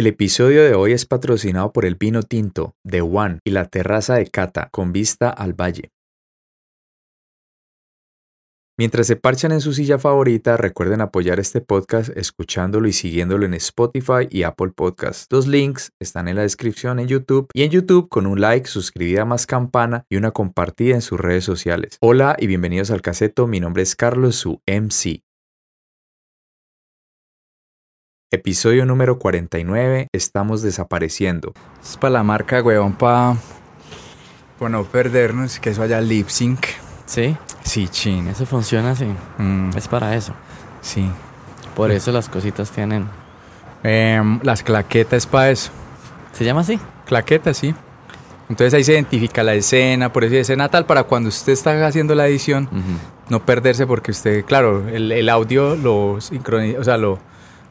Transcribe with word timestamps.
El 0.00 0.06
episodio 0.06 0.64
de 0.64 0.72
hoy 0.72 0.92
es 0.92 1.04
patrocinado 1.04 1.74
por 1.74 1.84
el 1.84 1.94
vino 1.94 2.22
tinto 2.22 2.74
de 2.82 3.02
One 3.02 3.40
y 3.44 3.50
la 3.50 3.66
terraza 3.66 4.14
de 4.14 4.28
Cata 4.28 4.70
con 4.72 4.94
vista 4.94 5.28
al 5.28 5.52
valle. 5.52 5.90
Mientras 8.78 9.06
se 9.06 9.16
parchan 9.16 9.52
en 9.52 9.60
su 9.60 9.74
silla 9.74 9.98
favorita, 9.98 10.56
recuerden 10.56 11.02
apoyar 11.02 11.38
este 11.38 11.60
podcast 11.60 12.16
escuchándolo 12.16 12.88
y 12.88 12.94
siguiéndolo 12.94 13.44
en 13.44 13.52
Spotify 13.52 14.26
y 14.30 14.44
Apple 14.44 14.72
Podcasts. 14.74 15.26
Los 15.28 15.46
links 15.46 15.92
están 16.00 16.28
en 16.28 16.36
la 16.36 16.42
descripción 16.42 16.98
en 16.98 17.06
YouTube 17.06 17.48
y 17.52 17.64
en 17.64 17.70
YouTube 17.70 18.08
con 18.08 18.26
un 18.26 18.40
like, 18.40 18.68
suscribida 18.68 19.26
más 19.26 19.44
campana 19.44 20.06
y 20.08 20.16
una 20.16 20.30
compartida 20.30 20.94
en 20.94 21.02
sus 21.02 21.20
redes 21.20 21.44
sociales. 21.44 21.98
Hola 22.00 22.36
y 22.38 22.46
bienvenidos 22.46 22.90
al 22.90 23.02
caseto, 23.02 23.46
mi 23.46 23.60
nombre 23.60 23.82
es 23.82 23.94
Carlos, 23.96 24.36
su 24.36 24.62
MC. 24.66 25.20
Episodio 28.32 28.86
número 28.86 29.18
49, 29.18 30.06
estamos 30.12 30.62
desapareciendo. 30.62 31.52
Es 31.82 31.96
para 31.96 32.12
la 32.12 32.22
marca, 32.22 32.62
weón, 32.62 32.92
para 32.92 33.36
no 34.60 34.84
perdernos, 34.84 35.58
que 35.58 35.70
eso 35.70 35.82
haya 35.82 36.00
lip 36.00 36.28
sync. 36.28 36.64
Sí, 37.06 37.36
Sí, 37.64 37.88
chin. 37.88 38.28
eso 38.28 38.46
funciona 38.46 38.92
así. 38.92 39.06
Mm, 39.38 39.70
Es 39.76 39.88
para 39.88 40.14
eso. 40.14 40.32
sí. 40.80 41.10
Por 41.74 41.90
eso 41.92 42.12
las 42.12 42.28
cositas 42.28 42.70
tienen. 42.70 43.06
Em, 43.82 44.38
las 44.42 44.62
claquetas 44.62 45.26
para 45.26 45.50
eso. 45.50 45.70
¿Se 46.32 46.44
llama 46.44 46.60
así? 46.60 46.78
Claquetas, 47.06 47.56
sí. 47.56 47.74
Entonces 48.48 48.74
ahí 48.74 48.84
se 48.84 48.92
identifica 48.92 49.42
la 49.42 49.54
escena, 49.54 50.12
por 50.12 50.22
eso 50.24 50.34
es 50.34 50.42
escena 50.42 50.68
tal, 50.68 50.84
para 50.86 51.04
cuando 51.04 51.28
usted 51.30 51.52
está 51.52 51.84
haciendo 51.86 52.14
la 52.14 52.26
edición, 52.28 52.68
no 53.28 53.44
perderse 53.44 53.86
porque 53.86 54.10
usted, 54.12 54.44
claro, 54.44 54.88
el, 54.88 55.10
el 55.12 55.28
audio 55.28 55.74
lo 55.76 56.20
sincroniza, 56.20 56.80
o 56.80 56.84
sea, 56.84 56.96
lo, 56.96 57.18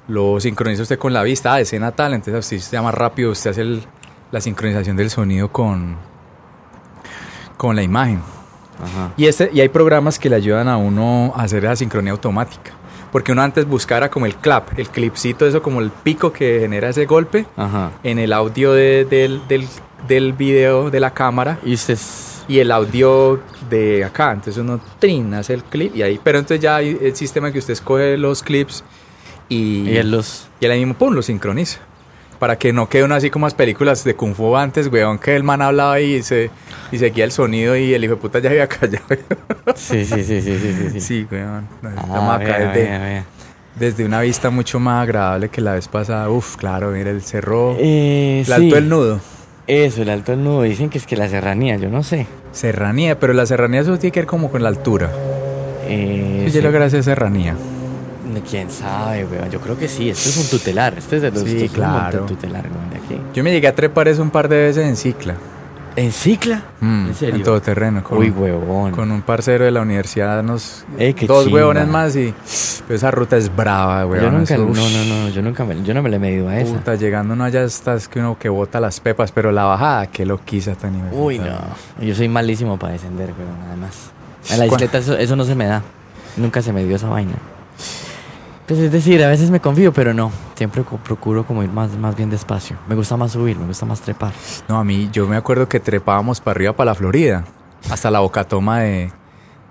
lo 0.09 0.39
sincroniza 0.41 0.81
usted 0.83 0.99
con 0.99 1.13
la 1.13 1.23
vista, 1.23 1.53
ah, 1.53 1.61
escena 1.61 1.91
tal, 1.91 2.13
entonces 2.13 2.43
usted 2.45 2.57
se 2.59 2.71
llama 2.75 2.91
rápido, 2.91 3.31
usted 3.31 3.51
hace 3.51 3.61
el- 3.61 3.83
la 4.31 4.41
sincronización 4.41 4.97
del 4.97 5.09
sonido 5.09 5.51
con, 5.51 5.95
con 7.57 7.75
la 7.75 7.83
imagen. 7.83 8.21
Ajá. 8.81 9.11
Y, 9.17 9.25
este, 9.27 9.49
y 9.53 9.59
hay 9.61 9.69
programas 9.69 10.17
que 10.19 10.29
le 10.29 10.35
ayudan 10.35 10.67
a 10.67 10.77
uno 10.77 11.33
a 11.35 11.43
hacer 11.43 11.63
esa 11.65 11.75
sincronía 11.75 12.11
automática. 12.11 12.71
Porque 13.11 13.31
uno 13.31 13.41
antes 13.41 13.65
buscara 13.67 14.09
como 14.09 14.25
el 14.27 14.35
clap, 14.35 14.77
el 14.77 14.87
clipcito, 14.89 15.45
eso 15.47 15.61
como 15.63 15.81
el 15.81 15.89
pico 15.89 16.31
que 16.31 16.59
genera 16.61 16.89
ese 16.89 17.05
golpe 17.05 17.45
Ajá. 17.57 17.91
en 18.03 18.19
el 18.19 18.31
audio 18.33 18.71
de- 18.73 19.03
del, 19.05 19.41
del, 19.47 19.67
del 20.07 20.33
video 20.33 20.89
de 20.91 20.99
la 20.99 21.11
cámara 21.11 21.57
Y 21.65 21.73
usted 21.73 21.97
y 22.47 22.59
el 22.59 22.71
audio 22.71 23.39
de 23.69 24.03
acá. 24.05 24.31
Entonces 24.31 24.57
uno 24.57 24.79
trin, 24.99 25.33
hace 25.33 25.53
el 25.55 25.63
clip 25.63 25.95
y 25.95 26.01
ahí. 26.03 26.19
Pero 26.23 26.37
entonces 26.39 26.61
ya 26.61 26.77
hay 26.77 26.97
el 27.01 27.15
sistema 27.15 27.51
que 27.51 27.59
usted 27.59 27.73
escoge 27.73 28.15
los 28.17 28.41
clips 28.43 28.83
y, 29.49 29.89
y 29.89 29.97
él 29.97 30.11
los. 30.11 30.47
y 30.59 30.65
él 30.65 30.71
ahí 30.71 30.79
mismo 30.79 30.93
pum, 30.93 31.13
lo 31.13 31.21
sincroniza. 31.21 31.79
Para 32.39 32.57
que 32.57 32.71
no 32.71 32.87
quede 32.87 33.03
uno 33.03 33.15
así 33.15 33.29
como 33.29 33.45
las 33.47 33.53
películas 33.53 34.05
de 34.05 34.15
Kung 34.15 34.33
Fu 34.33 34.55
antes, 34.55 34.87
weón, 34.87 35.19
que 35.19 35.35
el 35.35 35.43
man 35.43 35.61
hablaba 35.61 35.99
y 35.99 36.23
se 36.23 36.49
y 36.89 36.97
seguía 36.97 37.25
el 37.25 37.33
sonido 37.33 37.75
y 37.75 37.93
el 37.93 38.01
hijo 38.03 38.15
de 38.15 38.21
puta 38.21 38.39
ya 38.39 38.49
había 38.49 38.65
callado. 38.67 39.03
Sí, 39.75 40.05
sí, 40.05 40.23
sí, 40.23 40.41
sí, 40.41 40.57
sí, 40.57 40.73
sí. 40.77 40.89
sí. 40.91 41.01
Sí, 41.01 41.27
weón. 41.29 41.67
Estamos 41.83 42.29
Ah, 42.31 42.35
acá 42.35 42.59
desde, 42.59 43.23
desde 43.75 44.05
una 44.05 44.21
vista 44.21 44.49
mucho 44.51 44.79
más 44.79 45.03
agradable 45.03 45.49
que 45.49 45.59
la 45.59 45.73
vez 45.73 45.89
pasada. 45.89 46.29
Uf, 46.29 46.55
claro, 46.55 46.91
mira 46.91 47.09
el 47.11 47.21
cerro. 47.21 47.75
Eh, 47.77 48.39
el 48.39 48.45
sí. 48.45 48.51
alto 48.53 48.75
del 48.75 48.87
nudo. 48.87 49.19
Eso, 49.67 50.01
el 50.03 50.09
alto 50.09 50.31
del 50.31 50.41
nudo. 50.43 50.61
Dicen 50.61 50.89
que 50.89 50.97
es 50.97 51.05
que 51.05 51.17
la 51.17 51.27
serranía, 51.27 51.75
yo 51.75 51.89
no 51.89 52.03
sé. 52.03 52.25
Serranía, 52.53 53.19
pero 53.19 53.33
la 53.33 53.45
serranía 53.45 53.81
eso 53.81 53.97
tiene 53.99 54.13
que 54.13 54.21
ver 54.21 54.27
como 54.27 54.49
con 54.49 54.63
la 54.63 54.69
altura. 54.69 55.11
Eh, 55.87 56.43
Yo 56.45 56.51
sí. 56.51 56.61
lo 56.61 56.71
que 56.71 56.77
hace 56.77 57.03
serranía. 57.03 57.55
¿Quién 58.41 58.69
sabe, 58.69 59.25
weón? 59.25 59.49
Yo 59.49 59.59
creo 59.61 59.77
que 59.77 59.87
sí. 59.87 60.09
Esto 60.09 60.29
es 60.29 60.37
un 60.37 60.49
tutelar. 60.59 60.97
Este 60.97 61.17
es 61.17 61.21
de 61.21 61.31
los 61.31 61.43
Sí, 61.43 61.69
claro. 61.69 62.25
tutelar, 62.25 62.65
weón, 62.65 62.89
de 62.89 62.97
aquí. 62.97 63.21
Yo 63.33 63.43
me 63.43 63.51
llegué 63.51 63.67
a 63.67 63.75
trepar 63.75 64.07
eso 64.07 64.21
un 64.21 64.29
par 64.31 64.47
de 64.49 64.57
veces 64.63 64.85
en 64.85 64.95
cicla. 64.95 65.35
¿En 65.95 66.11
cicla? 66.13 66.61
Mm, 66.79 67.07
¿En 67.07 67.15
serio? 67.15 67.35
En 67.35 67.43
todo 67.43 67.61
terreno. 67.61 68.03
Con, 68.03 68.19
Uy, 68.19 68.29
huevón. 68.29 68.91
con 68.91 69.11
un 69.11 69.21
parcero 69.21 69.65
de 69.65 69.71
la 69.71 69.81
universidad, 69.81 70.41
nos, 70.43 70.85
Eh, 70.97 71.13
qué 71.13 71.25
dos 71.25 71.47
huevones 71.47 71.87
más 71.87 72.15
y 72.15 72.33
pero 72.87 72.95
esa 72.95 73.11
ruta 73.11 73.37
es 73.37 73.53
brava, 73.53 74.05
weón. 74.05 74.23
yo 74.23 74.31
nunca, 74.31 74.53
eso, 74.55 74.63
no, 74.65 74.89
no, 74.89 75.05
no, 75.05 75.29
yo 75.29 75.41
nunca 75.41 75.63
me, 75.65 75.83
yo 75.83 75.93
no 75.93 76.01
me 76.01 76.09
le 76.09 76.15
he 76.15 76.19
medido 76.19 76.47
a 76.47 76.57
esa. 76.59 76.73
Puta, 76.73 76.95
llegando 76.95 77.33
uno 77.33 77.43
allá 77.43 77.63
estás 77.63 78.07
que 78.07 78.19
uno 78.19 78.37
que 78.39 78.49
bota 78.49 78.79
las 78.79 78.99
pepas, 78.99 79.31
pero 79.31 79.51
la 79.51 79.65
bajada, 79.65 80.07
qué 80.07 80.25
loquiza 80.25 80.73
tan 80.75 80.95
hijo 80.95 81.05
de 81.07 81.15
Uy, 81.15 81.37
puta. 81.39 81.59
no. 81.99 82.05
Yo 82.05 82.15
soy 82.15 82.29
malísimo 82.29 82.77
para 82.79 82.93
descender, 82.93 83.31
pero 83.35 83.49
nada 83.63 83.75
más. 83.75 84.11
En 84.51 84.59
la 84.59 84.65
bicicleta 84.65 84.99
eso, 84.99 85.17
eso 85.17 85.35
no 85.35 85.43
se 85.43 85.53
me 85.55 85.65
da. 85.65 85.81
Nunca 86.37 86.61
se 86.61 86.71
me 86.71 86.83
dio 86.85 86.95
esa 86.95 87.09
vaina. 87.09 87.33
Pues 88.69 88.79
es 88.81 88.91
decir, 88.91 89.21
a 89.23 89.27
veces 89.29 89.49
me 89.49 89.59
confío, 89.59 89.91
pero 89.91 90.13
no. 90.13 90.31
Siempre 90.55 90.83
procuro 91.03 91.43
como 91.43 91.63
ir 91.63 91.71
más, 91.71 91.91
más 91.97 92.15
bien 92.15 92.29
despacio. 92.29 92.77
Me 92.87 92.93
gusta 92.95 93.17
más 93.17 93.31
subir, 93.31 93.57
me 93.57 93.65
gusta 93.65 93.85
más 93.85 93.99
trepar. 93.99 94.31
No, 94.67 94.77
a 94.77 94.83
mí, 94.83 95.09
yo 95.11 95.27
me 95.27 95.35
acuerdo 95.35 95.67
que 95.67 95.79
trepábamos 95.79 96.39
para 96.39 96.55
arriba, 96.55 96.73
para 96.73 96.91
la 96.91 96.95
Florida, 96.95 97.43
hasta 97.89 98.11
la 98.11 98.19
bocatoma 98.19 98.81
de, 98.81 99.11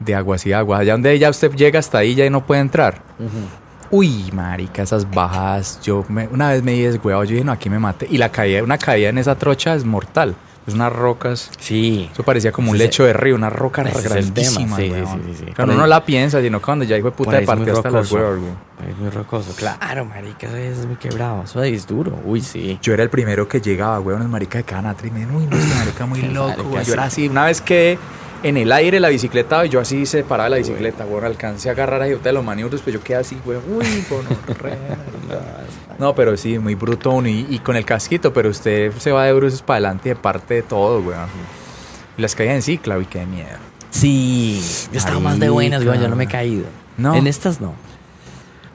de 0.01 0.15
aguas 0.17 0.45
y 0.47 0.53
aguas. 0.53 0.81
Allá 0.81 0.93
donde 0.95 1.17
ya 1.17 1.31
usted 1.31 1.53
llega 1.55 1.79
hasta 1.79 1.99
ahí 1.99 2.17
ya 2.17 2.29
no 2.29 2.45
puede 2.45 2.61
entrar. 2.61 3.01
Uy, 3.91 4.31
marica, 4.35 4.83
esas 4.83 5.09
bajadas. 5.09 5.81
Yo 5.83 6.05
me- 6.09 6.27
una 6.27 6.51
vez 6.51 6.63
me 6.65 6.73
di 6.73 6.83
deshuevado, 6.83 7.23
yo 7.25 7.33
dije, 7.35 7.45
no, 7.45 7.53
aquí 7.53 7.71
me 7.71 7.79
maté. 7.79 8.09
Y 8.11 8.19
la 8.19 8.31
caída, 8.31 8.63
una 8.65 8.79
caída 8.79 9.11
en 9.11 9.19
esa 9.19 9.37
trocha 9.37 9.75
es 9.77 9.85
mortal. 9.85 10.35
Es 10.69 10.75
unas 10.75 10.93
rocas. 10.93 11.51
Sí. 11.59 12.11
Eso 12.13 12.23
parecía 12.23 12.53
como 12.53 12.73
un 12.73 12.79
lecho 12.79 13.03
de 13.05 13.15
río, 13.15 13.35
una 13.35 13.49
roca 13.49 13.81
el 13.81 14.03
grandísima. 14.03 14.77
sí, 14.77 14.91
weón. 14.91 15.23
sí, 15.25 15.45
sí, 15.47 15.53
Por 15.57 15.65
uno 15.65 15.79
no 15.79 15.87
la 15.87 16.05
piensa, 16.05 16.43
sino 16.43 16.61
cuando 16.61 16.85
ya 16.85 16.99
hijo 16.99 17.09
de 17.09 17.17
puta 17.17 17.41
de 17.41 17.47
partida 17.47 17.73
hasta 17.73 17.91
los 17.91 18.13
huevos, 18.13 18.39
Es 18.87 18.97
muy 18.99 19.09
rocoso. 19.09 19.55
Claro, 19.57 20.05
marica, 20.05 20.47
eso 20.47 20.83
es 20.83 20.87
muy 20.87 20.97
quebrado. 20.97 21.45
Eso 21.45 21.63
es 21.63 21.87
duro. 21.87 22.19
Uy, 22.23 22.43
sí. 22.43 22.79
Yo 22.83 22.93
era 22.93 23.03
el 23.03 23.09
primero 23.09 23.49
que 23.49 23.63
llegaba, 23.63 23.97
güey, 23.97 24.17
unos 24.17 24.29
marica 24.29 24.59
de 24.59 24.65
canatra 24.65 25.09
y 25.09 25.11
me 25.11 25.25
uy, 25.25 25.47
no, 25.47 25.57
este 25.57 25.75
marica 25.75 26.05
muy 26.05 26.21
loco. 26.21 26.79
Yo 26.83 26.93
era 26.93 27.05
así, 27.05 27.29
una 27.29 27.47
vez 27.47 27.63
que 27.63 27.99
en 28.43 28.57
el 28.57 28.73
aire 28.73 29.01
la 29.01 29.09
bicicleta, 29.09 29.65
y 29.67 29.69
yo 29.69 29.81
así 29.81 30.07
separaba 30.07 30.45
de 30.45 30.51
la 30.51 30.57
bicicleta, 30.59 31.05
güey, 31.05 31.25
alcancé 31.25 31.69
a 31.69 31.73
agarrar 31.73 32.03
ahí 32.03 32.15
de 32.15 32.33
los 32.33 32.45
maniobros, 32.45 32.81
pues 32.83 32.95
yo 32.95 33.03
quedé 33.03 33.19
así, 33.19 33.39
güey, 33.45 33.59
uy. 33.69 33.87
No, 35.99 36.15
pero 36.15 36.37
sí, 36.37 36.61
muy 36.61 36.77
brutón 36.77 37.27
y, 37.27 37.45
y 37.51 37.59
con 37.59 37.75
el 37.75 37.85
casquito, 37.85 38.33
pero 38.33 38.51
usted 38.51 38.93
se 38.99 39.11
va 39.11 39.25
de 39.25 39.33
bruces 39.33 39.63
para 39.63 39.79
adelante 39.79 40.09
y 40.09 40.11
de 40.11 40.17
parte 40.17 40.55
de 40.55 40.63
todo, 40.63 41.03
güey. 41.03 41.17
Y 42.17 42.23
las 42.23 42.37
caídas 42.37 42.55
en 42.55 42.63
cicla, 42.63 42.97
uy, 42.97 43.07
qué 43.07 43.27
miedo. 43.27 43.49
Sí. 43.91 44.63
Yo 44.93 44.99
estaba 44.99 45.19
más 45.19 45.41
de 45.41 45.49
buenas, 45.49 45.85
güey. 45.85 46.01
Yo 46.01 46.09
no 46.09 46.15
me 46.15 46.25
he 46.25 46.29
caído. 46.29 46.67
No. 46.97 47.15
En 47.15 47.27
estas 47.27 47.61
no. 47.61 47.75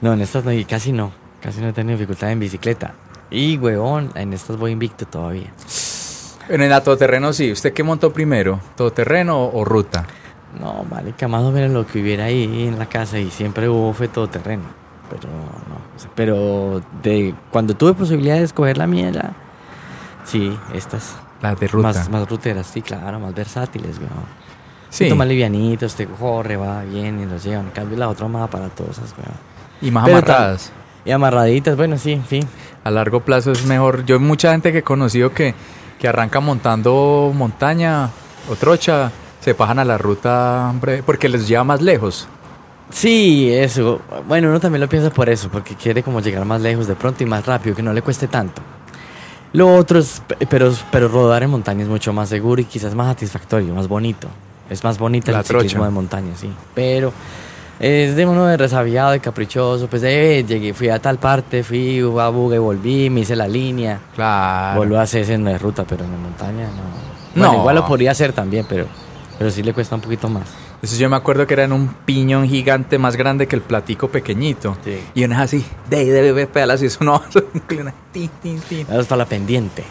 No, 0.02 0.14
en 0.14 0.22
estas 0.22 0.44
no. 0.44 0.52
Y 0.52 0.66
casi 0.66 0.92
no. 0.92 1.14
Casi 1.42 1.62
no 1.62 1.70
he 1.70 1.74
tenido 1.74 1.98
dificultad 1.98 2.32
en 2.32 2.40
bicicleta. 2.40 2.94
Y, 3.30 3.58
huevón, 3.58 4.12
en 4.16 4.34
estas 4.34 4.58
voy 4.58 4.72
invicto 4.72 5.06
todavía. 5.06 5.52
En 6.50 6.62
el 6.62 6.82
todoterreno 6.82 7.34
sí, 7.34 7.52
¿usted 7.52 7.74
qué 7.74 7.84
montó 7.84 8.12
primero? 8.12 8.60
¿Todoterreno 8.76 9.38
o, 9.38 9.60
o 9.60 9.66
ruta? 9.66 10.06
No, 10.60 10.86
marica, 10.90 11.28
más 11.28 11.44
o 11.44 11.52
menos 11.52 11.72
lo 11.72 11.88
que 11.88 12.02
hubiera 12.02 12.26
ahí 12.26 12.68
en 12.68 12.78
la 12.78 12.86
casa 12.88 13.18
y 13.18 13.32
siempre 13.32 13.68
hubo 13.70 13.94
fue 13.94 14.08
todo 14.08 14.28
terreno. 14.28 14.64
Pero 15.10 15.30
no. 15.30 15.96
o 15.96 16.00
sea, 16.00 16.10
pero 16.16 16.82
de 17.02 17.34
cuando 17.52 17.76
tuve 17.76 17.94
posibilidad 17.94 18.36
de 18.36 18.44
escoger 18.44 18.78
la 18.78 18.88
mía, 18.88 19.12
sí, 20.26 20.58
estas. 20.74 21.16
Las 21.42 21.60
de 21.60 21.68
ruta. 21.68 21.88
Más, 21.90 22.10
más 22.10 22.30
ruteras, 22.30 22.68
sí, 22.68 22.82
claro, 22.82 23.20
más 23.20 23.34
versátiles, 23.34 23.98
weón. 23.98 24.12
sí, 24.90 25.14
más 25.14 25.28
livianitos, 25.28 25.94
te 25.96 26.08
corre, 26.08 26.56
va 26.56 26.84
bien 26.84 27.20
y 27.20 27.26
los 27.26 27.44
llevan. 27.44 27.66
En 27.66 27.72
cambio, 27.72 27.98
la 27.98 28.08
otra 28.08 28.28
más 28.28 28.44
aparatosas, 28.44 29.14
weón. 29.18 29.36
y 29.82 29.92
más 29.92 30.06
Pero 30.06 30.18
amarradas. 30.18 30.72
Y 31.06 31.12
amarraditas, 31.12 31.76
bueno, 31.76 31.98
sí, 31.98 32.14
en 32.14 32.24
fin. 32.24 32.48
A 32.84 32.92
largo 32.92 33.20
plazo 33.20 33.52
es 33.52 33.66
mejor. 33.66 34.06
Yo 34.06 34.20
mucha 34.20 34.52
gente 34.52 34.72
que 34.72 34.80
he 34.80 34.84
conocido 34.84 35.34
que, 35.34 35.54
que 36.04 36.10
arranca 36.10 36.42
montando 36.42 37.32
montaña 37.34 38.10
o 38.52 38.58
trocha, 38.58 39.10
se 39.40 39.56
pasan 39.56 39.80
a 39.80 39.86
la 39.86 39.98
ruta 39.98 40.68
hombre, 40.70 41.02
porque 41.02 41.30
les 41.30 41.48
lleva 41.48 41.64
más 41.64 41.82
lejos. 41.82 42.28
Sí, 42.90 43.50
eso. 43.54 44.02
Bueno, 44.28 44.50
uno 44.50 44.60
también 44.60 44.82
lo 44.82 44.90
piensa 44.90 45.10
por 45.12 45.30
eso, 45.30 45.48
porque 45.48 45.76
quiere 45.76 46.04
como 46.04 46.20
llegar 46.20 46.44
más 46.44 46.60
lejos 46.60 46.88
de 46.88 46.96
pronto 46.96 47.24
y 47.24 47.26
más 47.26 47.46
rápido, 47.46 47.74
que 47.74 47.82
no 47.82 47.94
le 47.94 48.02
cueste 48.02 48.28
tanto. 48.28 48.62
Lo 49.54 49.74
otro 49.78 49.98
es, 49.98 50.22
pe- 50.28 50.46
pero, 50.46 50.74
pero 50.92 51.08
rodar 51.08 51.42
en 51.42 51.52
montaña 51.52 51.84
es 51.84 51.88
mucho 51.88 52.12
más 52.12 52.28
seguro 52.28 52.60
y 52.62 52.66
quizás 52.66 52.94
más 52.96 53.08
satisfactorio, 53.08 53.74
más 53.74 53.88
bonito. 53.88 54.28
Es 54.70 54.84
más 54.84 54.98
bonito 54.98 55.32
La 55.32 55.38
el 55.40 55.46
ciclismo 55.46 55.70
trocha. 55.84 55.86
de 55.86 55.90
montaña, 55.92 56.34
sí. 56.36 56.52
Pero 56.76 57.14
es 57.84 58.16
de 58.16 58.26
uno 58.26 58.46
de 58.46 58.56
resabiado, 58.56 59.12
de 59.12 59.20
caprichoso. 59.20 59.88
Pues 59.88 60.02
eh, 60.04 60.46
llegué, 60.48 60.74
fui 60.74 60.88
a 60.88 61.00
tal 61.00 61.18
parte, 61.18 61.64
fui 61.64 62.00
a 62.00 62.30
Buga 62.30 62.56
y 62.56 62.60
volví, 62.60 63.10
me 63.10 63.22
hice 63.22 63.36
la 63.36 63.48
línea. 63.48 64.00
Claro. 64.16 64.78
Vuelvo 64.78 64.98
a 64.98 65.02
hacer 65.02 65.30
en 65.32 65.44
la 65.44 65.58
ruta, 65.58 65.84
pero 65.84 66.06
en 66.06 66.12
la 66.12 66.18
montaña 66.18 66.68
no. 67.36 67.44
No. 67.44 67.60
Igual 67.60 67.76
lo 67.76 67.86
podría 67.86 68.12
hacer 68.12 68.32
también, 68.32 68.66
pero, 68.70 68.86
pero 69.38 69.52
sí 69.52 69.64
le 69.64 69.74
cuesta 69.74 69.96
un 69.96 70.02
poquito 70.02 70.30
más. 70.30 70.44
Eso 70.82 70.96
yo 70.98 71.10
me 71.10 71.16
acuerdo 71.16 71.46
que 71.46 71.54
era 71.56 71.64
en 71.64 71.72
un 71.74 71.88
piñón 72.06 72.48
gigante 72.48 72.98
más 72.98 73.16
grande 73.16 73.48
que 73.48 73.56
el 73.56 73.62
platico 73.62 74.08
pequeñito. 74.10 74.78
Sí. 74.84 75.00
Y 75.14 75.24
uno 75.26 75.36
es 75.36 75.42
así, 75.42 75.66
de, 75.90 76.06
de, 76.06 76.34
de, 76.34 76.48
pedalas 76.48 76.82
y 76.84 76.86
eso 76.86 77.04
no. 77.04 77.22
una 77.80 77.94
tin, 78.12 78.30
tin, 78.42 78.60
tin. 78.62 78.86
Para 78.86 79.16
la 79.18 79.26
pendiente. 79.26 79.84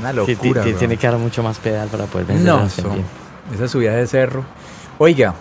Una 0.00 0.12
locura. 0.12 0.62
tiene 0.62 0.96
que 0.96 1.06
dar 1.06 1.16
mucho 1.16 1.42
más 1.42 1.58
pedal 1.58 1.88
para 1.88 2.04
poder 2.06 2.26
vencer 2.26 2.46
No, 2.46 2.58
las 2.58 2.72
son- 2.72 2.84
pendientes. 2.84 3.12
esa 3.54 3.68
subida 3.68 3.92
de 3.92 4.06
cerro. 4.06 4.44
Oiga, 4.98 5.34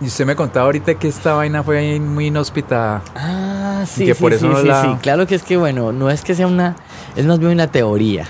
y 0.00 0.06
usted 0.06 0.24
me 0.26 0.36
contaba 0.36 0.66
ahorita 0.66 0.94
que 0.94 1.08
esta 1.08 1.34
vaina 1.34 1.62
fue 1.62 1.98
muy 2.00 2.26
inhóspita. 2.26 3.02
Ah, 3.16 3.84
sí, 3.86 4.04
que 4.06 4.14
sí, 4.14 4.22
por 4.22 4.32
eso 4.32 4.46
sí, 4.46 4.52
no 4.52 4.60
sí, 4.60 4.66
la- 4.68 4.82
sí. 4.82 4.88
Claro 5.02 5.26
que 5.26 5.34
es 5.34 5.42
que, 5.42 5.56
bueno, 5.56 5.92
no 5.92 6.10
es 6.10 6.22
que 6.22 6.34
sea 6.34 6.46
una... 6.46 6.76
Es 7.16 7.26
más 7.26 7.38
bien 7.38 7.52
una 7.52 7.66
teoría. 7.66 8.26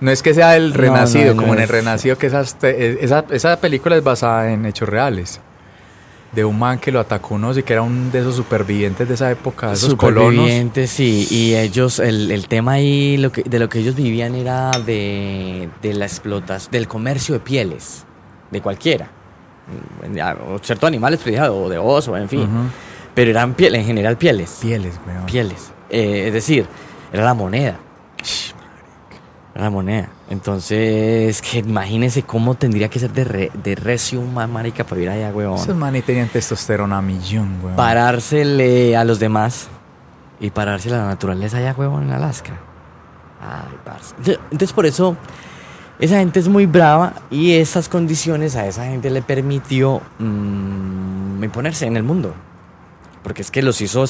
No 0.00 0.10
es 0.12 0.22
que 0.22 0.32
sea 0.32 0.56
el 0.56 0.70
No, 0.70 0.76
renacido, 0.76 1.26
no, 1.26 1.34
no 1.34 1.42
como 1.42 1.54
en 1.54 1.60
el 1.60 1.68
renacido, 1.68 2.16
que 2.16 2.28
esas 2.28 2.54
te- 2.56 3.04
esa, 3.04 3.24
esa 3.30 3.56
película 3.60 3.96
es 3.96 4.04
basada 4.04 4.52
en 4.52 4.64
hechos 4.64 4.88
reales. 4.88 5.40
De 6.30 6.44
un 6.44 6.58
man 6.58 6.78
que 6.78 6.92
lo 6.92 7.00
atacó 7.00 7.34
uno, 7.36 7.56
y 7.58 7.62
que 7.62 7.72
era 7.72 7.80
un 7.82 8.12
de 8.12 8.20
esos 8.20 8.36
supervivientes 8.36 9.08
de 9.08 9.14
esa 9.14 9.30
época, 9.30 9.68
de 9.68 9.72
esos 9.74 9.94
colonos. 9.96 10.30
Supervivientes, 10.34 10.90
sí. 10.90 11.26
Y 11.30 11.54
ellos, 11.56 11.98
el, 12.00 12.30
el 12.30 12.46
tema 12.48 12.72
ahí, 12.72 13.16
lo 13.16 13.32
que, 13.32 13.42
de 13.42 13.58
lo 13.58 13.68
que 13.70 13.78
ellos 13.80 13.94
vivían 13.96 14.34
era 14.34 14.70
de, 14.86 15.70
de 15.82 15.94
la 15.94 16.04
explotación, 16.04 16.70
del 16.70 16.86
comercio 16.86 17.32
de 17.34 17.40
pieles, 17.40 18.04
de 18.50 18.60
cualquiera. 18.60 19.10
Ciertos 20.62 20.86
animales, 20.86 21.24
ya, 21.24 21.50
o 21.52 21.68
de 21.68 21.78
oso, 21.78 22.16
en 22.16 22.28
fin. 22.28 22.48
Pero 23.14 23.30
eran 23.30 23.54
pieles, 23.54 23.80
en 23.80 23.86
general 23.86 24.16
pieles. 24.16 24.58
Pieles, 24.62 24.98
weón. 25.06 25.26
Pieles. 25.26 25.72
Eh, 25.90 26.24
es 26.28 26.32
decir, 26.32 26.66
era 27.12 27.24
la 27.24 27.34
moneda. 27.34 27.76
Era 29.54 29.64
la 29.64 29.70
moneda. 29.70 30.08
Entonces, 30.30 31.40
que 31.42 31.58
imagínense 31.58 32.22
cómo 32.22 32.54
tendría 32.54 32.88
que 32.88 32.98
ser 32.98 33.12
de, 33.12 33.24
re- 33.24 33.50
de 33.62 33.74
recio 33.74 34.20
un 34.20 34.32
man, 34.34 34.52
marica, 34.52 34.84
para 34.84 35.00
ir 35.00 35.08
allá, 35.08 35.30
huevón. 35.32 35.58
Esos 35.58 35.74
manes 35.74 36.04
tenían 36.04 36.28
testosterona 36.28 36.98
a 36.98 37.02
millón, 37.02 37.58
weón. 37.62 37.76
parársele 37.76 38.96
a 38.96 39.04
los 39.04 39.18
demás 39.18 39.68
y 40.38 40.50
pararse 40.50 40.88
a 40.90 40.98
la 40.98 41.06
naturaleza 41.06 41.56
allá, 41.58 41.74
huevón, 41.76 42.04
en 42.04 42.12
Alaska. 42.12 42.52
Ay, 43.40 43.76
parce. 43.84 44.14
Entonces, 44.50 44.72
por 44.72 44.86
eso, 44.86 45.16
esa 45.98 46.18
gente 46.18 46.38
es 46.40 46.48
muy 46.48 46.66
brava 46.66 47.14
y 47.30 47.52
esas 47.54 47.88
condiciones 47.88 48.56
a 48.56 48.66
esa 48.66 48.84
gente 48.84 49.10
le 49.10 49.22
permitió 49.22 50.00
mm, 50.18 51.42
imponerse 51.44 51.86
en 51.86 51.96
el 51.96 52.02
mundo. 52.02 52.34
Porque 53.22 53.42
es 53.42 53.50
que 53.50 53.62
los 53.62 53.80
hizo 53.80 54.04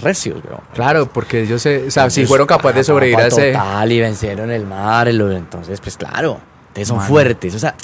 recios, 0.00 0.42
weón. 0.44 0.60
Claro, 0.72 1.06
porque 1.12 1.42
ellos, 1.42 1.60
se, 1.60 1.88
o 1.88 1.90
sea, 1.90 2.08
si 2.08 2.20
Entonces, 2.20 2.28
fueron 2.28 2.46
capaces 2.46 2.74
de 2.74 2.80
ah, 2.80 2.84
sobrevivir 2.84 3.20
a 3.20 3.26
ese... 3.26 3.52
Total, 3.52 3.92
y 3.92 4.00
vencieron 4.00 4.50
el 4.50 4.64
mar. 4.66 5.08
el- 5.08 5.20
entonces, 5.32 5.80
pues 5.80 5.96
claro, 5.96 6.38
ustedes 6.68 6.88
son 6.88 6.98
Mano. 6.98 7.08
fuertes. 7.08 7.54
O 7.54 7.58
sea, 7.58 7.74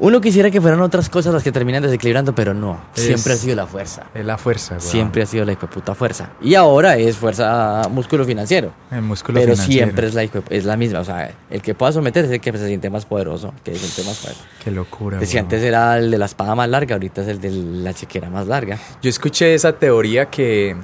uno 0.00 0.20
quisiera 0.20 0.50
que 0.50 0.60
fueran 0.60 0.80
otras 0.80 1.08
cosas 1.08 1.32
las 1.32 1.42
que 1.42 1.52
terminan 1.52 1.82
desequilibrando, 1.82 2.34
pero 2.34 2.52
no. 2.54 2.80
Es- 2.96 3.02
Siempre 3.04 3.32
ha 3.34 3.36
sido 3.36 3.56
la 3.56 3.66
fuerza. 3.66 4.04
Es 4.14 4.24
la 4.24 4.36
fuerza, 4.38 4.70
weón. 4.74 4.80
Siempre 4.82 5.22
ha 5.22 5.26
sido 5.26 5.44
la 5.44 5.54
puta 5.56 5.94
fuerza. 5.94 6.30
Y 6.40 6.54
ahora 6.56 6.96
es 6.96 7.16
fuerza 7.16 7.82
músculo 7.90 8.24
financiero. 8.24 8.72
El 8.90 9.02
músculo 9.02 9.40
Pero 9.40 9.52
financiero. 9.54 9.84
siempre 9.86 10.06
es 10.08 10.14
la, 10.14 10.22
es 10.50 10.64
la 10.64 10.76
misma. 10.76 11.00
O 11.00 11.04
sea, 11.04 11.30
el 11.50 11.62
que 11.62 11.74
pueda 11.74 11.92
someterse 11.92 12.26
es 12.28 12.34
el 12.34 12.40
que 12.40 12.52
se 12.58 12.66
siente 12.66 12.90
más 12.90 13.06
poderoso, 13.06 13.54
que 13.64 13.72
se 13.74 13.78
siente 13.86 14.08
más 14.10 14.18
fuerte. 14.18 14.40
Qué 14.64 14.70
locura, 14.70 15.18
Que 15.18 15.26
si 15.26 15.36
weón. 15.36 15.44
antes 15.46 15.62
era 15.62 15.96
el 15.98 16.10
de 16.10 16.18
la 16.18 16.26
espada 16.26 16.54
más 16.54 16.68
larga, 16.68 16.94
ahorita 16.96 17.22
es 17.22 17.28
el 17.28 17.40
de 17.40 17.50
la 17.50 17.94
chequera 17.94 18.28
más 18.30 18.46
larga. 18.46 18.78
Yo 19.02 19.08
escuché 19.10 19.54
esa 19.54 19.72
teoría 19.74 20.26
que, 20.30 20.76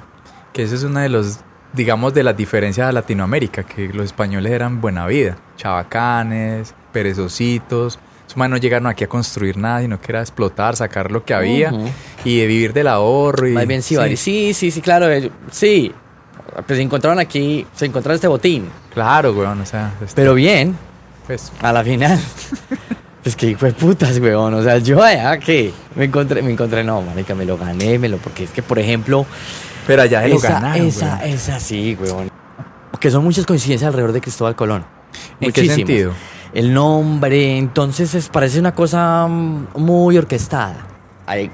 que 0.53 0.63
esa 0.63 0.75
es 0.75 0.83
una 0.83 1.01
de 1.03 1.09
los, 1.09 1.39
digamos, 1.73 2.13
de 2.13 2.23
las 2.23 2.37
diferencias 2.37 2.87
de 2.87 2.93
Latinoamérica, 2.93 3.63
que 3.63 3.89
los 3.89 4.05
españoles 4.05 4.51
eran 4.53 4.79
buena 4.81 5.05
vida, 5.05 5.37
chabacanes, 5.57 6.73
perezositos. 6.93 7.99
Manes 8.37 8.51
no 8.51 8.57
llegaron 8.57 8.87
aquí 8.87 9.03
a 9.03 9.07
construir 9.07 9.57
nada, 9.57 9.81
sino 9.81 9.99
que 9.99 10.11
era 10.11 10.21
explotar, 10.21 10.75
sacar 10.75 11.11
lo 11.11 11.23
que 11.25 11.33
había 11.33 11.71
y 12.23 12.39
de 12.39 12.47
vivir 12.47 12.73
del 12.73 12.87
ahorro. 12.87 13.47
Y, 13.47 13.51
Más 13.51 13.67
bien 13.67 13.81
sí, 13.81 13.95
sí, 14.17 14.53
sí, 14.53 14.71
sí, 14.71 14.81
claro. 14.81 15.09
ellos- 15.11 15.31
Sí. 15.51 15.91
Pues 16.67 16.77
se 16.77 16.81
encontraron 16.83 17.17
aquí, 17.19 17.65
se 17.75 17.85
encontraron 17.85 18.15
este 18.15 18.27
botín. 18.27 18.67
Claro, 18.93 19.31
weón, 19.31 19.61
o 19.61 19.65
sea, 19.65 19.93
este, 20.03 20.15
Pero 20.21 20.33
bien, 20.33 20.75
pues, 21.27 21.51
a 21.61 21.71
la 21.71 21.83
final. 21.83 22.19
Pues 23.23 23.35
que 23.35 23.49
hijo 23.51 23.67
de 23.67 23.73
putas, 23.73 24.17
weón. 24.17 24.55
O 24.55 24.63
sea, 24.63 24.79
yo 24.79 25.03
allá 25.03 25.37
que 25.37 25.71
me 25.95 26.05
encontré, 26.05 26.41
me 26.41 26.51
encontré, 26.51 26.83
no, 26.83 27.03
marica, 27.03 27.35
me 27.35 27.45
lo 27.45 27.55
gané, 27.55 27.99
me 27.99 28.09
lo. 28.09 28.17
Porque 28.17 28.45
es 28.45 28.49
que, 28.49 28.63
por 28.63 28.79
ejemplo, 28.79 29.27
pero 29.85 30.01
allá 30.01 30.23
se 30.23 30.29
lo 30.29 30.35
esa, 30.37 30.53
ganaron, 30.53 30.87
esa, 30.87 31.17
weón. 31.17 31.29
esa 31.29 31.59
sí, 31.59 31.95
weón. 32.01 32.31
Que 32.99 33.11
son 33.11 33.23
muchas 33.23 33.45
coincidencias 33.45 33.87
alrededor 33.87 34.11
de 34.11 34.21
Cristóbal 34.21 34.55
Colón. 34.55 34.85
¿En 35.39 35.51
qué 35.51 35.67
sentido? 35.67 36.13
El 36.53 36.73
nombre, 36.73 37.57
entonces 37.57 38.13
es, 38.15 38.27
parece 38.29 38.59
una 38.59 38.73
cosa 38.75 39.25
mm, 39.27 39.67
muy 39.77 40.17
orquestada. 40.17 40.87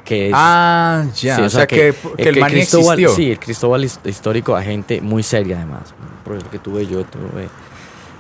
Que 0.04 0.28
es, 0.30 0.34
Ah, 0.36 1.04
ya, 1.16 1.36
sí, 1.36 1.42
o, 1.44 1.50
sea, 1.52 1.68
que, 1.68 1.94
que 2.18 2.30
el 2.30 2.40
man 2.40 2.50
ni 2.50 2.56
Cristóbal, 2.62 3.00
existió. 3.00 3.10
Sí, 3.16 3.32
el 3.32 3.40
Cristóbal 3.40 3.84
his- 3.84 4.00
histórico 4.06 4.56
a 4.56 4.64
gente 4.64 5.02
muy 5.02 5.22
seria 5.22 5.58
además. 5.58 5.94
Un 6.02 6.24
profesor 6.24 6.50
que 6.50 6.58
tuve 6.58 6.88
yo, 6.88 7.04
tuve 7.04 7.48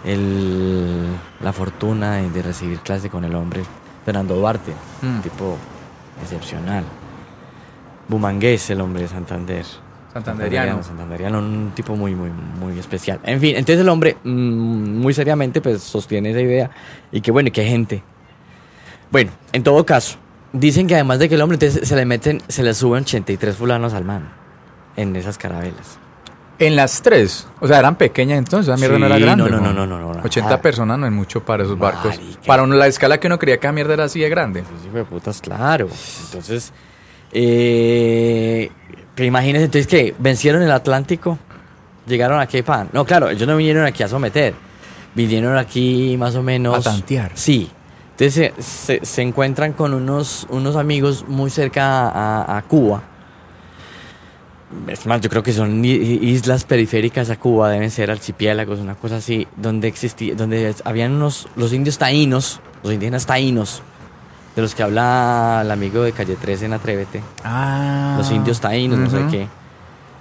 el, 0.06 1.08
la 1.42 1.52
fortuna 1.54 2.18
de, 2.18 2.30
de 2.30 2.42
recibir 2.44 2.78
clase 2.82 3.10
con 3.10 3.26
el 3.26 3.34
hombre 3.34 3.64
Fernando 4.06 4.36
Duarte, 4.36 4.72
Mm. 5.02 5.08
un 5.16 5.22
tipo 5.24 5.58
excepcional. 6.22 6.84
Bumangués, 8.08 8.70
el 8.70 8.82
hombre 8.82 9.02
de 9.04 9.08
Santander. 9.08 9.66
Santanderiano. 10.26 10.84
Santanderiano, 10.84 11.40
un 11.40 11.72
tipo 11.76 11.96
muy, 11.96 12.16
muy, 12.16 12.30
muy 12.30 12.80
especial. 12.80 13.20
En 13.24 13.40
fin, 13.40 13.52
entonces 13.56 13.80
el 13.80 13.90
hombre 13.90 14.18
mm, 14.24 14.30
muy 15.00 15.14
seriamente 15.14 15.62
pues 15.62 15.82
sostiene 15.84 16.32
esa 16.32 16.42
idea 16.42 16.70
y 17.12 17.22
que 17.22 17.32
bueno, 17.32 17.50
y 17.50 17.52
que 17.52 17.64
gente. 17.66 18.04
Bueno, 19.12 19.32
en 19.54 19.64
todo 19.64 19.86
caso, 19.86 20.18
dicen 20.54 20.88
que 20.88 20.96
además 20.96 21.20
de 21.20 21.30
que 21.30 21.36
el 21.36 21.42
hombre 21.42 21.56
entonces 21.56 21.88
se 21.88 21.96
le 21.96 22.06
meten, 22.06 22.42
se 22.48 22.64
le 22.64 22.74
suben 22.74 23.04
83 23.04 23.56
fulanos 23.56 23.94
al 23.94 24.04
man 24.06 24.30
en 24.96 25.16
esas 25.16 25.38
carabelas. 25.38 26.00
En 26.60 26.76
las 26.76 27.04
tres, 27.04 27.48
o 27.60 27.68
sea, 27.68 27.78
eran 27.78 27.96
pequeñas 27.98 28.40
entonces, 28.40 28.68
la 28.68 28.78
mierda 28.78 28.96
Sí, 28.96 29.00
no 29.02 29.06
era 29.06 29.20
grande. 29.20 29.44
no, 29.44 29.60
no, 29.60 29.72
no, 29.72 29.86
no, 29.86 30.00
no, 30.00 30.14
no, 30.14 30.24
80 30.24 30.42
nada. 30.50 30.60
personas 30.62 30.98
no 30.98 31.06
es 31.06 31.12
mucho 31.12 31.46
para 31.46 31.64
esos 31.64 31.78
barcos. 31.78 32.18
Marica. 32.18 32.42
Para 32.48 32.66
la 32.66 32.88
escala 32.88 33.20
que 33.20 33.28
uno 33.28 33.38
creía 33.38 33.60
que 33.60 33.68
la 33.68 33.74
mierda 33.74 33.94
era 33.94 34.06
así 34.06 34.20
de 34.20 34.28
grande. 34.30 34.64
Hijo 34.88 34.98
de 34.98 35.04
putas, 35.06 35.40
claro. 35.40 35.88
Entonces, 36.26 36.74
eh, 37.32 38.72
que 39.18 39.26
imagínense 39.26 39.66
entonces 39.66 39.88
que 39.88 40.16
vencieron 40.20 40.62
el 40.62 40.72
Atlántico, 40.72 41.38
llegaron 42.06 42.40
aquí 42.40 42.62
pan. 42.62 42.88
No, 42.94 43.04
claro, 43.04 43.30
ellos 43.30 43.48
no 43.48 43.58
vinieron 43.58 43.84
aquí 43.86 44.04
a 44.04 44.08
someter, 44.08 44.54
vinieron 45.16 45.58
aquí 45.58 46.16
más 46.18 46.36
o 46.36 46.44
menos 46.44 46.88
A 46.88 46.92
tantear. 46.92 47.32
Sí. 47.34 47.70
Entonces 48.12 48.54
se, 48.60 48.64
se- 49.00 49.06
se 49.06 49.22
encuentran 49.24 49.74
con 49.74 49.94
unos, 49.94 50.48
unos 50.50 50.76
amigos 50.76 51.26
muy 51.28 51.50
cerca 51.50 52.10
a, 52.10 52.58
a 52.58 52.62
Cuba. 52.62 53.04
Es 54.88 55.06
más, 55.06 55.22
yo 55.22 55.30
creo 55.30 55.42
que 55.44 55.54
son 55.54 55.84
islas 55.86 56.64
periféricas 56.66 57.30
a 57.30 57.38
Cuba, 57.40 57.70
deben 57.70 57.90
ser 57.90 58.12
archipiélagos, 58.12 58.80
una 58.80 58.96
cosa 58.96 59.16
así, 59.18 59.48
donde 59.56 59.88
existía, 59.88 60.36
donde 60.36 60.76
habían 60.84 61.14
unos, 61.14 61.48
los 61.56 61.72
indios 61.74 61.98
taínos, 61.98 62.60
los 62.84 62.92
indígenas 62.94 63.26
taínos, 63.26 63.82
de 64.58 64.62
los 64.64 64.74
que 64.76 64.82
habla 64.84 65.62
el 65.64 65.70
amigo 65.72 66.02
de 66.04 66.12
Calle 66.12 66.36
13 66.36 66.66
en 66.66 66.74
Atrévete, 66.74 67.22
Ah. 67.44 68.16
los 68.18 68.30
indios 68.32 68.60
taínos, 68.60 68.98
no 69.00 69.10
sé 69.10 69.20
qué. 69.32 69.48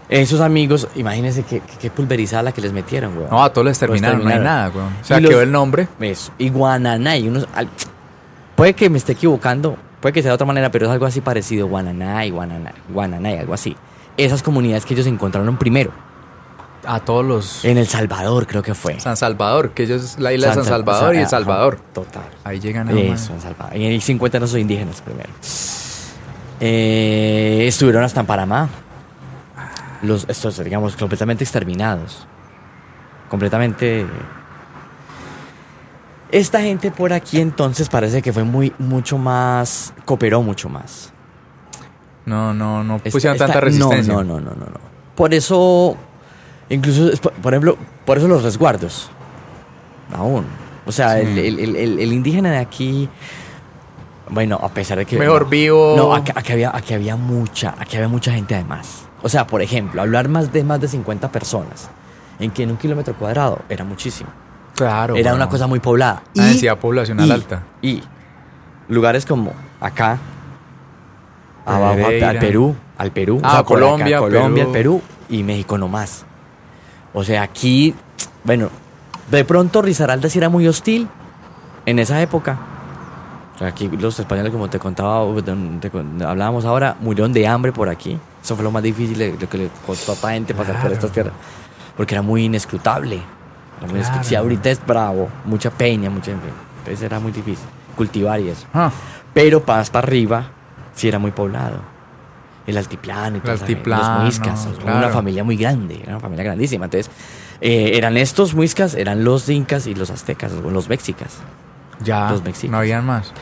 Esos 0.08 0.40
amigos, 0.40 0.86
imagínense 0.94 1.42
qué, 1.42 1.60
qué- 1.80 1.90
pulverizada 1.90 2.42
la 2.44 2.52
que 2.52 2.60
les 2.60 2.72
metieron, 2.72 3.16
weón. 3.16 3.30
No, 3.30 3.42
a 3.42 3.52
todos 3.52 3.66
les 3.66 3.78
terminaron, 3.78 4.18
no 4.20 4.26
hay 4.28 4.34
terminaron. 4.34 4.44
nada, 4.44 4.70
weón. 4.72 4.92
O 5.00 5.04
sea, 5.04 5.18
los- 5.18 5.30
quedó 5.30 5.40
el 5.42 5.50
nombre. 5.50 5.88
Eso. 5.98 6.30
Y 6.38 6.50
Guananay. 6.50 7.26
Unos, 7.28 7.49
al- 7.54 7.68
puede 8.54 8.75
que 8.75 8.88
me 8.88 8.99
esté 8.99 9.12
equivocando, 9.12 9.76
puede 10.00 10.12
que 10.12 10.22
sea 10.22 10.30
de 10.30 10.34
otra 10.34 10.46
manera, 10.46 10.70
pero 10.70 10.87
es 10.87 10.92
algo 10.92 11.06
así 11.06 11.20
parecido. 11.22 11.66
Guananay, 11.66 12.30
Guananay, 12.30 12.75
Guananay, 12.90 13.38
algo 13.38 13.54
así. 13.54 13.76
Esas 14.16 14.42
comunidades 14.44 14.84
que 14.87 14.94
ellos 14.94 15.06
encontraron 15.06 15.56
primero. 15.56 15.90
A 16.87 17.00
todos 17.00 17.25
los. 17.25 17.64
En 17.64 17.78
El 17.78 17.87
Salvador, 17.88 18.47
creo 18.47 18.62
que 18.62 18.75
fue. 18.75 18.99
San 19.00 19.16
Salvador, 19.16 19.71
que 19.73 19.83
ellos, 19.85 20.16
la 20.19 20.33
isla 20.33 20.49
de 20.49 20.55
San 20.55 20.64
Sal- 20.64 20.73
Salvador 20.73 21.14
y 21.14 21.19
El 21.19 21.23
ajá, 21.25 21.31
Salvador. 21.31 21.81
Total. 21.93 22.23
Ahí 22.45 22.61
llegan 22.61 22.88
a 22.88 22.93
Eso, 22.93 23.33
en 23.35 23.40
Salvador. 23.40 23.76
Y 23.76 24.00
se 24.00 24.12
encuentran 24.12 24.40
los 24.40 24.55
indígenas 24.55 25.00
primero. 25.00 25.31
Eh, 26.61 27.64
estuvieron 27.66 28.02
hasta 28.05 28.21
en 28.21 28.26
Panamá. 28.26 28.69
Los, 30.02 30.26
estos, 30.28 30.62
digamos, 30.62 30.95
completamente 30.97 31.43
exterminados. 31.45 32.26
Completamente. 33.28 34.07
Esta 36.31 36.61
gente 36.61 36.90
por 36.90 37.12
aquí 37.12 37.40
entonces 37.40 37.88
parece 37.88 38.21
que 38.21 38.33
fue 38.33 38.45
muy, 38.45 38.73
mucho 38.78 39.16
más. 39.19 39.93
cooperó 40.05 40.43
mucho 40.43 40.69
más. 40.69 41.12
No, 42.25 42.52
no, 42.52 42.83
no 42.83 42.99
pusieron 42.99 43.35
esta- 43.37 43.47
tanta 43.47 43.61
resistencia. 43.61 44.12
No, 44.12 44.25
no, 44.25 44.40
no, 44.40 44.50
no, 44.50 44.66
no. 44.66 44.81
Por 45.14 45.33
eso, 45.33 45.97
incluso, 46.68 47.11
por 47.42 47.52
ejemplo, 47.54 47.76
por 48.04 48.18
eso 48.18 48.28
los 48.28 48.42
resguardos. 48.42 49.11
Aún. 50.14 50.44
O 50.87 50.92
sea, 50.92 51.14
Sí. 51.20 51.26
el, 51.26 51.38
el- 51.58 51.76
el- 51.76 51.99
el- 51.99 52.12
indígena 52.12 52.50
de 52.52 52.58
aquí, 52.58 53.08
bueno, 54.30 54.58
a 54.62 54.68
pesar 54.68 54.99
de 54.99 55.04
que... 55.06 55.18
Mejor 55.18 55.42
no, 55.44 55.49
vivo. 55.49 55.94
No, 55.96 56.14
aquí, 56.14 56.32
aquí 56.35 56.52
había, 56.52 56.70
aquí 56.76 56.94
había 56.94 57.16
mucha, 57.16 57.75
aquí 57.78 57.96
había 57.96 58.08
mucha 58.08 58.32
gente 58.32 58.54
además. 58.54 59.06
O 59.23 59.28
sea, 59.28 59.46
por 59.46 59.62
ejemplo, 59.62 60.00
hablar 60.02 60.28
más 60.28 60.52
de 60.52 60.62
más 60.62 60.80
de 60.80 60.87
50 60.88 61.30
personas 61.32 61.88
en 62.38 62.50
que 62.50 62.62
en 62.62 62.70
un 62.70 62.76
kilómetro 62.76 63.14
cuadrado 63.14 63.61
era 63.68 63.85
muchísimo. 63.85 64.30
Claro. 64.76 65.16
era 65.16 65.32
una 65.35 65.49
cosa 65.49 65.66
muy 65.66 65.80
poblada. 65.80 66.23
Una 66.35 66.44
densidad 66.49 66.76
poblacional 66.78 67.26
y- 67.26 67.30
alta. 67.30 67.62
Y 67.80 68.02
lugares 68.88 69.25
como 69.25 69.52
acá, 69.80 70.18
abajo 71.64 72.06
al-. 72.06 72.38
Perú, 72.38 72.76
al 72.99 73.11
Perú, 73.11 73.40
Ah, 73.42 73.49
por 73.49 73.56
acá, 73.58 73.64
Colombia, 73.64 74.18
Colombia, 74.18 74.64
Perú. 74.64 74.73
Perú 74.73 75.02
y 75.30 75.42
México 75.42 75.78
nomás. 75.78 76.25
O 77.18 77.25
sea, 77.25 77.40
aquí, 77.42 77.94
bueno, 78.44 78.68
de 79.30 79.42
pronto 79.46 79.80
Risaralda 79.80 80.28
sí 80.28 80.37
era 80.37 80.50
muy 80.50 80.68
hostil 80.68 81.08
en 81.87 81.99
esa 81.99 82.20
época. 82.20 82.58
Aquí 83.58 83.88
los 83.88 84.20
españoles, 84.20 84.52
como 84.52 84.68
te 84.68 84.78
contaba, 84.78 85.25
te- 85.80 86.25
hablábamos 86.26 86.66
ahora, 86.66 86.94
murieron 87.00 87.32
de 87.32 87.46
hambre 87.46 87.73
por 87.73 87.88
aquí. 87.88 88.18
Eso 88.44 88.54
fue 88.54 88.62
lo 88.62 88.70
más 88.70 88.82
difícil, 88.82 89.38
lo 89.40 89.49
que 89.49 89.56
le 89.56 89.70
costó 89.87 90.12
a 90.12 90.14
esta 90.14 90.30
gente 90.32 90.52
pasar 90.52 90.82
por 90.82 90.92
estas 90.92 91.11
tierras. 91.11 91.32
Porque 91.96 92.14
era 92.14 92.20
muy 92.20 92.44
inescrutable. 92.44 93.16
Era 93.16 93.23
muy 93.80 93.88
Claro. 93.88 93.96
inescrutable. 93.96 94.28
Si 94.28 94.35
ahorita 94.35 94.70
es 94.70 94.87
bravo, 94.87 95.30
mucha 95.46 95.70
peña, 95.70 96.11
mucha... 96.11 96.32
Entonces 96.32 97.02
era 97.02 97.18
muy 97.18 97.32
difícil 97.32 97.64
cultivar 97.96 98.38
y 98.40 98.50
eso. 98.50 98.66
Ah, 98.75 98.90
Pero 99.32 99.62
más 99.66 99.88
para 99.88 100.06
arriba, 100.06 100.49
sí 100.94 101.08
era 101.08 101.18
muy 101.18 101.30
poblado. 101.30 101.78
El 102.66 102.76
altiplano 102.76 103.37
y 103.37 103.40
todo. 103.40 103.52
altiplano, 103.52 104.14
Los 104.14 104.23
muiscas. 104.40 104.68
Claro. 104.80 104.99
Una 104.99 105.08
familia 105.11 105.44
muy 105.44 105.56
grande, 105.56 106.00
era 106.02 106.12
una 106.12 106.20
familia 106.20 106.44
grandísima. 106.44 106.87
Entonces, 106.87 107.11
eh, 107.61 107.92
eran 107.94 108.16
estos 108.16 108.54
muiscas, 108.54 108.94
eran 108.94 109.25
los 109.25 109.49
incas 109.49 109.87
y 109.87 109.94
los 109.94 110.11
aztecas, 110.11 110.52
o 110.52 110.70
los 110.70 110.88
mexicas. 110.88 111.38
ya, 112.02 112.30
Los 112.30 112.42
mexicanos. 112.42 112.73
no 112.73 112.78
habían 112.78 113.06
más. 113.06 113.32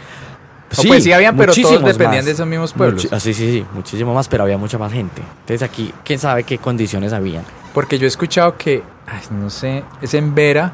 O 0.76 0.82
pues 0.88 1.04
sí 1.04 1.12
habían, 1.12 1.36
pero 1.36 1.52
todos 1.54 1.84
dependían 1.84 2.16
más. 2.16 2.24
de 2.24 2.30
esos 2.32 2.46
mismos 2.46 2.72
pueblos. 2.72 3.04
Muchi- 3.04 3.08
ah, 3.12 3.20
sí, 3.20 3.32
sí, 3.32 3.50
sí, 3.52 3.66
muchísimo 3.74 4.12
más, 4.14 4.28
pero 4.28 4.42
había 4.44 4.58
mucha 4.58 4.76
más 4.76 4.92
gente. 4.92 5.22
Entonces 5.40 5.62
aquí, 5.62 5.92
quién 6.04 6.18
sabe 6.18 6.42
qué 6.44 6.58
condiciones 6.58 7.12
habían. 7.12 7.44
Porque 7.72 7.98
yo 7.98 8.06
he 8.06 8.08
escuchado 8.08 8.56
que, 8.56 8.82
ay, 9.06 9.20
no 9.30 9.50
sé, 9.50 9.84
es 10.02 10.14
en 10.14 10.34
Vera, 10.34 10.72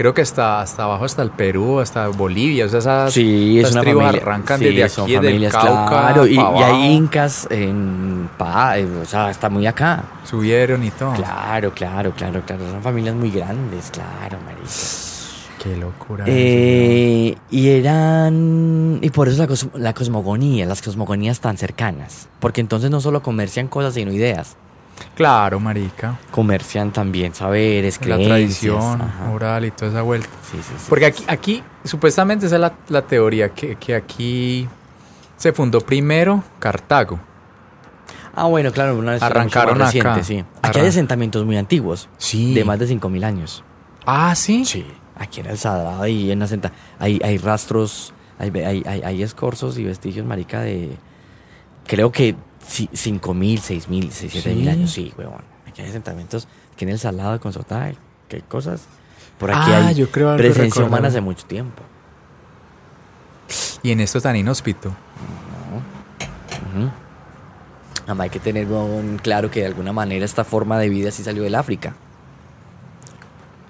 creo 0.00 0.14
que 0.14 0.22
hasta, 0.22 0.62
hasta 0.62 0.84
abajo, 0.84 1.04
hasta 1.04 1.20
el 1.20 1.28
Perú, 1.30 1.78
hasta 1.78 2.08
Bolivia, 2.08 2.64
o 2.64 2.68
sea, 2.70 2.78
esas, 2.78 3.12
Sí, 3.12 3.58
es 3.58 3.64
esas 3.64 3.74
una 3.74 3.80
tribus 3.82 4.02
familia. 4.04 4.22
arrancan 4.22 4.58
sí, 4.58 4.64
desde 4.64 4.88
son 4.88 5.04
aquí, 5.04 5.12
del 5.12 5.22
familias, 5.24 5.52
Cauca, 5.52 5.86
claro, 5.88 6.26
y, 6.26 6.38
hay 6.38 6.92
incas 6.94 7.46
en 7.50 8.30
Pa, 8.38 8.78
eh, 8.78 8.86
o 8.86 9.04
sea, 9.04 9.28
está 9.30 9.50
muy 9.50 9.66
acá. 9.66 10.04
subieron 10.24 10.82
y 10.84 10.90
todo. 10.90 11.12
Claro, 11.12 11.72
claro, 11.74 12.12
claro, 12.16 12.40
claro. 12.46 12.62
Son 12.70 12.80
familias 12.82 13.14
muy 13.14 13.30
grandes, 13.30 13.90
claro, 13.90 14.38
marica. 14.46 14.70
Qué 15.62 15.76
locura. 15.76 16.24
Eh, 16.26 17.36
y 17.50 17.68
eran. 17.68 18.98
Y 19.02 19.10
por 19.10 19.28
eso 19.28 19.42
la, 19.42 19.48
cos- 19.48 19.68
la 19.74 19.92
cosmogonía, 19.92 20.64
las 20.64 20.80
cosmogonías 20.80 21.40
tan 21.40 21.58
cercanas. 21.58 22.28
Porque 22.38 22.62
entonces 22.62 22.90
no 22.90 23.02
solo 23.02 23.22
comercian 23.22 23.68
cosas, 23.68 23.92
sino 23.92 24.10
ideas. 24.10 24.56
Claro, 25.14 25.60
marica. 25.60 26.18
Comercian 26.30 26.92
también 26.92 27.34
saberes, 27.34 27.98
La 28.00 28.16
creencias. 28.16 28.28
tradición 28.28 29.02
ajá. 29.02 29.30
oral 29.32 29.64
y 29.64 29.70
toda 29.70 29.90
esa 29.90 30.02
vuelta. 30.02 30.28
Sí, 30.50 30.58
sí, 30.62 30.74
sí. 30.78 30.86
Porque 30.88 31.06
aquí, 31.06 31.24
aquí 31.26 31.62
supuestamente 31.84 32.46
esa 32.46 32.56
es 32.56 32.60
la, 32.60 32.72
la 32.88 33.02
teoría, 33.02 33.50
que, 33.50 33.76
que 33.76 33.94
aquí 33.94 34.68
se 35.36 35.52
fundó 35.52 35.80
primero 35.80 36.42
Cartago. 36.58 37.18
Ah, 38.34 38.44
bueno, 38.46 38.70
claro, 38.72 38.96
una 38.96 39.12
vez 39.12 39.22
Arrancaron 39.22 39.76
más 39.78 39.94
acá. 39.94 40.14
reciente, 40.14 40.46
sí. 40.50 40.58
Aquí 40.62 40.78
hay 40.80 40.86
asentamientos 40.86 41.44
muy 41.44 41.56
antiguos, 41.56 42.08
Sí. 42.16 42.54
de 42.54 42.64
más 42.64 42.78
de 42.78 42.86
5.000 42.86 43.24
años. 43.24 43.64
Ah, 44.06 44.34
sí. 44.34 44.64
Sí. 44.64 44.86
Aquí 45.16 45.40
en 45.40 45.46
el 45.46 45.58
Sagrado 45.58 46.06
y 46.06 46.30
en 46.30 46.40
asenta 46.42 46.72
hay, 46.98 47.20
hay 47.22 47.36
rastros, 47.38 48.14
hay, 48.38 48.50
hay, 48.60 48.82
hay, 48.86 49.02
hay 49.02 49.22
escorzos 49.22 49.76
y 49.78 49.84
vestigios, 49.84 50.24
marica, 50.24 50.60
de. 50.60 50.96
Creo 51.86 52.10
que 52.12 52.36
ci- 52.70 52.88
5.000, 52.92 53.60
6.000, 53.60 54.10
7.000 54.10 54.62
Sí. 54.64 54.68
años, 54.68 54.90
sí, 54.90 55.12
huevón. 55.18 55.42
Aquí 55.68 55.82
hay 55.82 55.88
asentamientos, 55.88 56.46
aquí 56.74 56.84
en 56.84 56.90
el 56.90 56.98
Salado 56.98 57.32
de 57.32 57.38
Consotá, 57.40 57.90
qué 58.28 58.40
cosas. 58.42 58.82
Por 59.38 59.50
aquí 59.50 59.72
Ah, 59.72 59.86
hay 59.88 59.94
yo 59.94 60.10
creo 60.10 60.36
presencia 60.36 60.84
humana 60.84 61.08
hace 61.08 61.20
mucho 61.20 61.44
tiempo. 61.46 61.82
Y 63.82 63.90
en 63.90 64.00
esto 64.00 64.20
tan 64.20 64.36
inhóspito. 64.36 64.94
Además, 68.04 68.24
hay 68.24 68.30
que 68.30 68.40
tener 68.40 68.66
huevón, 68.66 69.18
claro 69.22 69.50
que 69.50 69.60
de 69.60 69.66
alguna 69.66 69.92
manera 69.92 70.24
esta 70.24 70.44
forma 70.44 70.78
de 70.78 70.88
vida 70.88 71.10
sí 71.10 71.22
salió 71.22 71.42
del 71.42 71.54
África. 71.54 71.94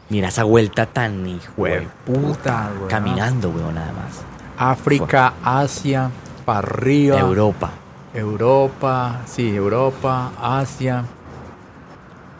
Mira 0.09 0.29
esa 0.29 0.45
vuelta 0.45 0.87
tan 0.87 1.27
hijo 1.27 1.65
de 1.65 1.87
Puta, 2.05 2.71
weón. 2.77 2.89
Caminando, 2.89 3.51
huevón, 3.51 3.75
nada 3.75 3.93
más. 3.93 4.23
África, 4.57 5.35
Asia, 5.43 6.11
para 6.45 6.59
arriba. 6.61 7.19
Europa. 7.21 7.71
Europa, 8.15 9.21
sí, 9.27 9.55
Europa, 9.55 10.33
Asia. 10.41 11.05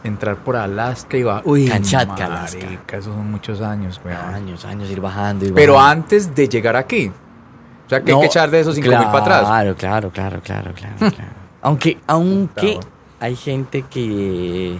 Entrar 0.03 0.37
por 0.37 0.55
Alaska 0.55 1.15
y 1.15 1.23
va. 1.23 1.41
Uy, 1.45 1.67
Kamchatka, 1.67 2.25
Alaska. 2.25 2.65
marica, 2.65 2.97
esos 2.97 3.13
son 3.13 3.29
muchos 3.29 3.61
años, 3.61 4.01
weón. 4.03 4.17
Años, 4.17 4.65
años 4.65 4.89
ir 4.89 4.99
bajando. 4.99 5.45
ir 5.45 5.53
Pero 5.53 5.79
antes 5.79 6.33
de 6.33 6.49
llegar 6.49 6.75
aquí. 6.75 7.11
O 7.85 7.89
sea, 7.89 8.01
que 8.01 8.11
hay 8.11 8.19
que 8.19 8.25
echar 8.25 8.49
de 8.49 8.61
esos 8.61 8.73
5 8.75 8.87
mil 8.87 8.97
para 8.97 9.19
atrás. 9.19 9.41
Claro, 9.41 9.75
claro, 9.75 10.09
claro, 10.09 10.41
claro, 10.43 10.73
claro. 10.73 10.95
claro. 10.97 11.31
Aunque, 11.61 11.99
aunque 12.07 12.79
hay 13.19 13.35
gente 13.35 13.83
que. 13.83 14.79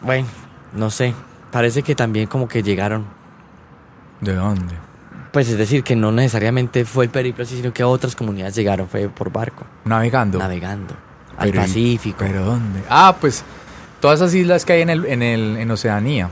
Bueno, 0.00 0.26
no 0.72 0.90
sé. 0.90 1.14
Parece 1.50 1.82
que 1.82 1.94
también 1.94 2.26
como 2.26 2.48
que 2.48 2.62
llegaron. 2.62 3.04
¿De 4.20 4.34
dónde? 4.34 4.83
Pues 5.34 5.48
es 5.50 5.58
decir, 5.58 5.82
que 5.84 5.94
no 5.96 6.10
necesariamente 6.12 6.84
fue 6.86 7.04
el 7.04 7.10
periplo, 7.10 7.42
así, 7.44 7.56
sino 7.56 7.72
que 7.74 7.84
otras 7.84 8.14
comunidades 8.16 8.54
llegaron, 8.54 8.88
fue 8.88 9.08
por 9.10 9.30
barco, 9.30 9.64
Navegando. 9.84 10.38
navegando. 10.38 10.94
Al 11.36 11.50
Pero, 11.50 11.60
¿y- 11.62 11.66
Pacífico. 11.66 12.16
¿Pero 12.20 12.44
dónde? 12.44 12.80
Ah, 12.88 13.14
pues 13.20 13.44
todas 14.00 14.20
esas 14.20 14.32
islas 14.34 14.64
que 14.64 14.72
hay 14.74 14.82
en, 14.82 14.90
el, 14.90 15.04
en, 15.06 15.22
el, 15.22 15.56
en 15.58 15.70
Oceanía. 15.70 16.30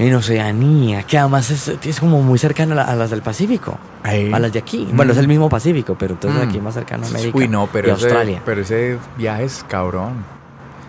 En 0.00 0.14
Oceanía, 0.14 1.02
que 1.04 1.18
además 1.18 1.50
es, 1.50 1.68
es 1.68 1.98
como 2.00 2.20
muy 2.22 2.38
cercano 2.38 2.72
a, 2.72 2.76
la- 2.76 2.84
a 2.84 2.94
las 2.96 3.10
del 3.10 3.22
Pacífico. 3.22 3.78
Ahí. 4.02 4.32
A 4.32 4.38
las 4.38 4.52
de 4.52 4.58
aquí. 4.60 4.86
Mm. 4.92 4.96
Bueno, 4.96 5.12
es 5.12 5.18
el 5.18 5.26
mismo 5.28 5.48
Pacífico, 5.48 5.96
pero 5.98 6.14
entonces 6.14 6.44
Mm. 6.44 6.48
aquí 6.48 6.60
más 6.60 6.74
cercano 6.74 7.04
a 7.06 7.08
América. 7.08 7.36
Uy, 7.38 7.48
no, 7.48 7.68
pero 7.72 7.88
y 7.88 7.90
ese, 7.92 8.04
Australia. 8.06 8.42
pero 8.44 8.60
ese 8.62 8.98
viaje 9.16 9.44
es 9.44 9.64
cabrón. 9.68 10.24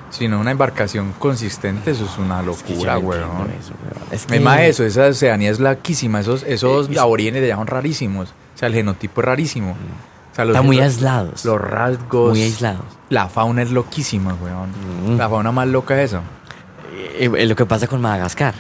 Si 0.09 0.27
no, 0.27 0.39
una 0.39 0.51
embarcación 0.51 1.13
consistente, 1.19 1.91
eso 1.91 2.05
es 2.05 2.17
una 2.17 2.41
Es 2.41 2.63
que 2.63 2.73
locura, 2.73 2.97
weón. 2.97 3.21
eso, 3.59 3.73
weón. 3.83 4.03
Es 4.11 4.25
Es 4.31 4.41
más 4.41 4.57
que- 4.57 4.67
eso, 4.69 4.83
esa 4.83 5.05
Oceanía 5.07 5.51
es 5.51 5.59
laquísima. 5.59 6.19
Esos, 6.19 6.43
esos 6.43 6.89
es- 6.89 6.97
aborígenes 6.97 7.41
de 7.41 7.47
allá 7.47 7.57
son 7.57 7.67
rarísimos. 7.67 8.29
O 8.55 8.57
sea, 8.57 8.67
el 8.67 8.73
genotipo 8.73 9.21
es 9.21 9.25
rarísimo. 9.25 9.71
O 10.31 10.35
sea, 10.35 10.45
los, 10.45 10.55
Están 10.55 10.65
muy 10.65 10.79
aislados. 10.79 11.45
Los 11.45 11.59
rasgos. 11.61 12.31
Muy 12.31 12.41
aislados. 12.43 12.85
La 13.09 13.27
fauna 13.29 13.61
es 13.61 13.71
loquísima, 13.71 14.33
weón. 14.35 14.69
Mm. 15.15 15.17
La 15.17 15.29
fauna 15.29 15.51
más 15.51 15.67
loca 15.67 15.99
es 16.01 16.11
eso. 16.11 16.21
Eh, 17.17 17.29
eh, 17.37 17.45
lo 17.45 17.55
que 17.55 17.65
pasa 17.65 17.87
con 17.87 18.01
Madagascar. 18.01 18.53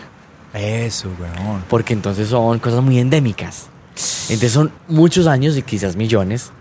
Eso, 0.53 1.09
weón. 1.19 1.63
Porque 1.69 1.93
entonces 1.93 2.29
son 2.29 2.59
cosas 2.59 2.81
muy 2.83 2.99
endémicas. 2.99 3.67
Entonces 4.29 4.51
son 4.51 4.71
muchos 4.87 5.27
años 5.27 5.57
y 5.57 5.61
quizás 5.61 5.95
millones. 5.95 6.51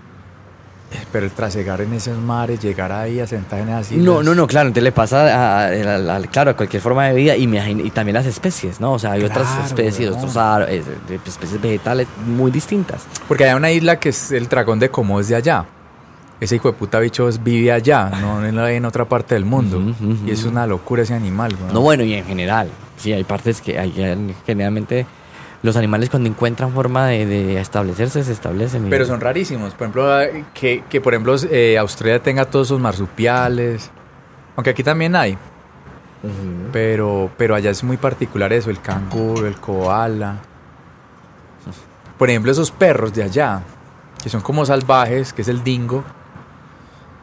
Pero 1.13 1.27
el 1.27 1.33
trasegar 1.33 1.81
en 1.83 1.93
esos 1.93 2.17
mares, 2.19 2.61
llegar 2.61 2.93
ahí 2.93 3.21
a 3.21 3.27
sentar 3.27 3.61
en 3.61 3.69
esas 3.69 3.93
islas. 3.93 4.05
No, 4.07 4.23
no, 4.23 4.35
no, 4.35 4.47
claro. 4.47 4.69
Entonces 4.69 4.85
le 4.85 4.93
pasa 4.93 5.21
a, 5.27 5.67
a- 5.67 6.17
a- 6.17 6.21
claro, 6.23 6.53
a 6.53 6.57
cualquier 6.57 6.81
forma 6.83 7.07
de 7.09 7.15
vida 7.15 7.37
y, 7.37 7.47
me 7.47 7.59
y 7.71 7.91
también 7.91 8.15
las 8.15 8.25
especies, 8.27 8.81
¿no? 8.81 8.93
O 8.93 8.99
sea, 8.99 9.13
hay 9.13 9.23
otras 9.25 9.47
especies, 9.67 10.11
otros 10.11 10.37
ar- 10.37 10.67
eh, 10.71 10.83
especies 11.27 11.61
vegetales 11.61 12.07
muy 12.27 12.51
distintas. 12.51 13.03
Porque 13.27 13.45
hay 13.45 13.55
una 13.55 13.71
isla 13.71 14.01
que 14.01 14.09
es 14.11 14.33
el 14.33 14.49
dragón 14.49 14.79
de 14.79 14.89
Como 14.91 15.21
es 15.21 15.29
de 15.29 15.37
allá. 15.37 15.67
Ese 16.41 16.57
hijo 16.57 16.69
de 16.69 16.75
puta 16.79 17.01
bicho 17.01 17.29
vive 17.43 17.73
allá, 17.73 18.11
no 18.21 18.45
en, 18.47 18.57
en 18.59 18.85
otra 18.85 19.05
parte 19.05 19.35
del 19.35 19.45
mundo. 19.45 19.83
Y 20.25 20.31
es 20.31 20.45
una 20.45 20.67
locura 20.67 21.03
ese 21.03 21.13
animal, 21.15 21.55
weón. 21.61 21.75
No, 21.75 21.81
bueno, 21.81 22.05
y 22.05 22.15
en 22.15 22.25
general. 22.25 22.69
Sí, 22.97 23.13
hay 23.13 23.25
partes 23.25 23.61
que 23.61 23.79
hay, 23.79 23.93
hay- 24.03 24.35
generalmente 24.47 25.05
los 25.63 25.77
animales 25.77 26.11
cuando 26.11 26.29
encuentran 26.29 26.73
forma 26.73 27.07
de, 27.07 27.27
de 27.27 27.61
establecerse, 27.61 28.23
se 28.23 28.33
establecen. 28.33 28.89
Pero 28.89 29.05
son 29.05 29.21
rarísimos. 29.21 29.75
Por 29.75 29.87
ejemplo, 29.87 30.21
eh, 30.21 30.45
que, 30.55 30.85
que 30.89 31.01
por 31.01 31.15
ejemplo 31.15 31.35
eh, 31.51 31.77
Australia 31.79 32.23
tenga 32.23 32.45
todos 32.45 32.69
sus 32.69 32.81
marsupiales. 32.81 33.91
Aunque 34.57 34.71
aquí 34.71 34.83
también 34.83 35.15
hay. 35.17 35.37
Pero, 36.73 37.31
pero 37.37 37.55
allá 37.55 37.71
es 37.71 37.85
muy 37.85 37.97
particular 37.97 38.53
eso, 38.53 38.71
el 38.71 38.81
canguro, 38.81 39.47
el 39.47 39.57
koala. 39.61 40.37
Por 42.19 42.29
ejemplo, 42.29 42.51
esos 42.51 42.73
perros 42.73 43.15
de 43.15 43.23
allá, 43.23 43.63
que 44.21 44.29
son 44.29 44.41
como 44.41 44.67
salvajes, 44.67 45.33
que 45.33 45.43
es 45.43 45.49
el 45.49 45.63
dingo, 45.63 46.03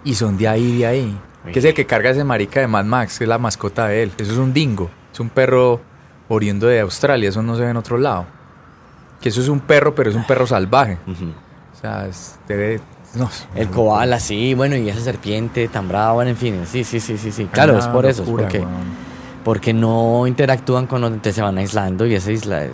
y 0.06 0.16
son 0.16 0.38
de 0.38 0.48
ahí, 0.48 0.78
de 0.78 0.88
ahí. 0.88 1.20
Que 1.52 1.60
es 1.60 1.66
el 1.66 1.74
que 1.74 1.86
carga 1.86 2.12
ese 2.12 2.24
marica 2.24 2.62
de 2.62 2.68
Mad 2.68 2.86
Max, 2.86 3.18
que 3.18 3.26
es 3.26 3.28
la 3.28 3.38
mascota 3.38 3.88
de 3.88 4.04
él. 4.04 4.14
Eso 4.18 4.32
es 4.32 4.38
un 4.38 4.54
dingo. 4.54 4.90
Es 5.12 5.20
un 5.20 5.30
perro 5.30 5.82
oriundo 6.28 6.68
de 6.68 6.80
Australia, 6.82 7.30
eso 7.30 7.42
no 7.42 7.56
se 7.56 7.62
ve 7.64 7.70
en 7.70 7.78
otro 7.78 7.98
lado. 7.98 8.26
Que 9.22 9.30
eso 9.30 9.42
es 9.42 9.48
un 9.48 9.60
perro, 9.60 9.96
pero 9.96 10.10
es 10.10 10.16
un 10.16 10.26
perro 10.26 10.46
salvaje. 10.48 10.98
O 11.08 11.80
sea, 11.80 12.06
es- 12.08 12.38
debe... 12.48 12.82
No, 13.16 13.30
El 13.56 13.70
koala, 13.70 14.20
sí, 14.20 14.54
bueno, 14.56 14.76
y 14.76 14.90
esa 14.90 15.00
serpiente 15.00 15.70
tan 15.70 15.88
brava, 15.88 16.12
bueno, 16.14 16.32
en 16.32 16.36
fin, 16.38 16.62
sí, 16.66 16.84
sí, 16.84 17.00
sí, 17.00 17.18
sí, 17.18 17.32
sí. 17.32 17.46
Claro, 17.46 17.72
Una 17.74 17.80
es 17.82 17.88
por 17.88 18.06
eso, 18.06 18.24
locura, 18.26 18.44
porque, 18.44 18.66
porque 19.46 19.74
no 19.74 20.28
interactúan 20.28 20.86
con 20.86 21.00
los, 21.00 21.12
entonces 21.12 21.36
se 21.36 21.42
van 21.42 21.58
aislando 21.58 22.06
y 22.06 22.14
esa 22.14 22.34
isla, 22.34 22.68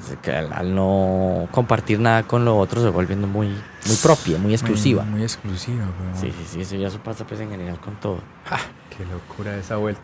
al, 0.56 0.74
no 0.74 1.48
compartir 1.52 2.00
nada 2.00 2.24
con 2.24 2.44
lo 2.44 2.58
otro, 2.58 2.80
se 2.82 2.88
va 2.88 2.92
volviendo 2.92 3.28
muy, 3.28 3.50
muy 3.50 3.96
propia, 4.02 4.40
muy 4.40 4.54
exclusiva. 4.54 5.04
Muy, 5.04 5.12
muy 5.12 5.24
exclusiva, 5.24 5.84
weón. 6.02 6.16
Sí, 6.20 6.32
sí, 6.36 6.46
sí, 6.54 6.62
eso 6.62 6.76
ya 6.76 6.88
eso 6.88 6.98
pasa 7.04 7.24
pues 7.24 7.40
en 7.40 7.52
general 7.52 7.80
con 7.80 7.94
todo. 8.00 8.18
Ja, 8.46 8.58
qué 8.98 9.06
locura 9.06 9.56
esa 9.58 9.76
vuelta. 9.76 10.02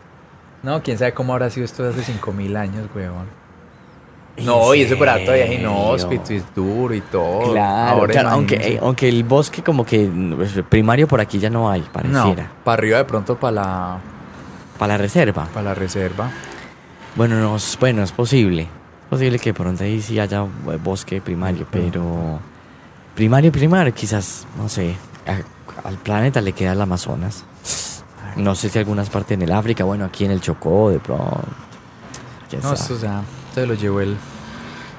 No, 0.62 0.82
quién 0.82 0.98
sabe 0.98 1.14
cómo 1.14 1.32
habrá 1.32 1.50
sido 1.50 1.64
esto 1.64 1.82
de 1.84 1.90
hace 1.90 2.02
5000 2.02 2.56
años, 2.56 2.88
weón. 2.94 3.26
No, 4.44 4.72
y 4.74 4.82
eso 4.82 4.96
por 4.96 5.08
ahí 5.08 5.24
todavía 5.24 5.46
es 5.46 5.50
¿En 5.52 5.60
inhóspito 5.62 6.32
y 6.32 6.36
es 6.36 6.54
duro 6.54 6.94
y 6.94 7.00
todo. 7.00 7.52
Claro, 7.52 8.00
Ahora 8.00 8.12
claro, 8.12 8.28
aunque, 8.30 8.54
eh, 8.54 8.78
aunque 8.80 9.08
el 9.08 9.24
bosque 9.24 9.62
como 9.64 9.84
que 9.84 10.08
pues, 10.36 10.52
primario 10.68 11.08
por 11.08 11.20
aquí 11.20 11.40
ya 11.40 11.50
no 11.50 11.68
hay, 11.68 11.80
no, 11.80 11.86
pareciera. 11.92 12.50
para 12.62 12.74
arriba 12.78 12.98
de 12.98 13.04
pronto 13.04 13.36
para 13.36 13.52
la, 13.52 13.98
Para 14.78 14.92
la 14.94 14.98
reserva. 14.98 15.46
para 15.52 15.64
la 15.70 15.74
reserva. 15.74 16.30
Bueno, 17.16 17.40
no, 17.40 17.56
es- 17.56 17.76
bueno, 17.80 18.02
es 18.04 18.12
posible. 18.12 18.62
Es 18.62 19.08
posible 19.10 19.38
que 19.40 19.52
pronto 19.52 19.82
ahí 19.82 20.00
sí 20.00 20.20
haya 20.20 20.42
eh, 20.44 20.78
bosque 20.82 21.20
primario, 21.20 21.66
pero... 21.70 22.38
Primario, 23.16 23.50
primario, 23.50 23.92
quizás, 23.92 24.46
no 24.56 24.68
sé. 24.68 24.94
al 25.82 25.94
planeta 25.96 26.40
le 26.40 26.52
queda 26.52 26.72
el 26.74 26.80
Amazonas. 26.80 27.44
No 28.38 28.54
sé 28.54 28.70
si 28.70 28.78
algunas 28.78 29.10
partes 29.10 29.32
en 29.32 29.42
el 29.42 29.52
África, 29.52 29.84
bueno, 29.84 30.04
aquí 30.04 30.24
en 30.24 30.30
el 30.30 30.40
Chocó, 30.40 30.90
de 30.90 31.00
pronto. 31.00 31.42
No, 32.62 32.72
eso 32.72 32.98
ya 32.98 33.22
se 33.54 33.66
lo 33.66 33.74
llevó 33.74 34.00
el 34.00 34.16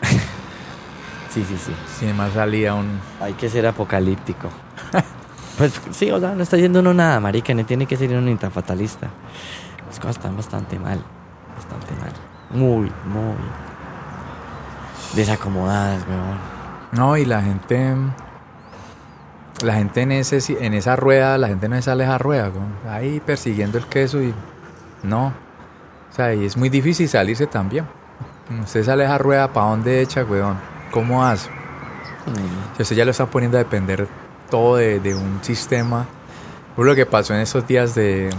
Sí, 1.29 1.43
sí, 1.47 1.57
sí. 1.57 1.71
sin 1.99 2.15
más 2.15 2.33
salía 2.33 2.75
un 2.75 2.99
Hay 3.19 3.33
que 3.33 3.49
ser 3.49 3.65
apocalíptico. 3.65 4.49
pues 5.57 5.79
sí, 5.91 6.11
o 6.11 6.19
sea, 6.19 6.31
no 6.35 6.43
está 6.43 6.57
yendo 6.57 6.81
uno 6.81 6.93
nada, 6.93 7.19
marica, 7.19 7.53
no 7.53 7.65
tiene 7.65 7.85
que 7.85 7.97
ser 7.97 8.11
uno 8.11 8.21
ni 8.21 8.35
tan 8.35 8.51
fatalista. 8.51 9.07
Las 9.87 9.99
cosas 9.99 10.17
están 10.17 10.35
bastante 10.35 10.77
mal, 10.77 11.01
bastante 11.55 11.93
mal. 12.01 12.11
Muy, 12.51 12.91
muy 13.05 13.35
desacomodadas, 15.15 16.05
weón. 16.07 16.37
No, 16.91 17.17
y 17.17 17.25
la 17.25 17.41
gente. 17.41 17.95
La 19.63 19.73
gente 19.75 20.01
en, 20.01 20.11
ese, 20.13 20.39
en 20.65 20.73
esa 20.73 20.95
rueda, 20.95 21.37
la 21.37 21.47
gente 21.49 21.67
no 21.67 21.81
sale 21.81 22.03
a 22.03 22.07
esa 22.07 22.17
rueda, 22.17 22.51
ahí 22.89 23.21
persiguiendo 23.25 23.77
el 23.77 23.85
queso 23.85 24.21
y. 24.21 24.33
No. 25.03 25.27
O 26.11 26.15
sea, 26.15 26.33
y 26.33 26.45
es 26.45 26.55
muy 26.57 26.69
difícil 26.69 27.07
salirse 27.09 27.45
también. 27.47 27.85
Usted 28.63 28.83
sale 28.83 29.03
a 29.03 29.07
esa 29.07 29.17
rueda, 29.17 29.51
¿para 29.53 29.67
dónde 29.67 30.01
echa, 30.01 30.23
weón? 30.23 30.57
¿Cómo 30.91 31.23
hace? 31.25 31.49
Mm. 31.49 32.75
Si 32.77 32.83
usted 32.83 32.95
ya 32.95 33.05
lo 33.05 33.11
está 33.11 33.25
poniendo 33.25 33.57
a 33.57 33.63
depender 33.63 34.07
todo 34.49 34.77
de, 34.77 34.99
de 34.99 35.13
un 35.15 35.39
sistema. 35.43 36.05
Por 36.75 36.85
lo 36.85 36.95
que 36.95 37.05
pasó 37.05 37.33
en 37.33 37.41
estos 37.41 37.67
días 37.67 37.93
de, 37.95 38.29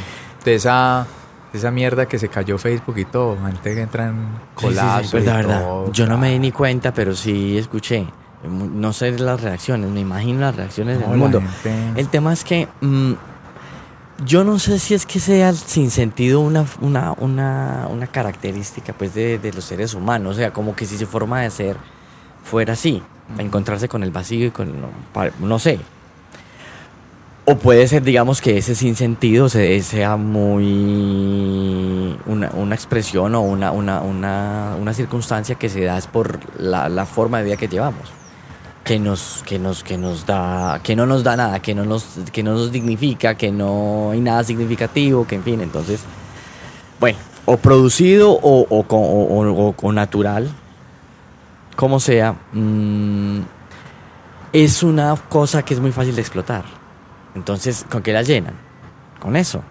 de 0.45 0.55
esa. 0.55 1.07
de 1.53 1.59
esa 1.59 1.71
mierda 1.71 2.07
que 2.07 2.19
se 2.19 2.29
cayó 2.29 2.57
Facebook 2.59 2.97
y 2.99 3.05
todo. 3.05 3.37
Gente 3.45 3.75
que 3.75 3.83
entra 3.83 4.07
en 4.09 4.17
Sí, 4.57 4.69
sí, 4.69 4.75
sí, 4.75 4.75
colapso. 4.79 5.19
y 5.19 5.23
verdad, 5.23 5.37
verdad. 5.37 5.73
Yo 5.93 6.07
no 6.07 6.17
me 6.19 6.31
di 6.31 6.39
ni 6.39 6.51
cuenta, 6.51 6.93
pero 6.93 7.15
sí 7.15 7.59
escuché. 7.59 8.07
No 8.49 8.93
sé 8.93 9.13
las 9.19 9.41
reacciones, 9.43 9.91
me 9.91 10.01
imagino 10.01 10.41
las 10.41 10.57
reacciones 10.57 10.99
No, 11.01 11.09
del 11.09 11.19
mundo. 11.19 11.43
gente- 11.63 12.01
El 12.01 12.09
tema 12.09 12.33
es 12.33 12.43
que 12.43 12.69
mm, 12.81 13.13
yo 14.25 14.45
no 14.45 14.59
sé 14.59 14.79
si 14.79 14.95
es 14.95 15.05
que 15.07 15.21
sea 15.21 15.53
sin 15.53 15.91
sentido 15.91 16.41
una, 16.41 16.65
una, 16.81 17.13
una, 17.19 17.87
una 17.91 18.07
característica 18.07 18.93
pues 18.95 19.15
de, 19.15 19.39
de 19.39 19.53
los 19.53 19.65
seres 19.65 19.95
humanos, 19.95 20.37
o 20.37 20.39
sea, 20.39 20.53
como 20.53 20.75
que 20.75 20.87
si 20.87 20.97
su 20.99 21.07
forma 21.07 21.43
de 21.43 21.51
ser 21.51 21.77
fuera 22.45 22.73
así, 22.73 23.03
encontrarse 23.39 23.89
con 23.89 24.03
el 24.03 24.11
vacío 24.11 24.47
y 24.47 24.51
con, 24.51 24.81
no, 24.81 24.89
no 25.41 25.59
sé. 25.59 25.79
O 27.47 27.57
puede 27.57 27.89
ser, 27.89 28.03
digamos, 28.03 28.41
que 28.41 28.59
ese 28.59 28.75
sinsentido 28.75 29.49
se- 29.49 29.81
sea 29.83 30.17
muy 30.17 32.17
una, 32.27 32.51
una 32.55 32.75
expresión 32.75 33.35
o 33.35 33.41
una, 33.41 33.73
una, 33.73 34.01
una, 34.03 34.77
una 34.81 34.95
circunstancia 34.95 35.57
que 35.57 35.69
se 35.69 35.83
da 35.85 35.99
es 35.99 36.07
por 36.07 36.39
la, 36.61 36.89
la 36.89 37.07
forma 37.07 37.39
de 37.39 37.45
vida 37.45 37.57
que 37.57 37.69
llevamos 37.69 38.13
que 38.85 38.99
nos 38.99 39.43
que 39.47 39.59
nos 39.59 39.85
que 39.85 39.99
nos 39.99 40.27
da 40.27 40.81
que 40.83 40.97
no 40.97 41.07
nos 41.07 41.23
da 41.23 41.37
nada 41.37 41.61
que 41.61 41.75
no 41.75 41.85
nos 41.85 42.05
que 42.33 42.43
no 42.43 42.55
nos 42.55 42.73
dignifica 42.73 43.35
que 43.35 43.53
no 43.53 44.11
hay 44.13 44.21
nada 44.21 44.43
significativo 44.43 45.27
que 45.27 45.35
en 45.37 45.43
fin 45.43 45.61
entonces 45.61 46.01
bueno 46.99 47.19
o 47.45 47.57
producido 47.57 48.31
o, 48.33 48.67
o, 48.71 49.93
natural 49.93 50.49
como 51.77 52.01
sea 52.01 52.35
mm, 52.53 53.41
es 54.53 54.83
una 54.83 55.17
cosa 55.29 55.65
que 55.65 55.75
es 55.75 55.81
muy 55.81 55.93
fácil 55.93 56.15
de 56.15 56.21
explotar. 56.21 56.65
Entonces 57.35 57.87
con 57.89 58.03
qué 58.03 58.13
la 58.13 58.23
llenan 58.23 58.55
con 59.21 59.37
eso. 59.37 59.63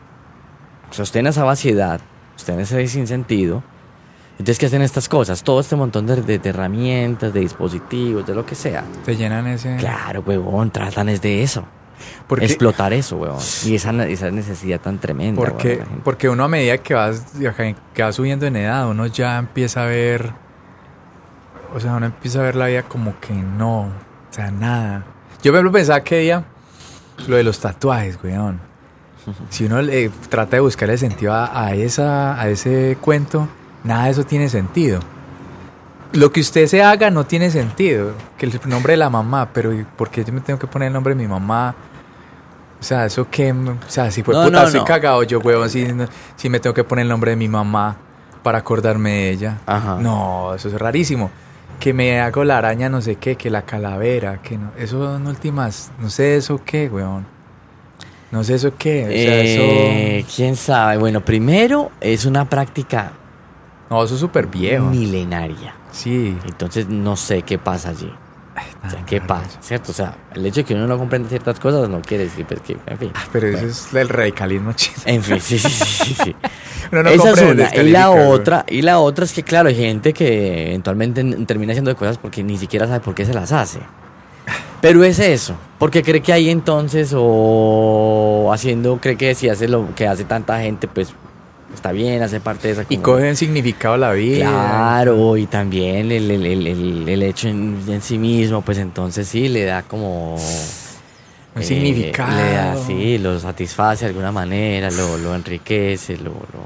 Sostiene 0.92 1.30
esa 1.30 1.44
vaciedad 1.44 2.02
sostiene 2.36 2.64
ese 2.64 2.88
sinsentido 2.88 3.64
entonces, 4.40 4.58
¿qué 4.58 4.66
hacen 4.66 4.82
estas 4.82 5.08
cosas? 5.08 5.44
Todo 5.44 5.60
este 5.60 5.76
montón 5.76 6.06
de, 6.08 6.22
de- 6.22 6.40
de 6.40 6.50
herramientas, 6.50 7.32
de 7.34 7.42
dispositivos, 7.42 8.26
de 8.26 8.34
lo 8.34 8.46
que 8.46 8.56
sea. 8.56 8.84
Te 9.06 9.16
llenan 9.16 9.46
ese. 9.48 9.76
Claro, 9.78 10.24
huevón, 10.26 10.72
tratan 10.72 11.10
es 11.10 11.22
de 11.22 11.44
eso. 11.44 11.66
Porque, 12.28 12.46
Explotar 12.46 12.94
eso, 12.94 13.18
huevón. 13.18 13.40
Y 13.66 13.76
esa, 13.76 13.92
esa 14.08 14.32
necesidad 14.32 14.80
tan 14.80 14.98
tremenda. 15.00 15.36
porque, 15.40 15.84
porque 16.04 16.30
uno 16.30 16.46
a 16.46 16.48
medida 16.48 16.78
que 16.78 16.94
vas, 16.94 17.26
que 17.94 18.02
va 18.04 18.12
subiendo 18.14 18.46
en 18.46 18.56
edad, 18.56 18.88
uno 18.90 19.06
ya 19.08 19.38
empieza 19.38 19.84
a 19.84 19.86
ver. 19.88 20.32
O 21.76 21.80
sea, 21.80 21.96
uno 21.96 22.06
empieza 22.08 22.40
a 22.40 22.44
ver 22.44 22.56
la 22.56 22.68
vida 22.68 22.84
como 22.84 23.20
que 23.20 23.34
no. 23.34 23.82
O 23.82 23.92
sea, 24.32 24.50
nada. 24.52 25.04
Yo, 25.44 25.52
por 25.52 25.56
ejemplo, 25.58 25.72
pensaba 25.74 26.02
que 26.04 26.20
día 26.20 26.46
lo 27.28 27.36
de 27.36 27.44
los 27.44 27.60
tatuajes, 27.60 28.18
weón. 28.24 28.60
Si 29.50 29.66
uno 29.66 29.82
le 29.82 30.10
trata 30.30 30.56
de 30.56 30.62
buscar 30.62 30.90
el 30.90 30.98
sentido 30.98 31.34
a, 31.34 31.66
a 31.66 31.74
esa, 31.76 32.40
a 32.42 32.48
ese 32.50 32.98
cuento, 33.02 33.48
nada 33.84 34.06
de 34.06 34.12
eso 34.12 34.24
tiene 34.24 34.50
sentido. 34.50 35.00
Lo 36.14 36.32
que 36.32 36.40
usted 36.42 36.66
se 36.68 36.82
haga 36.82 37.12
no 37.12 37.26
tiene 37.26 37.52
sentido. 37.52 38.14
Que 38.38 38.46
el 38.48 38.60
nombre 38.66 38.94
de 38.94 38.98
la 38.98 39.10
mamá, 39.10 39.50
pero 39.54 39.74
¿y 39.74 39.84
¿por 39.84 40.10
qué 40.10 40.24
yo 40.24 40.34
me 40.34 40.42
tengo 40.42 40.58
que 40.60 40.66
poner 40.68 40.88
el 40.88 40.94
nombre 40.94 41.14
de 41.14 41.22
mi 41.22 41.28
mamá? 41.28 41.76
O 42.80 42.84
sea, 42.84 43.06
eso 43.06 43.30
que. 43.30 43.52
O 43.52 43.76
sea, 43.88 44.10
si 44.10 44.24
fue 44.24 44.34
No, 44.34 44.46
puta, 44.46 44.60
no, 44.60 44.66
estoy 44.66 44.80
no. 44.80 44.86
cagado 44.86 45.22
yo, 45.24 45.40
huevón, 45.40 45.70
si, 45.70 45.86
si 46.36 46.50
me 46.50 46.60
tengo 46.60 46.74
que 46.74 46.84
poner 46.84 47.04
el 47.04 47.10
nombre 47.10 47.32
de 47.32 47.38
mi 47.38 47.48
mamá 47.48 47.98
para 48.42 48.58
acordarme 48.60 49.12
de 49.12 49.30
ella. 49.32 49.58
Ajá. 49.66 49.98
No, 50.00 50.54
eso 50.56 50.70
es 50.70 50.74
rarísimo. 50.76 51.30
Que 51.80 51.94
me 51.94 52.20
hago 52.20 52.44
la 52.44 52.58
araña, 52.58 52.90
no 52.90 53.02
sé 53.02 53.16
qué, 53.18 53.36
que 53.36 53.50
la 53.50 53.62
calavera, 53.62 54.42
que 54.42 54.58
no. 54.58 54.72
Eso 54.78 55.16
en 55.16 55.28
últimas, 55.28 55.92
no 56.00 56.10
sé 56.10 56.36
eso 56.38 56.60
qué, 56.66 56.90
weón. 56.90 57.26
No 58.32 58.44
sé 58.44 58.56
eso 58.56 58.74
qué. 58.78 59.04
O 59.04 59.08
sea, 59.08 59.14
Eh, 59.44 60.20
eso. 60.20 60.28
¿Quién 60.36 60.56
sabe? 60.56 60.98
Bueno, 60.98 61.22
primero 61.22 61.92
es 62.02 62.26
una 62.26 62.46
práctica 62.50 63.12
No, 63.90 64.04
eso 64.04 64.14
es 64.14 64.20
súper 64.20 64.48
viejo. 64.48 64.86
milenaria. 64.86 65.74
Sí. 65.92 66.38
Entonces, 66.46 66.88
no 66.88 67.16
sé 67.16 67.42
qué 67.42 67.58
pasa 67.58 67.90
allí. 67.90 68.12
O 68.86 68.90
sea, 68.90 69.06
¿qué 69.06 69.22
pasa? 69.22 69.58
¿Cierto? 69.62 69.92
O 69.92 69.94
sea, 69.94 70.16
el 70.34 70.46
hecho 70.46 70.62
de 70.62 70.64
que 70.66 70.74
uno 70.74 70.88
no 70.88 70.98
comprenda 70.98 71.30
ciertas 71.30 71.60
cosas 71.60 71.90
no 71.90 72.02
quiere 72.02 72.26
decir 72.26 72.46
pues, 72.46 72.62
que, 72.62 72.78
en 72.86 72.98
fin. 72.98 73.12
Ah, 73.16 73.26
Pero 73.32 73.48
eso 73.48 73.66
es 73.66 73.94
el 73.94 74.10
radicalismo 74.10 74.74
chino. 74.74 74.98
En 75.06 75.24
fin, 75.24 75.40
sí, 75.40 75.60
sí, 75.60 75.70
sí, 75.70 76.16
sí. 76.24 76.36
no 76.92 77.02
Esa 77.02 77.12
es 77.12 77.22
comprende, 77.22 77.70
una. 77.74 77.76
Y 77.76 77.90
la 77.90 78.10
otra, 78.12 78.66
y 78.68 78.82
la 78.82 79.00
otra 79.00 79.26
es 79.26 79.34
que, 79.34 79.44
claro, 79.44 79.70
hay 79.70 79.76
gente 79.76 80.14
que 80.14 80.68
eventualmente 80.70 81.24
termina 81.46 81.72
haciendo 81.72 81.96
cosas 81.96 82.18
porque 82.18 82.44
ni 82.44 82.58
siquiera 82.58 82.88
sabe 82.88 83.00
por 83.00 83.16
qué 83.16 83.26
se 83.26 83.34
las 83.34 83.52
hace. 83.52 83.80
Pero 84.82 85.04
es 85.04 85.20
eso, 85.20 85.56
porque 85.78 86.04
cree 86.04 86.22
que 86.22 86.34
ahí 86.34 86.50
entonces, 86.50 87.14
o 87.16 88.50
haciendo, 88.54 88.98
cree 88.98 89.18
que 89.18 89.36
si 89.36 89.50
hace 89.50 89.68
lo 89.68 89.94
que 89.96 90.08
hace 90.08 90.24
tanta 90.24 90.60
gente, 90.62 90.88
pues 90.88 91.14
está 91.74 91.92
bien, 91.92 92.22
hace 92.24 92.40
parte 92.40 92.68
de 92.68 92.74
esa 92.74 92.82
Y 92.84 92.98
comunidad. 92.98 93.04
cogen 93.04 93.36
significado 93.36 93.98
la 93.98 94.12
vida. 94.14 94.50
Claro, 94.50 95.38
y 95.38 95.46
también 95.46 96.12
el, 96.12 96.30
el- 96.32 96.46
el- 96.46 96.68
el- 96.68 97.10
el 97.10 97.24
hecho 97.24 97.48
en, 97.48 97.82
en 97.88 98.02
sí 98.02 98.18
mismo, 98.18 98.62
pues 98.62 98.78
entonces 98.78 99.28
sí 99.28 99.48
le 99.48 99.66
da 99.66 99.84
como... 99.84 100.36
Un 101.56 101.62
eh, 101.62 101.66
significado. 101.66 102.36
Le 102.38 102.54
da, 102.54 102.76
sí, 102.78 103.18
lo 103.18 103.40
satisface 103.40 104.06
de 104.06 104.10
alguna 104.10 104.32
manera, 104.32 104.90
lo, 104.92 105.18
lo 105.18 105.34
enriquece, 105.36 106.18
lo... 106.18 106.32
lo 106.32 106.66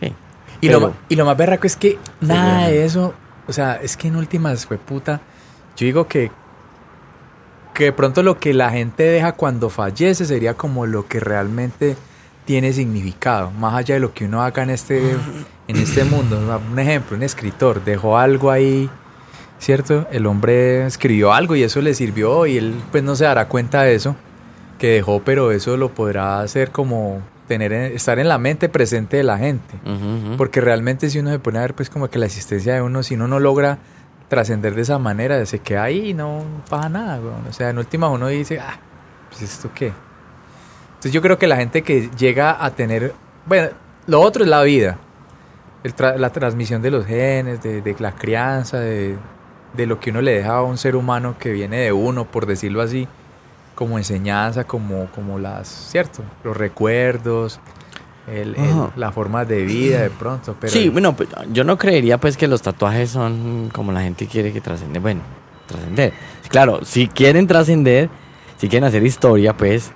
sí. 0.00 0.12
Y, 0.60 0.68
lo, 0.68 0.78
Pero- 0.80 0.94
y 1.08 1.16
lo 1.16 1.24
más 1.24 1.36
berraco 1.36 1.66
es 1.66 1.76
que 1.76 1.98
nada 2.20 2.68
de 2.68 2.84
eso, 2.84 3.14
o 3.48 3.52
sea, 3.52 3.76
es 3.82 3.96
que 3.96 4.08
en 4.08 4.16
últimas 4.16 4.66
fue 4.66 4.76
puta. 4.78 5.20
Yo 5.76 5.86
digo 5.86 6.06
que, 6.06 6.30
que 7.72 7.84
de 7.84 7.92
pronto 7.92 8.22
lo 8.22 8.38
que 8.38 8.52
la 8.52 8.70
gente 8.70 9.04
deja 9.04 9.32
cuando 9.32 9.70
fallece 9.70 10.26
sería 10.26 10.54
como 10.54 10.84
lo 10.84 11.06
que 11.06 11.18
realmente 11.20 11.96
tiene 12.44 12.72
significado, 12.72 13.50
más 13.52 13.74
allá 13.74 13.94
de 13.94 14.00
lo 14.00 14.12
que 14.12 14.24
uno 14.24 14.42
haga 14.42 14.62
en 14.62 14.70
este, 14.70 15.12
en 15.68 15.76
este 15.76 16.04
mundo. 16.04 16.38
Un 16.70 16.78
ejemplo, 16.78 17.16
un 17.16 17.22
escritor 17.22 17.84
dejó 17.84 18.18
algo 18.18 18.50
ahí, 18.50 18.90
¿cierto? 19.58 20.06
El 20.10 20.26
hombre 20.26 20.84
escribió 20.86 21.32
algo 21.32 21.54
y 21.54 21.62
eso 21.62 21.80
le 21.80 21.94
sirvió 21.94 22.46
y 22.46 22.56
él 22.56 22.74
pues 22.90 23.04
no 23.04 23.14
se 23.14 23.24
dará 23.24 23.46
cuenta 23.46 23.82
de 23.82 23.94
eso 23.94 24.16
que 24.78 24.88
dejó, 24.94 25.20
pero 25.22 25.52
eso 25.52 25.76
lo 25.76 25.90
podrá 25.90 26.40
hacer 26.40 26.70
como 26.72 27.20
tener 27.46 27.72
en- 27.72 27.92
estar 27.94 28.18
en 28.18 28.28
la 28.28 28.38
mente 28.38 28.68
presente 28.68 29.18
de 29.18 29.22
la 29.24 29.36
gente. 29.38 29.74
Porque 30.38 30.60
realmente 30.60 31.10
si 31.10 31.18
uno 31.18 31.30
se 31.30 31.38
pone 31.38 31.58
a 31.58 31.62
ver 31.62 31.74
pues 31.74 31.90
como 31.90 32.08
que 32.08 32.18
la 32.18 32.26
existencia 32.26 32.74
de 32.74 32.82
uno, 32.82 33.02
si 33.02 33.14
uno 33.14 33.28
no 33.28 33.38
logra 33.38 33.78
trascender 34.28 34.74
de 34.74 34.82
esa 34.82 34.98
manera, 34.98 35.44
se 35.46 35.58
queda 35.58 35.82
ahí 35.84 36.10
y 36.10 36.14
no 36.14 36.42
pasa 36.68 36.88
nada. 36.88 37.20
O 37.48 37.52
sea, 37.52 37.70
en 37.70 37.78
última 37.78 38.08
uno 38.08 38.28
dice, 38.28 38.58
ah, 38.60 38.78
pues 39.28 39.42
esto 39.42 39.70
qué. 39.74 39.92
Entonces 41.00 41.12
yo 41.12 41.22
creo 41.22 41.38
que 41.38 41.46
la 41.46 41.56
gente 41.56 41.80
que 41.82 42.10
llega 42.18 42.62
a 42.62 42.70
tener, 42.72 43.14
bueno, 43.46 43.70
lo 44.06 44.20
otro 44.20 44.44
es 44.44 44.50
la 44.50 44.60
vida, 44.62 44.98
el 45.82 45.96
tra- 45.96 46.16
la 46.16 46.30
transmisión 46.30 46.82
de 46.82 46.90
los 46.90 47.06
genes, 47.06 47.62
de, 47.62 47.80
de 47.80 47.96
la 47.98 48.12
crianza, 48.12 48.78
de, 48.78 49.16
de 49.74 49.86
lo 49.86 49.98
que 49.98 50.10
uno 50.10 50.20
le 50.20 50.32
deja 50.34 50.56
a 50.56 50.62
un 50.62 50.76
ser 50.76 50.96
humano 50.96 51.36
que 51.38 51.52
viene 51.52 51.78
de 51.78 51.92
uno, 51.92 52.26
por 52.26 52.44
decirlo 52.44 52.82
así, 52.82 53.08
como 53.74 53.96
enseñanza, 53.96 54.64
como, 54.64 55.06
como 55.14 55.38
las, 55.38 55.68
¿cierto? 55.68 56.22
Los 56.44 56.54
recuerdos, 56.54 57.60
el- 58.28 58.54
el- 58.56 58.90
la 58.96 59.10
forma 59.10 59.46
de 59.46 59.62
vida 59.62 60.02
de 60.02 60.10
pronto. 60.10 60.54
Pero 60.60 60.70
sí, 60.70 60.90
bueno, 60.90 61.16
pues, 61.16 61.30
yo 61.50 61.64
no 61.64 61.78
creería 61.78 62.18
pues 62.18 62.36
que 62.36 62.46
los 62.46 62.60
tatuajes 62.60 63.08
son 63.08 63.70
como 63.72 63.90
la 63.90 64.02
gente 64.02 64.26
quiere 64.26 64.52
que 64.52 64.60
trascender. 64.60 65.00
Bueno, 65.00 65.22
trascender. 65.66 66.12
Claro, 66.50 66.84
si 66.84 67.08
quieren 67.08 67.46
trascender, 67.46 68.10
si 68.58 68.68
quieren 68.68 68.86
hacer 68.86 69.02
historia, 69.02 69.56
pues 69.56 69.92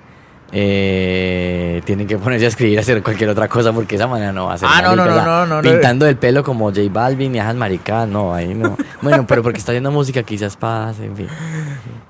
eh, 0.51 1.81
tienen 1.85 2.07
que 2.07 2.17
ponerse 2.17 2.45
a 2.45 2.49
escribir, 2.49 2.77
a 2.77 2.81
hacer 2.81 3.01
cualquier 3.03 3.29
otra 3.29 3.47
cosa, 3.47 3.73
porque 3.73 3.95
esa 3.95 4.07
manera 4.07 4.31
no 4.31 4.45
va 4.45 4.53
a 4.53 4.57
ser. 4.57 4.69
Ah, 4.71 4.81
no, 4.81 4.95
no, 4.95 5.03
marica, 5.03 5.15
no, 5.15 5.17
ya. 5.17 5.25
no, 5.25 5.45
no, 5.45 5.61
no. 5.61 5.61
Pintando 5.61 6.07
el 6.07 6.15
pelo 6.17 6.43
como 6.43 6.65
J 6.69 6.81
Balvin 6.91 7.35
y 7.35 7.39
esas 7.39 7.55
maricas, 7.55 8.07
no, 8.07 8.33
ahí 8.33 8.53
no. 8.53 8.77
Bueno, 9.01 9.25
pero 9.27 9.43
porque 9.43 9.59
está 9.59 9.71
haciendo 9.71 9.91
música 9.91 10.23
quizás 10.23 10.55
pase, 10.55 11.05
en 11.05 11.15
fin. 11.15 11.27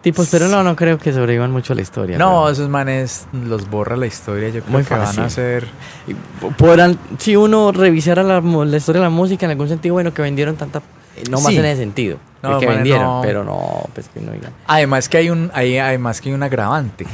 tipos, 0.02 0.28
pero 0.30 0.48
no, 0.48 0.64
no 0.64 0.76
creo 0.76 0.98
que 0.98 1.12
sobrevivan 1.12 1.52
mucho 1.52 1.74
a 1.74 1.76
la 1.76 1.82
historia. 1.82 2.18
No, 2.18 2.42
pero- 2.44 2.50
esos 2.52 2.70
manes 2.70 3.28
los 3.34 3.70
borra 3.70 3.96
la 3.98 4.06
historia. 4.06 4.50
Yo 4.50 4.62
creo 4.62 4.72
Muy 4.72 4.84
que 4.84 4.94
van 4.94 5.20
a 5.20 5.30
ser. 5.30 5.68
Y 6.08 6.14
Podrán, 6.58 6.98
si 7.18 7.36
uno 7.36 7.72
revisara 7.72 8.24
la, 8.24 8.42
la 8.42 8.78
historia 8.78 9.02
de 9.02 9.06
la 9.08 9.10
música 9.10 9.46
en 9.46 9.52
algún 9.52 9.68
sentido, 9.70 9.94
bueno, 9.94 10.14
que 10.14 10.22
vendieron 10.22 10.56
tanta... 10.56 10.80
eh, 11.16 11.24
No 11.30 11.40
más 11.42 11.52
Sí. 11.54 11.58
en 11.58 11.66
ese 11.66 11.82
sentido. 11.82 12.18
No, 12.44 12.60
que 12.60 12.68
manes, 12.68 12.84
vendieron, 12.84 13.04
no. 13.08 13.22
pero 13.24 13.44
no, 13.44 13.82
pues 13.96 14.08
que 14.14 14.20
no 14.22 14.32
digan. 14.32 14.52
Además 14.68 15.10
que 15.10 15.18
hay 15.18 15.30
un, 15.32 15.50
hay, 15.56 15.80
además 15.80 16.22
que 16.22 16.30
hay 16.30 16.36
un 16.36 16.44
agravante. 16.44 17.06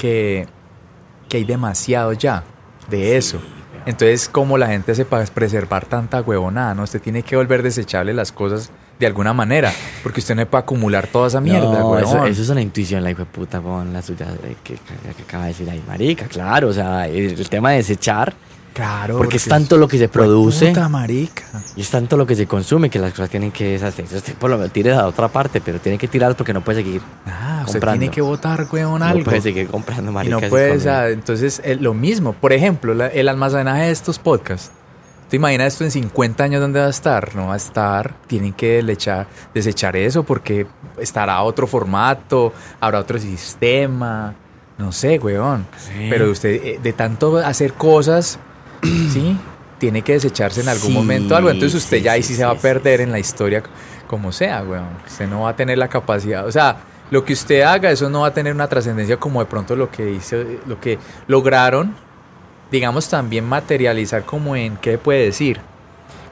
Que, 0.00 0.46
que 1.28 1.36
hay 1.38 1.44
demasiado 1.44 2.12
ya 2.12 2.42
de 2.88 3.16
eso. 3.16 3.40
Entonces, 3.86 4.28
como 4.28 4.58
la 4.58 4.66
gente 4.68 4.92
hace 4.92 5.04
para 5.04 5.24
preservar 5.26 5.86
tanta 5.86 6.20
huevonada, 6.20 6.74
¿no? 6.74 6.82
Usted 6.82 7.00
tiene 7.00 7.22
que 7.22 7.36
volver 7.36 7.62
desechable 7.62 8.12
las 8.12 8.30
cosas 8.32 8.70
de 8.98 9.06
alguna 9.06 9.32
manera. 9.32 9.72
Porque 10.02 10.20
usted 10.20 10.34
no 10.34 10.44
puede 10.46 10.62
acumular 10.62 11.06
toda 11.06 11.28
esa 11.28 11.40
mierda, 11.40 11.78
no, 11.80 11.98
eso, 11.98 12.24
eso 12.26 12.42
es 12.42 12.48
una 12.50 12.60
intuición, 12.60 13.02
la 13.02 13.10
hijo 13.10 13.20
de 13.20 13.26
puta, 13.26 13.60
con 13.60 13.92
la 13.92 14.02
suya 14.02 14.26
eh, 14.44 14.56
que, 14.62 14.74
que- 14.74 15.14
que 15.16 15.22
acaba 15.22 15.44
de 15.44 15.48
decir 15.50 15.70
ahí, 15.70 15.82
marica, 15.88 16.26
claro, 16.26 16.68
o 16.68 16.72
sea, 16.72 17.06
el, 17.08 17.38
el 17.40 17.48
tema 17.48 17.70
de 17.70 17.78
desechar, 17.78 18.34
Claro. 18.72 19.18
porque 19.18 19.36
es 19.38 19.44
tanto 19.46 19.76
lo 19.76 19.88
que 19.88 19.98
se 19.98 20.08
produce 20.08 20.68
Puta 20.68 20.88
marica. 20.88 21.42
y 21.76 21.80
es 21.80 21.90
tanto 21.90 22.16
lo 22.16 22.26
que 22.26 22.34
se 22.36 22.46
consume 22.46 22.88
que 22.90 22.98
las 22.98 23.10
cosas 23.12 23.28
tienen 23.30 23.50
que 23.52 23.72
deshacerse. 23.72 24.16
Usted 24.16 24.34
por 24.34 24.48
lo 24.50 24.56
menos 24.58 24.72
tire 24.72 24.92
a 24.94 25.06
otra 25.06 25.28
parte, 25.28 25.60
pero 25.60 25.78
tiene 25.80 25.98
que 25.98 26.08
tirar 26.08 26.34
porque 26.36 26.52
no 26.52 26.62
puede 26.62 26.82
seguir, 26.82 27.02
Ah, 27.26 27.58
usted 27.60 27.74
Comprando. 27.74 27.98
tiene 28.00 28.14
que 28.14 28.20
votar, 28.22 28.66
huevón, 28.70 29.02
algo. 29.02 29.18
no 29.18 29.24
puede 29.24 29.40
seguir 29.40 29.66
comprando 29.68 30.10
Y 30.10 30.14
marica. 30.14 30.32
no 30.32 30.38
ese 30.38 30.48
puede, 30.48 30.76
o 30.76 30.80
sea, 30.80 31.08
entonces 31.08 31.60
eh, 31.64 31.76
lo 31.80 31.94
mismo. 31.94 32.32
Por 32.32 32.52
ejemplo, 32.52 32.94
la- 32.94 33.08
el 33.08 33.28
almacenaje 33.28 33.82
de 33.84 33.90
estos 33.90 34.18
podcasts. 34.18 34.70
¿Te 35.28 35.36
imaginas 35.36 35.74
esto 35.74 35.84
en 35.84 35.92
50 35.92 36.42
años 36.42 36.60
dónde 36.60 36.80
va 36.80 36.86
a 36.86 36.90
estar? 36.90 37.36
No 37.36 37.46
va 37.48 37.54
a 37.54 37.56
estar. 37.56 38.14
Tienen 38.26 38.52
que 38.52 38.82
lechar- 38.82 39.26
desechar 39.54 39.94
eso 39.94 40.24
porque 40.24 40.66
estará 40.98 41.40
otro 41.42 41.68
formato, 41.68 42.52
habrá 42.80 42.98
otro 42.98 43.16
sistema. 43.18 44.34
No 44.76 44.90
sé, 44.90 45.18
weón. 45.18 45.66
Sí. 45.76 46.08
Pero 46.10 46.30
usted, 46.30 46.50
eh, 46.64 46.80
de 46.82 46.92
tanto 46.94 47.36
hacer 47.38 47.74
cosas, 47.74 48.38
¿sí? 49.12 49.36
Tiene 49.78 50.02
que 50.02 50.12
desecharse 50.12 50.60
en 50.60 50.68
algún 50.68 50.88
Sí, 50.88 50.92
momento 50.94 51.36
algo. 51.36 51.50
Entonces 51.50 51.82
usted 51.82 51.98
sí, 51.98 52.02
ya 52.02 52.12
ahí 52.12 52.22
sí, 52.22 52.34
se 52.34 52.44
va 52.44 52.52
a 52.52 52.56
perder 52.56 53.00
en 53.00 53.12
la 53.12 53.18
historia 53.18 53.62
como 54.06 54.32
sea, 54.32 54.62
weón. 54.62 54.88
Usted 55.06 55.28
no 55.28 55.42
va 55.42 55.50
a 55.50 55.56
tener 55.56 55.78
la 55.78 55.88
capacidad. 55.88 56.46
O 56.46 56.52
sea, 56.52 56.76
lo 57.10 57.24
que 57.24 57.32
usted 57.32 57.62
haga, 57.62 57.90
eso 57.90 58.10
no 58.10 58.20
va 58.20 58.28
a 58.28 58.34
tener 58.34 58.54
una 58.54 58.68
trascendencia 58.68 59.16
como 59.16 59.40
de 59.40 59.46
pronto 59.46 59.74
lo 59.76 59.90
que 59.90 60.10
hizo, 60.10 60.36
lo 60.66 60.80
que 60.80 60.98
lograron, 61.26 61.94
digamos, 62.70 63.08
también 63.08 63.44
materializar 63.48 64.24
como 64.24 64.54
en, 64.54 64.76
¿qué 64.76 64.98
puede 64.98 65.24
decir? 65.24 65.60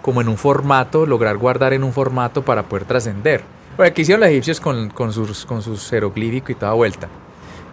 Como 0.03 0.21
en 0.21 0.29
un 0.29 0.37
formato, 0.37 1.07
lograr 1.07 1.37
guardar 1.37 1.73
en 1.73 1.85
un 1.85 1.93
formato 1.93 2.45
para 2.45 2.65
poder 2.65 2.85
trascender. 2.85 3.43
Porque 3.77 3.91
aquí 3.91 4.03
hicieron 4.03 4.21
los 4.21 4.31
egipcios 4.31 4.61
con, 4.61 4.91
con 4.91 5.13
sus, 5.13 5.47
con 5.47 5.63
sus 5.63 5.89
jeroglíficos 5.89 6.51
y 6.51 6.55
toda 6.55 6.73
vuelta. 6.73 7.09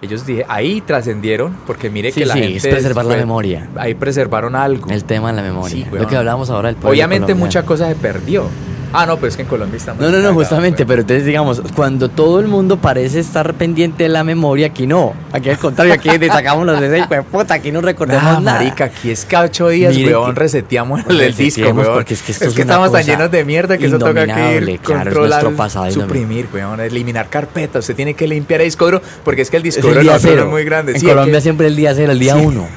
Ellos 0.01 0.25
dije, 0.25 0.45
ahí 0.49 0.81
trascendieron, 0.81 1.55
porque 1.65 1.89
mire 1.89 2.11
Sí, 2.11 2.19
que 2.21 2.25
la 2.25 2.33
sí, 2.35 2.41
gente... 2.41 2.57
es 2.57 2.67
preservar 2.67 3.05
la 3.05 3.15
memoria. 3.15 3.67
Ahí 3.75 3.93
preservaron 3.95 4.55
algo. 4.55 4.89
El 4.89 5.03
tema 5.05 5.29
de 5.31 5.37
la 5.37 5.41
memoria. 5.41 5.75
Sí, 5.75 5.85
lo 5.89 5.93
weón. 5.97 6.07
que 6.07 6.17
hablábamos 6.17 6.49
ahora 6.49 6.69
del 6.69 6.77
Obviamente 6.83 7.25
colombiano. 7.27 7.45
mucha 7.45 7.63
cosa 7.63 7.87
se 7.87 7.95
perdió. 7.95 8.49
Ah, 8.93 9.05
no, 9.05 9.15
pero 9.17 9.27
es 9.27 9.35
que 9.35 9.41
en 9.41 9.47
Colombia 9.47 9.77
está 9.77 9.93
No, 9.93 10.09
no, 10.09 10.19
no, 10.19 10.33
justamente, 10.33 10.83
weón. 10.83 10.87
pero 10.87 11.01
entonces 11.01 11.25
digamos, 11.25 11.61
cuando 11.75 12.09
todo 12.09 12.39
el 12.39 12.47
mundo 12.47 12.77
parece 12.77 13.19
estar 13.19 13.53
pendiente 13.55 14.03
de 14.03 14.09
la 14.09 14.23
memoria, 14.23 14.67
aquí 14.67 14.87
no. 14.87 15.13
Aquí 15.33 15.49
al 15.49 15.57
contrario, 15.57 15.93
aquí 15.93 16.09
sacamos 16.27 16.65
los 16.65 16.79
de 16.79 16.99
ese 16.99 17.23
puta, 17.23 17.55
aquí 17.55 17.71
no 17.71 17.81
recordemos 17.81 18.23
Nah, 18.23 18.39
nada. 18.39 18.59
marica, 18.59 18.85
aquí 18.85 19.11
es 19.11 19.25
cada 19.25 19.45
ocho 19.45 19.67
días, 19.69 19.95
Mire 19.95 20.15
weón, 20.15 20.33
que- 20.33 20.39
reseteamos 20.39 21.01
el, 21.09 21.19
el 21.21 21.35
disco, 21.35 21.61
weón. 21.69 21.93
porque 21.93 22.13
es 22.13 22.21
que 22.21 22.31
esto 22.31 22.45
es 22.45 22.53
que 22.53 22.61
una 22.61 22.71
estamos 22.73 22.91
tan 22.91 23.03
llenos 23.05 23.31
de 23.31 23.43
mierda 23.45 23.77
que 23.77 23.85
eso 23.87 23.99
toca 23.99 24.25
que 24.25 24.31
ir, 24.31 24.35
claro, 24.35 24.71
es 24.71 24.79
controlar, 24.81 25.43
nuestro 25.43 25.51
pasado 25.57 25.91
suprimir, 25.91 26.47
weón, 26.53 26.79
eliminar 26.79 27.27
carpetas. 27.29 27.79
Usted 27.83 27.95
tiene 27.95 28.13
que 28.13 28.27
limpiar 28.27 28.61
el 28.61 28.67
disco 28.67 28.85
duro, 28.85 29.01
porque 29.23 29.41
es 29.41 29.49
que 29.49 29.57
el 29.57 29.63
disco 29.63 29.87
duro 29.87 29.99
es 30.01 30.45
muy 30.45 30.63
grande. 30.63 30.93
En 30.93 30.99
Sí, 30.99 31.05
Colombia 31.05 31.35
que- 31.35 31.41
siempre 31.41 31.67
el 31.67 31.75
día 31.75 31.93
cero, 31.95 32.11
el 32.11 32.19
día 32.19 32.35
Sí. 32.35 32.45
uno. 32.45 32.67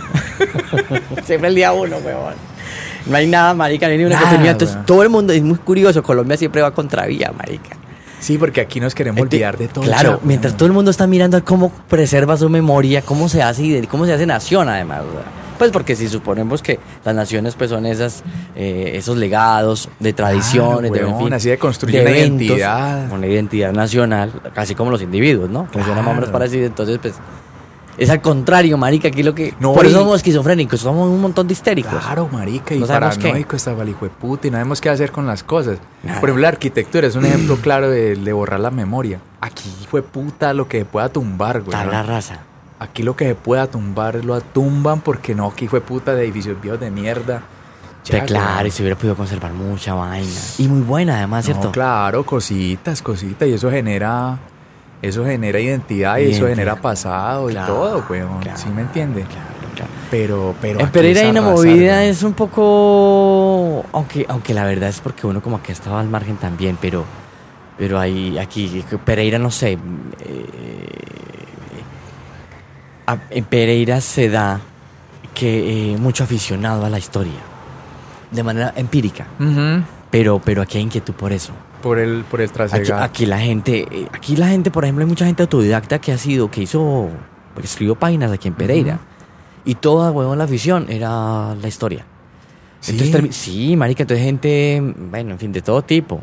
siempre 1.25 1.49
el 1.49 1.55
día 1.55 1.73
uno, 1.73 1.97
weón. 1.99 2.48
No 3.09 3.17
hay 3.17 3.27
nada, 3.27 3.55
marica, 3.55 3.87
no 3.87 3.93
hay 3.93 3.99
ni 3.99 4.05
una 4.05 4.15
Nada, 4.17 4.27
continuidad. 4.29 4.53
Entonces, 4.53 4.75
weón. 4.77 4.87
todo 4.87 5.03
el 5.03 5.09
mundo 5.09 5.33
es 5.33 5.43
muy 5.43 5.59
curioso. 5.59 6.03
Colombia 6.03 6.37
siempre 6.37 6.63
va 6.63 6.73
contra 6.73 7.07
vía, 7.07 7.33
marica. 7.37 7.77
Sí, 8.21 8.37
porque 8.37 8.61
aquí 8.61 8.81
nos 8.81 8.95
queremos 8.95 9.21
olvidar 9.21 9.57
de 9.57 9.69
todo. 9.69 9.85
Claro, 9.85 10.19
ya, 10.21 10.27
mientras 10.27 10.57
todo 10.57 10.67
el 10.67 10.73
mundo 10.73 10.91
está 10.91 11.07
mirando 11.07 11.37
a 11.37 11.41
cómo 11.41 11.71
preserva 11.89 12.37
su 12.37 12.49
memoria, 12.49 13.01
cómo 13.03 13.29
se 13.29 13.43
hace 13.43 13.87
cómo 13.89 14.07
se 14.07 14.13
hace 14.13 14.27
nación, 14.27 14.69
además. 14.69 15.03
Pues 15.57 15.71
porque 15.73 15.97
si 15.97 16.09
suponemos 16.09 16.63
que 16.63 16.79
las 17.05 17.15
naciones 17.15 17.55
pues 17.57 17.71
son 17.71 17.85
esas, 17.87 18.23
eh, 18.55 18.93
esos 18.95 19.17
legados 19.17 19.89
de 19.99 20.13
tradiciones, 20.13 20.93
de, 20.93 21.01
en 21.01 21.19
fin, 21.19 21.33
así 21.33 21.49
de 21.49 21.59
construir 21.59 21.97
de 21.97 22.03
una 22.03 22.11
eventos, 22.11 22.41
identidad. 22.43 23.13
Una 23.13 23.27
identidad 23.27 23.73
nacional, 23.73 24.33
así 24.55 24.75
como 24.77 24.91
los 24.93 25.03
individuos, 25.03 25.51
¿no? 25.51 25.67
Funciona 25.73 25.97
más 26.03 26.11
o 26.11 26.15
menos 26.15 26.29
Claro. 26.29 26.39
parecido. 26.39 26.67
Entonces, 26.67 26.99
pues, 27.03 27.15
es 27.99 28.11
al 28.11 28.21
contrario, 28.23 28.79
marica, 28.79 29.09
aquí 29.09 29.23
lo 29.23 29.35
que... 29.35 29.55
No, 29.61 29.75
por 29.75 29.85
eso 29.85 29.99
somos 29.99 30.17
esquizofrénicos, 30.17 30.81
somos 30.81 31.09
un 31.09 31.21
montón 31.21 31.47
de 31.47 31.53
histéricos. 31.53 31.93
Claro, 32.01 32.29
marica, 32.33 32.75
y 32.75 32.79
No 32.79 32.87
sabemos 32.87 33.17
qué. 33.17 33.23
paranoico 33.25 33.57
está 33.57 33.75
puta 34.21 34.47
y 34.47 34.51
no 34.51 34.57
sabemos 34.57 34.81
qué 34.81 34.89
hacer 34.89 35.11
con 35.13 35.27
las 35.27 35.43
cosas. 35.43 35.79
Nada. 36.03 36.21
Por 36.21 36.29
ejemplo, 36.29 36.43
la 36.43 36.49
arquitectura 36.49 37.07
es 37.07 37.17
un 37.17 37.27
ejemplo 37.27 37.57
claro 37.63 37.91
de, 37.91 38.15
de 38.17 38.33
borrar 38.33 38.61
la 38.61 38.71
memoria. 38.71 39.21
Aquí, 39.41 39.69
hijo 39.83 39.97
de 39.97 40.03
puta, 40.03 40.55
lo 40.55 40.69
que 40.69 40.85
pueda 40.85 41.09
tumbar, 41.09 41.61
güey. 41.63 41.73
Tabla 41.73 42.03
rasa. 42.03 42.41
Aquí 42.81 43.03
lo 43.03 43.17
que 43.17 43.27
se 43.27 43.35
pueda 43.35 43.67
tumbar 43.67 44.25
lo 44.25 44.35
atumban 44.35 45.01
porque 45.01 45.35
no, 45.35 45.53
que 45.55 45.65
hijo 45.65 45.77
de 45.77 45.83
puta 45.83 46.15
de 46.15 46.23
edificios 46.23 46.61
viejos 46.61 46.81
de 46.81 46.91
mierda. 46.91 47.43
Pero 48.09 48.25
claro, 48.25 48.67
y 48.67 48.71
se 48.71 48.83
hubiera 48.83 48.97
podido 48.97 49.17
conservar 49.17 49.53
mucha 49.53 49.93
vaina. 49.93 50.31
Y 50.57 50.67
muy 50.69 50.81
buena, 50.81 51.17
además, 51.19 51.47
No, 51.47 51.53
¿cierto? 51.53 51.73
claro, 51.73 52.25
cositas, 52.25 53.03
cositas, 53.03 53.47
y 53.49 53.53
eso 53.53 53.71
genera, 53.71 54.39
eso 55.03 55.25
genera 55.25 55.61
identidad 55.61 56.19
y 56.19 56.31
eso 56.33 56.47
genera 56.47 56.77
pasado 56.77 57.47
Claro, 57.49 57.73
y 57.73 57.77
todo, 57.77 58.05
weón. 58.09 58.41
claro, 58.41 58.59
¿Sí 58.59 58.69
me 58.69 58.83
entiende? 58.83 59.23
Claro. 59.23 59.49
Pero, 60.11 60.55
pero. 60.61 60.81
En 60.81 60.91
Pereira 60.91 61.21
hay 61.21 61.29
una 61.31 61.43
movida, 61.43 62.03
es 62.05 62.23
un 62.23 62.33
poco. 62.33 63.85
Aunque, 63.93 64.25
aunque 64.29 64.55
la 64.55 64.65
verdad 64.65 64.89
es 64.89 65.01
porque 65.01 65.27
uno 65.27 65.41
como 65.43 65.63
que 65.63 65.71
estaba 65.73 66.01
al 66.01 66.09
margen 66.09 66.37
también, 66.37 66.79
pero. 66.81 67.05
Pero 67.77 68.01
hay 68.01 68.39
aquí, 68.39 68.85
Pereira 69.05 69.39
no 69.39 69.51
sé. 69.53 69.73
eh, 70.21 70.47
en 73.31 73.45
Pereira 73.45 74.01
se 74.01 74.29
da 74.29 74.61
que 75.35 75.93
eh, 75.93 75.97
mucho 75.99 76.25
aficionado 76.25 76.85
a 76.85 76.91
la 76.91 76.99
historia. 76.99 77.39
De 78.31 78.43
manera 78.43 78.73
empírica. 78.77 79.27
Pero, 80.11 80.41
pero 80.45 80.63
aquí 80.63 80.79
hay 80.79 80.85
inquietud 80.85 81.15
por 81.15 81.33
eso. 81.33 81.53
Por 81.83 81.99
el, 81.99 82.25
por 82.25 82.41
el 82.41 82.47
Aquí, 82.47 82.55
trasegado. 82.55 83.03
aquí 83.05 83.27
la 83.27 83.39
gente, 83.39 83.87
eh, 83.91 84.09
aquí 84.13 84.37
la 84.37 84.49
gente, 84.49 84.71
por 84.71 84.85
ejemplo, 84.85 85.05
hay 85.05 85.09
mucha 85.09 85.27
gente 85.27 85.43
autodidacta 85.43 86.01
que 86.01 86.13
ha 86.13 86.19
sido, 86.19 86.51
que 86.51 86.63
hizo, 86.63 87.09
que 87.57 87.63
escribió 87.63 87.95
páginas 87.95 88.33
aquí 88.33 88.49
en 88.49 88.55
Pereira. 88.55 88.99
Y 89.65 89.75
toda, 89.77 90.11
huevón, 90.11 90.39
la 90.39 90.45
afición 90.45 90.87
era 90.89 91.55
la 91.55 91.69
historia. 91.69 92.05
Sí. 92.81 92.93
Entonces, 92.99 93.37
sí, 93.37 93.77
marica, 93.77 94.03
entonces 94.03 94.25
gente, 94.25 94.81
bueno, 95.11 95.33
en 95.33 95.39
fin, 95.39 95.53
de 95.53 95.63
todo 95.63 95.83
tipo. 95.83 96.23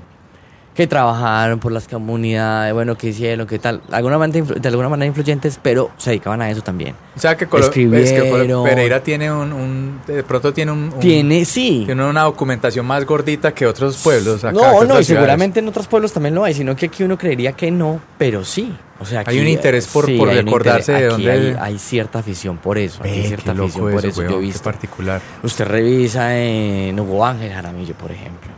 Que 0.75 0.88
trabajaron 0.88 1.59
por 1.59 1.71
las 1.71 1.88
comunidades, 1.88 2.73
bueno, 2.73 2.97
que 2.97 3.07
hicieron, 3.07 3.47
que 3.47 3.59
tal. 3.59 3.81
Alguna 3.91 4.17
manera 4.17 4.45
de 4.45 4.67
alguna 4.67 4.89
manera 4.89 5.07
influyentes, 5.07 5.57
pero 5.63 5.91
se 5.97 6.09
dedicaban 6.09 6.41
a 6.41 6.49
eso 6.51 6.61
también. 6.61 6.95
O 7.15 7.19
sea 7.19 7.38
que, 7.38 7.47
Colo- 7.47 7.63
es 7.63 7.69
que 8.11 8.29
Colo-. 8.29 8.63
Pereira 8.65 9.01
tiene 9.01 9.31
un, 9.31 9.53
un- 9.53 10.01
de 10.05 10.21
pronto 10.23 10.53
tiene 10.53 10.73
un, 10.73 10.91
un- 10.93 10.99
Tiene, 10.99 11.45
sí. 11.45 11.83
tiene 11.85 12.03
una 12.03 12.23
documentación 12.23 12.85
más 12.85 13.05
gordita 13.05 13.53
que 13.53 13.65
otros 13.65 13.95
pueblos 14.03 14.43
acá. 14.43 14.51
no, 14.51 14.83
no, 14.83 14.99
y 14.99 15.03
seguramente 15.05 15.61
en 15.61 15.67
otros 15.69 15.88
pueblos 15.88 16.11
también 16.11 16.35
lo 16.35 16.43
hay, 16.43 16.53
sino 16.53 16.75
que 16.75 16.88
aquí 16.88 17.03
uno 17.03 17.17
creería 17.17 17.53
que 17.53 17.71
no, 17.71 18.01
pero 18.17 18.43
sí. 18.43 18.75
O 18.99 19.05
sea, 19.05 19.19
Hay 19.19 19.38
aquí, 19.38 19.39
un 19.39 19.47
interés 19.47 19.88
por- 19.88 20.05
sí, 20.05 20.17
por 20.17 20.27
hay 20.29 20.41
recordarse 20.41 20.91
de 20.91 21.07
dónde- 21.07 21.31
Hay, 21.31 21.55
hay 21.59 21.79
cierta 21.79 22.19
afición 22.19 22.57
por 22.57 22.77
eso. 22.77 23.01
Ve, 23.01 23.11
Hay 23.11 23.27
cierta 23.27 23.51
afición 23.53 23.91
por 23.91 23.99
eso, 23.99 24.07
eso. 24.07 24.21
Yo 24.23 24.27
he 24.27 24.31
weón, 24.31 24.41
visto. 24.41 24.63
particular. 24.63 25.21
Usted 25.41 25.65
revisa 25.65 26.38
en 26.38 26.99
Hugo 26.99 27.25
Ángel 27.25 27.51
Jaramillo, 27.53 27.93
por 27.95 28.11
ejemplo. 28.11 28.51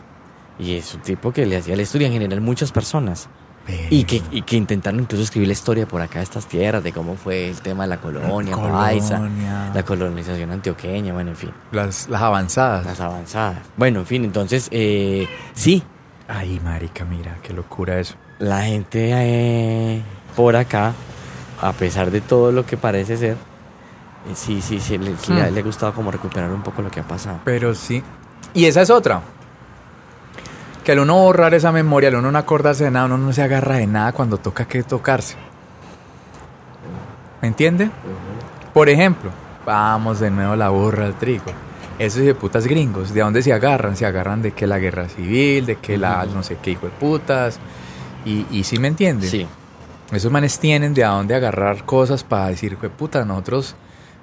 Y 0.60 0.76
es 0.76 0.94
un 0.96 1.02
tipo 1.02 1.32
que 1.32 1.46
le 1.46 1.58
hacía 1.58 1.76
la 1.76 1.84
historia 1.84 2.08
en 2.08 2.14
general 2.14 2.42
muchas 2.42 2.72
personas. 2.72 3.30
Y 3.90 4.06
que, 4.06 4.22
y 4.32 4.44
que 4.44 4.56
intentaron 4.56 5.02
incluso 5.02 5.24
escribir 5.24 5.48
la 5.50 5.52
historia 5.54 5.86
por 5.86 6.02
acá 6.02 6.20
de 6.20 6.24
estas 6.24 6.46
tierras, 6.48 6.82
de 6.86 6.94
cómo 6.94 7.16
fue 7.16 7.50
el 7.50 7.60
tema 7.60 7.84
de 7.84 7.90
la 7.90 7.98
colonia, 8.00 8.56
paisa, 8.56 9.18
Colonia. 9.18 9.72
la 9.74 9.84
colonización 9.84 10.52
antioqueña, 10.52 11.12
bueno, 11.14 11.32
en 11.32 11.36
fin, 11.36 11.52
Las, 11.74 12.08
las 12.08 12.22
avanzadas. 12.22 12.86
las 12.86 13.02
avanzadas. 13.02 13.60
Bueno, 13.76 14.00
en 14.00 14.06
fin, 14.06 14.24
entonces, 14.24 14.70
eh, 14.72 15.28
sí, 15.54 15.84
Ay, 16.30 16.62
marica, 16.64 17.04
mira, 17.04 17.38
qué 17.44 17.52
locura 17.54 18.00
eso. 18.00 18.16
la 18.40 18.62
gente 18.64 19.10
eh, 19.14 20.02
por 20.38 20.56
acá, 20.56 20.94
a 21.62 21.74
pesar 21.74 22.10
de 22.10 22.22
todo 22.22 22.54
lo 22.54 22.66
que 22.66 22.78
parece 22.78 23.18
ser, 23.18 23.34
eh, 23.34 24.34
sí, 24.34 24.62
sí, 24.62 24.80
sí, 24.80 24.98
le, 24.98 25.12
Hmm. 25.12 25.18
le- 25.36 25.52
le 25.52 25.60
ha 25.60 25.64
gustado 25.64 25.94
como 25.94 26.10
recuperar 26.10 26.50
un 26.52 26.64
poco 26.64 26.82
lo 26.82 26.90
que 26.90 27.02
ha 27.02 27.08
pasado. 27.08 27.42
Pero 27.44 27.76
sí. 27.76 28.02
Y 28.54 28.64
esa 28.64 28.82
es 28.82 28.90
otra. 28.90 29.22
Que 30.88 30.94
al 30.94 31.00
uno 31.00 31.16
borrar 31.16 31.54
esa 31.54 31.74
memoria, 31.74 32.08
al 32.08 32.16
uno 32.16 32.32
no 32.32 32.38
acordarse 32.38 32.86
de 32.86 32.92
nada, 32.92 33.08
uno 33.08 33.18
no 33.18 33.34
se 33.34 33.42
agarra 33.42 33.76
de 33.76 33.88
nada 33.88 34.14
cuando 34.14 34.38
toca 34.38 34.70
que 34.70 34.84
tocarse. 34.84 35.36
¿Me 37.42 37.50
entiende? 37.50 37.92
Por 38.74 38.88
ejemplo, 38.88 39.30
vamos 39.66 40.22
de 40.22 40.32
nuevo 40.32 40.54
a 40.54 40.56
la 40.56 40.70
borra 40.70 41.06
al 41.06 41.16
trigo. 41.16 41.44
Esos 42.00 42.22
de 42.24 42.34
putas 42.34 42.66
gringos, 42.68 43.14
¿de 43.14 43.20
dónde 43.20 43.42
se 43.42 43.52
agarran? 43.52 43.98
Se 43.98 44.06
agarran 44.06 44.42
de 44.42 44.54
que 44.54 44.66
la 44.66 44.80
guerra 44.80 45.10
civil, 45.10 45.66
de 45.66 45.76
que 45.76 45.98
la 45.98 46.26
no 46.26 46.42
sé 46.42 46.56
qué 46.62 46.72
hijo 46.72 46.86
de 46.86 46.94
putas. 46.94 47.60
Y, 48.24 48.46
y 48.50 48.64
sí 48.64 48.80
me 48.80 48.88
entiende. 48.88 49.28
Sí, 49.28 49.46
Esos 50.14 50.32
manes 50.32 50.58
tienen 50.58 50.94
de 50.94 51.04
a 51.04 51.10
dónde 51.10 51.36
agarrar 51.36 51.84
cosas 51.84 52.24
para 52.24 52.48
decir, 52.48 52.78
"Jue 52.80 52.90
puta, 52.90 53.26
nosotros 53.26 53.76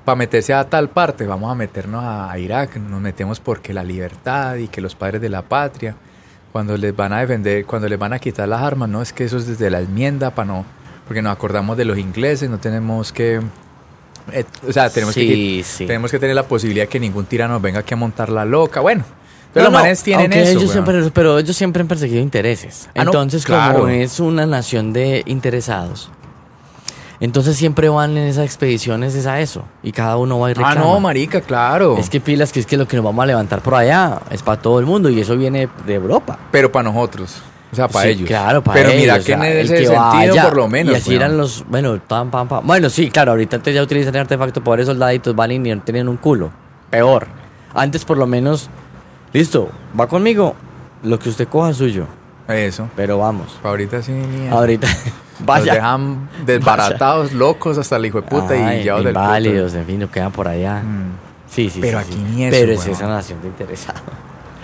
para 0.07 0.17
meterse 0.17 0.55
a 0.55 0.65
tal 0.65 0.89
parte, 0.89 1.27
vamos 1.27 1.53
a 1.53 1.55
meternos 1.55 2.03
a 2.03 2.39
Irak, 2.39 2.77
nos 2.77 3.03
metemos 3.03 3.39
porque 3.39 3.75
la 3.75 3.85
libertad 3.85 4.55
y 4.55 4.69
que 4.69 4.81
los 4.81 4.95
padres 4.95 5.21
de 5.21 5.29
la 5.29 5.43
patria, 5.43 5.95
cuando 6.55 6.77
les 6.77 6.95
van 6.95 7.13
a 7.13 7.19
defender, 7.19 7.67
cuando 7.67 7.89
les 7.89 7.99
van 7.99 8.13
a 8.13 8.21
quitar 8.21 8.47
las 8.49 8.63
armas, 8.63 8.89
no 8.89 9.03
es 9.03 9.13
que 9.13 9.25
eso 9.25 9.39
es 9.39 9.49
desde 9.49 9.71
la 9.71 9.81
enmienda 9.81 10.31
para 10.37 10.47
no, 10.47 10.65
porque 11.05 11.21
nos 11.21 11.33
acordamos 11.33 11.77
de 11.77 11.85
los 11.85 11.99
ingleses, 11.99 12.49
no 12.49 12.59
tenemos 12.59 13.11
que, 13.13 13.41
eh, 14.31 14.45
o 14.69 14.73
sea, 14.73 14.89
tenemos, 14.89 15.17
Sí, 15.17 15.27
que, 15.59 15.65
sí. 15.65 15.85
tenemos 15.85 16.13
que 16.13 16.21
tener 16.21 16.37
la 16.37 16.45
posibilidad 16.45 16.85
de 16.85 16.89
que 16.89 17.01
ningún 17.01 17.25
tirano 17.25 17.59
venga 17.59 17.81
aquí 17.81 17.95
a 17.95 17.97
montar 17.97 18.29
la 18.29 18.45
loca, 18.45 18.79
bueno. 18.79 19.05
No, 19.53 19.63
los 19.65 19.73
no, 19.73 19.79
manes 19.81 20.05
tienen 20.05 20.33
eso. 20.33 20.61
ellos 20.61 20.71
siempre- 20.71 21.11
pero 21.13 21.41
ellos 21.41 21.57
siempre 21.57 21.81
han 21.81 21.89
perseguido 21.89 22.21
intereses. 22.23 22.89
Ah, 22.95 23.03
no, 23.03 23.11
entonces, 23.11 23.45
claro. 23.45 23.81
como 23.81 23.89
es 23.89 24.21
una 24.21 24.47
nación 24.47 24.93
de 24.93 25.25
interesados, 25.27 26.09
entonces 27.25 27.57
siempre 27.57 27.89
van 27.89 28.17
en 28.17 28.27
esas 28.27 28.45
expediciones 28.45 29.15
es 29.15 29.27
a 29.27 29.41
eso. 29.41 29.65
Y 29.83 29.93
cada 29.93 30.17
uno 30.17 30.39
va 30.39 30.51
y 30.51 30.53
Ah, 30.53 30.55
reclama. 30.55 30.75
no, 30.81 31.01
marica, 31.01 31.41
claro. 31.41 31.97
Es 31.99 32.11
que 32.11 32.21
pilas, 32.21 32.53
que 32.53 32.61
es 32.61 32.67
que 32.67 32.77
lo 32.77 32.87
que 32.87 32.97
nos 32.97 33.05
vamos 33.05 33.23
a 33.23 33.27
levantar 33.27 33.61
por 33.63 33.75
allá 33.75 34.21
es 34.31 34.43
para 34.43 34.61
todo 34.61 34.79
el 34.81 34.87
mundo 34.87 35.09
y 35.11 35.21
eso 35.21 35.37
viene 35.37 35.69
de 35.87 35.95
Europa. 35.95 36.39
Pero 36.51 36.71
para 36.71 36.91
nosotros. 36.91 37.41
O 37.73 37.77
sea, 37.77 37.89
para 37.89 38.05
Sí, 38.07 38.13
ellos. 38.13 38.29
Claro, 38.29 38.63
para 38.63 38.75
Pero 38.77 38.91
ellos. 38.91 39.01
mira 39.01 39.15
o 39.15 39.17
que 39.19 39.23
sea, 39.25 39.37
en 39.37 39.43
el 39.59 39.69
que 39.69 39.77
sentido, 39.77 39.95
vaya, 39.95 40.45
por 40.45 40.57
lo 40.57 40.69
menos. 40.69 40.93
Y 40.93 40.97
así 40.97 41.15
eran 41.17 41.37
los. 41.37 41.65
Bueno, 41.69 41.99
pam, 42.07 42.31
pam, 42.31 42.47
pam. 42.47 42.65
Bueno, 42.67 42.89
sí, 42.89 43.11
claro, 43.11 43.33
ahorita 43.33 43.57
antes 43.57 43.75
ya 43.75 43.83
utilizan 43.83 44.15
el 44.15 44.21
artefacto, 44.21 44.63
pobres 44.63 44.87
soldaditos 44.87 45.35
van 45.35 45.51
y 45.51 45.59
ni 45.59 45.75
tienen 45.81 46.09
un 46.09 46.17
culo. 46.17 46.51
Peor. 46.91 47.27
Antes, 47.75 48.05
por 48.05 48.17
lo 48.19 48.27
menos. 48.29 48.69
Listo, 49.33 49.71
va 49.99 50.07
conmigo. 50.07 50.55
Lo 51.03 51.19
que 51.19 51.29
usted 51.29 51.49
coja 51.49 51.71
es 51.71 51.77
suyo. 51.79 52.07
Eso. 52.49 52.89
Pero 52.97 53.19
vamos. 53.19 53.59
Ahorita 53.63 54.03
sí 54.03 54.13
ni. 54.13 54.49
Ahorita. 54.49 54.87
Vaya. 55.45 55.75
dejan 55.75 56.29
desbaratados, 56.47 57.33
locos 57.33 57.77
hasta 57.79 57.97
el 57.97 58.07
hijo 58.07 58.21
de 58.21 58.29
puta 58.29 58.55
Ay, 58.55 58.81
y 58.81 58.85
ya 58.85 58.95
del 58.95 59.09
puto. 59.09 59.11
inválidos, 59.21 59.75
en 59.75 59.85
fin, 59.85 59.99
no 60.01 60.11
quedan 60.11 60.31
por 60.33 60.47
allá. 60.49 60.81
Mm. 60.83 61.13
Sí, 61.51 61.71
sí, 61.71 61.81
Pero 61.81 61.99
sí, 62.01 62.05
aquí 62.07 62.15
sí. 62.15 62.25
ni 62.35 62.45
eso, 62.45 62.57
Pero 62.57 62.73
es 62.73 62.87
esa 62.87 63.07
nación 63.09 63.41
de 63.43 63.49
interesados. 63.49 64.03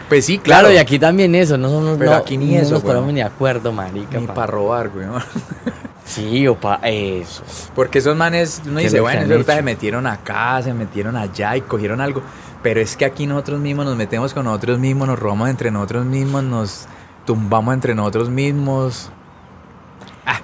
Pues 0.08 0.24
sí, 0.24 0.38
Claro, 0.38 0.62
claro. 0.68 0.74
y 0.74 0.78
aquí 0.78 0.98
también 0.98 1.34
eso, 1.36 1.56
no 1.56 1.68
somos 1.68 1.96
Pero 1.98 2.10
no, 2.12 2.16
aquí 2.16 2.36
ni 2.36 2.54
no 2.54 2.60
eso, 2.62 2.74
nos 2.74 2.82
ponemos 2.82 3.08
ni 3.08 3.14
de 3.20 3.22
acuerdo, 3.24 3.72
marica. 3.72 4.18
Ni 4.18 4.26
pa- 4.26 4.34
para 4.34 4.46
robar, 4.48 4.88
güey. 4.90 5.06
Sí, 6.04 6.48
o 6.48 6.56
pa 6.56 6.80
eso. 6.82 7.44
Porque 7.74 7.98
esos 8.00 8.16
manes, 8.16 8.62
uno 8.66 8.78
¿Qué 8.78 8.86
es 8.86 8.92
dice, 8.92 9.00
bueno, 9.00 9.20
ahorita 9.32 9.54
se 9.54 9.62
metieron 9.62 10.08
acá, 10.08 10.60
se 10.62 10.74
metieron 10.74 11.16
allá 11.16 11.56
y 11.56 11.60
cogieron 11.60 12.00
algo. 12.00 12.22
Pero 12.64 12.80
es 12.80 12.96
que 12.96 13.04
aquí 13.04 13.26
nosotros 13.28 13.60
mismos 13.60 13.86
nos 13.86 13.94
metemos 13.96 14.34
con 14.34 14.44
nosotros 14.46 14.80
mismos, 14.80 15.06
nos 15.06 15.18
robamos 15.20 15.48
entre 15.48 15.70
nosotros 15.70 16.04
mismos, 16.04 16.42
nos 16.42 16.86
tumbamos 17.24 17.74
entre 17.74 17.94
nosotros 17.94 18.30
mismos. 18.30 19.10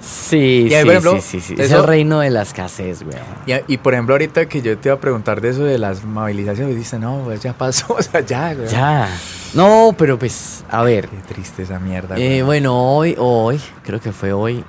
Sí, 0.01 0.67
Y 0.69 0.73
ahí, 0.73 0.81
sí, 0.81 0.85
por 0.85 0.91
ejemplo, 0.91 1.21
sí, 1.21 1.39
sí, 1.39 1.41
sí. 1.41 1.55
Es 1.57 1.71
el 1.71 1.83
reino 1.83 2.19
de 2.19 2.29
la 2.29 2.41
escasez, 2.41 3.01
weón. 3.03 3.23
Y, 3.45 3.73
y, 3.73 3.77
por 3.77 3.93
ejemplo, 3.93 4.15
ahorita 4.15 4.47
que 4.47 4.61
yo 4.61 4.77
te 4.77 4.89
iba 4.89 4.95
a 4.95 4.99
preguntar 4.99 5.41
de 5.41 5.49
eso 5.49 5.63
de 5.63 5.77
las 5.77 6.03
movilizaciones, 6.03 6.75
dice, 6.75 6.99
no, 6.99 7.21
pues 7.23 7.41
ya 7.41 7.53
pasó, 7.53 7.93
o 7.97 8.01
sea, 8.01 8.21
ya, 8.21 8.53
güey. 8.53 8.67
Ya. 8.67 9.09
No, 9.53 9.95
pero 9.97 10.19
pues, 10.19 10.63
a 10.69 10.83
ver. 10.83 11.07
Qué 11.07 11.33
triste 11.33 11.63
esa 11.63 11.79
mierda. 11.79 12.15
Eh, 12.17 12.27
güey. 12.27 12.41
bueno, 12.41 12.95
hoy, 12.95 13.15
hoy, 13.17 13.59
creo 13.83 14.01
que 14.01 14.11
fue 14.11 14.33
hoy, 14.33 14.63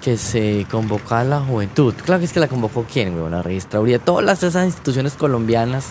que 0.00 0.16
se 0.16 0.66
convocó 0.70 1.14
a 1.14 1.24
la 1.24 1.40
juventud. 1.40 1.94
Claro 2.04 2.18
que 2.18 2.26
es 2.26 2.32
que 2.32 2.40
la 2.40 2.48
convocó 2.48 2.84
quién, 2.90 3.14
weón, 3.14 3.30
la 3.30 3.42
registraduría. 3.42 3.98
Todas 3.98 4.24
las, 4.24 4.42
esas 4.42 4.66
instituciones 4.66 5.14
colombianas, 5.14 5.86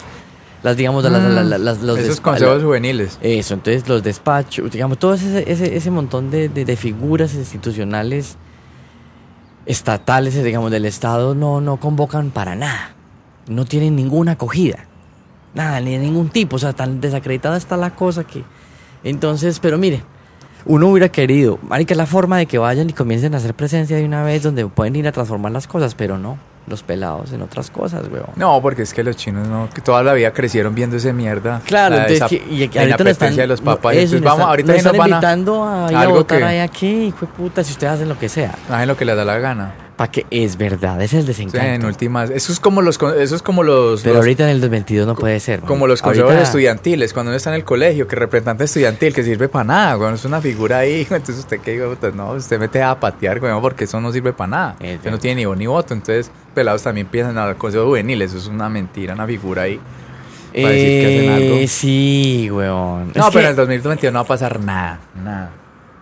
las, 0.63 0.75
digamos, 0.77 1.03
las, 1.03 1.11
las- 1.11 1.45
las- 1.45 1.59
las- 1.59 1.81
los 1.81 1.99
Esos 1.99 2.19
consejos 2.21 2.57
la- 2.59 2.63
juveniles. 2.63 3.19
Eso, 3.21 3.53
entonces 3.53 3.87
los 3.87 4.01
despachos, 4.01 4.71
digamos, 4.71 4.97
todo 4.97 5.13
ese, 5.13 5.51
ese, 5.51 5.75
ese 5.75 5.91
montón 5.91 6.31
de, 6.31 6.49
de- 6.49 6.65
de 6.65 6.75
figuras 6.77 7.33
institucionales 7.35 8.37
estatales, 9.65 10.41
digamos, 10.43 10.71
del 10.71 10.85
Estado, 10.85 11.35
no, 11.35 11.61
no 11.61 11.77
convocan 11.77 12.31
para 12.31 12.55
nada. 12.55 12.95
No 13.47 13.65
tienen 13.65 13.95
ninguna 13.95 14.33
acogida. 14.33 14.85
Nada, 15.53 15.79
ni 15.79 15.91
de 15.91 15.99
ningún 15.99 16.29
tipo. 16.29 16.55
O 16.55 16.59
sea, 16.59 16.73
tan 16.73 16.99
desacreditada 17.01 17.57
está 17.57 17.77
la 17.77 17.95
cosa 17.95 18.23
que... 18.23 18.43
Entonces, 19.03 19.59
pero 19.59 19.77
mire, 19.77 20.01
uno 20.65 20.87
hubiera 20.87 21.09
querido, 21.09 21.59
marica, 21.61 21.93
es 21.93 21.97
la 21.97 22.05
forma 22.05 22.37
de 22.37 22.45
que 22.45 22.57
vayan 22.57 22.89
y 22.89 22.93
comiencen 22.93 23.33
a 23.33 23.37
hacer 23.37 23.53
presencia 23.53 23.97
de 23.97 24.05
una 24.05 24.23
vez 24.23 24.43
donde 24.43 24.65
pueden 24.67 24.95
ir 24.95 25.07
a 25.07 25.11
transformar 25.11 25.51
las 25.51 25.67
cosas, 25.67 25.93
pero 25.93 26.17
no, 26.17 26.37
los 26.67 26.81
pelados 26.83 27.33
en 27.33 27.41
otras 27.41 27.69
cosas, 27.69 28.03
weón. 28.11 28.27
No, 28.35 28.61
porque 28.61 28.83
es 28.83 28.93
que 28.93 29.03
los 29.03 29.15
chinos 29.17 29.47
no, 29.47 29.69
que 29.73 29.81
toda 29.81 30.01
la 30.03 30.13
vida 30.13 30.31
crecieron 30.31 30.73
viendo 30.73 30.95
ese 30.97 31.11
mierda. 31.13 31.61
Claro, 31.65 31.95
la 31.97 32.07
entonces, 32.07 32.39
que- 32.41 32.53
y 32.53 32.67
la 32.67 32.81
ahorita 32.81 33.03
nos 33.03 33.11
están, 33.11 33.35
de 33.35 33.47
los 33.47 33.61
no, 33.61 33.75
papás. 33.75 33.93
eso, 33.95 34.15
entonces, 34.15 34.21
vamos, 34.23 34.39
están- 34.39 34.49
ahorita 34.49 34.71
nos 34.73 34.81
sí 34.81 34.85
nos 34.85 34.93
están 34.93 34.97
van 34.99 35.11
a 35.11 35.15
invitando 35.15 35.63
a, 35.65 35.91
ir 35.91 35.97
a 35.97 36.01
algo 36.01 36.15
votar 36.15 36.37
que- 36.39 36.43
ahí 36.45 36.59
aquí, 36.59 36.87
hijo 37.07 37.25
de 37.25 37.31
puta, 37.33 37.63
si 37.63 37.71
ustedes 37.73 37.93
hacen 37.93 38.07
lo 38.09 38.17
que 38.17 38.29
sea. 38.29 38.55
hagan 38.69 38.87
lo 38.87 38.95
que 38.97 39.05
les 39.05 39.15
da 39.15 39.25
la 39.25 39.37
gana. 39.39 39.75
Para 39.97 40.09
que 40.09 40.25
es 40.31 40.57
verdad, 40.57 40.99
ese 41.03 41.17
es 41.17 41.21
el 41.21 41.27
desencanto. 41.27 41.67
en 41.67 41.85
últimas, 41.85 42.31
eso 42.31 42.51
es 42.51 42.59
como 42.59 42.81
los, 42.81 42.99
eso 43.19 43.35
es 43.35 43.43
como 43.43 43.61
los, 43.61 44.01
Pero 44.01 44.15
los- 44.15 44.21
ahorita 44.23 44.43
en 44.45 44.49
el 44.49 44.59
2022 44.59 45.05
no 45.05 45.13
puede 45.15 45.39
ser. 45.39 45.59
como 45.59 45.81
man. 45.81 45.89
los 45.89 46.01
consejos 46.01 46.31
Ahorita- 46.31 46.43
estudiantiles, 46.47 47.13
cuando 47.13 47.29
uno 47.29 47.37
está 47.37 47.51
en 47.51 47.57
el 47.57 47.63
colegio, 47.63 48.07
que 48.07 48.15
representante 48.15 48.63
estudiantil, 48.63 49.13
que 49.13 49.21
sirve 49.23 49.49
para 49.49 49.65
nada, 49.65 49.93
güey, 49.93 50.11
es 50.15 50.25
una 50.25 50.41
figura 50.41 50.79
ahí, 50.79 51.01
entonces 51.11 51.37
usted 51.37 51.59
que 51.59 51.73
digo, 51.73 51.95
no, 52.15 52.31
usted 52.31 52.59
mete 52.59 52.81
a 52.81 52.99
patear, 52.99 53.39
güey, 53.39 53.53
porque 53.61 53.83
eso 53.83 54.01
no 54.01 54.11
sirve 54.11 54.33
para 54.33 54.47
nada, 54.49 54.75
usted 54.79 55.11
no 55.11 55.19
tiene 55.19 55.41
ni 55.41 55.45
voz 55.45 55.57
ni 55.57 55.67
voto, 55.67 55.93
entonces 55.93 56.31
pelados 56.53 56.83
también 56.83 57.07
piensan 57.07 57.37
al 57.37 57.55
consejo 57.57 57.85
juvenil, 57.85 58.21
eso 58.21 58.37
es 58.37 58.47
una 58.47 58.69
mentira, 58.69 59.13
una 59.13 59.25
figura 59.27 59.63
ahí. 59.63 59.79
para 60.53 60.69
decir 60.69 61.01
que 61.01 61.05
hacen 61.05 61.31
algo. 61.31 61.55
Eh, 61.55 61.67
sí, 61.67 62.49
weón. 62.51 63.11
No, 63.15 63.27
Es 63.27 63.33
pero 63.33 63.45
en 63.45 63.49
el 63.51 63.55
2022 63.55 64.13
no 64.13 64.19
va 64.19 64.23
a 64.23 64.27
pasar 64.27 64.59
nada, 64.59 64.99
nada. 65.21 65.51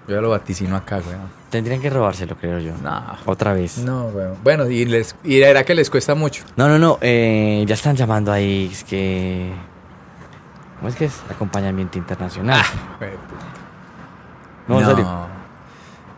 Yo 0.07 0.15
ya 0.15 0.21
lo 0.21 0.29
vaticino 0.29 0.75
acá, 0.75 0.99
güey. 0.99 1.15
Tendrían 1.49 1.81
que 1.81 1.89
robárselo, 1.89 2.35
creo 2.37 2.59
yo. 2.59 2.73
No. 2.81 3.03
Otra 3.25 3.53
vez. 3.53 3.77
No, 3.79 4.09
güey. 4.09 4.27
Bueno, 4.43 4.69
y 4.69 4.85
les 4.85 5.15
y 5.23 5.41
era 5.41 5.63
que 5.63 5.75
les 5.75 5.89
cuesta 5.89 6.15
mucho. 6.15 6.43
No, 6.55 6.67
no, 6.67 6.79
no. 6.79 6.97
eh, 7.01 7.63
ya 7.67 7.73
están 7.75 7.95
llamando 7.95 8.31
ahí. 8.31 8.69
Es 8.71 8.83
que. 8.83 9.51
¿Cómo 10.77 10.89
es 10.89 10.95
que 10.95 11.05
es? 11.05 11.21
Acompañamiento 11.29 11.97
internacional. 11.97 12.61
Güey, 12.99 13.11
no, 14.67 14.79
en 14.79 14.85
serio. 14.87 15.27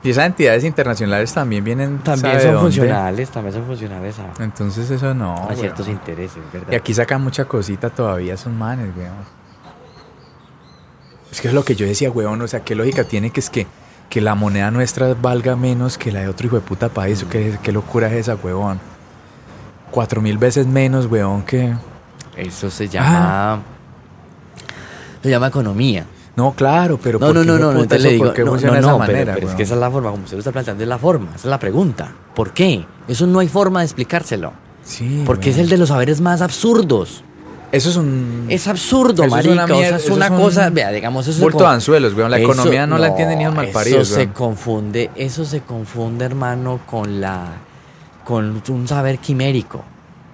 Y 0.04 0.10
esas 0.10 0.26
entidades 0.26 0.66
internacionales 0.66 1.34
también 1.34 1.64
vienen 1.64 2.00
También 2.00 2.34
¿sabe 2.34 2.44
son 2.44 2.54
dónde? 2.56 2.68
funcionales. 2.68 3.30
También 3.30 3.54
son 3.54 3.66
funcionales 3.66 4.16
a, 4.20 4.44
Entonces 4.44 4.92
eso 4.92 5.14
no. 5.14 5.48
a 5.50 5.56
ciertos 5.56 5.88
intereses, 5.88 6.44
¿verdad? 6.52 6.74
Y 6.74 6.76
aquí 6.76 6.94
sacan 6.94 7.24
mucha 7.24 7.46
cosita 7.46 7.90
todavía, 7.90 8.36
son 8.36 8.58
manes, 8.58 8.94
güey. 8.94 9.08
Es 11.32 11.42
que 11.42 11.48
es 11.48 11.54
lo 11.54 11.64
que 11.64 11.76
yo 11.76 11.86
decía, 11.86 12.12
weón. 12.12 12.42
O 12.42 12.48
sea, 12.48 12.60
¿qué 12.60 12.76
lógica 12.76 13.06
tiene 13.06 13.30
que 13.32 13.40
es 13.40 13.50
que, 13.50 13.66
que 14.10 14.20
la 14.22 14.36
moneda 14.36 14.70
nuestra 14.72 15.14
valga 15.14 15.56
menos 15.56 15.98
que 15.98 16.12
la 16.12 16.20
de 16.20 16.28
otro 16.28 16.48
hijo 16.48 16.58
de 16.58 16.62
puta 16.62 16.90
país? 16.90 17.26
¿Qué, 17.30 17.58
qué 17.64 17.72
locura 17.72 18.08
es 18.08 18.14
esa, 18.14 18.36
weón? 18.36 18.80
Cuatro 19.90 20.22
mil 20.22 20.38
veces 20.38 20.68
menos, 20.68 21.06
weón, 21.06 21.44
que... 21.44 21.74
Eso 22.36 22.70
se 22.70 22.90
llama. 22.90 23.62
Se 25.22 25.30
llama 25.30 25.48
economía. 25.48 26.06
No, 26.36 26.54
claro, 26.54 27.00
pero 27.02 27.20
No, 27.20 27.28
¿por 27.28 27.36
no, 27.36 27.42
qué, 27.42 27.48
no, 27.48 27.58
no, 27.60 27.74
no, 27.74 27.84
le 27.84 28.10
digo, 28.10 28.26
¿Por 28.26 28.34
qué 28.34 28.44
no, 28.44 28.52
funciona 28.52 28.72
no, 28.74 28.76
de 28.76 28.82
esa 28.82 28.92
no, 28.92 28.98
pero- 29.00 29.12
manera, 29.14 29.34
pero, 29.36 29.50
es 29.50 29.56
que 29.56 29.64
esa 29.64 29.74
es 29.76 29.80
la 29.80 29.92
forma, 29.92 30.10
como 30.10 30.24
usted 30.24 30.36
lo 30.36 30.40
está 30.40 30.52
planteando, 30.52 30.82
es 30.84 30.90
la 30.90 30.98
forma, 30.98 31.28
esa 31.30 31.38
es 31.38 31.46
la 31.46 31.60
pregunta. 31.60 32.12
¿Por 32.34 32.52
qué? 32.54 32.86
Eso 33.08 33.28
no 33.28 33.40
hay 33.40 33.48
forma 33.48 33.80
de 33.82 33.86
explicárselo. 33.86 34.52
Sí, 34.84 35.24
Porque 35.26 35.52
es 35.52 35.58
el 35.60 35.70
de 35.70 35.78
los 35.78 35.90
saberes 35.90 36.20
más 36.22 36.42
absurdos. 36.42 37.24
Eso 37.72 37.90
es 37.90 37.96
un... 37.96 38.46
Es 38.50 38.68
absurdo, 38.68 39.24
Eso 39.24 39.26
es 39.26 39.32
marica. 39.32 39.54
una 39.54 39.64
o 39.66 39.68
sea, 39.80 39.96
es 39.98 40.10
una 40.10 40.26
es 40.26 40.32
un 40.32 40.38
cosa, 40.38 40.70
vea, 40.70 40.92
digamos, 40.92 41.28
eso 41.28 41.42
bulto 41.42 41.60
de 41.64 41.70
anzuelos, 41.70 42.14
weón. 42.14 42.30
La 42.30 42.38
eso- 42.38 42.52
economía 42.52 42.86
no, 42.86 42.98
la 42.98 43.08
entiende 43.08 43.36
ni 43.36 43.48
un 43.48 43.56
malparido, 43.56 44.02
Eso 44.02 44.16
se 44.16 44.30
confunde, 44.30 45.10
eso 45.16 45.46
se 45.46 45.62
confunde, 45.62 46.26
hermano, 46.26 46.82
con 46.86 47.20
la 47.22 47.46
con 48.26 48.62
un 48.70 48.88
saber 48.88 49.18
quimérico. 49.20 49.84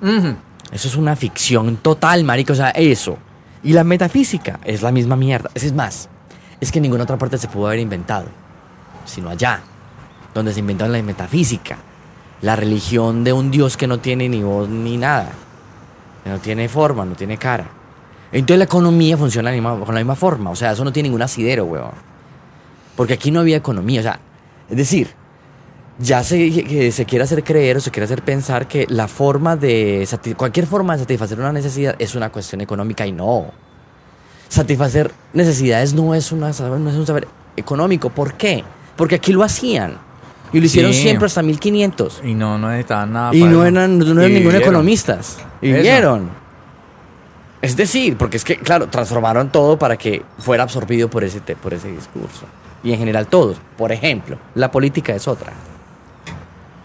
Eso 0.01 0.87
es 0.87 0.95
una 0.95 1.15
ficción 1.15 1.77
total, 1.77 2.23
marico. 2.23 2.53
O 2.53 2.55
sea, 2.55 2.69
eso. 2.71 3.17
Y 3.63 3.73
la 3.73 3.83
metafísica 3.83 4.59
es 4.63 4.81
la 4.81 4.91
misma 4.91 5.15
mierda. 5.15 5.49
Es 5.53 5.73
más, 5.73 6.09
es 6.61 6.71
que 6.71 6.79
en 6.79 6.83
ninguna 6.83 7.03
otra 7.03 7.17
parte 7.17 7.37
se 7.37 7.47
pudo 7.47 7.67
haber 7.67 7.79
inventado, 7.79 8.27
sino 9.05 9.29
allá, 9.29 9.61
donde 10.33 10.53
se 10.53 10.59
inventó 10.59 10.87
la 10.87 11.01
metafísica. 11.01 11.77
La 12.41 12.55
religión 12.55 13.23
de 13.23 13.33
un 13.33 13.51
Dios 13.51 13.75
que 13.75 13.87
no 13.87 13.99
tiene 13.99 14.29
ni 14.29 14.41
voz 14.41 14.69
ni 14.69 14.95
nada. 14.95 15.31
Que 16.23 16.29
no 16.29 16.39
tiene 16.39 16.69
forma, 16.69 17.03
no 17.03 17.15
tiene 17.15 17.37
cara. 17.37 17.65
Entonces 18.31 18.59
la 18.59 18.65
economía 18.65 19.17
funciona 19.17 19.51
con 19.51 19.93
la 19.93 19.99
misma 19.99 20.15
forma. 20.15 20.51
O 20.51 20.55
sea, 20.55 20.71
eso 20.71 20.85
no 20.85 20.93
tiene 20.93 21.09
ningún 21.09 21.21
asidero, 21.21 21.65
weón. 21.65 21.91
Porque 22.95 23.13
aquí 23.13 23.31
no 23.31 23.41
había 23.41 23.57
economía. 23.57 23.99
O 23.99 24.03
sea, 24.03 24.19
es 24.69 24.77
decir, 24.77 25.18
ya 25.99 26.23
se, 26.23 26.91
se 26.91 27.05
quiere 27.05 27.23
hacer 27.23 27.43
creer 27.43 27.77
o 27.77 27.79
se 27.81 27.91
quiere 27.91 28.05
hacer 28.05 28.23
pensar 28.23 28.67
que 28.67 28.85
la 28.89 29.07
forma 29.07 29.55
de 29.57 30.07
cualquier 30.37 30.65
forma 30.65 30.93
de 30.93 30.99
satisfacer 30.99 31.39
una 31.39 31.51
necesidad 31.51 31.95
es 31.99 32.15
una 32.15 32.31
cuestión 32.31 32.61
económica 32.61 33.05
y 33.05 33.11
no. 33.11 33.51
Satisfacer 34.47 35.11
necesidades 35.33 35.93
no 35.93 36.15
es, 36.15 36.31
una, 36.31 36.47
no 36.51 36.89
es 36.89 36.95
un 36.95 37.05
saber 37.05 37.27
económico. 37.55 38.09
¿Por 38.09 38.33
qué? 38.33 38.63
Porque 38.95 39.15
aquí 39.15 39.31
lo 39.33 39.43
hacían. 39.43 39.97
Y 40.51 40.59
lo 40.59 40.65
hicieron 40.65 40.93
Sí. 40.93 41.01
siempre 41.03 41.27
hasta 41.27 41.43
1500. 41.43 42.21
Y 42.23 42.33
no, 42.33 42.57
no 42.57 42.69
necesitaban 42.69 43.13
nada 43.13 43.35
Y 43.35 43.41
para 43.41 43.51
no 43.51 43.65
eran, 43.65 43.99
no 43.99 44.21
eran 44.21 44.33
ningún 44.33 44.55
economistas. 44.55 45.37
Y 45.61 45.67
Eso. 45.69 45.75
vivieron. 45.77 46.29
Es 47.61 47.75
decir, 47.75 48.17
porque 48.17 48.37
es 48.37 48.43
que, 48.45 48.57
claro, 48.57 48.87
transformaron 48.87 49.51
todo 49.51 49.77
para 49.77 49.97
que 49.97 50.23
fuera 50.39 50.63
absorbido 50.63 51.09
por 51.09 51.23
ese, 51.23 51.41
por 51.41 51.73
ese 51.73 51.91
discurso. 51.91 52.45
Y 52.83 52.93
en 52.93 52.99
general 52.99 53.27
todos. 53.27 53.57
Por 53.77 53.91
ejemplo, 53.91 54.37
la 54.55 54.71
política 54.71 55.13
es 55.13 55.27
otra. 55.27 55.51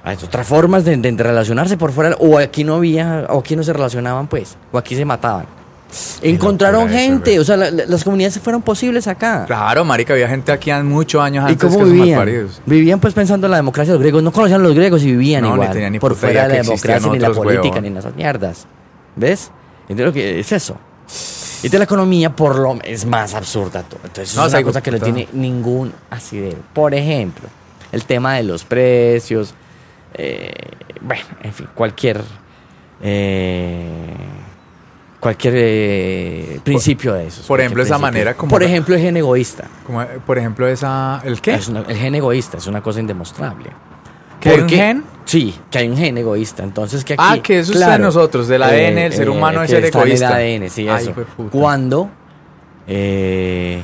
Hay 0.05 0.17
otras 0.23 0.47
formas 0.47 0.85
de, 0.85 0.97
de 0.97 1.23
relacionarse 1.23 1.77
por 1.79 1.91
fuera. 1.93 2.15
O 2.21 2.39
aquí 2.39 2.63
no 2.63 2.75
había, 2.77 3.27
o 3.31 3.39
aquí 3.41 3.57
no 3.57 3.63
se 3.63 3.73
relacionaban, 3.73 4.27
pues. 4.27 4.57
O 4.71 4.79
aquí 4.79 4.95
se 4.95 5.05
mataban. 5.05 5.47
Encontraron 6.23 6.89
eso, 6.89 6.99
gente, 6.99 7.31
güey. 7.31 7.39
o 7.39 7.45
sea, 7.45 7.57
la- 7.57 7.71
la- 7.71 7.87
las 7.87 8.03
comunidades 8.03 8.39
fueron 8.41 8.63
posibles 8.63 9.07
acá. 9.07 9.45
Claro, 9.47 9.85
marica, 9.85 10.13
había 10.13 10.29
gente 10.29 10.51
aquí 10.51 10.73
muchos 10.83 11.23
años 11.23 11.45
¿Y 11.49 11.53
antes 11.53 11.71
cómo 11.71 11.85
que 11.85 11.91
vivían? 11.91 12.49
Vivían 12.67 12.99
pues 13.01 13.15
pensando 13.15 13.47
en 13.47 13.53
la 13.53 13.59
democracia 13.59 13.93
de 13.93 13.99
los 13.99 14.03
griegos. 14.03 14.23
No 14.23 14.33
conocían 14.33 14.61
a 14.61 14.65
los 14.65 14.75
griegos 14.75 15.03
y 15.05 15.07
vivían 15.13 15.43
No, 15.43 15.55
igual. 15.55 15.93
ni 15.93 15.99
por 16.01 16.15
fuera 16.17 16.43
de 16.49 16.49
la 16.49 16.55
democracia, 16.63 17.11
ni 17.11 17.19
la 17.19 17.31
política, 17.31 17.77
huevón. 17.77 17.93
ni 17.93 17.99
esas 17.99 18.15
mierdas. 18.17 18.67
¿Ves? 19.17 19.51
Entonces 19.83 20.07
lo 20.07 20.13
que 20.13 20.41
es 20.41 20.51
eso. 20.53 20.77
Y 21.63 21.69
de 21.69 21.79
la 21.79 21.85
economía 21.85 22.35
por 22.35 22.57
lo 22.57 22.79
es 22.83 23.07
más 23.07 23.35
absurda 23.35 23.83
todo. 23.85 24.01
Entonces 24.05 24.37
No, 24.37 24.47
es 24.47 24.53
una 24.53 24.63
cosa 24.65 24.83
que 24.83 24.91
no 24.91 24.99
tiene 24.99 25.29
ningún 25.33 25.93
asidero. 26.11 26.59
Por 26.73 26.93
ejemplo, 26.93 27.49
el 27.93 28.05
tema 28.05 28.35
de 28.35 28.43
los 28.43 28.65
precios. 28.65 29.55
Eh, 30.15 30.53
bueno, 31.01 31.23
en 31.43 31.53
fin, 31.53 31.69
cualquier. 31.75 32.21
eh, 33.03 34.15
cualquier 35.21 35.55
eh, 35.57 36.61
principio 36.63 37.15
de 37.15 37.27
esos. 37.29 37.47
por 37.47 37.61
ejemplo, 37.61 37.83
esa 37.83 37.99
manera 37.99 38.35
como- 38.35 38.51
Por 38.51 38.63
ejemplo, 38.63 38.95
el 38.95 39.01
gen 39.01 39.17
egoísta. 39.17 39.65
Como, 39.87 40.03
eh, 40.03 40.09
por 40.25 40.39
ejemplo, 40.39 40.67
esa. 40.69 41.21
¿El 41.25 41.41
qué? 41.41 41.59
Una- 41.69 41.81
el 41.89 41.97
gen 41.97 42.15
egoísta 42.15 42.59
es 42.59 42.67
una 42.67 42.83
cosa 42.83 43.01
indemostrable. 43.01 43.71
¿Que 44.41 44.51
hay 44.51 44.55
¿Por 44.57 44.65
un 44.65 44.69
gen? 44.69 45.05
Sí, 45.25 45.55
que 45.71 45.79
hay 45.79 45.89
un 45.89 45.97
gen 45.97 46.19
egoísta. 46.19 46.63
Entonces, 46.63 47.05
que 47.05 47.15
aquí. 47.15 47.23
Ah, 47.27 47.39
que 47.43 47.61
eso 47.61 47.73
está 47.73 47.95
en 47.97 48.03
nosotros, 48.03 48.47
del 48.49 48.63
ADN, 48.63 48.99
el 49.07 49.13
ser 49.15 49.31
humano 49.31 49.63
es 49.63 49.73
en 49.73 49.85
egoísta. 49.87 50.41
el 50.43 50.61
ADN, 50.63 50.69
sí, 50.71 50.87
Ay, 50.89 51.03
eso. 51.03 51.11
hijueputa. 51.13 51.51
Cuando. 51.51 52.11
eh, 52.87 53.83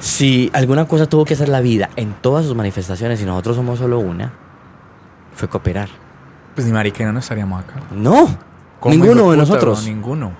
si 0.00 0.50
alguna 0.52 0.86
cosa 0.88 1.06
tuvo 1.08 1.24
que 1.24 1.34
hacer 1.34 1.48
la 1.48 1.60
vida 1.60 1.90
en 1.94 2.14
todas 2.14 2.44
sus 2.44 2.56
manifestaciones 2.56 3.22
y 3.22 3.24
nosotros 3.24 3.54
somos 3.54 3.78
solo 3.78 4.00
una, 4.00 4.32
fue 5.34 5.48
cooperar. 5.48 5.88
Pues 6.54 6.66
ni 6.66 6.72
marica, 6.72 7.10
no 7.12 7.18
estaríamos 7.18 7.62
acá. 7.64 7.80
No, 7.94 8.28
¿Cómo, 8.80 8.94
ninguno 8.94 9.30
de 9.30 9.36
nosotros, 9.38 9.82
no, 9.82 9.88
ninguno. 9.88 10.32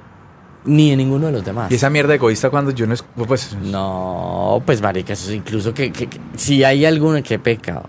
ni 0.64 0.90
de 0.90 0.96
ninguno 0.96 1.26
de 1.26 1.32
los 1.32 1.44
demás. 1.44 1.70
Y 1.72 1.76
esa 1.76 1.88
mierda 1.90 2.14
egoísta 2.14 2.50
cuando 2.50 2.70
yo 2.70 2.86
no 2.86 2.94
es. 2.94 3.02
Pues. 3.26 3.56
No, 3.62 4.62
pues 4.66 4.82
marica, 4.82 5.12
eso 5.14 5.30
es 5.30 5.36
incluso 5.36 5.72
que, 5.74 5.90
que- 5.92 6.08
que- 6.08 6.20
si 6.36 6.64
hay 6.64 6.84
alguno 6.84 7.22
que 7.22 7.38
peca, 7.38 7.82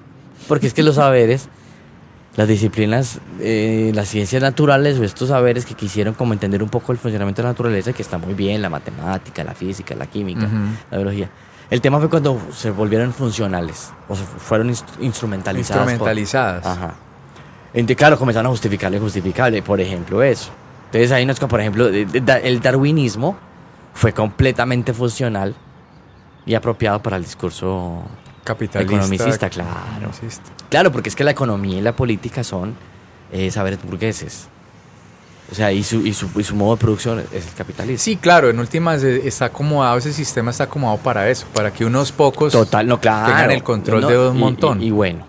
porque 0.47 0.67
es 0.67 0.73
que 0.73 0.83
los 0.83 0.95
saberes, 0.95 1.49
las 2.37 2.47
disciplinas, 2.47 3.19
eh, 3.39 3.91
las 3.93 4.07
ciencias 4.07 4.41
naturales 4.41 4.97
o 4.99 5.03
estos 5.03 5.29
saberes 5.29 5.65
que 5.65 5.73
quisieron 5.75 6.13
como 6.13 6.33
entender 6.33 6.63
un 6.63 6.69
poco 6.69 6.91
el 6.93 6.97
funcionamiento 6.97 7.41
de 7.41 7.47
la 7.47 7.51
naturaleza, 7.51 7.91
que 7.93 8.01
está 8.01 8.17
muy 8.17 8.33
bien, 8.33 8.61
la 8.61 8.69
matemática, 8.69 9.43
la 9.43 9.53
física, 9.53 9.93
la 9.95 10.05
química, 10.07 10.47
la 10.89 10.97
biología. 10.97 11.29
El 11.69 11.81
tema 11.81 11.99
fue 11.99 12.09
cuando 12.09 12.39
se 12.53 12.69
volvieron 12.71 13.13
funcionales, 13.13 13.91
o 14.09 14.15
sea, 14.15 14.25
fueron 14.25 14.69
inst- 14.69 14.83
instrumentalizadas. 14.99 15.81
por- 15.83 15.91
Instrumentalizadas. 15.91 16.65
Ajá. 16.65 16.93
Entonces, 17.73 17.97
claro, 17.97 18.19
comenzaron 18.19 18.47
a 18.47 18.49
justificar 18.49 18.91
lo 18.91 18.97
injustificable, 18.97 19.61
por 19.63 19.81
ejemplo, 19.81 20.21
eso. 20.21 20.51
Entonces 20.85 21.11
ahí 21.11 21.25
nos, 21.25 21.39
por 21.39 21.59
ejemplo, 21.59 21.87
el 21.87 22.59
darwinismo 22.61 23.35
fue 23.95 24.13
completamente 24.13 24.93
funcional 24.93 25.55
y 26.45 26.53
apropiado 26.53 27.01
para 27.01 27.17
el 27.17 27.23
discurso 27.23 28.03
Capitalista. 28.43 28.93
economicista, 28.95 29.49
claro. 29.49 29.69
economicista. 29.97 30.51
Claro, 30.69 30.91
porque 30.91 31.09
es 31.09 31.15
que 31.15 31.23
la 31.23 31.31
economía 31.31 31.77
y 31.79 31.81
la 31.81 31.95
política 31.95 32.43
son 32.43 32.75
eh, 33.31 33.49
saberes 33.49 33.79
burgueses. 33.81 34.49
O 35.53 35.55
sea, 35.55 35.71
y 35.71 35.83
su, 35.83 36.03
y, 36.03 36.15
su, 36.15 36.31
y 36.35 36.43
su 36.43 36.55
modo 36.55 36.75
de 36.75 36.81
producción 36.81 37.19
es 37.31 37.45
el 37.47 37.53
capitalismo. 37.53 37.99
Sí, 37.99 38.15
claro, 38.15 38.49
en 38.49 38.57
últimas 38.57 39.03
está 39.03 39.45
acomodado, 39.45 39.99
ese 39.99 40.11
sistema 40.11 40.49
está 40.49 40.63
acomodado 40.63 40.97
para 40.97 41.29
eso, 41.29 41.45
para 41.53 41.71
que 41.71 41.85
unos 41.85 42.11
pocos 42.11 42.51
Total, 42.51 42.87
no, 42.87 42.99
claro. 42.99 43.27
tengan 43.27 43.51
el 43.51 43.61
control 43.61 44.01
No, 44.01 44.09
de 44.09 44.29
un 44.29 44.39
montón. 44.39 44.81
Y, 44.81 44.87
y 44.87 44.89
bueno. 44.89 45.27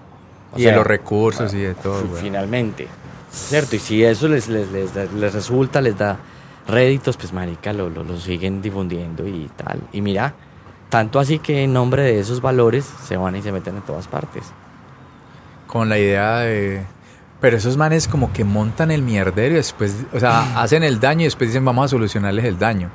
o 0.55 0.59
y 0.59 0.63
de 0.63 0.69
sea, 0.69 0.77
los 0.79 0.87
recursos 0.87 1.53
y 1.53 1.59
de 1.59 1.75
todo. 1.75 2.03
Finalmente. 2.23 2.89
¿Cierto? 3.31 3.77
Y 3.77 3.79
si 3.81 4.03
eso 4.03 4.27
les, 4.27 4.49
les, 4.49 4.71
les, 4.73 4.95
les 5.13 5.35
resulta, 5.35 5.83
les 5.83 5.99
da 5.99 6.17
réditos, 6.67 7.19
pues 7.19 7.35
marica, 7.35 7.75
lo, 7.75 7.91
lo, 7.91 8.03
lo 8.03 8.19
siguen 8.19 8.63
difundiendo 8.63 9.29
y 9.29 9.51
tal. 9.55 9.83
Y 9.93 10.01
mira, 10.01 10.33
tanto 10.89 11.21
así 11.21 11.39
que 11.39 11.65
en 11.65 11.75
nombre 11.75 12.03
de 12.03 12.19
esos 12.19 12.41
valores 12.41 12.87
se 13.07 13.19
van 13.19 13.37
y 13.37 13.43
se 13.43 13.53
meten 13.53 13.77
en 13.77 13.83
todas 13.83 14.09
partes. 14.09 14.45
Con 15.67 15.91
la 15.91 15.99
idea 15.99 16.39
de... 16.39 16.87
Pero 17.45 17.59
esos 17.59 17.77
manes 17.77 18.09
como 18.09 18.33
que 18.33 18.43
montan 18.43 18.91
el 18.91 19.03
mierdero 19.03 19.53
y 19.53 19.57
después, 19.57 19.95
o 20.15 20.19
sea, 20.19 20.63
hacen 20.63 20.83
el 20.83 20.99
daño 20.99 21.21
y 21.21 21.25
después 21.25 21.51
dicen 21.51 21.63
vamos 21.63 21.85
a 21.85 21.89
solucionarles 21.89 22.43
el 22.47 22.59
daño. 22.59 22.89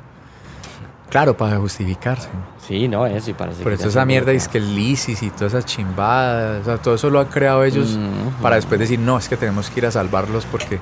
Claro, 1.08 1.36
para 1.36 1.56
justificarse. 1.58 2.28
Sí, 2.66 2.88
no, 2.88 3.06
eso 3.06 3.30
y 3.30 3.34
para 3.34 3.52
Pero 3.52 3.76
toda 3.76 3.88
esa 3.90 4.04
mierda 4.04 4.32
es 4.32 4.48
que 4.48 4.58
el 4.58 4.74
lisis 4.74 5.22
y 5.22 5.30
todas 5.30 5.54
esas 5.54 5.66
chimbadas, 5.66 6.62
o 6.62 6.64
sea, 6.64 6.78
todo 6.78 6.96
eso 6.96 7.10
lo 7.10 7.20
han 7.20 7.26
creado 7.26 7.62
ellos 7.62 7.90
Ujú. 7.92 8.42
para 8.42 8.56
después 8.56 8.80
decir, 8.80 8.98
no, 8.98 9.18
es 9.18 9.28
que 9.28 9.36
tenemos 9.36 9.70
que 9.70 9.78
ir 9.78 9.86
a 9.86 9.92
salvarlos 9.92 10.44
porque, 10.46 10.80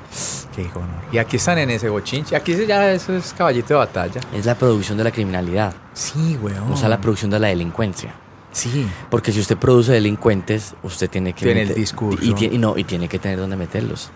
qué 0.56 0.70
honor. 0.74 0.88
Y 1.12 1.18
aquí 1.18 1.36
están 1.36 1.58
en 1.58 1.68
ese 1.68 1.90
bochinche, 1.90 2.36
aquí 2.36 2.54
se- 2.54 2.66
ya 2.66 2.90
eso 2.90 3.14
es 3.14 3.34
caballito 3.34 3.68
de 3.74 3.74
batalla. 3.80 4.20
Es 4.34 4.46
la 4.46 4.54
producción 4.54 4.96
de 4.96 5.04
la 5.04 5.10
criminalidad, 5.10 5.74
Sí, 5.92 6.38
weón. 6.42 6.72
o 6.72 6.76
sea, 6.78 6.88
la 6.88 7.00
producción 7.02 7.30
de 7.30 7.38
la 7.38 7.48
delincuencia. 7.48 8.14
Sí. 8.52 8.86
Porque 9.10 9.32
si 9.32 9.40
usted 9.40 9.56
produce 9.56 9.92
delincuentes, 9.92 10.74
usted 10.82 11.08
tiene 11.10 11.32
que... 11.32 11.44
Tiene 11.44 11.62
el 11.62 11.68
meter- 11.68 11.80
discurso. 11.80 12.24
Y, 12.24 12.58
no, 12.58 12.76
y 12.76 12.84
tiene 12.84 13.08
que 13.08 13.18
tener 13.18 13.38
dónde 13.38 13.56
meterlos. 13.56 14.10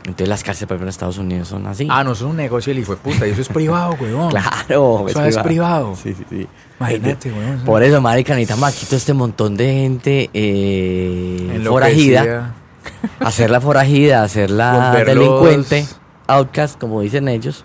Entonces 0.00 0.28
las 0.28 0.44
cárceles, 0.44 0.68
por 0.68 0.74
ejemplo, 0.76 0.86
en 0.86 0.90
Estados 0.90 1.18
Unidos 1.18 1.48
son 1.48 1.66
así. 1.66 1.88
Ah, 1.90 2.04
no, 2.04 2.12
es 2.12 2.20
un 2.20 2.36
negocio 2.36 2.70
el 2.72 2.78
hijo 2.78 2.92
de 2.92 2.98
puta, 2.98 3.26
y 3.26 3.30
eso 3.30 3.40
es 3.40 3.48
privado, 3.48 3.96
weón. 4.00 4.30
Claro, 4.30 5.06
Eso 5.08 5.24
es 5.24 5.36
privado. 5.38 5.96
Sí, 5.96 6.14
sí, 6.14 6.24
sí. 6.30 6.46
Imagínate, 6.78 7.32
weón. 7.32 7.58
Por 7.64 7.82
eso, 7.82 8.00
marica, 8.00 8.34
necesitamos 8.34 8.68
aquí 8.72 8.86
todo 8.86 8.96
este 8.96 9.14
montón 9.14 9.56
de 9.56 9.66
gente 9.72 10.30
eh, 10.32 11.60
forajida. 11.66 12.54
Hacerla 13.20 13.60
forajida, 13.60 14.22
hacerla 14.22 14.92
delincuente, 15.04 15.84
outcast, 16.28 16.78
como 16.78 17.00
dicen 17.00 17.26
ellos. 17.26 17.64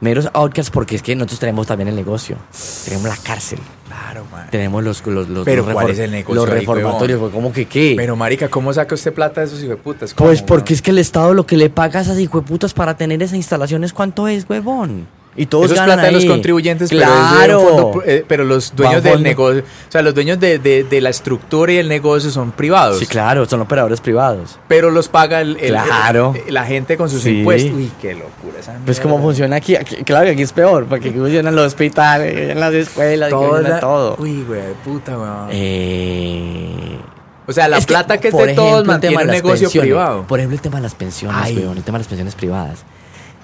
Meros 0.00 0.28
outcasts 0.34 0.70
porque 0.70 0.96
es 0.96 1.02
que 1.02 1.14
nosotros 1.16 1.40
tenemos 1.40 1.66
también 1.66 1.88
el 1.88 1.94
negocio. 1.96 2.36
Tenemos 2.84 3.08
la 3.08 3.16
cárcel. 3.16 3.60
Claro, 3.92 4.26
man. 4.32 4.46
Tenemos 4.50 4.82
los, 4.82 5.06
los, 5.06 5.28
los, 5.28 5.44
Pero 5.44 5.64
los 5.64 5.74
¿cuál 5.74 5.90
es 5.90 5.98
el 5.98 6.10
negocio 6.10 6.34
Los 6.34 6.48
ahí, 6.48 6.60
reformatorios? 6.60 7.30
¿cómo 7.30 7.52
que 7.52 7.66
qué? 7.66 7.94
Pero, 7.96 8.16
marica, 8.16 8.48
¿cómo 8.48 8.72
saca 8.72 8.94
usted 8.94 9.12
plata 9.12 9.42
de 9.42 9.48
esos 9.48 9.62
hijueputas? 9.62 10.14
Pues 10.14 10.40
porque 10.40 10.72
es 10.72 10.80
que 10.80 10.92
el 10.92 10.98
Estado 10.98 11.34
lo 11.34 11.46
que 11.46 11.56
le 11.58 11.68
paga 11.68 12.00
a 12.00 12.02
esas 12.02 12.18
hijueputas 12.18 12.72
para 12.72 12.96
tener 12.96 13.22
esas 13.22 13.36
instalaciones, 13.36 13.92
¿cuánto 13.92 14.28
es, 14.28 14.48
huevón? 14.48 15.06
Y 15.34 15.46
todos 15.46 15.64
Eso 15.64 15.74
es 15.74 15.80
ganan 15.80 15.94
plata 15.96 16.06
de 16.08 16.12
los 16.12 16.24
contribuyentes, 16.26 16.90
claro. 16.90 17.38
pero, 17.40 17.60
fondo- 17.60 18.02
eh, 18.04 18.22
pero 18.28 18.44
los 18.44 18.76
dueños 18.76 19.02
del 19.02 19.22
negocio, 19.22 19.62
o 19.62 19.90
sea, 19.90 20.02
los 20.02 20.14
dueños 20.14 20.38
de, 20.38 20.58
de- 20.58 20.84
de 20.84 21.00
la 21.00 21.08
estructura 21.08 21.72
y 21.72 21.78
el 21.78 21.88
negocio 21.88 22.28
son 22.30 22.52
privados. 22.52 22.98
Sí, 22.98 23.06
claro, 23.06 23.46
son 23.46 23.62
operadores 23.62 24.02
privados. 24.02 24.58
Pero 24.68 24.90
los 24.90 25.08
paga 25.08 25.40
el, 25.40 25.56
el- 25.58 25.72
Claro. 25.72 26.34
el- 26.46 26.52
la 26.52 26.64
gente 26.66 26.98
con 26.98 27.08
sus 27.08 27.22
Sí. 27.22 27.38
impuestos. 27.38 27.72
Uy, 27.72 27.90
qué 28.02 28.12
locura 28.12 28.58
esa 28.60 28.72
Pues 28.84 28.98
mierda. 28.98 29.02
cómo 29.02 29.22
funciona 29.22 29.56
aquí, 29.56 29.74
Aquí- 29.74 29.96
claro 30.04 30.26
que 30.26 30.32
aquí 30.32 30.42
es 30.42 30.52
peor, 30.52 30.84
porque 30.84 31.08
aquí 31.08 31.18
funcionan 31.18 31.56
los 31.56 31.66
hospitales, 31.68 32.50
en 32.50 32.60
las 32.60 32.74
escuelas, 32.74 33.30
Todo. 33.30 33.58
la- 33.62 33.80
todo. 33.80 34.16
Uy, 34.18 34.42
güey, 34.46 34.60
puta, 34.84 35.16
weón. 35.18 35.48
Eh, 35.50 36.98
o 37.46 37.52
sea, 37.52 37.68
la 37.68 37.78
es 37.78 37.86
que, 37.86 37.92
plata 37.94 38.18
que, 38.18 38.28
es 38.28 38.34
de 38.34 38.38
todos 38.38 38.48
ejemplo, 38.48 38.78
el 38.80 38.86
mantiene 38.86 39.16
un 39.16 39.26
las 39.26 39.34
negocio 39.36 39.70
privado. 39.70 40.24
Por 40.26 40.38
ejemplo, 40.40 40.56
el 40.56 40.60
tema 40.62 40.76
de 40.76 40.82
las 40.82 40.94
pensiones, 40.94 41.56
weón, 41.56 41.76
el 41.78 41.82
tema 41.84 41.96
de 41.98 42.00
las 42.02 42.08
pensiones 42.08 42.34
privadas. 42.34 42.80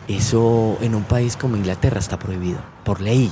Eso 0.09 0.79
en 0.81 0.95
un 0.95 1.03
país 1.05 1.37
como 1.37 1.57
Inglaterra 1.57 2.01
está 2.01 2.19
prohibido, 2.19 2.59
por 2.85 3.01
ley. 3.01 3.31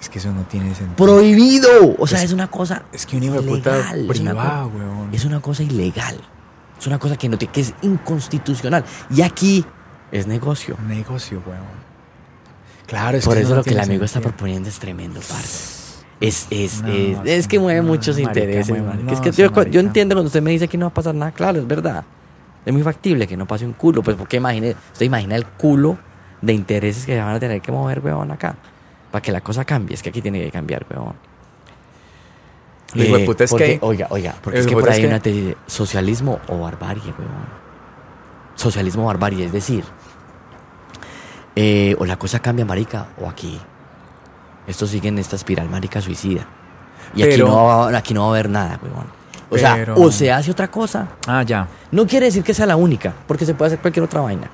Es 0.00 0.08
que 0.08 0.18
eso 0.18 0.32
no 0.32 0.42
tiene 0.44 0.74
sentido. 0.74 0.96
¡Prohibido! 0.96 1.68
O 1.98 2.06
sea, 2.06 2.18
Es- 2.18 2.24
es, 2.26 2.32
una 2.32 2.46
cosa 2.48 2.82
es 2.92 3.04
que 3.06 3.16
un 3.16 3.22
hijo 3.22 3.40
de 3.40 3.42
puta 3.48 3.70
ilegal, 3.96 4.10
es 4.10 4.20
una 4.20 4.30
privado. 4.30 4.70
Es 5.12 5.24
una 5.24 5.40
cosa 5.40 5.62
ilegal. 5.62 6.16
Es 6.78 6.86
una 6.86 6.98
cosa 6.98 7.16
que, 7.16 7.28
no 7.28 7.38
que 7.38 7.48
es 7.60 7.74
inconstitucional. 7.82 8.84
Y 9.14 9.20
aquí 9.22 9.64
es 10.12 10.26
negocio. 10.26 10.76
Negocio, 10.88 11.42
weón. 11.46 11.90
Claro, 12.86 13.18
es 13.18 13.24
Por 13.24 13.34
que 13.34 13.40
eso 13.42 13.50
no 13.50 13.56
lo 13.56 13.62
que 13.64 13.70
el 13.70 13.80
amigo 13.80 14.04
está 14.04 14.20
proponiendo 14.20 14.68
es 14.68 14.78
tremendo, 14.78 15.20
parce. 15.20 15.80
Es, 16.20 16.46
es, 16.50 16.82
No, 16.82 16.88
es, 16.88 17.18
es 17.24 17.48
que 17.48 17.58
mueve 17.58 17.80
muchos 17.82 18.16
marica, 18.16 18.30
intereses, 18.40 18.68
mueve- 18.70 18.86
marica. 18.86 19.04
no, 19.04 19.12
es 19.12 19.20
que 19.20 19.30
yo, 19.32 19.62
yo 19.64 19.80
entiendo 19.80 20.14
cuando 20.14 20.26
usted 20.26 20.42
me 20.42 20.50
dice 20.50 20.68
que 20.68 20.76
no 20.76 20.86
va 20.86 20.90
a 20.90 20.94
pasar 20.94 21.14
nada, 21.14 21.32
claro, 21.32 21.58
es 21.60 21.66
verdad. 21.66 22.04
Es 22.66 22.72
muy 22.72 22.82
factible 22.82 23.26
que 23.26 23.36
no 23.38 23.46
pase 23.46 23.64
un 23.64 23.72
culo, 23.74 24.02
pues 24.02 24.16
porque 24.16 24.36
imagine, 24.38 24.74
usted 24.92 25.06
imagina 25.06 25.34
el 25.36 25.46
culo 25.46 25.98
de 26.42 26.52
intereses 26.52 27.04
que 27.06 27.14
se 27.14 27.20
van 27.20 27.34
a 27.34 27.40
tener 27.40 27.60
que 27.60 27.70
mover, 27.72 28.00
weón, 28.00 28.30
acá. 28.30 28.54
Para 29.10 29.22
que 29.22 29.32
la 29.32 29.40
cosa 29.40 29.64
cambie, 29.64 29.94
es 29.94 30.02
que 30.02 30.08
aquí 30.10 30.22
tiene 30.22 30.40
que 30.40 30.50
cambiar, 30.50 30.86
weón. 30.90 31.14
Lo 32.94 33.04
de 33.18 33.24
puta 33.24 33.44
es 33.44 33.50
que- 33.52 33.78
Oiga, 33.82 34.06
oiga, 34.10 34.34
porque 34.42 34.58
es 34.60 34.66
que 34.66 34.74
de 34.74 34.80
por 34.80 34.88
ahí 34.90 34.96
es 34.96 35.00
que- 35.02 35.06
una 35.08 35.20
te 35.20 35.30
dice 35.32 35.56
socialismo 35.66 36.40
o 36.48 36.58
barbarie, 36.58 37.02
weón. 37.18 37.60
Socialismo 38.54 39.04
o 39.04 39.06
barbarie, 39.06 39.44
es 39.46 39.52
decir, 39.52 39.84
eh, 41.56 41.94
o 41.98 42.04
la 42.06 42.16
cosa 42.18 42.38
cambia, 42.40 42.64
marica, 42.64 43.08
o 43.20 43.28
aquí. 43.28 43.60
Esto 44.66 44.86
sigue 44.86 45.08
en 45.08 45.18
esta 45.18 45.36
espiral, 45.36 45.68
marica, 45.68 46.00
suicida. 46.00 46.46
Y 47.14 47.22
aquí, 47.22 47.38
no 47.48 47.64
va, 47.64 47.96
aquí 47.98 48.14
no 48.14 48.20
va 48.22 48.26
a 48.28 48.30
haber 48.30 48.48
nada, 48.50 48.78
weón. 48.82 49.06
O 49.52 49.58
sea, 49.58 49.74
o 49.96 50.12
se 50.12 50.30
hace 50.32 50.50
otra 50.52 50.68
cosa. 50.70 51.08
Ah, 51.26 51.42
ya. 51.42 51.66
No 51.90 52.06
quiere 52.06 52.26
decir 52.26 52.44
que 52.44 52.54
sea 52.54 52.66
la 52.66 52.76
única, 52.76 53.12
porque 53.26 53.44
se 53.44 53.54
puede 53.54 53.68
hacer 53.68 53.80
cualquier 53.80 54.04
otra 54.04 54.20
vaina. 54.20 54.48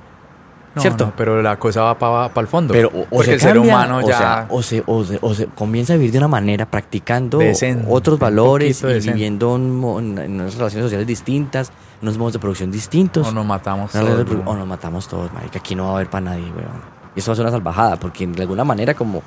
No, 0.77 0.81
¿Cierto? 0.81 1.05
no, 1.07 1.13
pero 1.15 1.41
la 1.41 1.57
cosa 1.59 1.81
va 1.81 1.97
para 1.97 2.41
el 2.41 2.47
fondo. 2.47 2.73
Pero 2.73 2.87
o, 2.89 3.05
porque 3.09 3.25
se 3.25 3.33
el 3.33 3.39
ser 3.41 3.53
cambia, 3.53 3.73
humano 3.73 3.97
o 3.97 4.01
ya. 4.07 4.17
sea, 4.17 4.47
o 4.49 4.63
se, 4.63 4.83
o, 4.85 5.03
se, 5.03 5.19
o 5.21 5.33
se 5.33 5.45
comienza 5.47 5.93
a 5.93 5.95
vivir 5.97 6.11
de 6.11 6.17
una 6.19 6.27
manera 6.27 6.65
practicando 6.65 7.37
Decente, 7.39 7.85
otros 7.89 8.17
valores 8.19 8.81
y 8.83 8.87
decente. 8.87 9.11
viviendo 9.13 9.53
un 9.53 10.17
en, 10.19 10.33
unas 10.41 10.55
relaciones 10.55 10.85
sociales 10.85 11.05
distintas, 11.07 11.69
en 12.01 12.07
unos 12.07 12.17
modos 12.17 12.33
de 12.33 12.39
producción 12.39 12.71
distintos. 12.71 13.27
o 13.27 13.31
nos 13.31 13.45
matamos. 13.45 13.91
Todos, 13.91 14.25
pro- 14.25 14.43
o 14.45 14.55
nos 14.55 14.67
matamos 14.67 15.07
todos, 15.07 15.31
marica. 15.33 15.59
Aquí 15.59 15.75
no 15.75 15.83
va 15.85 15.89
a 15.89 15.93
haber 15.95 16.09
para 16.09 16.25
nadie, 16.25 16.43
weón. 16.45 16.97
Y 17.15 17.19
eso 17.19 17.31
va 17.31 17.33
a 17.33 17.35
ser 17.35 17.45
una 17.45 17.51
salvajada, 17.51 17.95
porque 17.97 18.25
de 18.27 18.41
alguna 18.43 18.63
manera 18.63 18.93
como 18.93 19.23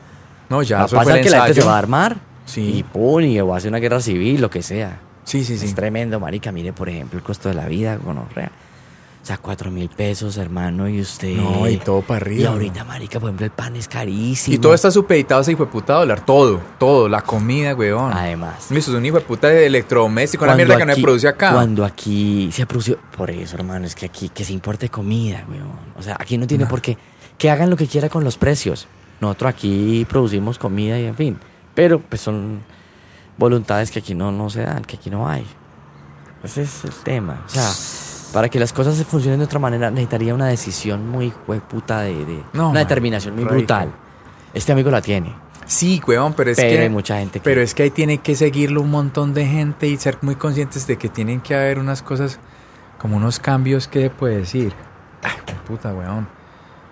No, 0.48 0.62
ya. 0.62 0.78
va 0.78 0.84
a 0.84 0.88
pasar 0.88 1.20
que 1.20 1.30
la 1.30 1.44
gente 1.46 1.61
se 1.61 1.66
va 1.66 1.74
a 1.74 1.78
armar 1.78 2.16
Sí. 2.46 2.78
y 2.78 2.82
pum, 2.82 3.20
y 3.22 3.40
va 3.40 3.57
a 3.57 3.61
ser 3.61 3.70
una 3.70 3.78
guerra 3.78 4.01
civil, 4.01 4.40
lo 4.40 4.51
que 4.51 4.62
sea. 4.62 5.01
Sí, 5.24 5.44
sí, 5.44 5.57
sí. 5.59 5.66
Es 5.66 5.74
tremendo, 5.74 6.18
marica. 6.18 6.51
Mire, 6.51 6.72
por 6.72 6.88
ejemplo, 6.88 7.16
el 7.18 7.22
costo 7.24 7.48
de 7.48 7.55
la 7.55 7.66
vida, 7.66 7.98
bueno, 8.03 8.24
real. 8.34 8.51
O 9.23 9.27
sea, 9.27 9.37
cuatro 9.37 9.71
mil 9.71 9.91
pesos, 9.91 10.39
hermano, 10.39 10.89
y 10.89 10.99
usted... 10.99 11.37
No, 11.37 11.68
y 11.68 11.77
todo 11.77 12.01
para 12.01 12.23
arriba. 12.23 12.43
Y 12.43 12.47
ahorita, 12.47 12.85
marica, 12.85 13.21
por 13.21 13.29
ejemplo, 13.29 13.45
el 13.45 13.53
pan 13.53 13.77
es 13.77 13.87
carísimo. 13.87 14.55
Y 14.55 14.59
todo 14.59 14.73
está 14.73 14.91
supeditado 14.91 15.41
a 15.41 15.43
ese 15.43 15.53
hijo 15.53 15.66
de 15.66 15.71
puta 15.71 15.93
dólar. 15.93 16.25
Todo, 16.25 16.59
todo. 16.79 17.07
La 17.07 17.21
comida, 17.21 17.75
weón. 17.75 18.12
Además. 18.14 18.71
Eso 18.71 18.91
es 18.91 18.97
un 18.97 19.05
hijo 19.05 19.18
de 19.18 19.25
puta 19.25 19.49
de 19.49 19.66
electrodoméstico. 19.66 20.45
Una 20.45 20.55
mierda 20.55 20.79
que 20.79 20.87
no 20.87 20.95
se 20.95 21.03
produce 21.03 21.29
acá. 21.29 21.53
Cuando 21.53 21.85
aquí 21.85 22.51
se 22.51 22.64
produce... 22.64 22.97
Por 23.14 23.31
eso, 23.31 23.57
hermano, 23.57 23.85
es 23.85 23.95
que 23.95 24.07
aquí 24.07 24.31
que 24.31 24.43
se 24.43 24.55
importe 24.55 24.89
comida, 24.89 25.45
weón. 25.51 25.68
O 25.99 26.03
sea, 26.03 26.16
aquí 26.18 26.39
no 26.39 26.47
tiene 26.47 26.64
por 26.64 26.81
qué... 26.81 26.97
Que 27.37 27.51
hagan 27.51 27.68
lo 27.68 27.77
que 27.77 27.87
quiera 27.87 28.09
con 28.09 28.25
los 28.25 28.39
precios. 28.39 28.89
Nosotros 29.21 29.51
aquí 29.51 30.07
producimos 30.09 30.59
comida 30.59 30.99
y 30.99 31.05
en 31.05 31.14
fin. 31.14 31.39
Pero, 31.75 32.01
pues, 32.01 32.23
son 32.23 32.62
voluntades 33.37 33.91
que 33.91 33.99
aquí 33.99 34.14
no, 34.14 34.33
no 34.33 34.49
se 34.49 34.62
dan, 34.62 34.83
que 34.83 34.97
aquí 34.97 35.11
no 35.11 35.29
hay. 35.29 35.47
Ese 36.43 36.62
es 36.62 36.85
el 36.85 36.95
tema. 37.05 37.45
O 37.47 37.49
sea, 37.51 37.71
para 38.33 38.49
que 38.49 38.59
las 38.61 38.72
cosas 38.72 38.97
se 38.97 39.05
funcionen 39.05 39.39
de 39.41 39.45
otra 39.47 39.59
manera, 39.59 39.91
necesitaría 39.91 40.35
una 40.35 40.47
decisión 40.47 41.09
muy 41.09 41.31
puta 41.68 42.01
de... 42.03 42.24
de- 42.24 42.43
No, 42.53 42.70
una 42.70 42.74
man, 42.81 42.83
determinación 42.85 43.35
muy 43.35 43.45
brutal. 43.45 43.91
Este 44.55 44.72
amigo 44.72 44.91
la 44.91 45.01
tiene. 45.03 45.35
Sí, 45.66 46.01
weón, 46.07 46.33
pero 46.35 46.51
es 46.51 46.57
pero 46.57 46.68
que. 46.76 46.78
hay 46.83 46.89
mucha 46.89 47.18
gente 47.18 47.39
que... 47.39 47.45
Pero 47.45 47.61
es 47.61 47.74
que 47.74 47.85
ahí 47.85 47.91
tiene 47.91 48.18
que 48.18 48.35
seguirlo 48.35 48.83
un 48.83 48.91
montón 48.91 49.35
de 49.35 49.47
gente 49.47 49.87
y 49.87 49.97
ser 49.97 50.18
muy 50.22 50.35
conscientes 50.35 50.87
de 50.87 50.97
que 50.99 51.09
tienen 51.09 51.41
que 51.41 51.55
haber 51.55 51.78
unas 51.78 52.03
cosas, 52.03 52.41
como 52.99 53.16
unos 53.16 53.39
cambios 53.39 53.87
que 53.87 54.03
se 54.03 54.11
puede 54.11 54.39
decir. 54.39 54.72
Ay, 55.22 55.33
puta, 55.66 55.93
weón. 55.95 56.26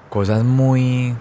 Cosas 0.09 0.45
muy, 0.45 1.17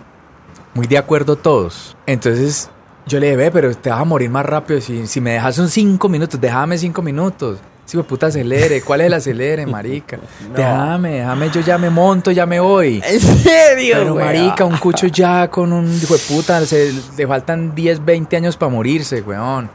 muy 0.76 0.86
de 0.88 0.98
acuerdo 1.00 1.36
todos. 1.36 1.98
Entonces 2.06 2.70
yo 3.08 3.20
le 3.20 3.28
dije, 3.28 3.38
ve, 3.38 3.52
pero 3.52 3.74
te 3.76 3.90
vas 3.90 4.02
a 4.02 4.06
morir 4.06 4.30
más 4.30 4.46
rápido. 4.46 4.80
Si, 4.80 5.08
si 5.08 5.20
me 5.20 5.32
dejas 5.32 5.58
un 5.58 5.70
cinco 5.70 6.10
minutos, 6.10 6.40
déjame 6.40 6.78
cinco 6.78 7.02
minutos. 7.02 7.60
Si 7.88 7.98
puta 8.00 8.28
acelere, 8.28 8.82
¿cuál 8.82 9.00
es 9.00 9.08
el 9.08 9.14
acelere, 9.14 9.66
marica? 9.66 10.20
Déjame, 10.54 11.20
déjame, 11.20 11.50
yo 11.50 11.62
ya 11.62 11.78
me 11.78 11.90
monto, 11.90 12.32
ya 12.32 12.46
me 12.46 12.60
voy. 12.60 13.02
¿En 13.08 13.20
serio, 13.22 13.96
Pero 14.00 14.16
marica, 14.16 14.66
un 14.66 14.78
cucho 14.78 15.08
ya 15.12 15.48
con 15.50 15.72
un 15.72 15.90
hijo 15.96 16.14
de 16.16 16.20
puta, 16.20 16.66
se, 16.66 16.94
le 17.18 17.26
faltan 17.26 17.74
10, 17.74 18.04
20 18.04 18.36
años 18.36 18.58
para 18.58 18.70
morirse, 18.74 19.22
weón. 19.22 19.70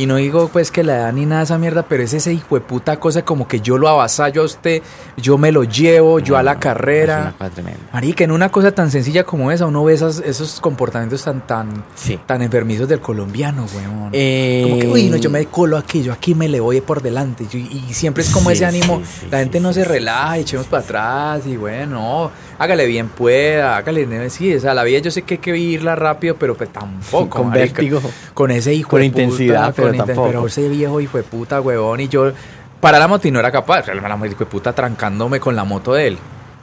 Y 0.00 0.06
no 0.06 0.16
digo 0.16 0.48
pues 0.50 0.70
que 0.70 0.82
la 0.82 0.96
edad 0.96 1.12
ni 1.12 1.26
nada 1.26 1.40
de 1.40 1.44
esa 1.44 1.58
mierda, 1.58 1.82
pero 1.82 2.02
es 2.02 2.14
ese 2.14 2.32
hijo 2.32 2.54
de 2.54 2.62
puta 2.62 2.96
cosa 2.98 3.22
como 3.22 3.46
que 3.46 3.60
yo 3.60 3.76
lo 3.76 3.86
avasallo 3.86 4.40
a 4.40 4.44
usted, 4.46 4.82
yo 5.18 5.36
me 5.36 5.52
lo 5.52 5.64
llevo, 5.64 6.20
yo 6.20 6.38
a 6.38 6.42
la 6.42 6.52
Es 6.52 6.56
una 6.56 6.60
carrera. 6.62 7.34
cosa 7.36 7.50
tremenda. 7.50 7.80
Marica, 7.92 8.24
en 8.24 8.30
una 8.30 8.48
cosa 8.50 8.72
tan 8.72 8.90
sencilla 8.90 9.24
como 9.24 9.50
esa, 9.52 9.66
uno 9.66 9.84
ve 9.84 9.92
esas- 9.92 10.20
esos 10.24 10.58
comportamientos 10.60 11.22
tan, 11.22 11.46
tan, 11.46 11.84
Sí. 11.94 12.18
tan 12.24 12.40
enfermizos 12.40 12.88
del 12.88 13.00
colombiano, 13.00 13.66
weón. 13.76 14.08
Eh, 14.12 14.62
Como 14.62 14.78
que, 14.80 14.88
uy, 14.88 15.10
no, 15.10 15.16
yo 15.18 15.28
me 15.28 15.44
colo 15.46 15.76
aquí, 15.76 16.02
yo 16.02 16.14
aquí 16.14 16.34
me 16.34 16.48
le 16.48 16.60
voy 16.60 16.80
por 16.80 17.02
delante. 17.02 17.44
Yo- 17.50 17.58
y 17.58 17.84
siempre 17.92 18.22
es 18.22 18.30
como 18.30 18.48
Sí, 18.48 18.54
ese 18.56 18.64
ánimo. 18.64 19.02
sí, 19.04 19.26
la 19.30 19.40
gente 19.40 19.60
no 19.60 19.74
se 19.74 19.84
relaja, 19.84 20.38
echemos 20.38 20.64
para 20.66 20.82
atrás 20.82 21.42
y 21.46 21.58
bueno, 21.58 22.00
no, 22.00 22.30
hágale 22.58 22.86
bien 22.86 23.08
pueda, 23.08 23.76
hágale. 23.76 24.30
Sí, 24.30 24.54
o 24.54 24.60
sea, 24.60 24.72
la 24.72 24.82
vida 24.82 25.00
yo 25.00 25.10
sé 25.10 25.22
que 25.22 25.34
hay 25.34 25.38
que 25.40 25.52
vivirla 25.52 25.94
rápido, 25.94 26.36
pero 26.36 26.56
pues 26.56 26.70
tampoco. 26.72 27.28
Con 27.40 27.48
marica. 27.50 27.82
vértigo. 27.82 28.00
Con 28.32 28.50
ese 28.50 28.72
hijo 28.72 28.88
Con 28.90 29.00
de 29.00 29.06
intensidad, 29.06 29.70
puta, 29.74 29.82
con 29.82 29.89
Pero 29.92 30.46
ese 30.46 30.68
viejo 30.68 31.00
hijo 31.00 31.16
de 31.16 31.24
puta, 31.24 31.60
huevón. 31.60 32.00
Y 32.00 32.08
yo, 32.08 32.32
para 32.80 32.98
la 32.98 33.08
moto 33.08 33.28
y 33.28 33.30
no 33.30 33.40
era 33.40 33.50
capaz. 33.50 33.86
La 33.86 34.26
hijo 34.26 34.38
de 34.38 34.46
puta 34.46 34.72
trancándome 34.72 35.40
con 35.40 35.54
la 35.56 35.64
moto 35.64 35.94
de 35.94 36.08
él. 36.08 36.18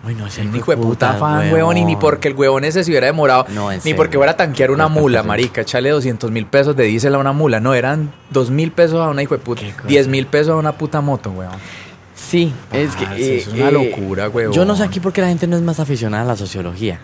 Uy, 0.05 0.15
no, 0.15 0.27
ese 0.27 0.43
hijo 0.43 0.71
de 0.71 0.77
puta 0.77 1.13
fan, 1.13 1.51
huevón, 1.51 1.75
y 1.75 1.81
ni 1.81 1.93
huevón. 1.93 2.01
porque 2.01 2.27
el 2.29 2.35
huevón 2.35 2.63
ese 2.63 2.83
se 2.83 2.91
hubiera 2.91 3.07
demorado, 3.07 3.45
No, 3.49 3.71
ni 3.71 3.79
serio. 3.81 3.97
porque 3.97 4.17
fuera 4.17 4.33
a 4.33 4.37
tanquear 4.37 4.71
una 4.71 4.87
mula, 4.87 5.23
marica, 5.23 5.61
echale 5.61 5.89
200 5.89 6.31
mil 6.31 6.45
pesos 6.45 6.75
de 6.75 6.85
diésel 6.85 7.15
a 7.15 7.17
una 7.17 7.33
mula, 7.33 7.59
no, 7.59 7.73
eran 7.73 8.13
2 8.29 8.51
mil 8.51 8.71
pesos 8.71 9.01
a 9.01 9.09
una 9.09 9.23
hijo 9.23 9.35
de 9.35 9.43
puta, 9.43 9.61
Qué 9.61 9.71
cosa. 9.73 9.87
10 9.87 10.07
mil 10.07 10.27
pesos 10.27 10.53
a 10.53 10.55
una 10.55 10.73
puta 10.73 11.01
moto, 11.01 11.31
weón. 11.31 11.51
Sí, 12.15 12.53
es 12.71 12.95
que... 12.95 13.05
Parce, 13.05 13.21
eh, 13.21 13.37
es 13.37 13.47
una 13.47 13.69
eh, 13.69 13.71
locura, 13.71 14.29
huevón. 14.29 14.53
Yo 14.53 14.65
no 14.65 14.75
sé 14.75 14.83
aquí 14.83 14.99
por 14.99 15.11
qué 15.11 15.21
la 15.21 15.27
gente 15.27 15.47
no 15.47 15.57
es 15.57 15.61
más 15.61 15.79
aficionada 15.79 16.23
a 16.23 16.27
la 16.27 16.35
sociología. 16.37 16.99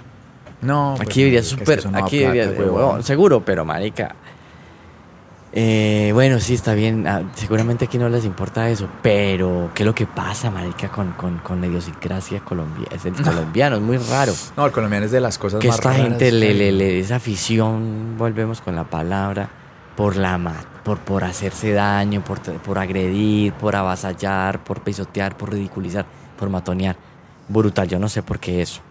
No, 0.62 0.94
pues, 0.96 1.10
Aquí 1.10 1.24
debería 1.24 1.42
marica, 1.42 1.64
es 1.64 1.76
que 1.76 1.82
súper... 1.82 2.02
Aquí 2.02 2.20
debería... 2.20 2.50
huevón. 2.52 2.76
huevón, 2.76 3.04
seguro, 3.04 3.42
pero 3.44 3.66
marica... 3.66 4.16
Eh, 5.56 6.10
bueno, 6.14 6.40
sí, 6.40 6.56
está 6.56 6.74
bien. 6.74 7.06
ah, 7.08 7.22
seguramente 7.36 7.86
aquí 7.86 8.00
no 8.00 8.10
les 8.10 8.26
importa 8.26 8.70
eso. 8.70 8.88
Pero, 9.04 9.70
¿qué 9.76 9.84
es 9.84 9.88
lo 9.88 9.94
que 9.94 10.08
pasa, 10.08 10.50
marica, 10.50 10.90
con, 10.90 11.12
con, 11.12 11.38
con 11.40 11.62
la 11.62 11.68
idiosincrasia 11.68 12.40
colombiana? 12.40 12.96
Es 12.96 13.06
el 13.06 13.14
colombiano, 13.14 13.76
es 13.76 13.82
muy 13.84 13.98
raro. 13.98 14.34
No, 14.58 14.66
el 14.66 14.72
colombiano 14.72 15.06
es 15.06 15.12
de 15.12 15.22
las 15.22 15.38
cosas 15.38 15.60
que 15.60 15.68
más 15.68 15.78
esta 15.78 15.90
raras 15.92 16.08
gente 16.08 16.26
que 16.26 16.32
le, 16.32 16.54
le, 16.56 16.72
le- 16.72 17.00
esa 17.00 17.18
afición, 17.18 18.16
volvemos 18.18 18.62
con 18.62 18.76
la 18.76 18.84
palabra, 18.86 19.48
por 19.96 20.16
la 20.16 20.40
por, 20.84 20.98
por 21.00 21.24
hacerse 21.24 21.72
daño, 21.72 22.24
por, 22.24 22.40
por 22.42 22.80
agredir, 22.80 23.54
por 23.54 23.76
avasallar, 23.76 24.64
por 24.64 24.82
pisotear, 24.82 25.38
por 25.38 25.52
ridiculizar, 25.52 26.06
por 26.38 26.50
matonear. 26.50 26.96
Brutal, 27.48 27.88
yo 27.88 28.00
no 28.00 28.10
sé 28.10 28.24
por 28.24 28.40
qué 28.40 28.62
eso. 28.64 28.82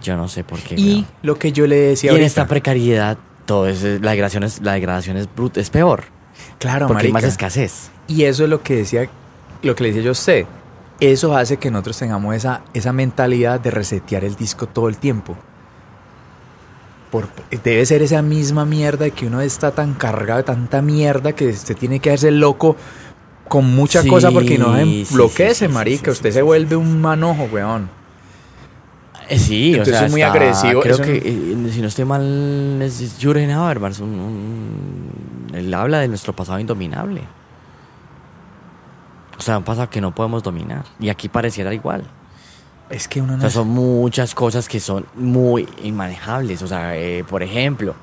Yo 0.00 0.16
no 0.16 0.28
sé 0.28 0.44
por 0.44 0.60
qué. 0.60 0.76
Y 0.76 1.04
lo 1.22 1.38
que 1.38 1.52
yo 1.52 1.66
le 1.66 1.76
decía 1.76 2.12
Y 2.12 2.16
en 2.16 2.22
esta 2.22 2.46
precariedad, 2.46 3.18
todo 3.44 3.66
es, 3.68 3.82
la 3.82 4.10
degradación 4.12 4.42
es, 4.44 4.60
la 4.60 4.72
degradación 4.72 5.16
es, 5.16 5.28
brut- 5.28 5.56
es 5.58 5.70
peor. 5.70 6.04
claro, 6.58 6.86
porque 6.86 7.06
hay 7.06 7.12
marica, 7.12 7.26
más 7.28 7.32
escasez. 7.34 7.90
Y 8.08 8.24
eso 8.24 8.44
es 8.44 8.50
lo 8.50 8.62
que 8.62 8.76
decía, 8.76 9.08
lo 9.62 9.74
que 9.74 9.82
le 9.84 9.88
decía 9.90 10.02
yo 10.02 10.10
a 10.10 10.12
usted. 10.12 10.46
Eso 11.00 11.36
hace 11.36 11.56
que 11.56 11.70
nosotros 11.70 11.98
tengamos 11.98 12.34
esa, 12.34 12.62
esa 12.74 12.92
mentalidad 12.92 13.58
de 13.60 13.70
resetear 13.72 14.24
el 14.24 14.36
disco 14.36 14.66
todo 14.68 14.88
el 14.88 14.96
tiempo. 14.98 15.36
Por, 17.10 17.28
debe 17.62 17.84
ser 17.84 18.00
esa 18.02 18.22
misma 18.22 18.64
mierda 18.64 19.04
de 19.04 19.10
que 19.10 19.26
uno 19.26 19.40
está 19.42 19.70
tan 19.72 19.92
cargado 19.94 20.38
de 20.38 20.44
tanta 20.44 20.80
mierda 20.80 21.32
que 21.34 21.48
usted 21.48 21.76
tiene 21.76 22.00
que 22.00 22.10
hacerse 22.10 22.30
loco 22.30 22.76
con 23.48 23.66
mucha 23.74 24.00
Sí, 24.00 24.08
cosa 24.08 24.30
porque 24.30 24.56
no 24.56 24.74
sí, 24.76 25.06
enloquece, 25.10 25.54
sí, 25.54 25.66
sí, 25.66 25.72
marica. 25.72 26.10
usted 26.10 26.30
se 26.30 26.40
vuelve 26.40 26.74
un 26.76 27.00
manojo, 27.02 27.44
weón. 27.52 27.90
Eh, 29.32 29.38
sí, 29.38 29.70
Entonces 29.70 29.94
o 29.94 29.98
sea, 29.98 30.06
es 30.06 30.12
muy 30.12 30.20
está- 30.22 30.32
agresivo, 30.32 30.80
Creo 30.82 30.98
que, 30.98 31.16
eh, 31.16 31.70
si 31.72 31.80
no 31.80 31.88
estoy 31.88 32.04
mal, 32.04 32.78
es 32.82 33.16
Jürgen 33.18 33.50
Habermas. 33.50 33.98
Un, 34.00 34.10
un- 34.18 35.12
él 35.54 35.72
habla 35.72 36.00
de 36.00 36.08
nuestro 36.08 36.34
pasado 36.34 36.58
indominable. 36.58 37.22
O 39.38 39.40
sea, 39.40 39.58
un 39.58 39.64
pasado 39.64 39.88
que 39.90 40.00
no 40.00 40.14
podemos 40.14 40.42
dominar. 40.42 40.84
Y 41.00 41.08
aquí 41.08 41.28
pareciera 41.28 41.72
igual. 41.74 42.04
Es 42.90 43.08
que 43.08 43.20
uno 43.22 43.34
O 43.34 43.36
no 43.36 43.40
sea, 43.40 43.50
son 43.50 43.68
muchas 43.68 44.34
cosas 44.34 44.68
que 44.68 44.78
son 44.80 45.06
muy 45.14 45.68
inmanejables. 45.82 46.62
O 46.62 46.66
sea, 46.66 46.96
eh, 46.96 47.24
por 47.24 47.42
ejemplo, 47.42 47.94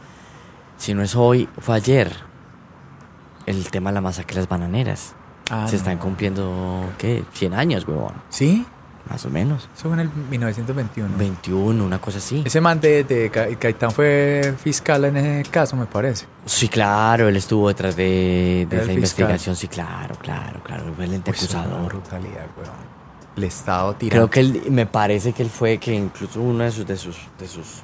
si 0.77 0.93
no 0.93 1.03
es 1.03 1.15
hoy, 1.15 1.47
fue 1.59 1.75
ayer. 1.75 2.11
El 3.45 3.69
tema 3.69 3.91
de 3.91 3.95
la 3.95 4.01
masacre 4.01 4.36
de 4.36 4.41
las 4.41 4.49
bananeras. 4.49 5.13
Ah, 5.51 5.65
Se 5.67 5.73
no. 5.73 5.77
están 5.77 5.97
cumpliendo, 5.97 6.84
¿qué? 6.97 7.23
100 7.34 7.53
años, 7.53 7.88
huevón. 7.88 8.13
¿Sí? 8.30 8.65
Más 9.10 9.26
o 9.26 9.30
menos. 9.32 9.68
Eso 9.76 9.89
fue 9.89 9.93
en 9.93 9.99
el 10.01 10.10
1921. 10.30 11.18
21, 11.18 11.84
una 11.84 11.99
cosa 11.99 12.20
así. 12.20 12.43
Ese 12.45 12.62
man 12.62 12.80
de, 12.80 13.03
de 13.03 13.32
Ca- 13.32 13.47
Gaitán 13.60 13.91
fue 13.91 14.53
fiscal 14.62 15.03
en 15.05 15.18
ese 15.18 15.49
caso, 15.49 15.76
me 15.76 15.88
parece. 15.88 16.28
Sí, 16.45 16.70
claro, 16.70 17.28
él 17.28 17.36
estuvo 17.36 17.68
detrás 17.70 17.95
de, 17.95 18.68
de 18.70 18.76
esa 18.76 18.78
fiscal. 18.86 18.95
investigación. 18.95 19.55
Sí, 19.55 19.68
claro, 19.68 20.16
claro, 20.22 20.62
claro. 20.64 20.93
Fue 20.95 21.05
el 21.05 21.14
ente 21.16 21.32
acusador. 21.32 21.86
brutalidad, 21.91 22.45
weón. 22.55 22.89
El 23.36 23.43
Estado 23.45 23.95
tirando. 23.95 24.30
Creo 24.30 24.30
que 24.30 24.39
él, 24.68 24.72
me 24.72 24.86
parece 24.86 25.34
que 25.34 25.41
él 25.41 25.49
fue 25.49 25.78
que 25.80 25.95
incluso 25.95 26.39
una 26.41 26.66
de 26.66 26.72
sus, 26.72 26.86
de 26.86 26.97
sus, 26.97 27.18
de 27.39 27.47
sus, 27.47 27.82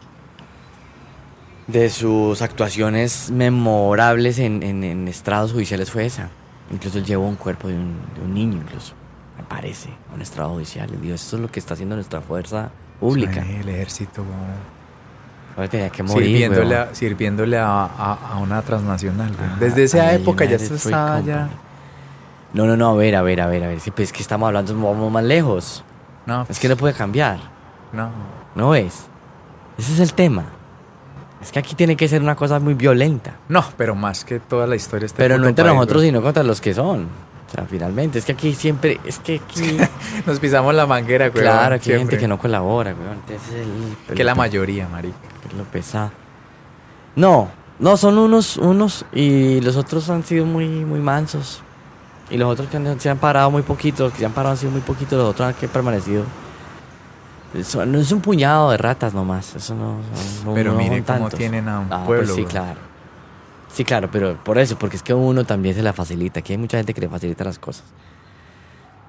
de 1.67 1.89
sus 1.89 2.41
actuaciones 2.43 3.31
memorables 3.31 4.37
en, 4.37 4.61
en, 4.61 4.83
en 4.83 5.07
estrados 5.07 5.53
judiciales 5.53 5.89
fue 5.89 6.05
esa. 6.05 6.29
Incluso 6.71 6.97
él 6.99 7.05
llevó 7.05 7.27
un 7.27 7.35
cuerpo 7.35 7.67
de 7.67 7.75
un, 7.75 7.95
de 8.15 8.21
un 8.23 8.33
niño, 8.33 8.57
incluso, 8.57 8.93
me 9.37 9.43
parece, 9.43 9.89
un 10.13 10.21
estrado 10.21 10.51
judicial. 10.51 10.89
Él 10.91 11.01
dijo, 11.01 11.15
esto 11.15 11.35
es 11.35 11.41
lo 11.41 11.49
que 11.51 11.59
está 11.59 11.73
haciendo 11.73 11.95
nuestra 11.95 12.21
fuerza 12.21 12.69
pública. 12.99 13.43
Sí, 13.43 13.55
el 13.61 13.69
ejército, 13.69 14.21
weón. 14.21 14.75
Ahora 15.57 15.69
tenía 15.69 15.89
que 15.89 16.03
morir, 16.03 16.27
Sirviéndole, 16.27 16.75
a, 16.75 16.93
sirviéndole 16.95 17.57
a, 17.57 17.83
a- 17.85 18.17
a 18.33 18.37
una 18.39 18.61
transnacional. 18.61 19.31
Ajá, 19.39 19.55
Desde 19.59 19.83
esa 19.83 20.13
época 20.13 20.43
ya 20.45 20.59
se 20.59 20.75
estaba 20.75 21.21
ya. 21.21 21.47
No, 22.53 22.65
no, 22.65 22.75
no, 22.77 22.89
a 22.89 22.93
ver, 22.95 23.15
a 23.15 23.21
ver, 23.21 23.39
a 23.41 23.47
ver, 23.47 23.63
a 23.63 23.67
ver. 23.67 23.79
Sí, 23.79 23.91
pues 23.91 24.09
es 24.09 24.13
que 24.13 24.21
estamos 24.21 24.47
hablando, 24.47 24.73
vamos 24.73 25.11
más 25.11 25.23
lejos. 25.23 25.83
No, 26.25 26.45
Es 26.49 26.59
que 26.59 26.67
no 26.67 26.75
puede 26.75 26.93
cambiar, 26.93 27.39
no. 27.93 28.09
¿no 28.55 28.75
es? 28.75 29.05
Ese 29.77 29.93
es 29.93 29.99
el 29.99 30.13
tema. 30.13 30.43
Es 31.41 31.51
que 31.51 31.59
aquí 31.59 31.75
tiene 31.75 31.95
que 31.95 32.07
ser 32.07 32.21
una 32.21 32.35
cosa 32.35 32.59
muy 32.59 32.73
violenta. 32.73 33.35
No, 33.49 33.63
pero 33.77 33.93
más 33.93 34.25
que 34.25 34.39
toda 34.39 34.65
la 34.67 34.75
historia. 34.75 35.05
este 35.05 35.17
Pero 35.17 35.37
no 35.37 35.47
entre 35.47 35.63
país, 35.63 35.75
nosotros, 35.75 36.01
sino 36.01 36.21
contra 36.21 36.43
los 36.43 36.59
que 36.59 36.73
son. 36.73 37.07
Sea, 37.55 37.65
finalmente, 37.65 38.19
es 38.19 38.25
que 38.25 38.33
aquí 38.33 38.53
siempre, 38.53 38.99
es 39.05 39.17
que 39.19 39.35
aquí, 39.43 39.77
Nos 40.25 40.39
pisamos 40.39 40.73
la 40.75 40.85
manguera, 40.85 41.29
güey. 41.29 41.41
claro, 41.43 41.75
aquí 41.75 41.91
hay 41.91 41.99
gente 41.99 42.17
que 42.17 42.27
no 42.27 42.37
colabora, 42.37 42.93
weón. 42.93 43.13
Entonces 43.27 43.65
el, 44.09 44.15
Que 44.15 44.23
la 44.25 44.31
el- 44.33 44.37
mayoría, 44.37 44.87
marica. 44.89 45.15
que 45.49 45.55
lo 45.55 45.63
pesado. 45.63 46.11
No, 47.15 47.49
no, 47.79 47.95
son 47.97 48.17
unos, 48.17 48.57
unos, 48.57 49.05
y 49.13 49.61
los 49.61 49.77
otros 49.77 50.09
han 50.09 50.23
sido 50.23 50.45
muy, 50.45 50.67
muy 50.67 50.99
mansos. 50.99 51.61
Y 52.29 52.37
los 52.37 52.49
otros 52.51 52.67
que 52.69 52.75
han- 52.77 52.99
se 52.99 53.09
han 53.09 53.19
parado 53.19 53.49
muy 53.51 53.61
poquito, 53.61 54.03
los 54.05 54.11
que 54.13 54.19
se 54.19 54.25
han 54.25 54.33
parado 54.33 54.51
han 54.53 54.57
sido 54.57 54.71
muy 54.71 54.81
poquitos, 54.81 55.17
los 55.17 55.29
otros 55.29 55.47
han 55.49 55.53
que 55.53 55.67
permanecido. 55.67 56.23
Eso 57.53 57.85
no 57.85 57.99
es 57.99 58.11
un 58.11 58.19
puñado 58.19 58.71
de 58.71 58.77
ratas 58.77 59.13
nomás, 59.13 59.55
eso 59.55 59.75
no, 59.75 59.99
son- 60.43 60.53
Pero 60.55 60.73
no 60.73 60.77
mire 60.77 61.01
cómo 61.03 61.29
tienen 61.29 61.69
a 61.69 61.79
un 61.79 61.87
Ah, 61.93 62.03
pueblo. 62.05 62.25
pues 62.25 62.35
sí, 62.35 62.41
güey. 62.41 62.51
claro. 62.51 62.79
Sí, 63.75 63.83
claro, 63.83 64.09
pero 64.09 64.41
por 64.41 64.57
eso, 64.57 64.79
porque 64.79 64.95
es 64.95 65.03
que 65.03 65.13
uno 65.13 65.43
también 65.43 65.75
se 65.75 65.83
la 65.83 65.91
facilita. 65.91 66.39
Aquí 66.39 66.53
hay 66.53 66.57
mucha 66.57 66.77
gente 66.77 66.93
que 66.93 67.01
le 67.01 67.09
facilita 67.09 67.43
las 67.43 67.59
cosas. 67.59 67.83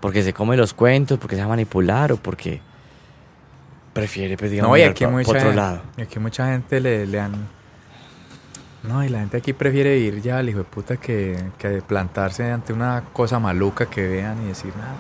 Porque 0.01 0.25
se 0.25 0.33
come 0.33 0.57
los 0.57 0.75
cuentos, 0.75 1.21
porque 1.21 1.37
se 1.37 1.43
va 1.43 1.47
a 1.47 1.51
manipular 1.51 2.11
o 2.11 2.17
porque 2.17 2.61
prefiere, 3.93 4.37
pues, 4.37 4.51
digamos, 4.51 4.73
No, 4.73 4.77
y 4.77 4.83
aquí 4.83 5.05
pa 5.05 5.11
mucha, 5.12 5.31
otro 5.31 5.53
lado. 5.53 5.83
y 5.97 6.03
aquí 6.03 6.19
mucha 6.19 6.49
gente 6.49 6.81
le, 6.81 7.07
le 7.07 7.21
han... 7.21 7.47
No, 8.83 9.05
y 9.05 9.09
la 9.09 9.21
gente 9.21 9.37
aquí 9.37 9.53
prefiere 9.53 9.97
ir 9.99 10.21
ya 10.21 10.39
al 10.39 10.49
hijo 10.49 10.59
de 10.59 10.64
puta 10.64 10.97
que, 10.97 11.41
que 11.59 11.81
plantarse 11.83 12.51
ante 12.51 12.73
una 12.73 13.05
cosa 13.12 13.39
maluca 13.39 13.87
que 13.87 14.05
vean 14.09 14.43
y 14.43 14.49
decir 14.49 14.73
nada. 14.77 14.97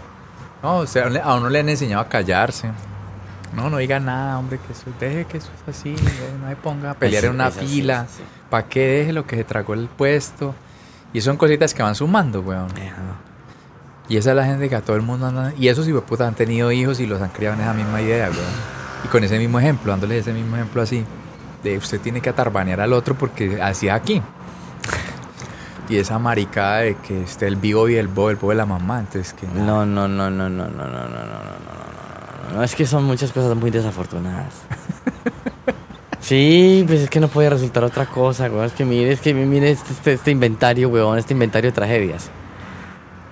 No, 0.62 0.76
o 0.78 0.86
sea, 0.86 1.08
a 1.24 1.34
uno 1.34 1.48
le 1.50 1.58
han 1.58 1.68
enseñado 1.68 2.02
a 2.02 2.08
callarse. 2.08 2.70
No, 3.54 3.70
no 3.70 3.78
diga 3.78 4.00
nada, 4.00 4.38
hombre, 4.38 4.58
que 4.58 4.72
eso, 4.72 4.84
deje 4.98 5.24
que 5.24 5.38
eso 5.38 5.50
es 5.62 5.76
así, 5.76 5.90
eh, 5.90 6.34
no 6.40 6.48
se 6.48 6.56
ponga 6.56 6.90
a 6.90 6.94
pelear 6.94 7.22
Sí, 7.22 7.26
en 7.28 7.34
una 7.34 7.48
es 7.48 7.56
así, 7.56 7.66
fila. 7.66 8.06
es. 8.08 8.20
¿Para 8.50 8.68
qué 8.68 8.86
deje 8.86 9.12
lo 9.12 9.26
que 9.26 9.36
se 9.36 9.44
tragó 9.44 9.74
el 9.74 9.88
puesto? 9.88 10.54
Y 11.12 11.20
son 11.20 11.36
cositas 11.36 11.72
que 11.72 11.82
van 11.82 11.94
sumando, 11.94 12.40
weón. 12.40 12.70
Ajá. 12.70 13.16
Y 14.08 14.16
esa 14.16 14.30
es 14.30 14.36
la 14.36 14.44
gente 14.44 14.68
que 14.68 14.76
a 14.76 14.82
todo 14.82 14.96
el 14.96 15.02
mundo 15.02 15.26
anda. 15.26 15.52
Y 15.58 15.68
esos 15.68 15.86
puta 16.02 16.28
han 16.28 16.34
tenido 16.34 16.70
hijos 16.70 17.00
y 17.00 17.06
los 17.06 17.20
han 17.22 17.30
criado 17.30 17.54
en 17.54 17.62
esa 17.62 17.72
misma 17.72 18.00
idea, 18.02 18.26
weón. 18.30 18.76
Y 19.04 19.08
con 19.08 19.24
ese 19.24 19.38
mismo 19.38 19.58
ejemplo, 19.58 19.90
dándoles 19.92 20.20
ese 20.20 20.32
mismo 20.32 20.56
ejemplo 20.56 20.82
así. 20.82 21.04
De 21.62 21.78
usted 21.78 22.00
tiene 22.00 22.20
que 22.20 22.28
atarbanear 22.30 22.80
al 22.80 22.92
otro 22.92 23.14
porque 23.16 23.60
así 23.62 23.88
aquí. 23.88 24.22
Y 25.88 25.98
esa 25.98 26.18
maricada 26.18 26.78
de 26.78 26.96
que 26.96 27.22
esté 27.22 27.46
el 27.46 27.56
vivo 27.56 27.88
y 27.88 27.96
el 27.96 28.08
bobo, 28.08 28.30
el 28.30 28.36
bobo 28.36 28.50
de 28.50 28.56
la 28.56 28.66
mamá. 28.66 29.00
Entonces, 29.00 29.32
que. 29.32 29.46
No, 29.46 29.86
no, 29.86 30.08
no, 30.08 30.30
no, 30.30 30.30
no, 30.30 30.48
no, 30.50 30.68
no, 30.68 30.68
no, 30.68 30.88
no, 30.88 31.08
no, 31.08 31.08
no, 31.08 31.85
no, 32.54 32.62
es 32.62 32.74
que 32.74 32.86
son 32.86 33.04
muchas 33.04 33.32
cosas 33.32 33.56
muy 33.56 33.70
desafortunadas. 33.70 34.54
Sí, 36.26 36.82
pues 36.88 37.02
es 37.02 37.08
que 37.08 37.20
no 37.20 37.28
puede 37.28 37.50
resultar 37.50 37.84
otra 37.84 38.04
cosa, 38.04 38.50
weón. 38.50 38.64
Es 38.64 38.72
que 38.72 38.84
mire, 38.84 39.12
es 39.12 39.20
que 39.20 39.32
mire 39.32 39.70
este, 39.70 39.92
este, 39.92 40.12
este 40.14 40.30
inventario, 40.32 40.88
weón, 40.88 41.18
este 41.18 41.34
inventario 41.34 41.70
de 41.70 41.74
tragedias. 41.76 42.30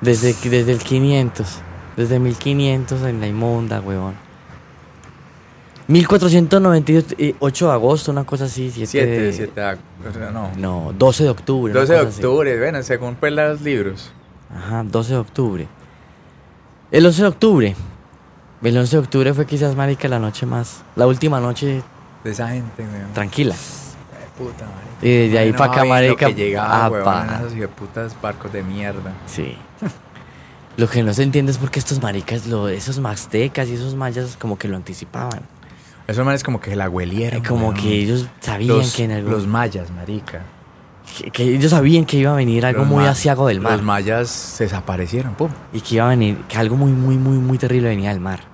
Desde, 0.01 0.33
desde 0.49 0.71
el 0.71 0.79
500, 0.79 1.59
desde 1.97 2.21
1500 2.21 3.03
en 3.03 3.21
la 3.21 3.27
inmunda, 3.27 3.81
weón. 3.81 4.15
1498 5.89 7.67
de 7.67 7.73
agosto, 7.73 8.12
una 8.12 8.23
cosa 8.23 8.45
así, 8.45 8.71
7 8.71 8.87
Siete, 8.87 9.21
de... 9.21 9.33
siete, 9.33 9.61
ah, 9.61 9.77
o 10.09 10.12
sea, 10.12 10.31
no. 10.31 10.53
No, 10.57 10.93
12 10.97 11.25
de 11.25 11.31
octubre. 11.31 11.73
una 11.73 11.81
12 11.81 11.93
de 11.93 11.99
cosa 11.99 12.09
así. 12.11 12.25
octubre, 12.25 12.59
bueno, 12.61 12.83
según 12.85 13.17
pues 13.17 13.33
los 13.33 13.61
libros. 13.61 14.12
Ajá, 14.55 14.85
12 14.85 15.12
de 15.15 15.19
octubre. 15.19 15.69
El 16.93 17.07
11 17.07 17.23
de 17.23 17.29
octubre. 17.29 17.77
El 18.65 18.79
11 18.79 18.97
de 18.97 19.03
octubre 19.03 19.35
fue 19.35 19.45
quizás, 19.45 19.77
marica, 19.77 20.09
la 20.09 20.19
noche 20.19 20.47
más... 20.47 20.83
La 20.97 21.07
última 21.07 21.39
noche 21.39 21.83
De 22.25 22.31
esa 22.31 22.49
gente, 22.49 22.83
weón. 22.83 23.12
tranquila. 23.12 23.55
Puta, 24.39 24.65
marica. 24.65 25.07
Y 25.07 25.11
desde 25.11 25.39
ahí 25.39 25.51
Bueno, 25.51 25.59
pa' 25.59 25.71
acá, 25.71 25.83
lo 25.83 25.89
marica, 25.91 26.27
que 26.29 26.35
llegaba, 26.35 26.85
ah, 26.87 26.89
weón, 26.89 27.05
pa. 27.05 27.27
en 27.27 27.35
esos 27.35 27.53
hijueputas 27.53 28.17
barcos 28.23 28.53
de 28.55 28.62
mierda. 28.62 29.12
Sí. 29.27 29.57
Lo 30.79 30.89
que 30.89 31.03
no 31.03 31.12
se 31.12 31.23
entiende 31.23 31.53
es 31.53 31.59
porque 31.59 31.79
estos 31.79 32.03
maricas, 32.03 32.47
lo, 32.47 32.69
esos 32.69 32.99
maztecas 32.99 33.69
y 33.69 33.75
esos 33.75 33.95
mayas 33.95 34.37
como 34.37 34.59
que 34.59 34.67
lo 34.67 34.77
anticipaban. 34.77 35.43
Esos 36.09 36.25
manes 36.25 36.43
como 36.43 36.61
que 36.61 36.75
la 36.75 36.89
huelieron. 36.89 37.45
como 37.45 37.69
weón. 37.69 37.81
que 37.81 37.93
ellos 37.93 38.27
sabían 38.41 38.79
los, 38.79 38.95
que 38.95 39.05
en 39.05 39.12
algún... 39.12 39.31
los 39.31 39.47
mayas, 39.47 39.91
marica. 39.91 40.43
que, 41.19 41.31
que 41.31 41.43
ellos 41.45 41.71
sabían 41.71 42.07
que 42.07 42.17
iba 42.17 42.33
a 42.33 42.37
venir 42.37 42.65
algo 42.67 42.81
Los 42.81 42.89
muy 42.89 43.05
asiago 43.05 43.47
del 43.47 43.61
mar. 43.61 43.73
Los 43.73 43.83
mayas 43.83 44.31
se 44.31 44.65
desaparecieron, 44.65 45.35
pum. 45.35 45.51
y 45.73 45.81
que 45.81 45.97
iba 45.97 46.07
a 46.07 46.09
venir, 46.09 46.39
que 46.49 46.57
algo 46.57 46.77
muy, 46.77 46.91
muy, 46.93 47.19
muy, 47.19 47.37
muy 47.37 47.59
terrible 47.59 47.91
venía 47.91 48.09
del 48.09 48.21
mar. 48.21 48.53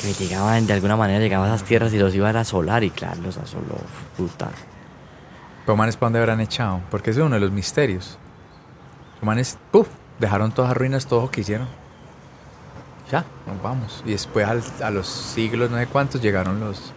Que 0.00 0.12
llegaban, 0.14 0.66
de 0.66 0.72
alguna 0.72 0.96
manera 0.96 1.18
llegaban 1.18 1.50
a 1.50 1.54
esas 1.56 1.66
tierras 1.66 1.92
y 1.92 1.98
los 1.98 2.14
iban 2.14 2.36
a 2.36 2.40
asolar 2.40 2.84
y 2.84 2.90
claro, 2.90 3.20
los 3.22 3.36
asoló, 3.36 3.76
puta. 4.16 4.48
Los 5.66 5.76
manes, 5.76 5.96
¿para 5.96 6.06
dónde 6.06 6.20
habrán 6.20 6.40
echado? 6.40 6.80
Porque 6.90 7.10
ese 7.10 7.20
es 7.20 7.26
uno 7.26 7.34
de 7.34 7.40
los 7.40 7.50
misterios. 7.50 8.16
Los 9.16 9.24
manes, 9.24 9.58
puf, 9.72 9.88
dejaron 10.18 10.52
todas 10.52 10.70
las 10.70 10.76
ruinas, 10.78 11.06
todo 11.06 11.22
lo 11.22 11.30
que 11.30 11.40
hicieron. 11.42 11.66
Ya, 13.10 13.24
nos 13.46 13.60
vamos. 13.62 14.02
Y 14.06 14.12
después 14.12 14.46
al- 14.46 14.62
a 14.82 14.90
los 14.90 15.08
siglos, 15.08 15.70
no 15.70 15.76
sé 15.78 15.86
cuántos, 15.86 16.20
llegaron 16.22 16.60
los... 16.60 16.92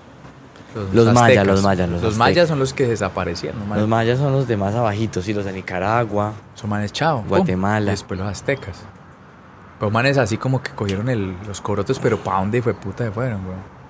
Los 0.93 1.13
mayas, 1.13 1.45
los 1.45 1.61
mayas, 1.63 1.89
los 1.89 2.15
mayas 2.15 2.47
son 2.47 2.57
los 2.59 2.73
que 2.73 2.87
desaparecieron. 2.87 3.67
Los, 3.67 3.77
Los 3.79 3.87
mayas 3.89 4.19
son 4.19 4.31
los 4.31 4.47
de 4.47 4.55
más 4.55 4.73
abajitos, 4.73 5.27
y 5.27 5.33
los 5.33 5.43
de 5.43 5.51
Nicaragua. 5.51 6.31
Son 6.55 6.69
manes 6.69 6.93
chao. 6.93 7.19
pum. 7.19 7.27
Guatemala. 7.27 7.87
Y 7.87 7.89
después 7.89 8.17
los 8.17 8.29
aztecas. 8.29 8.77
Los 9.82 9.91
manes 9.91 10.17
así 10.17 10.38
como 10.38 10.61
que 10.61 10.71
cogieron 10.71 11.09
el- 11.09 11.36
los 11.47 11.59
corotos, 11.59 11.99
pero 11.99 12.17
¿para 12.17 12.39
dónde 12.39 12.61
fue 12.61 12.73
puta 12.73 13.03
se 13.03 13.11
fueron, 13.11 13.43
weón? 13.45 13.82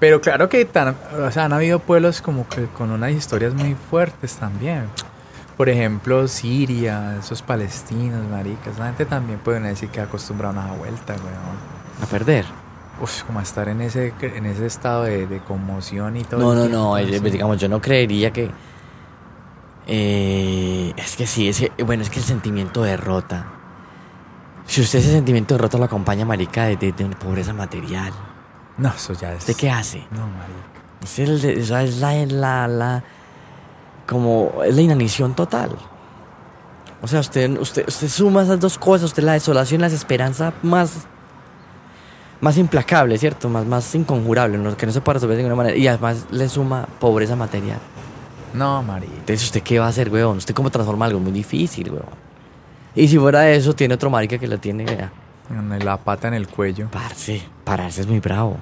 Pero 0.00 0.20
claro 0.20 0.48
que 0.48 0.64
tan, 0.64 0.96
o 1.20 1.30
sea, 1.32 1.46
han 1.46 1.52
habido 1.52 1.80
pueblos 1.80 2.22
como 2.22 2.48
que 2.48 2.66
con 2.66 2.92
unas 2.92 3.10
historias 3.10 3.52
muy 3.54 3.74
fuertes 3.90 4.36
también. 4.36 4.84
Por 5.56 5.68
ejemplo, 5.68 6.28
Siria, 6.28 7.16
esos 7.18 7.42
palestinos, 7.42 8.24
maricas. 8.30 8.78
La 8.78 8.86
gente 8.86 9.04
también 9.06 9.40
puede 9.40 9.58
decir 9.58 9.88
que 9.88 10.00
acostumbrado 10.00 10.56
a 10.60 10.62
una 10.64 10.72
vuelta, 10.74 11.14
weón. 11.14 12.02
A 12.02 12.06
perder. 12.06 12.44
Uf, 13.02 13.24
como 13.24 13.40
a 13.40 13.42
estar 13.42 13.68
en 13.68 13.80
ese, 13.80 14.14
en 14.20 14.46
ese 14.46 14.66
estado 14.66 15.02
de, 15.02 15.26
de 15.26 15.40
conmoción 15.40 16.16
y 16.16 16.22
todo. 16.22 16.38
No, 16.40 16.54
no, 16.54 16.60
tiempo, 16.62 16.76
no, 16.78 16.98
eh, 16.98 17.16
así. 17.16 17.18
digamos, 17.30 17.58
yo 17.58 17.68
no 17.68 17.80
creería 17.80 18.32
que... 18.32 18.50
eh, 19.88 20.92
es 20.96 21.16
que 21.16 21.26
sí, 21.26 21.48
es 21.48 21.58
que, 21.60 21.82
bueno, 21.82 22.02
es 22.04 22.10
que 22.10 22.20
el 22.20 22.24
sentimiento 22.24 22.82
de 22.84 22.90
derrota. 22.90 23.46
Si 24.68 24.80
usted 24.82 24.98
ese 25.00 25.10
sentimiento 25.12 25.54
de 25.54 25.58
derrota 25.58 25.78
lo 25.78 25.84
acompaña, 25.84 26.24
marica, 26.24 26.66
de, 26.66 26.76
de- 26.76 26.92
de 26.92 27.04
una 27.04 27.18
pobreza 27.18 27.52
material, 27.52 28.12
No, 28.76 28.90
eso 28.90 29.12
ya 29.14 29.32
es. 29.32 29.38
¿usted 29.40 29.56
qué 29.56 29.70
hace? 29.70 30.06
No, 30.12 30.20
marica. 30.28 30.68
Es, 31.02 31.18
el 31.18 31.40
de- 31.40 31.60
o 31.60 31.64
sea, 31.64 31.82
es 31.82 31.96
la, 31.98 32.14
la, 32.26 32.68
la- 32.68 33.04
como, 34.06 34.52
es 34.64 34.74
la 34.76 34.82
inanición 34.82 35.34
total. 35.34 35.70
O 37.02 37.08
sea, 37.08 37.20
usted, 37.20 37.58
usted, 37.58 37.86
usted 37.88 38.08
suma 38.08 38.42
esas 38.42 38.60
dos 38.60 38.76
cosas, 38.78 39.04
usted 39.06 39.22
la 39.24 39.32
desolación 39.32 39.80
y 39.80 39.82
la 39.82 39.88
desesperanza 39.88 40.52
más, 40.62 41.06
más 42.40 42.56
implacable, 42.58 43.16
¿cierto? 43.18 43.48
Más, 43.48 43.64
más 43.66 43.94
inconjurable, 43.94 44.58
que 44.76 44.86
no 44.86 44.92
se 44.92 45.00
puede 45.00 45.14
resolver 45.14 45.36
de 45.36 45.42
ninguna 45.44 45.56
manera. 45.56 45.76
Y 45.76 45.88
además 45.88 46.26
le 46.30 46.48
suma 46.48 46.86
pobreza 47.00 47.36
material. 47.36 47.78
No, 48.54 48.82
marica. 48.82 49.12
Entonces, 49.12 49.44
¿usted 49.44 49.62
qué 49.62 49.78
va 49.78 49.86
a 49.86 49.88
hacer, 49.88 50.10
weón? 50.10 50.36
¿Usted 50.38 50.54
cómo 50.54 50.70
transforma 50.70 51.06
algo? 51.06 51.20
Muy 51.20 51.32
difícil, 51.32 51.90
weón. 51.90 52.27
Y 52.98 53.08
si 53.08 53.18
fuera 53.18 53.48
eso, 53.50 53.74
tiene 53.74 53.94
otro 53.94 54.10
marica 54.10 54.38
que 54.38 54.46
la 54.48 54.58
tiene, 54.58 54.84
vea. 54.84 55.10
La 55.84 55.96
pata 55.96 56.28
en 56.28 56.34
el 56.34 56.48
cuello. 56.48 56.88
Parce, 56.90 57.42
pararse 57.64 58.00
es 58.02 58.06
muy 58.06 58.20
bravo. 58.20 58.56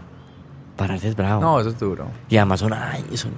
Pararse 0.76 1.08
es 1.08 1.16
bravo. 1.16 1.40
No, 1.40 1.58
eso 1.58 1.70
es 1.70 1.78
duro. 1.78 2.06
Y 2.28 2.36
además 2.36 2.60
son 2.60 2.72
años, 2.72 3.20
son 3.20 3.32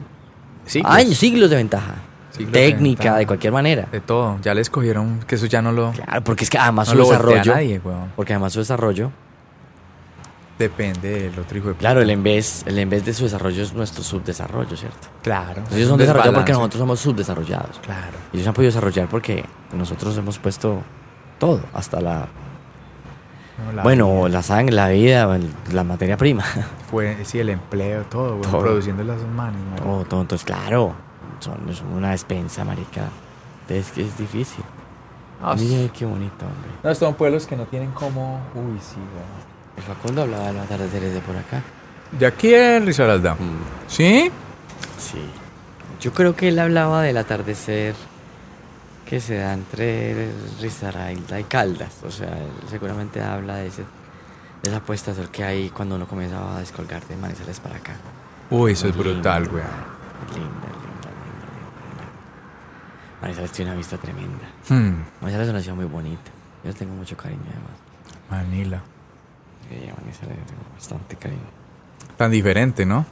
Sí, 0.66 0.82
años, 0.84 1.16
siglos 1.16 1.48
de 1.50 1.56
ventaja. 1.56 1.94
Siglos 2.32 2.52
de 2.52 2.58
Técnica, 2.60 2.98
ventaja. 3.04 3.18
de 3.18 3.26
cualquier 3.26 3.52
manera. 3.52 3.88
De 3.90 4.00
todo. 4.00 4.38
Ya 4.42 4.52
les 4.54 4.68
cogieron 4.68 5.20
que 5.20 5.36
eso 5.36 5.46
ya 5.46 5.62
no 5.62 5.72
lo, 5.72 5.92
Claro, 5.92 6.22
porque 6.24 6.44
es 6.44 6.50
que 6.50 6.58
además 6.58 6.88
no 6.88 7.04
su 7.04 7.08
desarrollo. 7.10 7.54
nadie. 7.54 7.80
Porque 8.16 8.32
además 8.34 8.52
su 8.52 8.58
desarrollo. 8.58 9.10
Depende 10.58 11.30
del 11.30 11.38
otro 11.38 11.56
hijo 11.58 11.68
de 11.68 11.74
puta. 11.74 11.80
Claro, 11.80 12.00
el 12.02 12.10
en 12.10 12.22
vez, 12.22 12.64
el 12.66 12.78
en 12.78 12.90
vez 12.90 13.04
de 13.04 13.14
su 13.14 13.24
desarrollo 13.24 13.62
es 13.62 13.72
nuestro 13.72 14.02
subdesarrollo, 14.02 14.76
¿cierto? 14.76 15.08
Claro. 15.22 15.62
Ellos 15.72 15.88
son 15.88 15.98
desarrollados 15.98 16.34
porque 16.34 16.52
nosotros 16.52 16.78
somos 16.80 17.00
subdesarrollados. 17.00 17.78
Claro. 17.80 18.16
Ellos 18.32 18.42
se 18.42 18.48
han 18.48 18.54
podido 18.54 18.68
desarrollar 18.70 19.08
porque 19.08 19.44
nosotros 19.72 20.16
hemos 20.18 20.38
puesto 20.38 20.82
todo, 21.38 21.60
hasta 21.72 22.00
la. 22.00 22.26
No, 23.66 23.72
la 23.72 23.82
bueno, 23.82 24.14
vida 24.24 24.28
la 24.30 24.42
sangre, 24.42 24.74
la 24.74 24.88
vida, 24.88 25.36
el- 25.36 25.52
la 25.72 25.84
materia 25.84 26.16
prima. 26.16 26.42
Fue, 26.90 27.24
sí, 27.24 27.38
el 27.38 27.50
empleo, 27.50 28.02
todo. 28.04 28.40
Produciendo 28.40 29.04
las 29.04 29.22
manos, 29.22 29.60
todo, 29.80 30.04
todo. 30.04 30.20
Entonces, 30.22 30.44
claro, 30.44 30.94
son, 31.40 31.72
son 31.74 31.92
una 31.92 32.10
despensa, 32.10 32.64
marica. 32.64 33.02
Es 33.68 33.90
que 33.92 34.02
es 34.02 34.16
difícil. 34.18 34.64
Ah, 35.42 35.54
Mire 35.56 35.90
qué 35.90 36.04
bonito, 36.04 36.44
hombre. 36.46 36.70
No, 36.82 36.92
son 36.96 37.14
pueblos 37.14 37.46
que 37.46 37.56
no 37.56 37.64
tienen 37.66 37.92
como... 37.92 38.40
Uy, 38.54 38.76
sí, 38.80 38.96
weón. 38.96 39.47
El 39.78 39.84
Facundo 39.84 40.22
hablaba 40.22 40.48
de 40.48 40.52
los 40.54 40.64
atardeceres 40.64 41.14
de 41.14 41.20
por 41.20 41.36
acá. 41.36 41.62
De 42.10 42.26
aquí 42.26 42.52
en 42.52 42.84
Risaralda. 42.84 43.34
Mm. 43.34 43.58
¿Sí? 43.86 44.28
Sí. 44.98 45.24
Yo 46.00 46.12
creo 46.12 46.34
que 46.34 46.48
él 46.48 46.58
hablaba 46.58 47.02
del 47.02 47.16
atardecer 47.16 47.94
que 49.06 49.20
se 49.20 49.36
da 49.36 49.54
entre 49.54 50.30
Risaralda 50.60 51.38
y 51.38 51.44
Caldas. 51.44 52.00
O 52.04 52.10
sea, 52.10 52.28
él 52.28 52.50
seguramente 52.68 53.22
habla 53.22 53.56
de, 53.56 53.68
ese, 53.68 53.82
de 54.62 54.68
esa 54.70 54.80
puesta 54.80 55.14
sol 55.14 55.30
que 55.30 55.44
hay 55.44 55.70
cuando 55.70 55.94
uno 55.94 56.08
comienza 56.08 56.56
a 56.56 56.58
descolgar 56.58 57.06
de 57.06 57.16
Manizales 57.16 57.60
para 57.60 57.76
acá. 57.76 57.92
Uy, 58.50 58.72
eso 58.72 58.88
es 58.88 58.96
Linda, 58.96 59.12
brutal, 59.12 59.42
weón. 59.44 59.54
Linda, 60.34 60.40
linda, 60.40 60.68
linda, 60.74 61.10
linda, 61.24 61.46
linda. 61.86 62.04
Manizales 63.22 63.52
tiene 63.52 63.70
una 63.70 63.78
vista 63.78 63.96
tremenda. 63.96 64.44
Hmm, 64.68 65.04
Manizales 65.20 65.46
es 65.46 65.52
una 65.52 65.62
ciudad 65.62 65.76
muy 65.76 65.86
bonita. 65.86 66.30
Yo 66.64 66.74
tengo 66.74 66.94
mucho 66.94 67.16
cariño 67.16 67.42
además. 67.46 67.78
Manila. 68.28 68.82
Sí, 69.68 69.74
Manizales 70.00 70.36
tengo 70.46 70.62
bastante 70.74 71.16
cariño. 71.16 71.40
Tan 72.16 72.30
diferente, 72.30 72.84
¿no? 72.86 73.04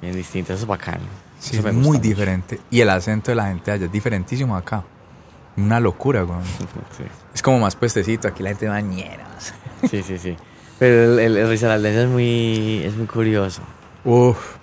Bien 0.00 0.14
distinto, 0.14 0.52
eso 0.52 0.62
es 0.62 0.66
bacano. 0.68 1.04
Sí, 1.38 1.56
Eso 1.58 1.68
es 1.68 1.74
muy 1.74 1.82
mucho. 1.98 2.00
diferente. 2.00 2.60
Y 2.70 2.80
el 2.80 2.88
acento 2.90 3.30
de 3.30 3.34
la 3.34 3.46
gente 3.48 3.70
allá 3.70 3.86
es 3.86 3.92
diferentísimo 3.92 4.56
acá. 4.56 4.82
Una 5.56 5.80
locura. 5.80 6.24
Sí. 6.96 7.04
Es 7.34 7.42
como 7.42 7.58
más 7.58 7.74
puestecito. 7.76 8.28
Aquí 8.28 8.42
la 8.42 8.50
gente 8.50 8.68
va 8.68 8.80
ñeras. 8.80 9.54
Sí, 9.90 10.02
sí, 10.02 10.18
sí. 10.18 10.36
Pero 10.78 11.14
el, 11.14 11.18
el, 11.18 11.36
el 11.36 11.52
es 11.86 12.08
muy, 12.08 12.82
es 12.84 12.96
muy 12.96 13.06
curioso. 13.06 13.60
Uf. 14.04 14.56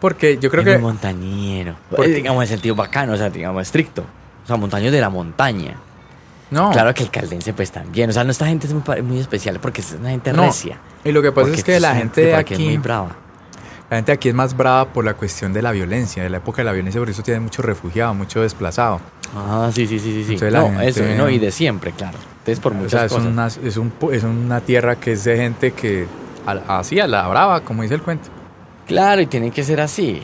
Porque 0.00 0.38
yo 0.38 0.50
creo 0.50 0.62
es 0.62 0.66
que. 0.68 0.74
muy 0.74 0.82
montañero. 0.82 1.76
Porque- 1.90 2.08
digamos, 2.10 2.42
en 2.44 2.48
sentido 2.48 2.74
bacano, 2.74 3.12
o 3.12 3.16
sea, 3.16 3.30
digamos, 3.30 3.62
estricto. 3.62 4.02
O 4.44 4.46
sea, 4.46 4.56
montaños 4.56 4.92
de 4.92 5.00
la 5.00 5.10
montaña. 5.10 5.76
No. 6.50 6.70
Claro 6.70 6.94
que 6.94 7.02
el 7.02 7.10
caldense, 7.10 7.52
pues 7.52 7.70
también. 7.70 8.08
O 8.10 8.12
sea, 8.12 8.24
nuestra 8.24 8.46
gente 8.46 8.66
es 8.66 8.72
muy, 8.72 8.82
muy 9.02 9.18
especial 9.20 9.58
porque 9.60 9.80
es 9.82 9.92
una 9.98 10.10
gente 10.10 10.32
No. 10.32 10.42
recia. 10.44 10.78
Y 11.04 11.12
lo 11.12 11.20
que 11.22 11.30
pasa 11.30 11.42
Porque 11.46 11.58
es 11.58 11.64
que 11.64 11.78
la 11.80 11.88
esta 11.88 11.98
gente 11.98 12.20
de 12.22 12.34
aquí 12.34 12.54
es 12.54 12.60
muy 12.60 12.76
brava. 12.78 13.16
La 13.90 13.96
gente 13.96 14.12
aquí 14.12 14.28
es 14.28 14.34
más 14.34 14.54
brava 14.56 14.86
por 14.92 15.04
la 15.04 15.14
cuestión 15.14 15.52
de 15.52 15.62
la 15.62 15.72
violencia, 15.72 16.22
de 16.22 16.28
la 16.30 16.38
época 16.38 16.58
de 16.60 16.64
la 16.66 16.72
violencia, 16.72 17.00
por 17.00 17.08
eso 17.08 17.22
tiene 17.22 17.40
mucho 17.40 17.62
refugiado, 17.62 18.12
mucho 18.14 18.42
desplazado. 18.42 19.00
Ah, 19.34 19.70
sí, 19.74 19.86
sí, 19.86 19.98
sí, 19.98 20.12
sí. 20.12 20.24
sí. 20.24 20.32
Entonces 20.34 20.52
No, 20.52 20.68
gente- 20.68 20.88
eso, 20.88 21.04
no, 21.16 21.28
y 21.30 21.38
de 21.38 21.50
siempre, 21.50 21.92
claro. 21.92 22.18
Entonces, 22.40 22.60
por 22.60 22.72
o 22.72 22.74
muchas 22.76 22.90
sea, 22.92 23.04
es 23.06 23.12
cosas. 23.12 23.26
una, 23.28 23.46
es, 23.46 23.76
un, 23.78 23.92
es 24.12 24.22
una 24.24 24.60
tierra 24.60 24.96
que 24.96 25.12
es 25.12 25.24
de 25.24 25.36
gente 25.38 25.72
que 25.72 26.06
así, 26.66 26.98
a 27.00 27.06
la 27.06 27.26
brava, 27.28 27.60
como 27.62 27.82
dice 27.82 27.94
el 27.94 28.02
cuento. 28.02 28.28
Claro, 28.86 29.20
y 29.22 29.26
tiene 29.26 29.50
que 29.50 29.62
ser 29.64 29.80
así. 29.80 30.22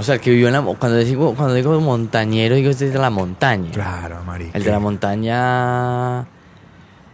O 0.00 0.02
sea, 0.04 0.14
el 0.14 0.20
que 0.20 0.30
vivió 0.30 0.46
en 0.46 0.52
la... 0.52 0.62
Cuando 0.62 0.96
digo, 0.98 1.34
cuando 1.34 1.54
digo 1.54 1.80
montañero, 1.80 2.54
digo 2.54 2.70
es 2.70 2.78
de 2.78 2.96
la 2.96 3.10
montaña. 3.10 3.72
Claro, 3.72 4.22
marica. 4.24 4.56
El 4.56 4.62
de 4.62 4.70
la 4.70 4.78
montaña... 4.78 6.26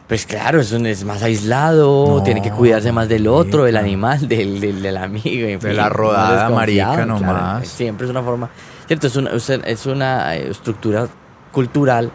Pues 0.07 0.27
claro, 0.27 0.61
es, 0.61 0.71
un- 0.73 0.85
es 0.85 1.03
más 1.03 1.23
aislado, 1.23 2.19
No, 2.19 2.23
tiene 2.23 2.43
que 2.43 2.51
cuidarse 2.51 2.93
más 2.93 3.09
del 3.09 3.27
otro, 3.27 3.65
del 3.65 3.79
animal, 3.79 4.29
del, 4.29 4.61
del, 4.61 4.83
del 4.83 4.99
amigo. 4.99 5.49
en 5.49 5.59
De 5.59 5.73
la 5.73 5.89
rodada, 5.89 6.51
marica, 6.51 6.93
claro, 6.93 7.07
nomás. 7.07 7.67
siempre 7.67 8.05
es 8.05 8.11
una 8.11 8.23
forma... 8.23 8.51
Cierto, 8.87 9.07
es 9.07 9.17
una, 9.17 9.31
es 9.31 9.87
una 9.87 10.37
eh, 10.37 10.51
estructura 10.51 11.09
cultural 11.53 12.11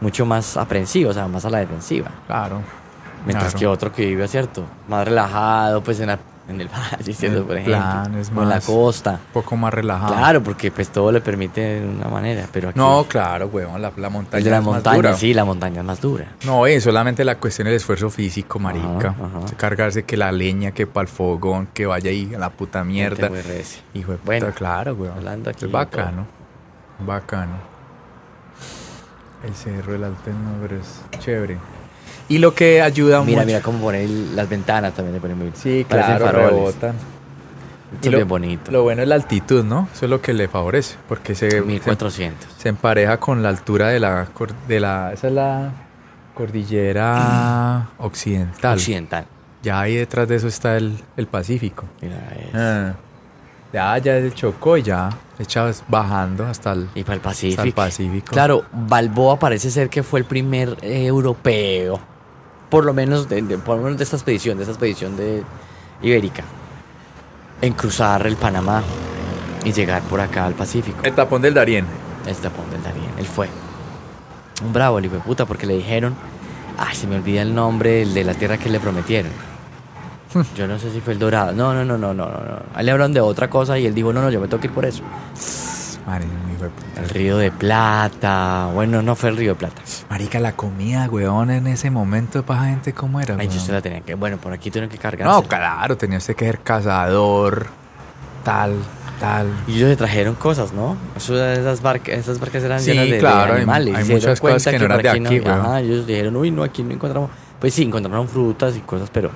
mucho 0.00 0.24
más 0.24 0.56
aprensiva, 0.56 1.10
o 1.10 1.12
sea, 1.12 1.26
más 1.26 1.44
a 1.44 1.50
la 1.50 1.58
defensiva. 1.58 2.08
Claro. 2.28 2.60
Mientras 3.26 3.50
claro. 3.54 3.58
que 3.58 3.66
otro 3.66 3.92
que 3.92 4.06
vive, 4.06 4.28
¿cierto? 4.28 4.62
Más 4.86 5.04
relajado, 5.08 5.82
pues 5.82 5.98
en, 5.98 6.06
la- 6.06 6.20
en 6.48 6.60
el 6.60 6.68
valle. 6.68 7.14
El 7.26 7.42
Por 7.44 7.56
ejemplo. 7.56 7.64
plan 7.64 8.14
es 8.16 8.28
en 8.28 8.48
la 8.48 8.60
costa. 8.60 9.12
Un 9.12 9.32
poco 9.32 9.56
más 9.56 9.72
relajado. 9.72 10.14
Claro, 10.14 10.42
porque 10.42 10.70
pues 10.70 10.88
todo 10.90 11.10
le 11.10 11.20
permite 11.20 11.80
de 11.80 11.88
una 11.88 12.08
manera, 12.08 12.46
pero 12.52 12.68
aquí... 12.68 12.78
No, 12.78 13.04
claro, 13.08 13.46
weón, 13.46 13.80
la, 13.80 13.92
la 13.96 14.10
montaña 14.10 14.44
la 14.50 14.58
es 14.58 14.64
más 14.64 14.74
montaña, 14.74 14.96
dura. 14.96 15.14
sí, 15.16 15.32
la 15.34 15.44
montaña 15.44 15.80
es 15.80 15.86
más 15.86 16.00
dura. 16.00 16.26
No, 16.44 16.66
es 16.66 16.84
solamente 16.84 17.24
la 17.24 17.38
cuestión 17.38 17.66
del 17.66 17.76
esfuerzo 17.76 18.10
físico, 18.10 18.58
marica. 18.58 19.08
Ajá, 19.10 19.26
ajá. 19.44 19.56
Cargarse 19.56 20.02
que 20.02 20.16
la 20.16 20.30
leña, 20.32 20.72
que 20.72 20.86
para 20.86 21.02
el 21.02 21.08
fogón, 21.08 21.68
que 21.72 21.86
vaya 21.86 22.10
ahí 22.10 22.34
a 22.34 22.38
la 22.38 22.50
puta 22.50 22.84
mierda. 22.84 23.30
Hijo 23.94 24.12
de 24.12 24.18
puta, 24.18 24.26
Bueno, 24.26 24.46
claro, 24.54 24.94
weón. 24.94 25.16
hablando 25.16 25.50
aquí 25.50 25.64
Es 25.64 25.70
bacano. 25.72 26.26
Bacano. 27.00 27.74
El 29.44 29.54
cerro 29.54 29.92
del 29.92 30.04
Alto 30.04 30.30
es 30.30 31.20
chévere. 31.20 31.58
Y 32.28 32.38
lo 32.38 32.54
que 32.54 32.80
ayuda 32.80 33.22
Mira, 33.22 33.38
mucho. 33.40 33.46
mira 33.46 33.60
cómo 33.60 33.78
pone 33.80 34.04
el- 34.04 34.34
las 34.34 34.48
ventanas 34.48 34.94
también 34.94 35.14
le 35.14 35.20
ponen 35.20 35.38
muy 35.38 35.50
Sí, 35.54 35.84
claro, 35.88 36.30
rebotan. 36.32 36.94
Esto 37.94 38.08
es 38.08 38.14
bien 38.16 38.26
bonito. 38.28 38.72
Lo 38.72 38.82
bueno 38.82 39.02
es 39.02 39.08
la 39.08 39.14
altitud, 39.14 39.62
¿no? 39.64 39.88
Eso 39.92 40.06
es 40.06 40.10
lo 40.10 40.20
que 40.20 40.32
le 40.32 40.48
favorece. 40.48 40.96
Porque 41.08 41.34
se, 41.34 41.50
se, 41.50 41.60
1400. 41.60 42.48
se 42.58 42.68
empareja 42.70 43.18
con 43.20 43.42
la 43.42 43.50
altura 43.50 43.88
de 43.88 44.00
la, 44.00 44.26
de 44.66 44.80
la. 44.80 45.12
Esa 45.12 45.28
es 45.28 45.32
la 45.34 45.70
cordillera 46.34 47.88
occidental. 47.98 48.74
Occidental. 48.74 49.26
Ya 49.62 49.80
ahí 49.80 49.96
detrás 49.96 50.28
de 50.28 50.36
eso 50.36 50.48
está 50.48 50.76
el, 50.76 50.98
el 51.16 51.26
Pacífico. 51.26 51.84
Mira, 52.02 52.16
es- 52.38 52.54
Ah. 52.54 52.94
Ya, 53.72 53.98
ya 53.98 54.16
es 54.18 54.24
el 54.24 54.34
Chocó 54.34 54.76
y 54.76 54.82
ya 54.84 55.10
echas 55.36 55.82
bajando 55.88 56.46
hasta 56.46 56.72
el, 56.72 56.88
Y 56.94 57.02
para 57.02 57.14
el 57.14 57.20
hasta 57.24 57.46
el 57.46 57.54
Pacífico. 57.56 57.74
Pacífico. 57.76 58.32
Claro, 58.32 58.64
Balboa 58.72 59.36
parece 59.38 59.68
ser 59.70 59.88
que 59.88 60.04
fue 60.04 60.20
el 60.20 60.26
primer 60.26 60.76
eh, 60.80 61.06
europeo, 61.06 61.98
por 62.70 62.84
lo 62.84 62.92
menos 62.94 63.28
de, 63.28 63.42
de- 63.42 63.58
por 63.58 63.76
lo 63.76 63.82
menos 63.84 63.98
de 63.98 64.04
esta 64.04 64.16
expedición, 64.16 64.56
de 64.56 64.64
esta 64.64 64.72
expedición 64.72 65.16
de 65.16 65.42
Ibérica, 66.02 66.42
en 67.60 67.72
cruzar 67.74 68.26
el 68.26 68.36
Panamá 68.36 68.82
y 69.64 69.72
llegar 69.72 70.02
por 70.02 70.20
acá 70.20 70.44
al 70.46 70.54
Pacífico. 70.54 70.98
El 71.04 71.14
tapón 71.14 71.40
del 71.42 71.54
Darién. 71.54 71.86
El 72.26 72.36
tapón 72.36 72.70
del 72.70 72.82
Darién, 72.82 73.06
él 73.18 73.26
fue. 73.26 73.48
Un 74.64 74.72
bravo, 74.72 74.98
el 74.98 75.06
hijo 75.06 75.14
de 75.16 75.20
puta, 75.20 75.46
porque 75.46 75.66
le 75.66 75.76
dijeron, 75.76 76.14
ay, 76.78 76.94
se 76.94 77.06
me 77.06 77.16
olvida 77.16 77.42
el 77.42 77.54
nombre 77.54 78.02
el 78.02 78.14
de 78.14 78.24
la 78.24 78.34
tierra 78.34 78.56
que 78.58 78.68
le 78.70 78.80
prometieron. 78.80 79.30
Yo 80.56 80.66
no 80.66 80.78
sé 80.78 80.90
si 80.90 81.00
fue 81.00 81.12
el 81.12 81.18
Dorado. 81.18 81.52
No, 81.52 81.72
no, 81.74 81.84
no, 81.84 81.96
no, 81.98 82.12
no, 82.14 82.26
no. 82.26 82.30
no. 82.30 82.58
A 82.74 82.80
él 82.80 82.86
le 82.86 82.92
hablaron 82.92 83.12
de 83.12 83.20
otra 83.20 83.48
cosa 83.50 83.78
y 83.78 83.86
él 83.86 83.94
dijo, 83.94 84.12
no, 84.12 84.20
no, 84.22 84.30
yo 84.30 84.40
me 84.40 84.48
tengo 84.48 84.60
que 84.60 84.66
ir 84.68 84.72
por 84.74 84.84
eso. 84.84 85.02
Marica, 86.06 86.32
muy 86.44 86.52
hijo 86.52 86.64
de 86.64 86.70
puta. 86.70 87.00
El 87.00 87.08
Río 87.08 87.38
de 87.38 87.50
Plata. 87.50 88.70
Bueno, 88.74 89.00
no 89.02 89.14
fue 89.16 89.30
el 89.30 89.36
Río 89.36 89.50
de 89.52 89.54
Plata. 89.56 89.82
Marica, 90.10 90.38
la 90.38 90.52
comida, 90.52 91.08
weón, 91.10 91.50
en 91.50 91.66
ese 91.66 91.90
momento 91.90 92.44
para 92.44 92.66
gente, 92.66 92.92
¿cómo 92.92 93.20
era? 93.20 93.36
Ay, 93.38 93.48
yo 93.48 93.58
se 93.58 93.72
la 93.72 93.80
tenía 93.80 94.00
que. 94.02 94.14
Bueno, 94.14 94.36
por 94.36 94.52
aquí 94.52 94.70
tuvieron 94.70 94.90
que 94.90 94.98
cargar. 94.98 95.26
No, 95.26 95.42
claro, 95.42 95.96
tenía 95.96 96.18
usted 96.18 96.36
que 96.36 96.44
ser 96.44 96.60
cazador, 96.60 97.66
tal, 98.44 98.74
tal. 99.18 99.46
Y 99.66 99.76
ellos 99.76 99.90
se 99.90 99.96
trajeron 99.96 100.34
cosas, 100.34 100.72
¿no? 100.72 100.96
Eso, 101.16 101.42
esas, 101.42 101.80
barcas, 101.80 102.18
esas 102.18 102.38
barcas 102.38 102.62
eran 102.64 102.80
Sí, 102.80 102.92
llenas 102.92 103.10
de, 103.10 103.18
claro, 103.18 103.54
animales. 103.54 103.94
hay 103.94 104.04
muchas 104.04 104.40
cosas 104.40 104.72
que 104.72 104.78
no 104.78 104.84
eran 104.84 105.02
de 105.02 105.08
aquí 105.08 105.40
weón. 105.40 105.60
Ajá, 105.60 105.80
ellos 105.80 106.06
dijeron, 106.06 106.36
uy, 106.36 106.50
no, 106.50 106.62
aquí 106.62 106.82
no 106.82 106.92
encontramos. 106.92 107.30
Pues 107.60 107.72
sí, 107.72 107.82
encontraron 107.84 108.28
frutas 108.28 108.76
y 108.76 108.80
cosas, 108.80 109.08
pero, 109.10 109.30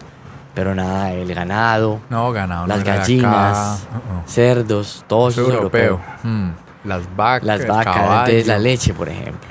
pero 0.59 0.75
nada, 0.75 1.13
el 1.13 1.33
ganado, 1.33 2.01
No, 2.11 2.33
ganado. 2.33 2.63
no 2.67 2.75
las 2.75 2.83
gallinas. 2.83 3.87
Uh-uh. 3.95 4.29
cerdos, 4.29 5.05
todo 5.07 5.29
Eso 5.29 5.43
eso 5.43 5.51
es 5.51 5.55
es 5.55 5.55
europeo. 5.55 5.85
europeo. 5.85 6.15
Mm. 6.25 6.51
Las 6.85 7.17
vacas, 7.17 7.47
Las 7.47 7.67
vacas, 7.69 7.97
entonces 7.97 8.47
la 8.49 8.59
leche, 8.59 8.93
por 8.93 9.09
ejemplo. 9.09 9.49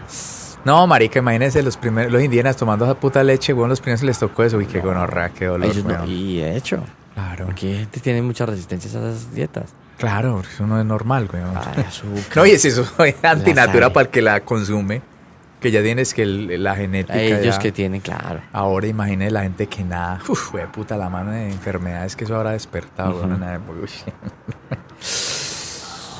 No, 0.66 0.86
marica, 0.86 1.20
imagínense 1.20 1.64
los 1.64 1.78
primeros, 1.78 2.12
los 2.12 2.22
indígenas 2.22 2.58
tomando 2.58 2.84
esa 2.84 2.96
puta 2.96 3.24
leche, 3.24 3.54
weón, 3.54 3.70
los 3.70 3.80
primeros 3.80 4.04
les 4.04 4.20
tocó 4.20 4.44
eso. 4.44 4.58
Uy, 4.58 4.66
qué 4.66 4.82
gonorrea, 4.82 5.30
qué 5.30 5.46
dolor, 5.46 5.70
Ellos 5.70 5.86
no- 5.86 6.06
y 6.06 6.42
de 6.42 6.58
hecho, 6.58 6.84
Claro, 7.14 7.46
porque 7.46 7.68
hay 7.68 7.78
gente 7.80 8.00
tiene 8.02 8.22
mucha 8.22 8.46
resistencia 8.46 8.90
a 9.00 9.10
esas 9.10 9.34
dietas. 9.34 9.74
claro, 9.98 10.42
eso 10.42 10.68
no 10.68 10.78
es 10.78 10.86
normal, 10.86 11.30
weón. 11.32 11.54
Ay, 11.56 11.86
azúcar. 11.88 12.22
No, 12.36 12.46
y 12.46 12.52
es 12.52 12.66
eso, 12.66 12.86
es 13.06 13.16
antinatura 13.24 13.86
sal. 13.86 13.94
para 13.94 14.04
el 14.08 14.10
que 14.12 14.22
la 14.22 14.42
consume, 14.42 15.02
que 15.60 15.72
ya 15.72 15.82
tienes 15.82 16.14
que 16.14 16.22
el- 16.24 16.64
la 16.64 16.76
genética 16.76 17.18
ellos 17.20 17.56
ya- 17.56 17.60
que 17.62 17.72
tienen, 17.72 18.02
claro. 18.02 18.42
Ahora 18.54 18.88
imagine 18.88 19.32
la 19.32 19.42
gente 19.44 19.68
que 19.68 19.84
nada, 19.84 20.20
uff, 20.28 20.54
de 20.54 20.68
puta 20.68 20.98
la 20.98 21.10
mano 21.10 21.32
de 21.32 21.50
enfermedades 21.52 22.16
que 22.16 22.26
eso 22.26 22.36
habrá 22.36 22.52
despertado. 22.52 23.24
En 23.24 23.40
la. 23.40 23.60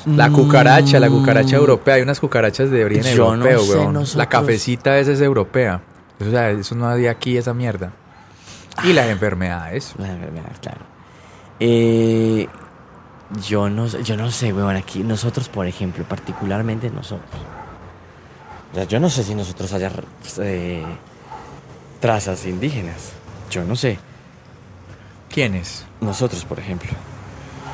La 0.06 0.30
cucaracha, 0.30 0.98
la 1.00 1.08
cucaracha 1.10 1.56
europea, 1.56 1.94
hay 1.96 2.02
unas 2.02 2.18
cucarachas 2.20 2.70
de 2.70 2.84
origen 2.84 3.04
Mm. 3.14 3.16
No 3.18 3.34
europeo, 3.34 3.60
sé, 3.60 3.76
weón. 3.78 4.04
La 4.14 4.26
cafecita 4.28 4.98
esa 4.98 5.12
es 5.12 5.20
europea. 5.20 5.82
Eso, 6.18 6.28
o 6.28 6.32
sea, 6.32 6.50
eso 6.50 6.74
no 6.74 6.88
hay 6.88 7.06
aquí 7.08 7.36
esa 7.36 7.52
mierda. 7.52 7.92
Y 8.84 8.92
las 8.92 9.08
enfermedades. 9.08 9.94
La 9.98 10.08
enfermedad, 10.12 10.52
claro. 10.62 10.80
Eh, 11.60 12.48
yo 13.46 13.68
no 13.68 13.86
yo 13.86 14.16
no 14.16 14.30
sé, 14.30 14.52
weón, 14.52 14.76
aquí 14.76 15.02
nosotros, 15.02 15.48
por 15.48 15.66
ejemplo, 15.66 16.04
particularmente 16.04 16.88
nosotros. 16.90 17.40
Yo 18.88 19.00
no 19.00 19.08
sé 19.10 19.24
si 19.24 19.34
nosotros 19.34 19.72
haya 19.72 19.90
eh, 20.40 20.84
trazas 22.00 22.44
indígenas. 22.46 23.12
Yo 23.50 23.64
no 23.64 23.74
sé. 23.76 23.98
¿Quiénes? 25.32 25.84
Nosotros, 26.00 26.44
por 26.44 26.58
ejemplo. 26.58 26.90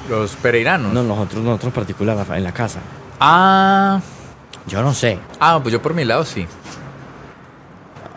Los 0.08 0.36
pereiranos. 0.36 0.92
No, 0.92 1.02
nosotros, 1.02 1.42
nosotros 1.42 1.68
en 1.68 1.74
particular, 1.74 2.26
en 2.36 2.44
la 2.44 2.52
casa. 2.52 2.78
Ah, 3.20 4.00
Yo 4.66 4.82
no 4.82 4.92
sé. 4.94 5.18
ah, 5.40 5.58
pues 5.62 5.72
yo 5.72 5.80
por 5.82 5.94
mi 5.94 6.04
lado 6.04 6.24
sí. 6.24 6.46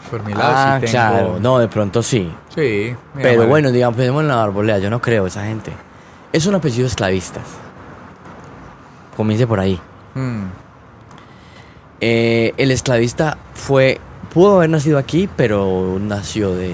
Por 0.09 0.23
mi 0.23 0.33
lado 0.33 0.53
Ah, 0.55 0.75
sí 0.79 0.85
tengo. 0.85 0.91
claro. 0.91 1.39
No, 1.39 1.59
de 1.59 1.67
pronto 1.67 2.01
sí. 2.03 2.31
Sí. 2.55 2.95
Pero 3.15 3.47
bueno, 3.47 3.71
digamos, 3.71 3.97
pensemos 3.97 4.21
en 4.21 4.27
la 4.29 4.41
arboleda. 4.43 4.79
Yo 4.79 4.89
no 4.89 5.01
creo 5.01 5.27
esa 5.27 5.43
gente. 5.45 5.71
Es 6.31 6.45
un 6.45 6.55
apellido 6.55 6.83
de 6.83 6.89
esclavistas. 6.89 7.43
Comience 9.15 9.47
por 9.47 9.59
ahí. 9.59 9.79
Mm, 10.15 10.43
Eh, 12.01 12.53
el 12.57 12.71
esclavista 12.71 13.37
fue, 13.53 13.99
pudo 14.33 14.57
haber 14.57 14.69
nacido 14.69 14.97
aquí, 14.97 15.27
pero 15.35 15.97
nació 16.01 16.53
de, 16.55 16.69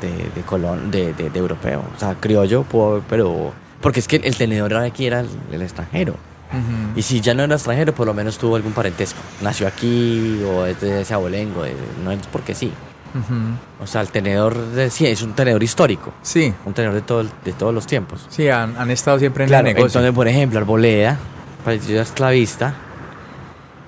de, 0.00 0.30
de 0.34 0.40
colón, 0.46 0.90
de, 0.90 1.12
de- 1.14 1.30
de 1.30 1.38
europeo. 1.38 1.82
O 1.96 1.98
sea, 2.00 2.14
criollo, 2.14 2.62
pudo 2.64 2.90
haber, 2.92 3.02
pero... 3.08 3.52
Porque 3.80 4.00
es 4.00 4.08
que 4.08 4.16
el 4.16 4.36
tenedor 4.36 4.74
aquí 4.76 5.06
era 5.06 5.20
el, 5.20 5.28
el 5.52 5.62
extranjero. 5.62 6.12
ujú. 6.50 6.98
Y 6.98 7.02
si 7.02 7.20
ya 7.20 7.34
no 7.34 7.42
era 7.44 7.54
extranjero, 7.54 7.94
por 7.94 8.06
lo 8.06 8.12
menos 8.14 8.36
tuvo 8.36 8.56
algún 8.56 8.72
parentesco. 8.72 9.18
Nació 9.42 9.66
aquí 9.66 10.42
o 10.44 10.66
es 10.66 10.80
de 10.80 11.00
ese 11.02 11.14
abolengo. 11.14 11.62
de- 11.62 11.74
no 12.04 12.10
es 12.10 12.18
porque 12.30 12.54
sí. 12.54 12.72
Ujú. 13.12 13.82
O 13.82 13.86
sea, 13.86 14.02
el 14.02 14.08
tenedor 14.08 14.56
de, 14.56 14.90
sí, 14.90 15.06
es 15.06 15.22
un 15.22 15.32
tenedor 15.32 15.62
histórico. 15.62 16.12
Sí, 16.22 16.52
Un 16.64 16.74
tenedor 16.74 16.94
de, 16.94 17.02
todo, 17.02 17.24
de 17.44 17.52
todos 17.52 17.72
los 17.74 17.86
tiempos. 17.86 18.26
sí, 18.28 18.48
han, 18.48 18.76
han 18.76 18.90
estado 18.90 19.18
siempre 19.18 19.44
en 19.44 19.48
Claro, 19.48 19.66
el 19.68 19.74
negocio. 19.74 19.98
entonces, 19.98 20.14
por 20.14 20.28
ejemplo, 20.28 20.58
Arboleda, 20.60 21.16
parecido 21.64 22.02
esclavista, 22.02 22.74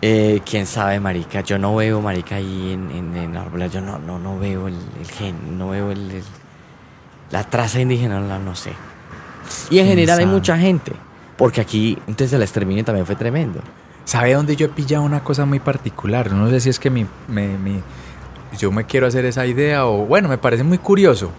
Eh, 0.04 0.42
quién 0.44 0.66
sabe, 0.66 0.98
marica. 0.98 1.42
Yo 1.42 1.58
no 1.58 1.76
veo, 1.76 2.00
marica, 2.00 2.34
ahí 2.36 2.72
en, 2.72 2.90
en, 2.90 3.16
en. 3.16 3.70
Yo 3.70 3.80
no, 3.80 3.98
no, 4.00 4.18
no 4.18 4.38
veo 4.38 4.66
el, 4.66 4.76
el 4.98 5.06
gen, 5.06 5.56
no 5.56 5.68
veo 5.70 5.92
el, 5.92 6.10
el- 6.10 6.24
la 7.30 7.44
traza 7.44 7.80
indígena, 7.80 8.20
no, 8.38 8.54
sé. 8.56 8.70
Y 9.70 9.78
en 9.78 9.86
¿Quién 9.86 9.88
general 9.88 10.18
hay 10.18 10.26
mucha 10.26 10.58
gente. 10.58 10.92
Porque 11.38 11.60
aquí, 11.62 11.96
entonces 12.06 12.32
el 12.34 12.42
exterminio 12.42 12.84
también 12.84 13.06
fue 13.06 13.16
tremendo. 13.16 13.60
¿Sabe 14.04 14.34
dónde 14.34 14.54
yo 14.56 14.66
he 14.66 14.68
pillado 14.68 15.02
una 15.04 15.24
cosa 15.24 15.46
muy 15.46 15.60
particular? 15.60 16.30
No 16.32 16.50
sé 16.50 16.60
si 16.60 16.68
es 16.68 16.78
que 16.78 16.90
mi, 16.90 17.06
me- 17.28 17.56
mi- 17.56 17.80
yo 18.58 18.70
me 18.72 18.84
quiero 18.84 19.06
hacer 19.06 19.24
esa 19.24 19.46
idea 19.46 19.86
o 19.86 20.04
bueno, 20.04 20.28
me 20.28 20.36
parece 20.36 20.62
muy 20.64 20.78
curioso. 20.78 21.30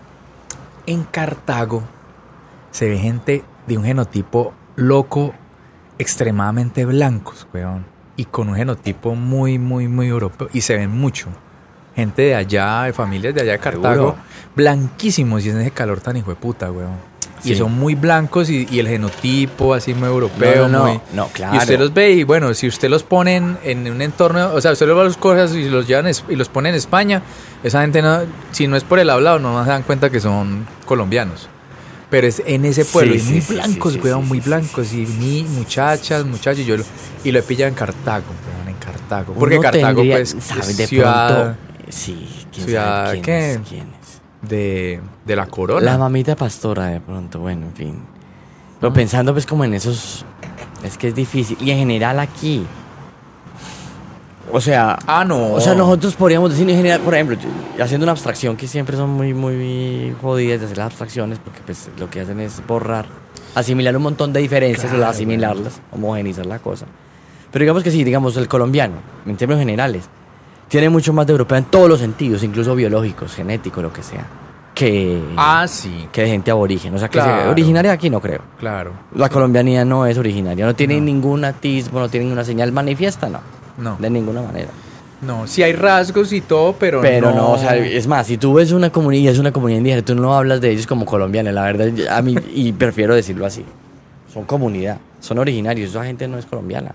En 0.87 1.03
Cartago 1.03 1.83
se 2.71 2.89
ve 2.89 2.97
gente 2.97 3.43
de 3.67 3.77
un 3.77 3.83
genotipo 3.83 4.53
loco, 4.75 5.33
extremadamente 5.99 6.85
blancos, 6.85 7.45
weón. 7.53 7.85
Y 8.15 8.25
con 8.25 8.49
un 8.49 8.55
genotipo 8.55 9.15
muy, 9.15 9.57
muy, 9.57 9.87
muy 9.87 10.07
europeo. 10.07 10.49
Y 10.53 10.61
se 10.61 10.75
ven 10.77 10.91
mucho. 10.91 11.27
Gente 11.95 12.23
de 12.23 12.35
allá, 12.35 12.83
de 12.83 12.93
familias 12.93 13.35
de 13.35 13.41
allá 13.41 13.51
de 13.53 13.59
Cartago, 13.59 13.93
Seguro. 13.93 14.15
blanquísimos 14.55 15.45
y 15.45 15.49
en 15.49 15.61
ese 15.61 15.71
calor 15.71 16.01
tan 16.01 16.17
hijo 16.17 16.31
de 16.31 16.35
puta, 16.35 16.71
weón. 16.71 17.13
Y 17.45 17.55
son 17.55 17.73
muy 17.77 17.93
blancos 17.95 18.49
y, 18.49 18.65
y 18.71 18.79
el 18.79 18.87
genotipo 18.87 19.73
así 19.73 19.93
muy 19.93 20.07
europeo, 20.07 20.69
No, 20.69 20.79
no, 20.79 20.85
muy... 20.85 21.01
No, 21.11 21.27
claro. 21.27 21.55
Y 21.55 21.57
usted 21.57 21.77
los 21.77 21.93
ve 21.93 22.11
y 22.11 22.23
bueno, 22.23 22.53
si 22.53 22.67
usted 22.67 22.89
los 22.89 23.03
pone 23.03 23.35
en, 23.35 23.57
en 23.63 23.91
un 23.91 24.01
entorno, 24.01 24.53
o 24.53 24.61
sea, 24.61 24.71
usted 24.71 24.87
los 24.87 24.97
va 24.97 25.01
a 25.01 25.05
los 25.05 25.17
cosas 25.17 25.53
y 25.53 25.67
los 25.67 25.85
llevan 25.85 26.09
y 26.29 26.35
los 26.37 26.47
pone 26.47 26.69
en 26.69 26.75
España, 26.75 27.21
esa 27.61 27.81
gente 27.81 28.01
no, 28.01 28.21
si 28.51 28.67
no 28.67 28.77
es 28.77 28.85
por 28.85 28.97
el 28.99 29.09
hablado, 29.09 29.39
no 29.39 29.61
se 29.65 29.69
dan 29.69 29.83
cuenta 29.83 30.09
que 30.09 30.21
son 30.21 30.65
colombianos. 30.85 31.49
Pero 32.13 32.27
es 32.27 32.43
en 32.45 32.63
ese 32.65 32.85
pueblo, 32.85 33.15
Sí, 33.15 33.19
y 33.19 33.31
muy 33.31 33.41
sí, 33.41 33.53
blancos, 33.55 33.93
sí, 33.93 33.99
weón, 34.03 34.27
muy 34.27 34.39
blancos, 34.39 34.93
y 34.93 34.97
ni 35.19 35.41
muchachas, 35.45 36.23
muchachos, 36.25 36.59
y 36.59 36.65
yo 36.65 36.77
lo, 36.77 36.83
y 37.23 37.31
lo 37.31 37.39
he 37.39 37.41
pillado 37.41 37.69
en 37.69 37.73
Cartago, 37.73 38.25
weón, 38.55 38.69
en 38.69 38.75
Cartago. 38.75 39.33
Porque 39.33 39.55
Uno 39.55 39.63
Cartago, 39.63 39.95
tendría- 40.01 40.17
pues, 40.17 40.35
¿sabe? 40.39 40.73
de 40.75 40.85
ciudad 40.87 41.55
pronto. 41.55 41.59
Sí, 41.89 42.29
quién 42.53 42.65
ciudad, 42.67 43.05
sabe 43.07 43.21
quién 43.21 43.23
¿qué? 43.23 43.51
es, 43.53 43.59
quién 43.67 43.87
es. 43.99 44.21
de, 44.47 45.01
de 45.25 45.35
la 45.35 45.47
corona. 45.47 45.81
La 45.83 45.97
mamita 45.97 46.35
pastora, 46.35 46.85
de 46.85 46.99
pronto, 47.01 47.39
bueno, 47.39 47.65
en 47.65 47.73
fin. 47.73 47.99
Pero 48.79 48.93
pensando, 48.93 49.33
pues, 49.33 49.47
como 49.47 49.63
en 49.63 49.73
esos. 49.73 50.23
Es 50.83 50.97
que 50.99 51.07
es 51.07 51.15
difícil. 51.15 51.57
Y 51.61 51.71
en 51.71 51.79
general 51.79 52.19
aquí. 52.19 52.63
O 54.55 54.61
sea. 54.61 54.97
ah, 55.07 55.25
no. 55.25 55.53
O 55.53 55.59
sea, 55.59 55.73
nosotros 55.73 56.13
podríamos 56.15 56.51
decir 56.51 56.69
en 56.69 56.77
general, 56.77 57.01
por 57.01 57.15
ejemplo, 57.15 57.35
haciendo 57.81 58.05
una 58.05 58.11
abstracción 58.11 58.55
que 58.55 58.67
siempre 58.67 58.95
son 58.95 59.09
muy, 59.09 59.33
muy 59.33 60.15
jodidas 60.21 60.59
de 60.59 60.65
hacer 60.67 60.77
las 60.77 60.85
abstracciones, 60.87 61.39
porque 61.39 61.59
pues 61.65 61.89
lo 61.99 62.07
que 62.09 62.21
hacen 62.21 62.39
es 62.39 62.61
borrar, 62.67 63.05
asimilar 63.55 63.97
un 63.97 64.03
montón 64.03 64.31
de 64.31 64.39
diferencias, 64.41 64.91
Claro, 64.91 65.07
asimilarlas, 65.07 65.81
homogenizar 65.91 66.45
la 66.45 66.59
cosa. 66.59 66.85
Pero 67.51 67.63
digamos 67.63 67.83
que 67.83 67.89
sí, 67.91 68.03
digamos 68.03 68.37
el 68.37 68.47
colombiano, 68.47 68.95
en 69.25 69.35
términos 69.37 69.59
generales, 69.59 70.05
tiene 70.67 70.89
mucho 70.89 71.13
más 71.13 71.25
de 71.27 71.31
europeo 71.33 71.57
en 71.57 71.65
todos 71.65 71.89
los 71.89 71.99
sentidos, 71.99 72.43
incluso 72.43 72.75
biológicos, 72.75 73.33
genéticos, 73.35 73.81
lo 73.83 73.91
que 73.93 74.01
sea, 74.03 74.25
que, 74.75 75.19
Ah, 75.37 75.65
sí, 75.67 76.07
que 76.11 76.21
de 76.23 76.27
gente 76.29 76.49
aborigen. 76.51 76.93
O 76.95 76.97
sea, 76.99 77.09
que 77.09 77.19
Claro. 77.19 77.41
sea 77.43 77.49
originaria 77.51 77.91
aquí 77.91 78.09
no 78.09 78.19
creo. 78.21 78.41
claro. 78.59 78.91
La 79.15 79.29
colombianía 79.29 79.83
no 79.85 80.05
es 80.05 80.17
originaria, 80.17 80.65
no 80.65 80.75
tiene 80.75 80.99
ningún 81.01 81.43
atismo, 81.45 81.99
no 81.99 82.09
tiene 82.09 82.25
ninguna 82.25 82.43
señal 82.43 82.71
manifiesta, 82.71 83.29
no, 83.29 83.39
No, 83.77 83.97
de 83.99 84.09
ninguna 84.09 84.41
manera. 84.41 84.69
no, 85.21 85.47
sí 85.47 85.63
hay 85.63 85.73
rasgos 85.73 86.31
y 86.33 86.41
todo, 86.41 86.73
pero, 86.79 87.01
Pero 87.01 87.31
no, 87.31 87.51
o 87.53 87.57
sea, 87.57 87.75
es 87.77 88.07
más, 88.07 88.27
si 88.27 88.37
tú 88.37 88.53
ves 88.55 88.71
una 88.71 88.89
comunidad, 88.91 89.31
es 89.33 89.39
una 89.39 89.51
comunidad 89.53 89.77
indígena, 89.79 90.01
tú 90.03 90.15
no 90.15 90.35
hablas 90.35 90.59
de 90.61 90.69
ellos 90.71 90.85
como 90.85 91.05
colombianos, 91.05 91.53
la 91.53 91.63
verdad, 91.63 91.89
a 92.09 92.21
mí, 92.21 92.35
y 92.53 92.71
prefiero 92.73 93.15
decirlo 93.15 93.45
así. 93.45 93.63
Son 94.33 94.43
comunidad, 94.45 94.97
son 95.19 95.37
originarios, 95.39 95.91
esa 95.91 96.03
gente 96.03 96.27
no 96.27 96.37
es 96.37 96.45
colombiana. 96.45 96.93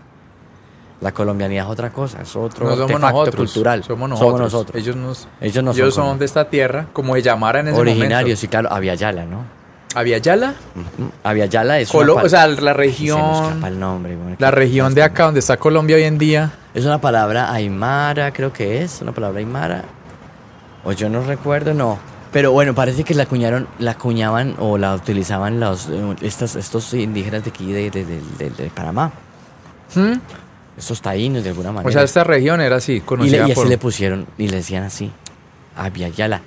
La 1.01 1.13
colombianidad 1.13 1.65
es 1.67 1.71
otra 1.71 1.91
cosa, 1.91 2.21
es 2.23 2.35
otro 2.35 2.65
no 2.67 2.73
somos 2.73 2.91
artefacto 2.91 3.19
nosotros, 3.21 3.53
cultural. 3.53 3.85
Somos 3.85 4.09
nosotros. 4.11 4.41
nosotros. 4.41 4.83
Ellos, 4.83 4.97
nos, 4.97 5.29
Ellos 5.41 5.63
no 5.63 5.71
ellos 5.71 5.95
son, 5.95 6.07
son 6.07 6.19
de 6.19 6.25
esta 6.25 6.51
tierra, 6.51 6.87
como 6.93 7.15
se 7.15 7.23
llamara 7.23 7.61
en 7.61 7.69
ese 7.69 7.79
originarios, 7.81 8.39
sí, 8.41 8.49
claro, 8.49 8.69
Aviala, 8.73 9.25
¿no? 9.25 9.45
Aviala, 9.95 10.55
Aviala 11.25 11.79
es 11.81 11.91
Colo- 11.91 12.15
una 12.15 12.23
o 12.25 12.29
sea, 12.29 12.47
la 12.49 12.55
Sí, 12.57 12.61
se 12.67 12.73
región, 12.75 13.21
escapa 13.21 13.69
el 13.69 13.79
nombre. 13.81 14.17
bueno, 14.17 14.37
la 14.39 14.51
región 14.51 14.93
de 14.95 15.03
acá 15.03 15.25
donde 15.25 15.41
está 15.41 15.57
Colombia 15.57 15.97
hoy 15.97 16.03
en 16.03 16.19
día. 16.19 16.51
Es 16.79 16.85
una 16.85 17.01
palabra 17.01 17.53
aymara, 17.53 18.33
creo 18.33 18.53
que 18.53 18.83
es, 18.83 19.03
una 19.03 19.11
palabra 19.13 19.41
aymara. 19.41 19.83
O 20.85 20.93
yo 20.93 21.09
no 21.09 21.23
recuerdo, 21.23 21.75
no. 21.75 21.99
Pero 22.33 22.53
bueno, 22.53 22.73
parece 22.75 23.03
que 23.03 23.15
la 23.15 23.25
acuñaron, 23.25 23.67
la 23.81 23.93
acuñaban 23.93 24.55
o 24.61 24.79
la 24.79 24.95
utilizaban 24.95 25.59
los, 25.59 25.89
eh, 25.89 26.17
estas, 26.23 26.55
estos 26.55 26.95
indígenas 26.95 27.43
de 27.43 27.51
aquí, 27.51 27.73
de, 27.73 27.91
de, 27.91 28.05
de- 28.05 28.51
de- 28.51 28.71
Panamá. 28.71 29.11
¿Mm? 29.97 30.13
Estos 30.77 31.03
taínos, 31.03 31.43
de 31.43 31.51
alguna 31.51 31.73
manera. 31.73 31.89
O 31.89 31.93
sea, 31.93 32.03
esta 32.05 32.23
región 32.23 32.61
era 32.61 32.77
así, 32.77 32.93
y, 32.93 32.99
le, 33.01 33.05
conocida 33.05 33.39
y 33.39 33.41
así 33.41 33.55
por... 33.55 33.67
le 33.67 33.79
pusieron, 33.79 34.27
y 34.39 34.47
le 34.49 34.59
decían 34.59 34.85
así. 34.85 35.11
Aviala. 35.77 36.41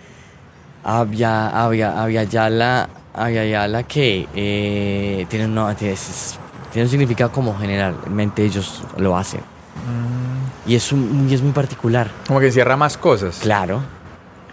Avia, 0.84 1.49
avia, 1.65 2.01
aviala, 2.01 2.89
aviala 3.13 3.84
que 3.84 4.27
eh, 4.34 5.25
tiene, 5.29 5.45
un 5.45 5.75
tiene, 5.75 5.93
es- 5.93 6.39
tiene 6.71 6.86
un 6.86 6.89
significado 6.89 7.32
como 7.34 7.57
generalmente 7.57 8.45
ellos 8.45 8.82
lo 8.97 9.17
hacen. 9.17 9.41
Mm, 9.88 10.69
Y 10.69 10.75
es, 10.75 10.91
un, 10.91 11.27
y 11.29 11.34
es 11.34 11.41
muy 11.41 11.51
particular. 11.53 12.09
como 12.27 12.39
que 12.39 12.47
encierra 12.47 12.77
más 12.77 12.97
cosas. 12.97 13.39
Claro. 13.41 13.82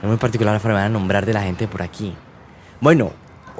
Es 0.02 0.08
muy 0.08 0.16
particular 0.16 0.54
la 0.54 0.60
forma 0.60 0.82
de 0.82 0.88
nombrar 0.88 1.26
de 1.26 1.32
la 1.32 1.42
gente 1.42 1.66
por 1.68 1.82
aquí. 1.82 2.14
Bueno, 2.80 3.10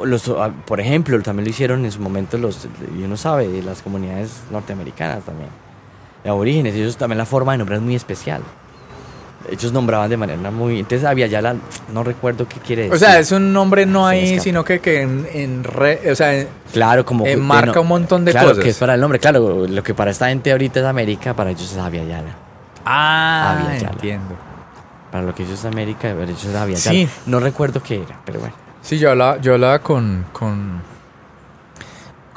los, 0.05 0.29
ah, 0.29 0.51
por 0.67 0.81
ejemplo, 0.81 1.21
también 1.23 1.45
lo 1.45 1.51
hicieron 1.51 1.85
en 1.85 1.91
su 1.93 2.01
momento 2.01 2.39
los, 2.39 2.69
y 2.97 3.03
uno 3.03 3.17
sabe, 3.17 3.49
de 3.49 3.63
las 3.63 3.83
comunidades 3.83 4.43
norteamericanas 4.51 5.25
también. 5.25 5.51
De 6.23 6.31
aborígenes, 6.31 6.75
ellos 6.75 6.97
también 6.97 7.19
la 7.19 7.27
forma 7.27 7.53
de 7.53 7.59
nombrar 7.59 7.79
es 7.79 7.85
muy 7.85 7.95
especial. 7.97 8.43
Ellos 9.51 9.73
nombraban 9.73 10.11
de 10.11 10.17
manera 10.17 10.51
muy... 10.51 10.81
Entonces 10.81 11.07
había 11.07 11.27
ya 11.27 11.41
la... 11.41 11.55
No 11.93 12.03
recuerdo 12.05 12.47
qué 12.49 12.59
quiere 12.61 12.83
decir. 12.83 12.97
O 12.97 12.99
sea, 12.99 13.19
es 13.19 13.31
un 13.33 13.53
nombre 13.53 13.87
no 13.87 14.07
ahí, 14.07 14.41
sino 14.41 14.65
que, 14.65 14.81
que 14.81 15.01
en, 15.03 15.27
en 15.33 15.65
re- 15.65 16.11
o 16.11 16.15
sea, 16.15 16.45
Claro, 16.73 17.05
como... 17.07 17.25
que 17.25 17.37
no- 17.37 17.81
un 17.81 17.87
montón 17.89 18.25
de 18.25 18.33
claro, 18.33 18.49
cosas. 18.49 18.65
que 18.65 18.71
es 18.71 18.79
para 18.79 18.95
el 18.95 19.01
nombre. 19.01 19.19
Claro, 19.19 19.67
lo 19.67 19.83
que 19.83 19.95
para 19.95 20.11
esta 20.11 20.29
gente 20.29 20.51
ahorita 20.53 20.81
es 20.81 20.87
América, 20.87 21.35
para 21.35 21.51
ellos 21.51 21.71
es 21.73 21.79
Avia 21.79 22.05
Yala. 22.05 22.35
Ah, 22.85 23.69
entiendo. 23.81 24.35
Para 25.13 25.25
lo 25.25 25.35
que 25.35 25.45
ellos 25.45 25.59
es 25.59 25.65
América, 25.65 26.13
para 26.13 26.25
ellos 26.25 26.45
es 26.45 26.55
Avia 26.55 26.77
Sí. 26.77 27.09
No 27.27 27.41
recuerdo 27.41 27.83
qué 27.83 28.03
era, 28.03 28.21
pero 28.27 28.41
bueno. 28.41 28.55
Sí, 28.83 28.99
yo 28.99 29.11
hablaba, 29.11 29.39
yo 29.41 29.55
hablaba 29.55 29.79
con, 29.81 30.27
con, 30.33 30.83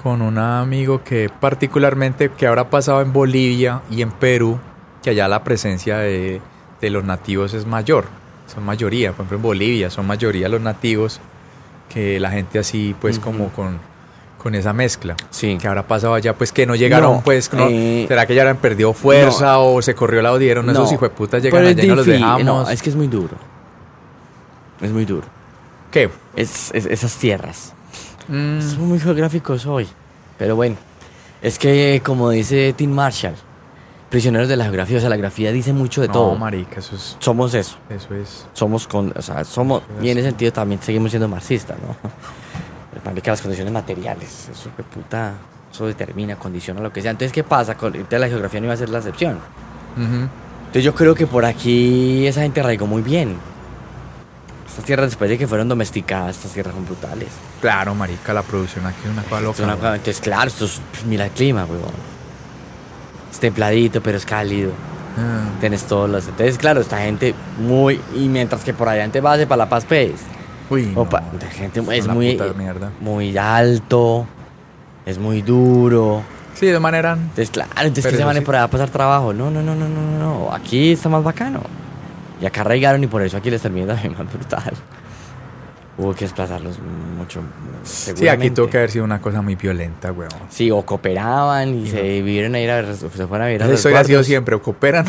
con 0.01 0.21
un 0.21 0.37
amigo 0.37 1.03
que 1.03 1.29
particularmente 1.39 2.31
que 2.31 2.47
ahora 2.47 2.63
ha 2.63 2.69
pasado 2.69 3.01
en 3.01 3.11
Bolivia 3.13 3.81
y 3.89 4.01
en 4.01 4.11
Perú, 4.11 4.59
que 5.03 5.11
allá 5.11 5.27
la 5.27 5.43
presencia 5.43 5.97
de, 5.97 6.41
de 6.81 6.89
los 6.89 7.03
nativos 7.03 7.53
es 7.53 7.65
mayor, 7.65 8.05
son 8.53 8.65
mayoría, 8.65 9.11
por 9.11 9.19
ejemplo 9.25 9.37
en 9.37 9.43
Bolivia 9.43 9.89
son 9.89 10.07
mayoría 10.07 10.49
los 10.49 10.59
nativos, 10.61 11.19
que 11.89 12.19
la 12.19 12.31
gente 12.31 12.59
así 12.59 12.95
pues 12.99 13.17
Ujú. 13.17 13.25
como 13.25 13.49
con, 13.49 13.77
con 14.37 14.55
esa 14.55 14.73
mezcla. 14.73 15.15
Sí. 15.29 15.57
Que 15.61 15.67
ahora 15.67 15.87
pasado 15.87 16.13
allá 16.15 16.33
pues 16.35 16.51
que 16.51 16.65
no 16.65 16.75
llegaron 16.75 17.15
No, 17.17 17.21
pues, 17.21 17.51
no, 17.53 17.67
eh, 17.69 18.05
¿será 18.07 18.25
que 18.25 18.33
ya 18.35 18.41
habrán 18.41 18.57
perdido 18.57 18.93
fuerza 18.93 19.59
o 19.59 19.81
se 19.81 19.93
corrió 19.93 20.21
la 20.21 20.35
dieron 20.37 20.69
esos 20.69 20.91
hijueputas 20.91 21.43
llegan 21.43 21.59
pero 21.59 21.69
es 21.69 21.75
allá 21.77 21.83
y 21.85 21.87
no 21.87 21.95
los 21.95 22.05
dejamos? 22.05 22.43
No, 22.43 22.69
es 22.69 22.81
que 22.81 22.89
es 22.89 22.95
muy 22.95 23.07
duro. 23.07 23.35
Es 24.81 24.91
muy 24.91 25.05
duro. 25.05 25.27
¿Qué? 25.91 26.09
Es, 26.35 26.71
es- 26.73 26.85
esas 26.87 27.15
tierras. 27.17 27.73
Mm, 28.27 28.61
Son 28.61 28.87
muy 28.87 28.99
geográficos 28.99 29.65
hoy. 29.65 29.87
Pero 30.39 30.55
bueno, 30.55 30.75
es 31.41 31.59
que 31.59 32.01
como 32.03 32.29
dice 32.31 32.73
Tim 32.75 32.91
Marshall, 32.91 33.35
prisioneros 34.11 34.49
de 34.49 34.57
la 34.57 34.65
geografía, 34.65 34.97
o 34.97 34.99
sea, 34.99 35.09
la 35.09 35.15
geografía 35.15 35.53
dice 35.53 35.71
mucho 35.71 36.01
de 36.01 36.07
no, 36.07 36.13
todo. 36.13 36.35
marica, 36.35 36.79
eso 36.79 36.95
es, 36.95 37.15
Somos 37.19 37.53
eso. 37.53 37.77
eso 37.89 38.13
es... 38.13 38.45
Somos 38.51 38.85
con, 38.85 39.13
o 39.15 39.21
sea, 39.21 39.45
somos, 39.45 39.81
y 40.01 40.09
en 40.09 40.17
ese 40.17 40.27
sentido 40.27 40.51
también 40.51 40.81
seguimos 40.81 41.11
siendo 41.11 41.29
marxistas, 41.29 41.77
¿no? 41.79 41.95
Marica, 43.05 43.31
las 43.31 43.41
condiciones 43.41 43.73
materiales, 43.73 44.49
eso 44.51 44.69
que 44.75 44.83
puta, 44.83 45.33
eso 45.71 45.87
determina, 45.87 46.35
condiciona 46.35 46.81
lo 46.81 46.91
que 46.91 47.01
sea. 47.01 47.11
Entonces, 47.11 47.31
¿qué 47.31 47.43
pasa? 47.43 47.75
Con, 47.75 47.95
entonces 47.95 48.19
la 48.19 48.27
geografía 48.27 48.59
no 48.59 48.65
iba 48.65 48.73
a 48.73 48.77
ser 48.77 48.89
la 48.89 48.99
excepción. 48.99 49.39
Entonces 49.95 50.83
yo 50.83 50.93
creo 50.93 51.15
que 51.15 51.25
por 51.25 51.45
aquí 51.45 52.27
esa 52.27 52.41
gente 52.41 52.59
arraigó 52.59 52.85
muy 52.85 53.01
bien. 53.01 53.37
Estas 54.67 54.85
tierras 54.85 55.07
después 55.07 55.29
de 55.29 55.37
que 55.37 55.47
fueron 55.47 55.67
domesticadas, 55.67 56.35
estas 56.35 56.51
tierras 56.51 56.75
son 56.75 56.85
brutales. 56.85 57.29
Claro, 57.59 57.95
marica, 57.95 58.33
la 58.33 58.43
producción 58.43 58.85
aquí 58.85 58.99
es 59.05 59.09
una 59.09 59.23
cosa 59.23 59.41
loca. 59.41 59.63
una 59.63 59.95
entonces 59.95 60.19
claro, 60.19 60.49
esto 60.49 60.65
es, 60.65 60.81
pues, 60.91 61.05
mira 61.05 61.25
el 61.25 61.31
clima, 61.31 61.65
huevón. 61.65 62.20
Es 63.31 63.39
templadito, 63.39 64.01
pero 64.01 64.17
es 64.17 64.25
cálido. 64.25 64.71
Ah, 65.17 65.43
Tienes 65.59 65.83
todos 65.83 66.09
los... 66.09 66.27
Entonces, 66.27 66.57
claro, 66.57 66.81
esta 66.81 66.99
gente 66.99 67.33
muy... 67.59 67.99
Y 68.15 68.27
mientras 68.27 68.63
que 68.63 68.73
por 68.73 68.87
allá 68.89 69.03
en 69.03 69.23
base 69.23 69.47
para 69.47 69.57
La 69.65 69.69
Paz, 69.69 69.85
pues... 69.87 70.11
Uy, 70.69 70.85
no, 70.95 71.07
pa- 71.09 71.23
la 71.39 71.47
gente 71.49 71.81
es 71.91 72.07
muy... 72.07 72.39
Muy 72.99 73.37
alto. 73.37 74.25
Es 75.05 75.17
muy 75.17 75.41
duro. 75.41 76.21
Sí, 76.53 76.67
de 76.67 76.79
manera... 76.79 77.13
Entonces, 77.13 77.49
claro, 77.49 77.71
entonces 77.77 78.05
que 78.11 78.17
se 78.17 78.23
van 78.23 78.35
sí. 78.37 78.41
por 78.41 78.55
allá 78.55 78.65
a 78.65 78.67
pasar 78.69 78.89
trabajo. 78.89 79.33
No, 79.33 79.49
no, 79.51 79.61
no, 79.61 79.75
no, 79.75 79.87
no, 79.87 80.01
no, 80.01 80.19
no. 80.19 80.53
Aquí 80.53 80.93
está 80.93 81.09
más 81.09 81.23
bacano. 81.23 81.61
Y 82.41 82.45
acá 82.45 82.61
arraigaron 82.61 83.03
y 83.03 83.07
por 83.07 83.21
eso 83.21 83.37
aquí 83.37 83.49
les 83.51 83.61
termina 83.61 83.93
también 83.93 84.13
más 84.17 84.31
brutal. 84.31 84.73
Hubo 85.97 86.13
que 86.15 86.25
desplazarlos 86.25 86.77
mucho. 87.17 87.41
Sí, 87.83 88.27
aquí 88.27 88.49
tuvo 88.49 88.69
que 88.69 88.77
haber 88.77 88.91
sido 88.91 89.03
una 89.03 89.21
cosa 89.21 89.41
muy 89.41 89.55
violenta, 89.55 90.11
weón. 90.11 90.31
Sí, 90.49 90.71
o 90.71 90.81
cooperaban 90.83 91.75
y 91.75 91.89
se 91.89 92.01
vivieron 92.01 92.55
a 92.55 92.59
ir 92.59 92.71
a, 92.71 92.93
se 92.95 93.07
fueron 93.09 93.41
a 93.41 93.45
vivir 93.47 93.63
a 93.63 93.67
Eso 93.71 93.95
ha 93.95 94.03
sido 94.03 94.23
siempre, 94.23 94.55
o 94.55 94.61
cooperan 94.61 95.07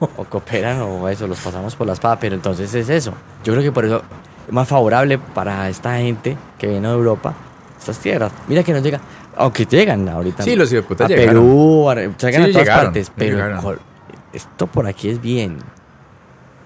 o... 0.00 0.04
o 0.16 0.24
cooperan 0.24 0.80
o 0.82 1.08
eso, 1.08 1.26
los 1.26 1.38
pasamos 1.38 1.76
por 1.76 1.86
la 1.86 1.92
espada, 1.92 2.18
pero 2.18 2.34
entonces 2.34 2.74
es 2.74 2.88
eso. 2.88 3.12
Yo 3.44 3.52
creo 3.52 3.62
que 3.62 3.72
por 3.72 3.84
eso 3.84 4.02
es 4.46 4.52
más 4.52 4.66
favorable 4.68 5.18
para 5.18 5.68
esta 5.68 5.96
gente 5.98 6.36
que 6.58 6.66
viene 6.66 6.88
de 6.88 6.94
Europa 6.94 7.34
estas 7.78 7.98
tierras. 7.98 8.32
Mira 8.48 8.62
que 8.62 8.72
no 8.72 8.80
llega, 8.80 9.00
aunque 9.36 9.66
llegan 9.66 10.08
ahorita. 10.08 10.42
Sí, 10.42 10.56
los 10.56 10.70
hijueputas 10.72 11.06
a 11.06 11.08
llegaron. 11.08 11.42
Perú, 11.44 11.86
llegan 11.94 12.14
Sí, 12.18 12.26
a 12.26 12.30
todas 12.32 12.54
llegaron, 12.54 12.84
partes, 12.86 13.12
pero 13.14 13.36
llegaron. 13.36 13.78
esto 14.32 14.66
por 14.66 14.86
aquí 14.86 15.10
es 15.10 15.20
bien, 15.20 15.58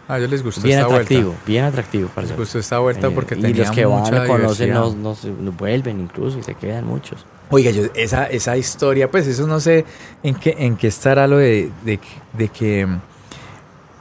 A 0.09 0.17
ellos 0.19 0.31
les 0.31 0.43
gustó 0.43 0.63
bien 0.63 0.79
esta 0.79 0.91
atractivo, 0.91 1.23
vuelta. 1.31 1.45
bien 1.47 1.65
atractivo. 1.65 2.09
para 2.09 2.27
Les 2.27 2.37
gustó 2.37 2.59
esta 2.59 2.79
vuelta 2.79 3.09
Eh, 3.09 3.13
porque 3.15 3.35
y 3.35 3.43
tenía 3.43 3.65
los 3.65 3.71
que 3.73 3.85
van 3.85 3.99
mucha 4.01 4.27
conocen 4.27 4.67
diversidad. 4.69 4.75
no, 4.81 4.95
no 5.11 5.15
se- 5.15 5.31
no 5.31 5.53
vuelven 5.53 6.01
incluso 6.01 6.39
y 6.39 6.43
se 6.43 6.55
quedan 6.55 6.87
muchos. 6.87 7.27
Oiga, 7.51 7.71
yo, 7.71 7.85
esa, 7.95 8.25
esa 8.25 8.57
historia, 8.57 9.11
pues 9.11 9.27
eso 9.27 9.47
no 9.47 9.61
sé 9.61 9.85
en 10.23 10.35
qué, 10.35 10.55
en 10.59 10.77
qué 10.77 10.87
estará 10.89 11.27
lo 11.27 11.37
de, 11.39 11.71
de, 11.85 11.99
que- 11.99 12.09
de 12.33 12.49
que 12.49 12.87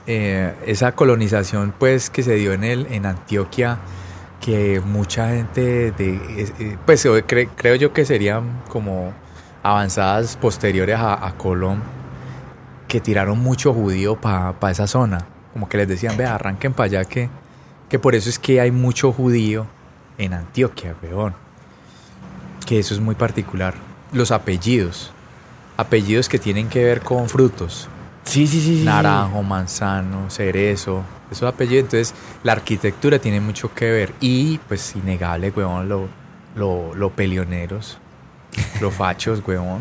eh, 0.07 0.53
esa 0.65 0.93
colonización 0.93 1.73
pues 1.77 2.09
que 2.09 2.23
se 2.23 2.35
dio 2.35 2.53
en, 2.53 2.63
el, 2.63 2.87
en 2.91 3.05
Antioquia, 3.05 3.77
que 4.39 4.79
mucha 4.85 5.29
gente, 5.29 5.91
de, 5.91 6.15
eh, 6.59 6.77
pues 6.85 7.03
eh, 7.05 7.09
cre- 7.27 7.49
creo 7.55 7.75
yo 7.75 7.91
que 7.91 8.05
serían 8.05 8.61
como 8.69 9.11
avanzadas 9.63 10.37
posteriores 10.37 10.95
a, 10.97 11.25
a 11.27 11.33
Colón, 11.37 11.81
que 12.87 13.01
tiraron 13.01 13.39
mucho 13.39 13.73
judío 13.73 14.15
para 14.15 14.53
esa 14.71 14.87
zona, 14.87 15.25
como 15.57 15.67
que 15.67 15.77
les 15.77 15.87
decían, 15.87 16.15
vea, 16.15 16.35
arranquen 16.35 16.73
para 16.73 16.85
allá, 16.85 17.05
que, 17.05 17.29
que 17.89 17.97
por 17.97 18.13
eso 18.13 18.29
es 18.29 18.37
que 18.37 18.61
hay 18.61 18.69
mucho 18.69 19.11
judío 19.11 19.65
en 20.19 20.33
Antioquia, 20.33 20.95
weón 21.01 21.47
que 22.67 22.77
eso 22.77 22.93
es 22.93 22.99
muy 22.99 23.15
particular. 23.15 23.73
Los 24.11 24.31
apellidos. 24.31 25.11
Apellidos 25.77 26.29
que 26.29 26.37
tienen 26.37 26.67
que 26.67 26.83
ver 26.83 27.01
con 27.01 27.29
frutos. 27.29 27.87
Sí, 28.25 28.45
sí, 28.45 28.59
sí. 28.59 28.83
Naranjo, 28.83 29.41
manzano, 29.41 30.29
cerezo. 30.29 31.01
Esos 31.31 31.47
apellidos. 31.47 31.85
Entonces, 31.85 32.13
la 32.43 32.51
arquitectura 32.51 33.19
tiene 33.19 33.39
mucho 33.39 33.73
que 33.73 33.89
ver. 33.89 34.13
Y, 34.19 34.57
pues, 34.67 34.95
innegable, 34.95 35.51
weón, 35.55 35.87
lo, 35.87 36.09
lo, 36.55 36.93
lo 36.93 37.09
pelioneros. 37.11 37.97
Los 38.81 38.93
fachos, 38.93 39.41
weón. 39.47 39.79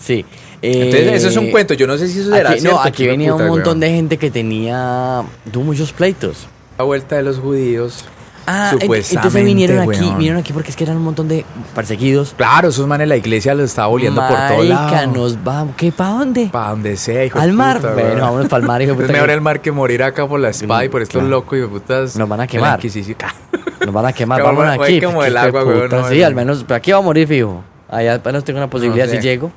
Sí. 0.00 0.24
Entonces, 0.72 1.12
eso 1.14 1.28
es 1.28 1.36
un 1.36 1.46
Eh, 1.46 1.50
cuento. 1.50 1.74
Yo 1.74 1.86
no 1.86 1.96
sé 1.98 2.08
si 2.08 2.20
eso 2.20 2.30
será 2.30 2.50
Aquí, 2.50 2.60
cierto. 2.60 2.76
no, 2.78 2.82
aquí 2.84 3.02
hijo 3.04 3.10
venía 3.12 3.34
un 3.34 3.46
montón 3.46 3.64
weón. 3.66 3.80
de 3.80 3.90
gente 3.90 4.16
que 4.16 4.30
tenía 4.30 5.22
tuvo 5.52 5.64
muchos 5.64 5.92
pleitos. 5.92 6.46
La 6.78 6.84
vuelta 6.84 7.16
de 7.16 7.22
los 7.22 7.38
judíos. 7.38 8.04
Ah, 8.48 8.70
ent- 8.70 8.82
entonces 8.82 9.06
Supuestamente, 9.08 9.44
vinieron 9.44 9.80
aquí, 9.90 10.08
vinieron 10.16 10.38
aquí 10.38 10.52
porque 10.52 10.70
es 10.70 10.76
que 10.76 10.84
eran 10.84 10.96
un 10.98 11.02
montón 11.02 11.26
de 11.26 11.44
perseguidos. 11.74 12.32
Claro, 12.36 12.68
esos 12.68 12.86
manes 12.86 13.08
la 13.08 13.16
iglesia 13.16 13.54
los 13.56 13.64
estaba 13.70 13.88
boleando 13.88 14.20
por 14.24 14.36
todo 14.36 14.62
lado. 14.62 15.06
nos 15.12 15.42
vamos, 15.42 15.74
¿qué 15.76 15.90
pa 15.90 16.10
dónde? 16.10 16.46
Para 16.52 16.70
donde 16.70 16.96
sea, 16.96 17.24
hijo 17.24 17.40
Al 17.40 17.52
mar. 17.52 17.78
puta, 17.78 17.92
bueno, 17.94 18.20
vámonos 18.22 18.46
para 18.48 18.60
el 18.60 18.66
mar, 18.68 18.82
hijo 18.82 18.92
Es 19.02 19.10
mejor 19.10 19.30
el 19.30 19.40
mar 19.40 19.60
que 19.60 19.72
morir 19.72 20.04
acá 20.04 20.28
por 20.28 20.38
la 20.38 20.50
espada 20.50 20.84
y 20.84 20.88
por 20.88 21.02
estos 21.02 21.14
Claro. 21.22 21.28
locos 21.28 21.58
y 21.58 21.62
de 21.62 21.66
putas. 21.66 22.16
Nos 22.16 22.28
van 22.28 22.40
a 22.40 22.46
quemar. 22.46 22.78
Nos 23.84 23.92
van 23.92 24.06
a 24.06 24.12
quemar, 24.12 24.40
vámonos 24.44 24.70
vamos- 24.76 24.86
aquí. 24.86 25.00
como 25.00 25.24
el 25.24 25.32
hijo 25.32 25.42
agua, 25.42 25.64
weón, 25.64 25.90
no, 25.90 26.08
Sí, 26.08 26.22
al 26.22 26.34
menos, 26.36 26.62
pero 26.66 26.76
aquí 26.76 26.92
va 26.92 26.98
a 26.98 27.02
morir 27.02 27.26
fijo. 27.26 27.64
Allá 27.88 28.14
al 28.14 28.22
menos 28.24 28.44
tengo 28.44 28.58
una 28.60 28.70
posibilidad 28.70 29.06
sé. 29.06 29.16
si 29.16 29.22
llego. 29.22 29.50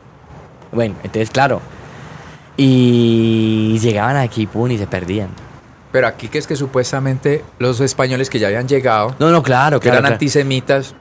Bueno, 0.71 0.95
entonces, 1.03 1.29
claro. 1.29 1.61
Y 2.57 3.79
llegaban 3.79 4.17
aquí, 4.17 4.45
pum, 4.47 4.69
y 4.69 4.77
se 4.77 4.85
perdían. 4.87 5.29
Pero 5.91 6.07
aquí 6.07 6.27
que 6.27 6.37
es 6.37 6.45
que 6.45 6.55
supuestamente 6.55 7.43
los 7.57 7.79
españoles 7.79 8.29
que 8.29 8.37
ya 8.37 8.47
habían 8.47 8.67
llegado, 8.67 9.15
No, 9.17 9.31
no, 9.31 9.41
claro, 9.41 9.79
que 9.79 9.83
claro. 9.85 9.95
eran 9.99 10.03
claro. 10.03 10.13
antisemitas, 10.15 10.93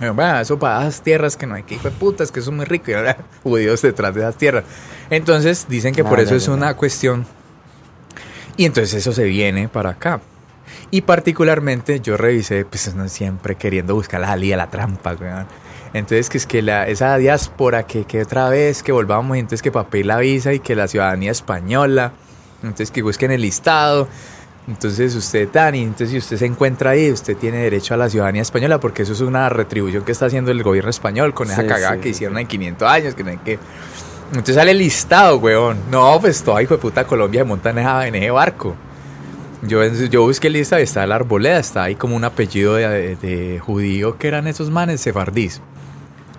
"Vea, 0.00 0.40
eso 0.40 0.58
para 0.58 0.80
esas 0.88 1.02
tierras 1.02 1.36
que 1.36 1.46
no 1.46 1.54
hay 1.54 1.62
que 1.62 1.76
hijo 1.76 1.88
de 1.88 1.94
putas, 1.94 2.32
que 2.32 2.40
son 2.40 2.56
muy 2.56 2.64
ricos, 2.64 2.88
y 2.88 2.94
ahora 2.94 3.16
judíos 3.44 3.82
detrás 3.82 4.14
de 4.14 4.22
esas 4.22 4.36
tierras. 4.36 4.64
Entonces 5.10 5.66
dicen 5.68 5.94
que 5.94 6.02
por 6.02 6.18
eso 6.18 6.34
es 6.34 6.48
una 6.48 6.74
cuestión. 6.74 7.24
Y 8.56 8.64
entonces 8.64 8.94
eso 8.94 9.12
se 9.12 9.24
viene 9.24 9.68
para 9.68 9.90
acá. 9.90 10.20
Y 10.90 11.02
particularmente 11.02 12.00
yo 12.00 12.16
revisé, 12.16 12.64
pues 12.64 12.94
no 12.94 13.08
siempre 13.08 13.54
queriendo 13.54 13.94
buscar 13.94 14.20
la 14.20 14.28
salida, 14.28 14.56
la 14.56 14.70
trampa, 14.70 15.14
weón. 15.20 15.46
Entonces 15.96 16.28
que 16.28 16.38
es 16.38 16.46
que 16.46 16.62
la, 16.62 16.86
esa 16.88 17.16
diáspora 17.16 17.84
que, 17.86 18.04
que 18.04 18.22
otra 18.22 18.48
vez 18.48 18.82
que 18.82 18.92
volvamos, 18.92 19.36
entonces 19.36 19.62
que 19.62 19.70
pedir 19.72 20.06
la 20.06 20.18
visa 20.18 20.52
y 20.52 20.60
que 20.60 20.74
la 20.76 20.88
ciudadanía 20.88 21.30
española, 21.32 22.12
entonces 22.62 22.90
que 22.90 23.02
busquen 23.02 23.30
el 23.30 23.40
listado. 23.42 24.08
Entonces 24.68 25.14
usted, 25.14 25.48
Dani, 25.52 25.80
entonces 25.82 26.10
si 26.10 26.18
usted 26.18 26.36
se 26.38 26.46
encuentra 26.46 26.90
ahí, 26.90 27.10
usted 27.12 27.36
tiene 27.36 27.58
derecho 27.58 27.94
a 27.94 27.96
la 27.96 28.10
ciudadanía 28.10 28.42
española 28.42 28.80
porque 28.80 29.02
eso 29.02 29.12
es 29.12 29.20
una 29.20 29.48
retribución 29.48 30.04
que 30.04 30.10
está 30.12 30.26
haciendo 30.26 30.50
el 30.50 30.62
gobierno 30.64 30.90
español 30.90 31.32
con 31.34 31.48
esa 31.50 31.62
Sí, 31.62 31.68
cagada 31.68 31.94
sí, 31.94 32.00
que 32.00 32.08
sí, 32.08 32.10
hicieron 32.10 32.36
en 32.38 32.46
500 32.48 32.88
años, 32.88 33.14
que 33.14 33.22
no 33.24 33.30
hay 33.30 33.38
que... 33.38 33.58
Entonces 34.30 34.56
sale 34.56 34.72
el 34.72 34.78
listado, 34.78 35.38
weón. 35.38 35.78
No, 35.90 36.18
pues 36.20 36.42
toda 36.42 36.60
hijo 36.62 36.74
de 36.74 36.80
puta 36.80 37.04
Colombia 37.04 37.42
se 37.42 37.44
monta 37.44 37.70
en, 37.70 37.78
esa- 37.78 38.08
en 38.08 38.16
ese 38.16 38.30
barco. 38.32 38.74
Yo, 39.62 39.84
yo 39.86 40.22
busqué 40.22 40.50
lista 40.50 40.80
y 40.80 40.82
está 40.82 41.06
la 41.06 41.14
arboleda, 41.14 41.58
está 41.60 41.84
ahí 41.84 41.94
como 41.94 42.16
un 42.16 42.24
apellido 42.24 42.74
de, 42.74 42.88
de- 42.88 43.16
de 43.16 43.58
judío 43.60 44.18
que 44.18 44.26
eran 44.26 44.48
esos 44.48 44.68
manes, 44.70 45.00
sefardís. 45.00 45.62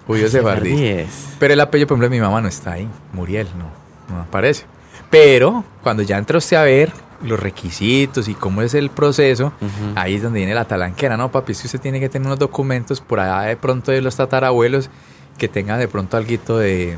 Judíos 0.07 0.31
sefardís. 0.31 0.73
Sefardíes. 0.79 1.27
Pero 1.39 1.53
el 1.53 1.59
apellido, 1.59 1.87
por 1.87 1.95
ejemplo, 1.95 2.09
de 2.09 2.15
mi 2.15 2.21
mamá 2.21 2.41
no 2.41 2.47
está 2.47 2.71
ahí. 2.73 2.87
Muriel, 3.13 3.47
no, 3.57 4.15
no 4.15 4.21
aparece. 4.23 4.65
Pero 5.09 5.63
cuando 5.83 6.01
ya 6.03 6.17
entra 6.17 6.37
usted 6.37 6.57
a 6.57 6.63
ver 6.63 6.91
los 7.23 7.39
requisitos 7.39 8.27
y 8.27 8.33
cómo 8.35 8.61
es 8.61 8.73
el 8.73 8.89
proceso, 8.89 9.53
ahí 9.95 10.15
es 10.15 10.23
donde 10.23 10.39
viene 10.39 10.53
la 10.55 10.65
talanquera. 10.65 11.17
No, 11.17 11.31
papi, 11.31 11.51
es 11.53 11.61
que 11.61 11.67
usted 11.67 11.79
tiene 11.81 11.99
que 11.99 12.09
tener 12.09 12.25
unos 12.27 12.39
documentos 12.39 13.01
por 13.01 13.19
allá 13.19 13.41
de 13.47 13.55
pronto 13.57 13.91
de 13.91 14.01
los 14.01 14.15
tatarabuelos 14.15 14.89
que 15.37 15.47
tengan 15.47 15.79
de 15.79 15.87
pronto 15.87 16.17
algo 16.17 16.57
de, 16.57 16.97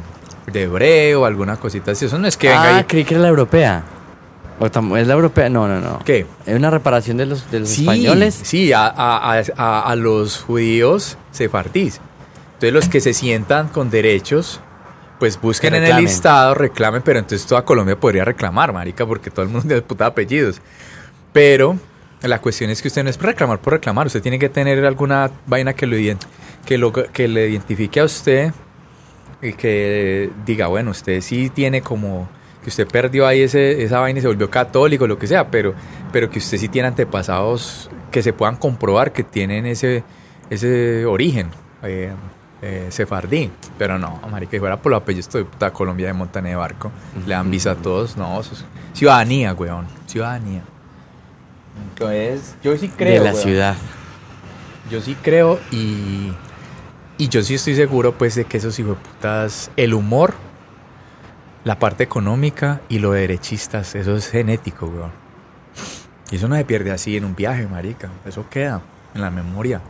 de 0.52 0.62
hebreo, 0.64 1.26
alguna 1.26 1.58
cosita 1.58 1.92
así. 1.92 2.06
Eso 2.06 2.18
no 2.18 2.28
es 2.28 2.38
que 2.38 2.48
venga 2.50 2.64
ah, 2.76 2.78
ahí. 2.78 2.84
creí 2.86 3.04
que 3.04 3.14
era 3.16 3.24
la 3.24 3.30
europea. 3.30 3.84
O 4.60 4.66
¿Es 4.98 5.08
la 5.08 5.14
europea? 5.14 5.50
No, 5.50 5.68
no, 5.70 5.80
no. 5.80 6.00
¿Qué? 6.04 6.26
¿Es 6.46 6.56
una 6.56 6.70
reparación 6.70 7.16
de 7.16 7.26
los, 7.26 7.50
de 7.50 7.62
los 7.62 7.70
Sí, 7.70 7.82
españoles? 7.84 8.38
Sí, 8.44 8.74
a, 8.74 8.88
a- 8.88 9.38
a- 9.40 9.44
a- 9.56 9.82
a 9.90 9.96
los 9.96 10.42
judíos 10.42 11.18
sefardís. 11.32 12.02
Entonces 12.60 12.74
los 12.74 12.90
que 12.90 13.00
se 13.00 13.14
sientan 13.14 13.70
con 13.70 13.90
derechos, 13.90 14.60
pues 15.18 15.40
busquen 15.40 15.72
Que 15.72 15.78
en 15.78 15.86
el 15.86 15.96
listado, 15.96 16.54
reclamen, 16.56 17.02
pero 17.02 17.18
entonces 17.18 17.48
toda 17.48 17.64
Colombia 17.64 17.98
podría 17.98 18.26
reclamar, 18.26 18.74
marica, 18.74 19.06
porque 19.06 19.32
todo 19.32 19.44
el 19.44 19.48
mundo 19.48 19.66
tiene 19.70 19.82
puta 19.82 20.08
apellidos. 20.08 20.60
Pero 21.32 21.78
la 22.22 22.42
cuestión 22.42 22.70
es 22.70 22.82
que 22.82 22.90
usted 22.90 23.06
no 23.06 23.10
es 23.10 23.18
reclamar 23.18 23.60
por 23.60 23.72
reclamar, 23.72 24.08
usted 24.08 24.22
tiene 24.22 24.38
que 24.38 24.50
tener 24.50 24.86
alguna 24.86 25.32
vaina 25.48 25.72
que 25.72 25.88
lo, 25.88 25.96
que 26.66 26.78
lo 26.78 26.92
que 26.92 27.30
le 27.30 27.48
identifique 27.48 28.02
a 28.02 28.04
usted 28.04 28.52
y 29.42 29.54
que 29.54 30.30
diga, 30.46 30.68
bueno, 30.68 30.92
usted 30.92 31.22
sí 31.22 31.50
tiene 31.50 31.82
como 31.82 32.28
que 32.62 32.72
usted 32.72 32.90
perdió 32.90 33.26
ahí 33.26 33.44
ese, 33.44 33.84
esa 33.84 34.02
vaina 34.02 34.20
y 34.20 34.22
se 34.22 34.28
volvió 34.28 34.50
católico, 34.50 35.08
lo 35.08 35.18
que 35.18 35.28
sea, 35.28 35.50
pero, 35.50 35.76
pero 36.12 36.30
que 36.30 36.40
usted 36.40 36.58
sí 36.58 36.68
tiene 36.68 36.90
antepasados 36.90 37.90
que 38.12 38.22
se 38.22 38.34
puedan 38.34 38.58
comprobar 38.58 39.14
que 39.14 39.24
tienen 39.24 39.66
ese, 39.66 40.04
ese 40.50 41.06
origen 41.06 41.52
eh, 41.84 42.12
eh, 42.62 42.88
sefardí. 42.90 43.52
Pero 43.78 43.98
no, 43.98 44.20
marica, 44.30 44.52
si 44.52 44.60
fuera 44.60 44.78
por 44.78 44.92
los 44.92 45.02
apellidos 45.02 45.32
de 45.32 45.46
puta 45.46 45.72
Colombia 45.72 46.08
de 46.08 46.14
Montané 46.14 46.50
de 46.50 46.56
Barco, 46.56 46.92
le 47.26 47.34
dan 47.34 47.50
visa 47.50 47.72
a 47.72 47.76
todos, 47.76 48.18
no, 48.18 48.40
eso 48.40 48.54
es 48.54 48.66
ciudadanía, 48.94 49.54
weón, 49.54 49.88
ciudadanía. 50.08 50.62
Entonces, 51.90 52.56
yo 52.64 52.76
sí 52.78 52.90
creo. 52.90 53.24
de 53.24 53.30
la 53.30 53.32
weón. 53.32 53.44
ciudad. 53.44 53.76
Yo 54.90 55.02
sí 55.02 55.16
creo 55.22 55.60
y, 55.72 56.34
y 57.18 57.30
yo 57.30 57.44
sí 57.44 57.56
estoy 57.56 57.76
seguro 57.76 58.18
pues 58.18 58.36
de 58.36 58.46
que 58.46 58.58
esos 58.58 58.78
hijos 58.80 58.98
de 58.98 59.10
putas, 59.10 59.72
el 59.76 59.94
humor, 59.94 60.34
la 61.64 61.78
parte 61.78 62.04
económica 62.04 62.82
y 62.90 63.00
lo 63.00 63.12
de 63.12 63.22
derechistas, 63.22 63.94
eso 63.96 64.16
es 64.16 64.30
genético, 64.30 64.88
weón. 64.88 65.12
Y 66.32 66.36
eso 66.36 66.48
no 66.48 66.56
se 66.56 66.66
pierde 66.66 66.92
así 66.92 67.18
en 67.18 67.26
un 67.26 67.36
viaje, 67.36 67.68
marica. 67.68 68.10
Eso 68.26 68.46
queda 68.50 68.82
en 69.16 69.22
la 69.22 69.32
memoria. 69.32 69.82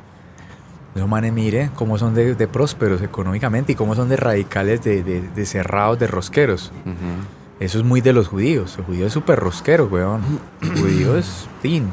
Esos 0.95 1.07
manes, 1.07 1.31
mire 1.33 1.69
cómo 1.75 1.97
son 1.97 2.13
de, 2.15 2.35
de 2.35 2.47
prósperos 2.47 3.01
económicamente 3.01 3.73
y 3.73 3.75
cómo 3.75 3.95
son 3.95 4.09
de 4.09 4.17
radicales, 4.17 4.83
de, 4.83 5.03
de- 5.03 5.21
de 5.21 5.45
cerrados, 5.45 5.99
de 5.99 6.07
rosqueros. 6.07 6.71
Eso 7.59 7.77
es 7.77 7.83
muy 7.83 8.01
de 8.01 8.13
los 8.13 8.27
judíos. 8.27 8.75
El 8.77 8.85
judío 8.85 9.05
es 9.07 9.13
súper 9.13 9.37
rosquero, 9.39 9.85
weón. 9.87 10.21
El 10.61 10.69
judío 10.79 11.17
es 11.17 11.47
tin. 11.61 11.91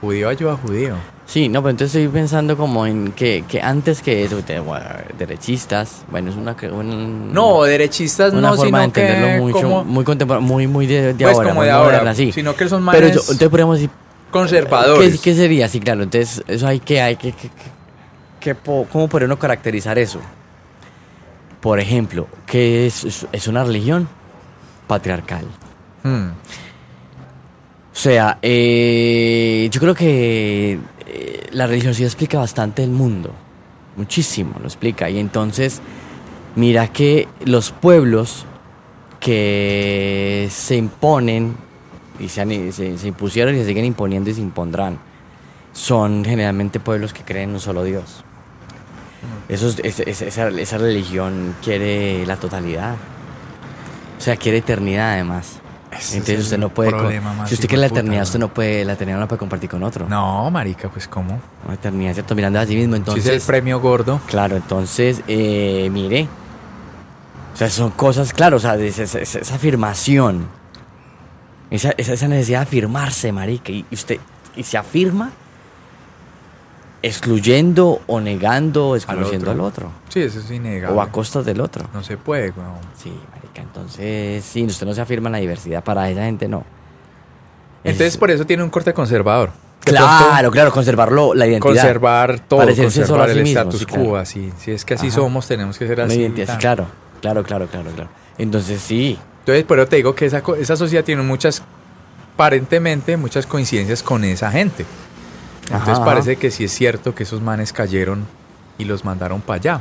Judío 0.00 0.28
ayuda 0.30 0.52
a 0.54 0.56
judío. 0.56 0.94
Sí, 1.26 1.48
no, 1.48 1.60
pero 1.62 1.70
entonces 1.70 1.94
estoy 1.96 2.12
pensando 2.12 2.56
como 2.56 2.86
en 2.86 3.12
que, 3.12 3.44
que 3.46 3.60
antes 3.60 4.00
que 4.02 4.24
eso, 4.24 4.40
de- 4.42 4.58
bueno, 4.60 4.84
derechistas, 5.18 6.02
bueno, 6.10 6.30
es 6.30 6.36
una... 6.36 6.56
que- 6.56 6.70
un- 6.70 7.32
No, 7.32 7.62
derechistas 7.64 8.32
una 8.32 8.50
no, 8.50 8.56
forma 8.56 8.78
de 8.80 8.84
sino 8.86 8.92
que 8.94 9.00
entenderlo 9.06 9.44
mucho, 9.44 9.60
como, 9.62 9.84
muy 9.84 10.04
contemporáneo, 10.04 10.48
muy, 10.48 10.66
muy 10.66 10.86
de, 10.86 11.12
de 11.12 11.24
pues 11.24 11.36
ahora, 11.36 11.48
como 11.50 11.62
de 11.62 11.70
ahora, 11.70 11.90
moderna, 11.98 12.14
sí. 12.14 12.32
sino 12.32 12.56
que 12.56 12.68
son 12.68 12.84
Pero 12.90 13.00
manes 13.06 13.14
yo- 13.14 13.20
entonces 13.20 13.48
podríamos 13.48 13.76
decir, 13.76 13.90
conservadores. 14.30 15.16
¿qué, 15.16 15.18
qué 15.30 15.34
sería? 15.36 15.68
Sí, 15.68 15.78
claro, 15.80 16.02
entonces 16.02 16.42
eso 16.48 16.66
hay 16.66 16.80
que, 16.80 17.00
hay 17.00 17.16
que, 17.16 17.32
que- 17.32 17.50
que- 18.40 18.50
que 18.50 18.54
po- 18.54 18.86
¿cómo 18.90 19.08
podría 19.08 19.26
uno 19.26 19.38
caracterizar 19.38 19.98
eso? 19.98 20.20
Por 21.60 21.78
ejemplo, 21.78 22.26
¿qué 22.46 22.86
es, 22.86 23.26
es, 23.32 23.48
una 23.48 23.62
religión? 23.64 24.08
Patriarcal. 24.86 25.44
Hmm. 26.02 26.30
O 27.92 27.96
sea, 28.02 28.38
eh, 28.40 29.68
yo 29.70 29.80
creo 29.80 29.94
que 29.94 30.78
eh, 31.06 31.46
la 31.52 31.66
religión 31.66 31.94
sí 31.94 32.02
explica 32.04 32.38
bastante 32.38 32.82
el 32.82 32.90
mundo, 32.90 33.32
muchísimo 33.96 34.54
lo 34.58 34.64
explica. 34.66 35.10
Y 35.10 35.18
entonces, 35.18 35.82
mira 36.56 36.88
que 36.88 37.28
los 37.44 37.72
pueblos 37.72 38.46
que 39.20 40.48
se 40.50 40.76
imponen 40.76 41.56
y 42.18 42.28
se, 42.28 42.40
han- 42.40 42.72
se- 42.72 42.96
se 42.96 43.08
impusieron 43.08 43.54
y 43.54 43.58
se 43.58 43.66
siguen 43.66 43.84
imponiendo 43.84 44.30
y 44.30 44.34
se 44.34 44.40
impondrán, 44.40 44.98
son 45.72 46.24
generalmente 46.24 46.80
pueblos 46.80 47.12
que 47.12 47.22
creen 47.22 47.50
en 47.50 47.54
un 47.56 47.60
solo 47.60 47.84
Dios. 47.84 48.24
Eso 49.48 49.68
es- 49.68 49.78
es- 49.82 50.00
es- 50.00 50.22
esa, 50.22 50.48
esa 50.48 50.78
religión 50.78 51.54
quiere 51.62 52.24
la 52.26 52.36
totalidad. 52.36 52.94
O 54.18 54.20
sea, 54.20 54.36
quiere 54.36 54.58
eternidad 54.58 55.12
además. 55.14 55.60
Ese 55.90 56.18
Entonces 56.18 56.38
es 56.38 56.44
usted 56.44 56.58
no 56.58 56.68
puede... 56.68 56.90
problema 56.90 57.46
si 57.48 57.54
usted 57.54 57.66
quiere 57.68 57.82
la 57.82 57.88
puta, 57.88 58.00
eternidad, 58.00 58.22
usted 58.22 58.38
no 58.38 58.48
puede... 58.54 58.84
La 58.84 58.92
eternidad 58.92 59.16
no 59.16 59.22
la 59.22 59.28
puede 59.28 59.40
compartir 59.40 59.68
con 59.68 59.82
otro. 59.82 60.08
No, 60.08 60.48
marica, 60.50 60.88
pues 60.88 61.08
¿cómo? 61.08 61.40
La 61.66 61.74
eternidad, 61.74 62.14
¿cierto? 62.14 62.34
Mirando 62.36 62.60
a 62.60 62.66
sí 62.66 62.76
mismo. 62.76 62.94
Si 62.94 62.98
Entonces... 62.98 63.26
es 63.26 63.32
el 63.32 63.46
premio 63.46 63.80
gordo. 63.80 64.20
Claro, 64.26 64.56
entonces, 64.56 65.20
eh, 65.26 65.88
mire. 65.92 66.28
O 67.54 67.56
sea, 67.56 67.68
son 67.68 67.90
cosas, 67.90 68.32
claro, 68.32 68.58
o 68.58 68.60
sea, 68.60 68.76
esa, 68.76 69.02
esa- 69.02 69.18
esa- 69.18 69.38
esa 69.40 69.54
afirmación. 69.56 70.46
Esa, 71.70 71.90
esa, 71.96 72.12
esa 72.12 72.28
necesidad 72.28 72.60
de 72.60 72.62
afirmarse, 72.64 73.32
marica. 73.32 73.72
Y 73.72 73.84
usted, 73.90 74.18
y 74.54 74.62
se 74.62 74.78
afirma 74.78 75.32
excluyendo 77.02 78.00
o 78.06 78.20
negando 78.20 78.88
o 78.90 78.94
desconociendo 78.94 79.50
otro. 79.50 79.52
al 79.52 79.60
otro. 79.68 79.92
Sí, 80.08 80.20
eso 80.20 80.40
es 80.40 80.50
innegable. 80.50 80.96
O 80.96 81.00
a 81.02 81.10
costas 81.10 81.44
del 81.46 81.60
otro. 81.60 81.86
No 81.94 82.02
se 82.02 82.16
puede, 82.16 82.50
weón. 82.50 82.74
Sí, 83.02 83.12
marica. 83.32 83.62
Entonces, 83.62 84.44
sí, 84.44 84.64
usted 84.64 84.86
no 84.86 84.94
se 84.94 85.00
afirma 85.00 85.28
en 85.28 85.32
la 85.32 85.38
diversidad. 85.38 85.82
Para 85.82 86.08
esa 86.10 86.22
gente, 86.24 86.48
no. 86.48 86.64
Entonces 87.84 88.14
Es- 88.14 88.16
por 88.18 88.30
eso 88.30 88.44
tiene 88.46 88.62
un 88.62 88.70
corte 88.70 88.92
conservador. 88.92 89.50
Claro, 89.82 90.50
claro, 90.50 90.70
conservarlo, 90.72 91.32
la 91.34 91.46
identidad. 91.46 91.72
Conservar 91.72 92.40
todo, 92.40 92.60
conservar 92.66 93.30
sí 93.30 93.38
el 93.38 93.42
mismo, 93.44 93.60
status 93.62 93.80
sí, 93.80 93.86
quo, 93.86 94.16
así. 94.16 94.52
Si 94.58 94.70
es 94.72 94.84
que 94.84 94.92
así 94.94 95.06
Ajá. 95.06 95.16
somos, 95.16 95.46
tenemos 95.48 95.78
que 95.78 95.86
ser 95.86 95.96
Una 95.98 96.06
así. 96.06 96.20
identidad, 96.20 96.52
sí, 96.52 96.58
claro. 96.60 96.86
Claro, 97.22 97.42
claro, 97.42 97.66
claro, 97.66 97.90
claro. 97.94 98.10
Entonces, 98.36 98.80
sí. 98.82 99.18
Entonces, 99.40 99.64
por 99.64 99.78
eso 99.78 99.88
te 99.88 99.96
digo 99.96 100.14
que 100.14 100.26
esa, 100.26 100.42
esa 100.58 100.76
sociedad 100.76 101.02
tiene 101.02 101.22
muchas, 101.22 101.62
aparentemente, 102.34 103.16
muchas 103.16 103.46
coincidencias 103.46 104.02
con 104.02 104.22
esa 104.24 104.50
gente. 104.50 104.84
Entonces 105.70 105.96
Ajá. 105.96 106.04
parece 106.04 106.36
que 106.36 106.50
sí 106.50 106.64
es 106.64 106.72
cierto 106.72 107.14
que 107.14 107.22
esos 107.22 107.40
manes 107.40 107.72
cayeron 107.72 108.26
y 108.78 108.84
los 108.84 109.04
mandaron 109.04 109.40
para 109.40 109.56
allá. 109.58 109.80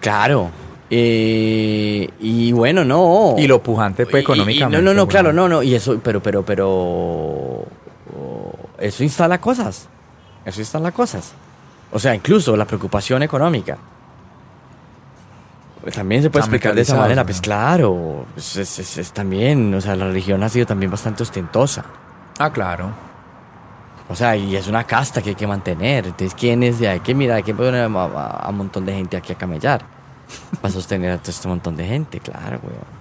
Claro. 0.00 0.50
Eh, 0.90 2.08
y 2.20 2.52
bueno, 2.52 2.84
no. 2.84 3.34
Y 3.38 3.46
lo 3.46 3.62
pujante 3.62 4.04
pues 4.06 4.14
Y- 4.14 4.18
y- 4.18 4.20
económicamente. 4.22 4.82
no, 4.82 4.90
no, 4.90 4.94
no, 4.94 5.06
claro, 5.06 5.32
no, 5.32 5.48
no. 5.48 5.62
Y 5.62 5.74
eso, 5.74 6.00
pero, 6.02 6.22
pero, 6.22 6.44
pero. 6.44 6.68
oh, 6.68 7.66
Eso 8.78 9.02
instala 9.04 9.40
cosas. 9.40 9.88
Eso 10.44 10.60
instala 10.60 10.92
cosas. 10.92 11.32
O 11.92 11.98
sea, 11.98 12.14
incluso 12.14 12.56
la 12.56 12.64
preocupación 12.66 13.22
económica. 13.22 13.76
Pues 15.82 15.94
También 15.94 16.22
se 16.22 16.30
puede 16.30 16.40
Está 16.44 16.54
explicar 16.56 16.74
de 16.74 16.82
esa 16.82 16.96
manera. 16.96 17.22
¿no? 17.22 17.26
Pues 17.26 17.40
claro. 17.40 18.26
Es, 18.36 18.56
es- 18.56 18.78
es- 18.78 18.98
es 18.98 19.12
también. 19.12 19.72
O 19.74 19.80
sea, 19.80 19.94
la 19.96 20.06
religión 20.06 20.42
ha 20.42 20.48
sido 20.48 20.66
también 20.66 20.90
bastante 20.90 21.22
ostentosa. 21.22 21.84
Ah, 22.38 22.50
claro. 22.52 22.90
O 24.10 24.14
sea, 24.16 24.34
y 24.36 24.56
es 24.56 24.66
una 24.68 24.84
casta 24.84 25.20
que 25.20 25.30
hay 25.30 25.34
que 25.34 25.46
mantener. 25.46 26.06
Entonces, 26.06 26.34
¿quién 26.38 26.62
es 26.62 26.78
de 26.78 26.88
ahí? 26.88 27.00
Que 27.00 27.14
mira, 27.14 27.34
hay 27.36 27.42
que 27.42 27.54
poner 27.54 27.74
a, 27.74 27.86
a- 27.86 28.30
a 28.44 28.48
un 28.48 28.56
montón 28.56 28.86
de 28.86 28.94
gente 28.94 29.16
aquí 29.16 29.32
a 29.32 29.36
camellar. 29.36 29.82
Para 30.60 30.72
sostener 30.72 31.12
a 31.12 31.18
todo 31.18 31.30
este 31.30 31.48
montón 31.48 31.76
de 31.76 31.86
gente, 31.86 32.20
claro, 32.20 32.58
weón. 32.62 32.98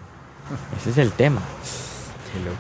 Ese 0.79 0.89
es 0.91 0.97
el 0.97 1.11
tema. 1.11 1.41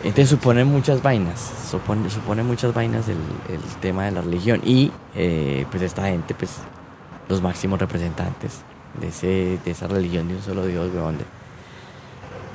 Entonces 0.03 0.29
supone 0.29 0.63
muchas 0.65 1.01
vainas, 1.03 1.39
supone, 1.69 2.09
supone 2.09 2.41
muchas 2.43 2.73
vainas 2.73 3.07
el, 3.09 3.17
el 3.49 3.61
tema 3.81 4.05
de 4.05 4.11
la 4.11 4.21
religión. 4.21 4.61
Y 4.65 4.91
eh, 5.15 5.65
pues 5.69 5.83
esta 5.83 6.03
gente, 6.07 6.33
pues 6.33 6.51
los 7.29 7.41
máximos 7.41 7.79
representantes 7.79 8.61
de, 8.99 9.07
ese, 9.09 9.59
de 9.63 9.71
esa 9.71 9.87
religión 9.87 10.27
de 10.29 10.35
un 10.35 10.41
solo 10.41 10.65
Dios, 10.65 10.89
weón. 10.93 11.17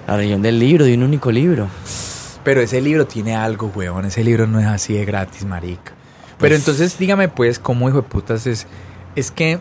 la 0.07 0.17
religión 0.17 0.43
del 0.43 0.59
libro, 0.59 0.85
de 0.85 0.95
un 0.95 1.03
único 1.03 1.31
libro. 1.31 1.69
Pero 2.45 2.61
ese 2.61 2.81
libro 2.81 3.07
tiene 3.07 3.37
algo, 3.37 3.71
weón. 3.75 4.05
Ese 4.05 4.25
libro 4.25 4.47
no 4.47 4.59
es 4.61 4.67
así 4.67 4.95
de 4.95 5.05
gratis, 5.05 5.45
marica. 5.45 5.93
Pero 6.39 6.55
Pues- 6.55 6.61
entonces, 6.61 6.99
dígame, 6.99 7.29
pues, 7.29 7.59
¿cómo 7.59 7.89
hijo 7.89 7.99
de 7.99 8.09
putas 8.09 8.47
es? 8.47 8.67
Es 9.15 9.31
que. 9.31 9.61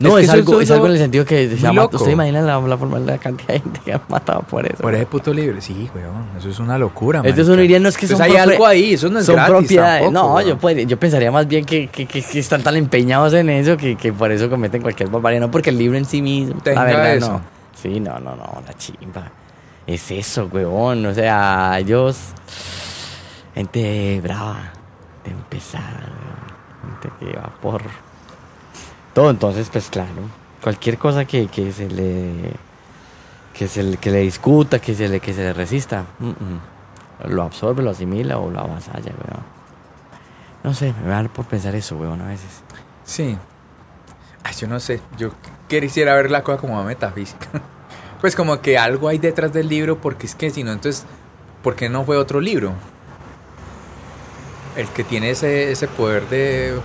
No, 0.00 0.16
es, 0.16 0.28
algo, 0.28 0.52
eso- 0.52 0.60
es 0.60 0.70
algo 0.70 0.86
en 0.86 0.92
el 0.92 0.98
sentido 0.98 1.24
que 1.24 1.48
se 1.48 1.56
llama, 1.56 1.86
usted 1.86 2.10
imagina 2.12 2.40
la, 2.40 2.60
la, 2.60 2.78
forma- 2.78 3.00
la 3.00 3.18
cantidad 3.18 3.48
de 3.48 3.60
gente 3.60 3.80
que 3.84 3.92
ha 3.94 4.00
matado 4.08 4.42
por 4.42 4.64
eso. 4.64 4.76
Por 4.80 4.94
ese 4.94 5.06
puto 5.06 5.34
libro. 5.34 5.60
Sí, 5.60 5.90
weón. 5.92 6.24
Eso 6.38 6.50
es 6.50 6.60
una 6.60 6.78
locura, 6.78 7.18
Entonces 7.18 7.46
marica. 7.46 7.52
uno 7.54 7.62
diría, 7.62 7.80
no 7.80 7.88
es 7.88 7.96
que 7.96 8.06
son 8.06 8.22
hay 8.22 8.36
algo 8.36 8.64
ahí. 8.64 8.94
Eso 8.94 9.08
no 9.08 9.18
es 9.18 9.26
son 9.26 9.34
gratis 9.34 9.52
propiedades. 9.56 10.02
tampoco, 10.04 10.26
no, 10.28 10.34
weón. 10.36 10.48
yo, 10.50 10.58
podría- 10.58 10.84
yo 10.86 11.00
pensaría 11.00 11.32
más 11.32 11.48
bien 11.48 11.64
que, 11.64 11.88
que, 11.88 12.06
que- 12.06 12.20
están 12.38 12.62
tan 12.62 12.76
empeñados 12.76 13.32
en 13.34 13.50
eso 13.50 13.76
que, 13.76 13.96
que 13.96 14.12
por 14.12 14.30
eso 14.30 14.48
cometen 14.48 14.82
cualquier 14.82 15.08
barbaridad. 15.08 15.40
No 15.40 15.50
porque 15.50 15.70
el 15.70 15.78
libro 15.78 15.98
en 15.98 16.04
sí 16.04 16.22
mismo, 16.22 16.60
Tenga 16.62 16.84
la 16.84 16.90
verdad, 16.90 17.14
eso. 17.16 17.32
no. 17.32 17.40
Sí, 17.74 17.98
no, 17.98 18.20
no, 18.20 18.36
no, 18.36 18.62
la 18.66 18.74
chimba. 18.74 19.32
Es 19.88 20.10
eso, 20.10 20.50
huevón. 20.52 21.06
O 21.06 21.14
sea, 21.14 21.78
ellos. 21.78 22.18
Gente 23.54 24.20
brava, 24.22 24.70
de 25.24 25.30
empezar, 25.30 26.12
weón. 26.12 27.00
Gente 27.00 27.10
que 27.18 27.38
va 27.38 27.48
por. 27.62 27.82
Todo, 29.14 29.30
entonces, 29.30 29.70
pues 29.72 29.88
claro. 29.88 30.10
Cualquier 30.62 30.98
cosa 30.98 31.24
que, 31.24 31.46
que 31.46 31.72
se 31.72 31.88
le. 31.88 32.52
Que 33.54 33.66
se 33.66 33.82
le, 33.82 33.96
que 33.96 34.10
le 34.10 34.18
discuta, 34.20 34.78
que 34.78 34.94
se 34.94 35.08
le, 35.08 35.20
que 35.20 35.32
se 35.32 35.40
le 35.40 35.52
resista. 35.54 36.04
Lo 37.24 37.42
absorbe, 37.42 37.82
lo 37.82 37.90
asimila 37.90 38.38
o 38.38 38.50
lo 38.50 38.60
avasalla, 38.60 39.10
weón. 39.10 39.42
No 40.62 40.74
sé, 40.74 40.92
me 41.02 41.08
va 41.08 41.20
a 41.20 41.24
por 41.28 41.46
pensar 41.46 41.74
eso, 41.74 41.96
weón, 41.96 42.20
a 42.20 42.26
veces. 42.26 42.62
Sí. 43.04 43.38
Ay, 44.44 44.54
yo 44.54 44.68
no 44.68 44.78
sé. 44.80 45.00
Yo 45.16 45.30
quisiera 45.66 46.14
ver 46.14 46.30
la 46.30 46.44
cosa 46.44 46.60
como 46.60 46.84
metafísica. 46.84 47.48
Pues 48.20 48.34
como 48.34 48.60
que 48.60 48.78
algo 48.78 49.08
hay 49.08 49.18
detrás 49.18 49.52
del 49.52 49.68
libro, 49.68 49.98
porque 50.00 50.26
es 50.26 50.34
que 50.34 50.50
si 50.50 50.64
no, 50.64 50.72
entonces, 50.72 51.04
¿por 51.62 51.76
qué 51.76 51.88
no 51.88 52.04
fue 52.04 52.16
otro 52.16 52.40
libro? 52.40 52.72
El 54.76 54.88
que 54.88 55.04
tiene 55.04 55.30
ese, 55.30 55.70
ese 55.70 55.86
poder 55.88 56.28
de, 56.28 56.78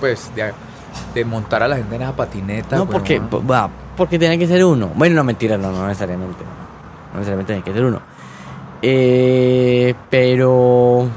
pues, 0.00 0.30
de, 0.34 0.52
de 1.14 1.24
montar 1.24 1.62
a 1.62 1.68
la 1.68 1.76
gente 1.76 1.96
en 1.96 2.02
esa 2.02 2.14
patineta. 2.14 2.76
No, 2.76 2.88
porque, 2.88 3.18
va, 3.20 3.68
porque 3.96 4.18
tiene 4.18 4.38
que 4.38 4.46
ser 4.46 4.64
uno. 4.64 4.90
Bueno, 4.94 5.16
no, 5.16 5.24
mentira, 5.24 5.56
no, 5.58 5.70
no 5.72 5.86
necesariamente. 5.86 6.44
No 7.12 7.18
necesariamente 7.18 7.52
tiene 7.52 7.64
que 7.64 7.72
ser 7.72 7.84
uno. 7.84 8.00
Eh, 8.82 9.94
pero. 10.10 11.08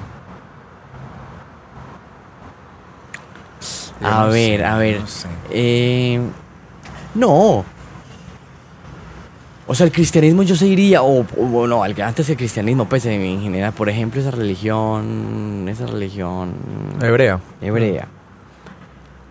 Yo 4.01 4.07
A 4.07 4.25
no 4.25 4.31
ver, 4.31 4.59
sé, 4.59 4.65
a 4.65 4.77
ver. 4.77 4.99
no 5.01 5.07
sé. 5.07 5.27
Eh, 5.51 6.21
no. 7.15 7.65
O 9.71 9.75
sea, 9.75 9.85
el 9.85 9.91
cristianismo 9.91 10.41
yo 10.41 10.55
seguiría, 10.55 11.03
o, 11.03 11.23
o 11.37 11.67
no, 11.67 11.83
antes 11.83 12.27
el 12.27 12.35
cristianismo, 12.37 12.85
pues 12.89 13.05
en, 13.05 13.21
en 13.21 13.39
general, 13.39 13.71
por 13.71 13.87
ejemplo, 13.87 14.19
esa 14.19 14.31
religión, 14.31 15.67
esa 15.69 15.85
religión 15.85 16.53
Hebrea. 16.99 17.39
hebrea, 17.61 18.07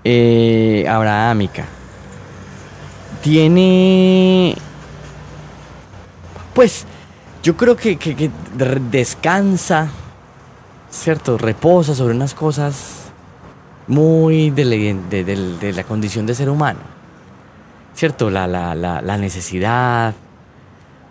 eh, 0.05 0.87
abrahámica, 0.89 1.65
tiene, 3.21 4.55
pues, 6.55 6.87
yo 7.43 7.57
creo 7.57 7.75
que, 7.77 7.97
que- 7.97 8.31
descansa, 8.93 9.89
¿cierto? 10.89 11.37
Reposa 11.37 11.97
sobre 11.97 12.15
unas 12.15 12.35
cosas 12.35 13.11
muy 13.89 14.51
de 14.51 14.65
la, 14.65 14.77
de- 14.77 15.25
de- 15.25 15.57
de 15.59 15.73
la 15.73 15.83
condición 15.83 16.27
de 16.27 16.37
ser 16.37 16.49
humano, 16.49 16.79
¿cierto? 17.95 18.31
La, 18.31 18.47
la, 18.47 18.77
la, 18.77 19.03
la 19.03 19.17
necesidad, 19.19 20.15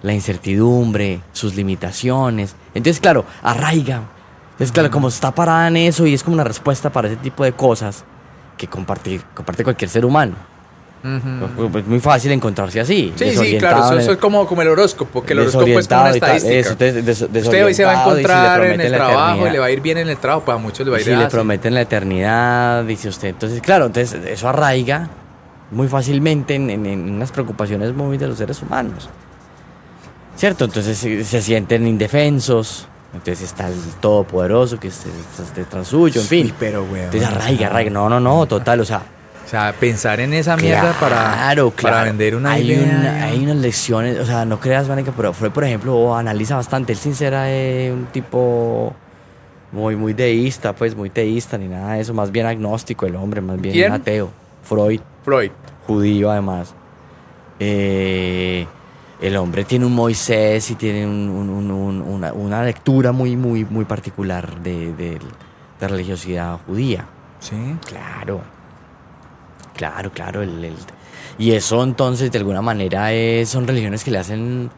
la 0.03 0.13
incertidumbre, 0.13 1.21
sus 1.33 1.55
limitaciones. 1.55 2.55
Entonces, 2.73 2.99
claro, 2.99 3.25
arraiga. 3.41 4.01
Entonces, 4.51 4.71
claro, 4.71 4.89
como 4.91 5.07
está 5.09 5.31
parada 5.33 5.67
en 5.67 5.77
eso 5.77 6.05
y 6.07 6.13
es 6.13 6.23
como 6.23 6.33
una 6.35 6.43
respuesta 6.43 6.89
para 6.91 7.07
ese 7.07 7.17
tipo 7.17 7.43
de 7.43 7.51
cosas 7.53 8.03
que 8.57 8.67
compartir, 8.67 9.21
comparte 9.35 9.63
cualquier 9.63 9.89
ser 9.89 10.03
humano. 10.05 10.35
Ujú. 11.03 11.77
Es 11.77 11.85
muy 11.87 11.99
fácil 11.99 12.31
encontrarse 12.31 12.79
así. 12.79 13.13
Sí, 13.15 13.31
sí, 13.35 13.57
claro, 13.59 13.97
eso, 13.99 14.11
es 14.13 14.17
como, 14.17 14.47
como 14.47 14.63
el 14.63 14.67
horóscopo, 14.69 15.23
que 15.23 15.33
el 15.33 15.39
horóscopo 15.39 15.67
es 15.79 15.87
como 15.87 16.01
una 16.01 16.17
y 16.17 16.19
tal, 16.19 16.35
estadística. 16.35 16.55
eso, 16.59 16.71
entonces, 16.71 17.31
des- 17.33 17.43
Usted 17.45 17.65
hoy 17.65 17.73
se 17.75 17.85
va 17.85 17.91
a 17.91 17.93
y 17.93 17.97
si 17.97 18.01
encontrar 18.09 18.65
en 18.65 18.81
el 18.81 18.91
trabajo, 18.91 19.19
eternidad. 19.33 19.51
le 19.51 19.59
va 19.59 19.65
a 19.67 19.71
ir 19.71 19.81
bien 19.81 19.97
en 19.99 20.09
el 20.09 20.17
trabajo, 20.17 20.43
pues 20.45 20.55
a 20.55 20.59
muchos 20.59 20.85
le 20.85 20.91
va 20.91 20.97
a 20.97 20.99
Y 20.99 21.03
ir 21.03 21.05
si 21.09 21.15
le 21.15 21.23
así. 21.25 21.31
prometen 21.35 21.75
la 21.75 21.81
eternidad, 21.81 22.83
dice 22.83 23.09
usted. 23.09 23.27
Entonces, 23.29 23.61
claro, 23.61 23.85
entonces 23.85 24.19
eso 24.25 24.49
arraiga 24.49 25.07
muy 25.69 25.87
fácilmente 25.87 26.55
en, 26.55 26.69
en- 26.71 26.85
en 26.87 27.11
unas 27.13 27.31
preocupaciones 27.31 27.93
muy 27.93 28.17
de 28.17 28.27
los 28.27 28.39
seres 28.39 28.59
humanos. 28.63 29.07
¿Cierto? 30.37 30.65
Entonces 30.65 30.97
se, 30.97 31.23
se 31.25 31.41
sienten 31.41 31.85
indefensos. 31.87 32.87
Entonces 33.13 33.41
está 33.45 33.67
el 33.67 33.75
todopoderoso 33.99 34.79
que 34.79 34.89
es 34.89 35.05
es 35.05 35.55
detrás 35.55 35.87
suyo, 35.87 36.21
en 36.21 36.27
fin. 36.27 36.45
Uy, 36.47 36.53
pero, 36.59 36.83
weón. 36.83 37.05
Entonces 37.05 37.27
arraiga, 37.27 37.67
arraiga. 37.67 37.89
No, 37.89 38.07
no, 38.09 38.19
no, 38.19 38.45
total, 38.45 38.79
o 38.81 38.85
sea. 38.85 39.01
O 39.45 39.49
sea, 39.49 39.73
pensar 39.79 40.19
en 40.19 40.33
esa 40.33 40.57
mierda 40.57 40.91
para, 40.99 41.33
Claro, 41.33 41.71
para 41.81 42.03
vender 42.03 42.35
una 42.35 42.51
hay 42.51 42.69
idea. 42.69 42.83
una- 42.99 43.23
hay 43.23 43.43
unas 43.45 43.55
lecciones, 43.55 44.19
o 44.19 44.25
sea, 44.25 44.43
no 44.43 44.59
creas, 44.59 44.89
Vanica, 44.89 45.13
pero 45.15 45.31
Freud, 45.31 45.51
por 45.53 45.63
ejemplo, 45.63 46.15
analiza 46.17 46.57
bastante. 46.57 46.91
Él 46.91 46.99
sincera 46.99 47.49
es 47.49 47.93
un 47.93 48.07
tipo 48.07 48.93
muy, 49.71 49.95
muy 49.95 50.11
deísta, 50.13 50.75
pues 50.75 50.97
muy 50.97 51.09
teísta, 51.09 51.57
ni 51.57 51.69
nada 51.69 51.93
de 51.93 52.01
eso, 52.01 52.13
más 52.13 52.29
bien 52.29 52.45
agnóstico 52.45 53.05
el 53.05 53.15
hombre, 53.15 53.39
más 53.39 53.59
bien 53.61 53.73
¿Quién? 53.73 53.93
ateo. 53.93 54.29
Freud, 54.63 54.99
Freud. 55.23 55.51
judío 55.87 56.29
además. 56.29 56.73
Eh, 57.59 58.67
el 59.21 59.35
hombre 59.37 59.63
tiene 59.63 59.85
un 59.85 59.93
Moisés 59.95 60.69
y 60.71 60.75
tiene 60.75 61.05
un- 61.05 61.29
un- 61.29 61.49
un- 61.49 61.71
un- 61.71 62.01
una, 62.01 62.33
una 62.33 62.63
lectura 62.63 63.11
muy, 63.11 63.35
muy, 63.35 63.65
muy 63.65 63.85
particular 63.85 64.61
de, 64.61 64.93
de 64.93 65.19
la 65.79 65.87
religiosidad 65.87 66.59
judía. 66.67 67.05
Sí. 67.39 67.55
Claro. 67.85 68.41
Claro, 69.75 70.11
claro. 70.11 70.41
el- 70.41 70.63
el- 70.65 70.75
y 71.37 71.51
eso 71.51 71.83
entonces 71.83 72.31
de 72.31 72.37
alguna 72.39 72.61
manera 72.61 73.11
es- 73.13 73.49
son 73.49 73.67
religiones 73.67 74.03
que 74.03 74.09
le 74.11 74.17
hacen 74.17 74.69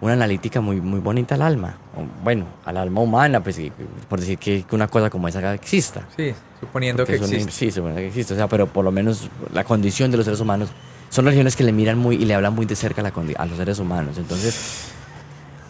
una 0.00 0.12
analítica 0.14 0.60
muy, 0.60 0.80
muy 0.80 1.00
bonita 1.00 1.34
al 1.34 1.42
alma. 1.42 1.74
Bueno, 2.22 2.46
al 2.64 2.76
alma 2.76 3.00
humana, 3.00 3.42
pues 3.42 3.58
por 4.08 4.20
decir 4.20 4.38
que 4.38 4.64
una 4.72 4.88
cosa 4.88 5.08
como 5.10 5.28
esa 5.28 5.54
exista. 5.54 6.06
Sí, 6.16 6.32
suponiendo 6.60 7.04
Porque 7.04 7.18
que 7.18 7.24
existe. 7.24 7.50
Sí, 7.52 7.70
suponiendo 7.70 8.00
que 8.00 8.08
existe. 8.08 8.34
O 8.34 8.36
sea, 8.36 8.46
pero 8.48 8.66
por 8.66 8.84
lo 8.84 8.92
menos 8.92 9.28
la 9.52 9.64
condición 9.64 10.10
de 10.10 10.16
los 10.18 10.24
seres 10.24 10.40
humanos 10.40 10.68
son 11.10 11.24
religiones 11.24 11.56
que 11.56 11.64
le 11.64 11.72
miran 11.72 11.98
muy 11.98 12.16
y 12.16 12.24
le 12.24 12.34
hablan 12.34 12.54
muy 12.54 12.66
de 12.66 12.76
cerca 12.76 13.00
a, 13.00 13.04
la 13.04 13.12
a 13.38 13.46
los 13.46 13.56
seres 13.56 13.78
humanos. 13.78 14.18
Entonces, 14.18 14.88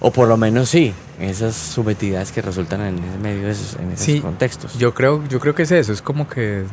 o 0.00 0.10
por 0.10 0.28
lo 0.28 0.36
menos 0.36 0.68
sí, 0.68 0.92
esas 1.20 1.54
subjetividades 1.54 2.32
que 2.32 2.42
resultan 2.42 2.80
en 2.82 2.98
ese 2.98 3.18
medio, 3.18 3.48
esos- 3.48 3.74
en 3.80 3.92
esos 3.92 4.04
Sí, 4.04 4.20
contextos. 4.20 4.78
Yo 4.78 4.92
creo, 4.94 5.22
yo 5.28 5.40
creo 5.40 5.54
que 5.54 5.62
es 5.62 5.70
eso, 5.72 5.92
es 5.92 6.02
como 6.02 6.28
que 6.28 6.64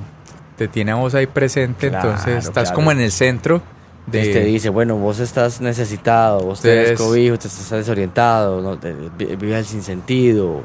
te 0.57 0.67
tiene 0.67 0.91
a 0.91 0.95
vos 0.95 1.15
ahí 1.15 1.25
presente, 1.27 1.89
Claro, 1.89 2.09
entonces 2.11 2.45
estás 2.45 2.63
claro. 2.65 2.75
como 2.75 2.91
en 2.91 2.99
el 2.99 3.11
centro 3.11 3.61
de... 4.05 4.19
Entonces 4.19 4.33
te 4.33 4.45
dice, 4.45 4.69
bueno, 4.69 4.97
vos 4.97 5.19
estás 5.19 5.61
necesitado, 5.61 6.41
vos 6.41 6.61
tenés 6.61 6.99
cobijo, 6.99 7.37
te 7.39 7.47
estás 7.47 7.69
desorientado, 7.71 8.61
no, 8.61 8.77
vives 9.17 9.57
el 9.59 9.65
sinsentido, 9.65 10.61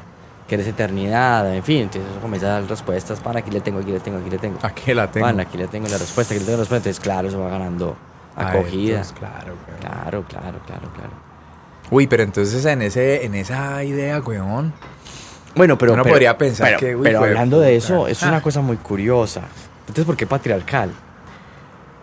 querés 0.49 0.67
eternidad, 0.67 1.55
en 1.55 1.63
fin, 1.63 1.83
entonces 1.83 2.11
eso 2.11 2.21
comienza 2.21 2.47
a 2.49 2.61
dar 2.61 2.65
respuestas, 2.69 3.21
para 3.21 3.41
aquí 3.41 3.51
le 3.51 3.61
tengo, 3.61 3.79
aquí 3.81 3.93
le 3.93 4.01
tengo, 4.01 4.19
aquí 4.19 4.31
le 4.31 4.39
tengo. 4.39 4.59
Aquí 4.63 4.95
la 4.95 5.11
tengo. 5.11 5.27
Bueno, 5.27 5.43
aquí 5.43 5.57
le 5.59 5.69
tengo 5.69 5.87
la 5.89 5.99
respuesta, 5.99 6.35
aquí 6.35 6.41
le 6.41 6.47
tengo 6.47 6.57
la 6.57 6.63
respuesta, 6.63 6.89
entonces 6.89 7.01
claro, 7.01 7.29
eso 7.29 7.39
va 7.39 7.51
ganando 7.51 7.97
acogida. 8.35 8.97
entonces, 9.01 9.13
claro, 9.19 9.55
güey. 9.67 9.79
Claro, 9.81 10.25
claro, 10.27 10.59
claro, 10.67 10.89
claro. 10.95 11.11
Uy, 11.91 12.07
pero 12.07 12.23
entonces 12.23 12.65
en 12.65 12.83
ese, 12.83 13.25
en 13.25 13.35
esa 13.35 13.85
idea, 13.85 14.19
weón. 14.21 14.73
Bueno, 15.55 15.77
pero... 15.79 15.93
Uno 15.93 16.03
pero- 16.03 16.15
podría 16.15 16.37
pensar 16.39 16.67
pero- 16.69 16.79
que, 16.79 16.97
uy, 16.97 17.03
pero 17.03 17.21
hablando 17.21 17.61
de 17.61 17.77
eso, 17.77 18.09
es 18.09 18.23
una 18.23 18.41
cosa 18.43 18.61
muy 18.61 18.77
curiosa. 18.79 19.43
Entonces, 19.83 20.05
¿por 20.05 20.17
qué 20.17 20.27
patriarcal? 20.27 20.91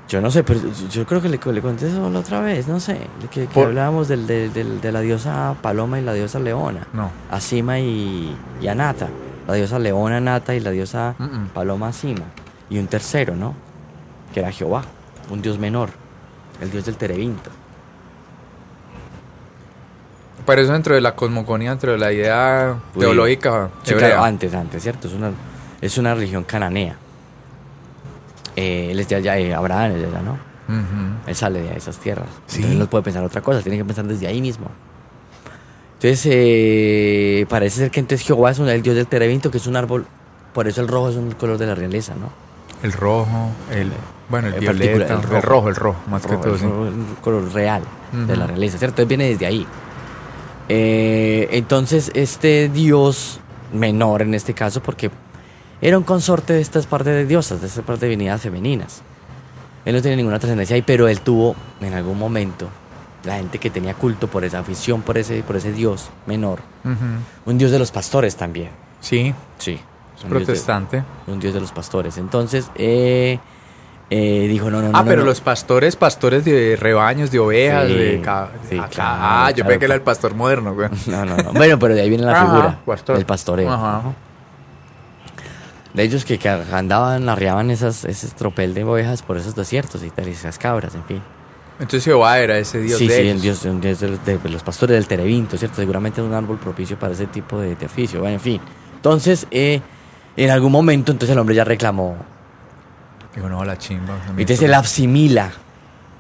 Yo 0.08 0.22
no 0.22 0.30
sé, 0.30 0.44
pero 0.44 0.60
yo- 0.92 1.06
creo 1.06 1.20
que 1.22 1.30
le, 1.30 1.40
le 1.44 1.62
conté 1.62 1.88
eso 1.88 2.10
la 2.12 2.20
otra 2.20 2.40
vez, 2.40 2.68
no 2.68 2.80
sé. 2.80 3.00
Que, 3.32 3.48
que 3.48 3.54
Por- 3.54 3.68
hablábamos 3.68 4.08
del, 4.08 4.28
del- 4.28 4.54
del- 4.54 4.80
de 4.80 4.92
la 4.92 5.00
diosa 5.02 5.56
Paloma 5.62 5.98
y 6.00 6.04
la 6.04 6.14
diosa 6.14 6.40
Leona. 6.40 6.86
No. 6.94 7.10
Asima 7.32 7.80
y, 7.80 8.36
y 8.62 8.68
Anata. 8.68 9.08
La 9.48 9.56
diosa 9.56 9.80
Leona 9.80 10.18
Anata 10.18 10.54
y 10.54 10.60
la 10.60 10.70
diosa. 10.72 11.16
Paloma 11.54 11.88
Asima. 11.88 12.26
Y 12.70 12.78
un 12.78 12.88
tercero, 12.88 13.36
¿no? 13.36 13.56
Que 14.34 14.42
era 14.42 14.52
Jehová, 14.52 14.84
un 15.32 15.42
dios 15.42 15.58
menor, 15.58 15.90
el 16.62 16.70
dios 16.72 16.86
del 16.86 16.98
terebinto. 16.98 17.50
Pero 20.46 20.62
eso 20.62 20.74
dentro 20.74 20.94
de 20.94 21.02
la 21.02 21.16
cosmogonía, 21.16 21.72
dentro 21.72 21.92
de 21.94 21.98
la 21.98 22.12
idea 22.12 22.76
Uy. 22.94 23.00
teológica 23.02 23.70
Sí, 23.84 23.94
claro, 23.96 24.24
antes, 24.24 24.54
antes, 24.54 24.84
¿cierto? 24.84 25.08
Es 25.08 25.14
una, 25.16 25.32
es 25.82 25.98
una 25.98 26.14
religión 26.14 26.44
cananea. 26.44 26.96
Eh, 28.56 28.90
él 28.92 29.00
es 29.00 29.10
de 29.10 29.16
allá, 29.16 29.38
eh, 29.38 29.54
Abraham 29.54 29.92
es 29.92 30.02
de 30.02 30.08
allá, 30.08 30.22
¿no? 30.22 30.38
Él 31.28 31.36
sale 31.36 31.62
de 31.62 31.76
esas 31.78 31.98
tierras. 31.98 32.28
Sí. 32.48 32.58
Entonces 32.58 32.80
no 32.80 32.90
puede 32.90 33.04
pensar 33.04 33.24
otra 33.24 33.42
cosa, 33.42 33.62
tiene 33.62 33.78
que 33.78 33.86
pensar 33.86 34.06
desde 34.06 34.28
ahí 34.28 34.42
mismo. 34.42 34.68
Entonces, 35.96 36.28
eh, 36.32 37.46
parece 37.50 37.78
ser 37.80 37.92
que 37.92 38.00
entonces 38.00 38.26
Jehová 38.26 38.52
es 38.52 38.60
un- 38.60 38.70
el 38.70 38.82
dios 38.82 38.96
del 38.96 39.08
terebinto, 39.08 39.50
que 39.52 39.58
es 39.58 39.68
un 39.68 39.76
árbol, 39.76 40.06
por 40.54 40.68
eso 40.68 40.82
el 40.82 40.88
rojo 40.88 41.10
es 41.10 41.16
un 41.16 41.32
color 41.32 41.58
de 41.58 41.66
la 41.68 41.76
realeza, 41.76 42.14
¿no? 42.16 42.30
El 42.84 42.92
rojo, 42.94 43.50
el... 43.72 43.92
Bueno, 44.28 44.48
el 44.48 44.56
En 44.56 44.60
violeta, 44.60 44.94
el 45.14 45.20
el 45.20 45.22
rojo. 45.24 45.42
rojo, 45.42 45.70
el 45.70 45.76
rojo, 45.76 46.00
más 46.10 46.22
que 46.24 46.30
Rojo, 46.30 46.42
todo, 46.44 46.54
el 46.56 46.60
sí. 46.60 46.66
rojo, 46.66 46.86
el 46.88 46.94
color 47.22 47.54
real 47.54 47.84
de 48.28 48.36
la 48.36 48.48
realeza, 48.48 48.78
¿cierto? 48.80 49.02
Entonces 49.04 49.08
viene 49.10 49.30
desde 49.30 49.46
ahí. 49.46 49.68
Eh, 50.68 51.48
entonces, 51.52 52.12
este 52.16 52.70
dios 52.70 53.40
menor 53.72 54.24
en 54.24 54.34
este 54.34 54.54
caso, 54.56 54.82
porque 54.82 55.12
era 55.82 55.98
un 55.98 56.04
consorte 56.04 56.54
de 56.54 56.62
estas 56.62 56.86
partes 56.88 57.14
de 57.14 57.26
diosas, 57.26 57.62
de 57.62 57.68
estas 57.68 57.84
partes 57.84 58.02
de 58.02 58.08
divinidades 58.08 58.42
femeninas. 58.42 59.02
Él 59.86 59.96
no 59.96 60.02
tenía 60.02 60.18
ninguna 60.18 60.40
trascendencia 60.40 60.76
ahí, 60.76 60.82
pero 60.82 61.08
él 61.08 61.22
tuvo 61.22 61.56
en 61.82 61.94
algún 61.94 62.18
momento, 62.18 62.68
la 63.24 63.36
gente 63.38 63.58
que 63.60 63.70
tenía 63.70 63.94
culto 63.94 64.28
por 64.28 64.44
esa 64.46 64.60
afición, 64.60 65.02
por 65.02 65.18
ese, 65.18 65.42
por 65.44 65.56
ese 65.56 65.72
dios 65.72 66.10
menor, 66.26 66.60
un 67.46 67.58
dios 67.58 67.72
de 67.72 67.80
los 67.80 67.92
pastores 67.92 68.36
también. 68.36 68.70
Sí, 69.00 69.34
Sí. 69.60 69.80
es 70.18 70.24
un 70.24 70.30
dios 70.30 70.40
de- 70.42 70.46
protestante. 70.46 71.04
un 71.28 71.40
dios 71.40 71.54
de 71.54 71.60
los 71.62 71.72
pastores. 71.72 72.18
Entonces, 72.18 72.70
eh, 72.76 73.38
eh, 74.10 74.46
dijo, 74.48 74.70
no, 74.72 74.82
no, 74.82 74.90
no. 74.90 74.98
ah, 74.98 75.02
no, 75.02 75.08
pero 75.08 75.22
no. 75.22 75.26
los 75.28 75.42
pastores, 75.42 75.96
pastores 75.96 76.46
de 76.46 76.76
rebaños, 76.80 77.30
de 77.32 77.40
ovejas, 77.40 77.88
Sí, 77.88 77.94
de... 77.94 78.22
ca- 78.22 78.50
sí, 78.70 78.78
Ah, 78.82 78.88
claro, 78.90 79.20
ah, 79.22 79.50
yo 79.50 79.56
claro, 79.56 79.68
pensé 79.68 79.80
que 79.80 79.86
era 79.86 79.96
el 79.96 80.02
pastor 80.02 80.34
moderno, 80.36 80.74
güey. 80.74 80.90
No, 81.08 81.26
no, 81.26 81.38
no. 81.38 81.54
Bueno, 81.54 81.78
pero 81.80 81.94
de 81.96 82.02
ahí 82.02 82.10
viene 82.10 82.24
la 82.26 82.36
figura 82.46 82.80
pastor. 82.86 83.16
del 83.18 83.26
pastoreo. 83.26 83.72
Ajá. 83.72 84.02
De 85.96 86.04
ellos 86.04 86.26
que, 86.26 86.38
que 86.38 86.50
andaban, 86.50 87.30
arriaban 87.30 87.72
esas, 87.72 88.04
ese 88.06 88.28
tropel 88.30 88.74
de 88.74 88.84
ovejas 88.84 89.22
por 89.22 89.38
esos 89.38 89.56
desiertos 89.56 90.04
y 90.04 90.10
tal, 90.10 90.28
y 90.28 90.32
esas 90.32 90.58
cabras, 90.58 90.94
en 90.96 91.04
fin. 91.06 91.22
Entonces 91.80 92.04
Jehová 92.06 92.40
era 92.40 92.58
ese 92.58 92.80
dios 92.82 92.98
sí, 93.00 93.08
de 93.08 93.14
sí, 93.16 93.22
ellos. 93.22 93.36
el 93.36 93.42
dios, 93.42 93.66
un 93.66 93.82
dios 93.82 94.00
de, 94.00 94.10
los- 94.10 94.26
de 94.26 94.40
los 94.50 94.64
pastores 94.64 94.96
del 94.96 95.08
Terebinto, 95.08 95.58
¿cierto? 95.58 95.78
Seguramente 95.78 96.22
es 96.22 96.28
un 96.28 96.34
árbol 96.34 96.58
propicio 96.58 96.98
para 97.00 97.14
ese 97.14 97.28
tipo 97.28 97.60
de, 97.60 97.76
de 97.76 97.86
oficio. 97.86 98.20
Bueno, 98.20 98.36
en 98.36 98.40
fin. 98.42 98.62
Entonces, 98.96 99.48
eh, 99.52 99.82
en 100.38 100.50
algún 100.52 100.72
momento, 100.72 101.12
entonces 101.12 101.34
el 101.34 101.40
hombre 101.40 101.56
ya 101.56 101.64
reclamó. 101.64 102.16
Digo, 103.34 103.50
no, 103.50 103.64
la 103.66 103.78
chimba. 103.78 104.18
Y 104.38 104.42
entonces 104.42 104.62
él 104.62 104.74
asimila, 104.74 105.52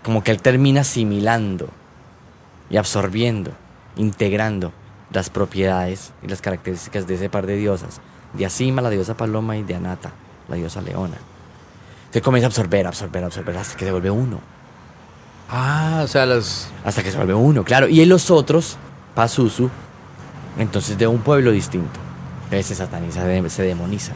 como 0.03 0.23
que 0.23 0.31
él 0.31 0.41
termina 0.41 0.81
asimilando 0.81 1.69
y 2.69 2.77
absorbiendo, 2.77 3.51
integrando 3.95 4.73
las 5.11 5.29
propiedades 5.29 6.11
y 6.21 6.27
las 6.27 6.41
características 6.41 7.07
de 7.07 7.15
ese 7.15 7.29
par 7.29 7.45
de 7.45 7.55
diosas, 7.55 8.01
de 8.37 8.45
Asima, 8.45 8.81
la 8.81 8.89
diosa 8.89 9.15
Paloma, 9.15 9.57
y 9.57 9.63
de 9.63 9.75
Anata, 9.75 10.11
la 10.47 10.55
diosa 10.55 10.81
Leona. 10.81 11.17
Entonces 12.05 12.21
comienza 12.21 12.47
a 12.47 12.49
absorber, 12.49 12.87
absorber, 12.87 13.23
absorber, 13.23 13.57
hasta 13.57 13.77
que 13.77 13.85
se 13.85 13.91
vuelve 13.91 14.09
uno. 14.09 14.39
Ah, 15.49 16.01
o 16.03 16.07
sea, 16.07 16.25
los... 16.25 16.69
Hasta 16.83 17.03
que 17.03 17.11
se 17.11 17.17
vuelve 17.17 17.33
uno, 17.33 17.63
claro. 17.63 17.87
Y 17.87 18.01
en 18.01 18.09
los 18.09 18.31
otros, 18.31 18.77
Pazuzu, 19.13 19.69
entonces 20.57 20.97
de 20.97 21.07
un 21.07 21.19
pueblo 21.19 21.51
distinto. 21.51 21.99
Entonces 22.45 22.65
se 22.67 22.75
sataniza, 22.75 23.21
se 23.49 23.63
demoniza. 23.63 24.13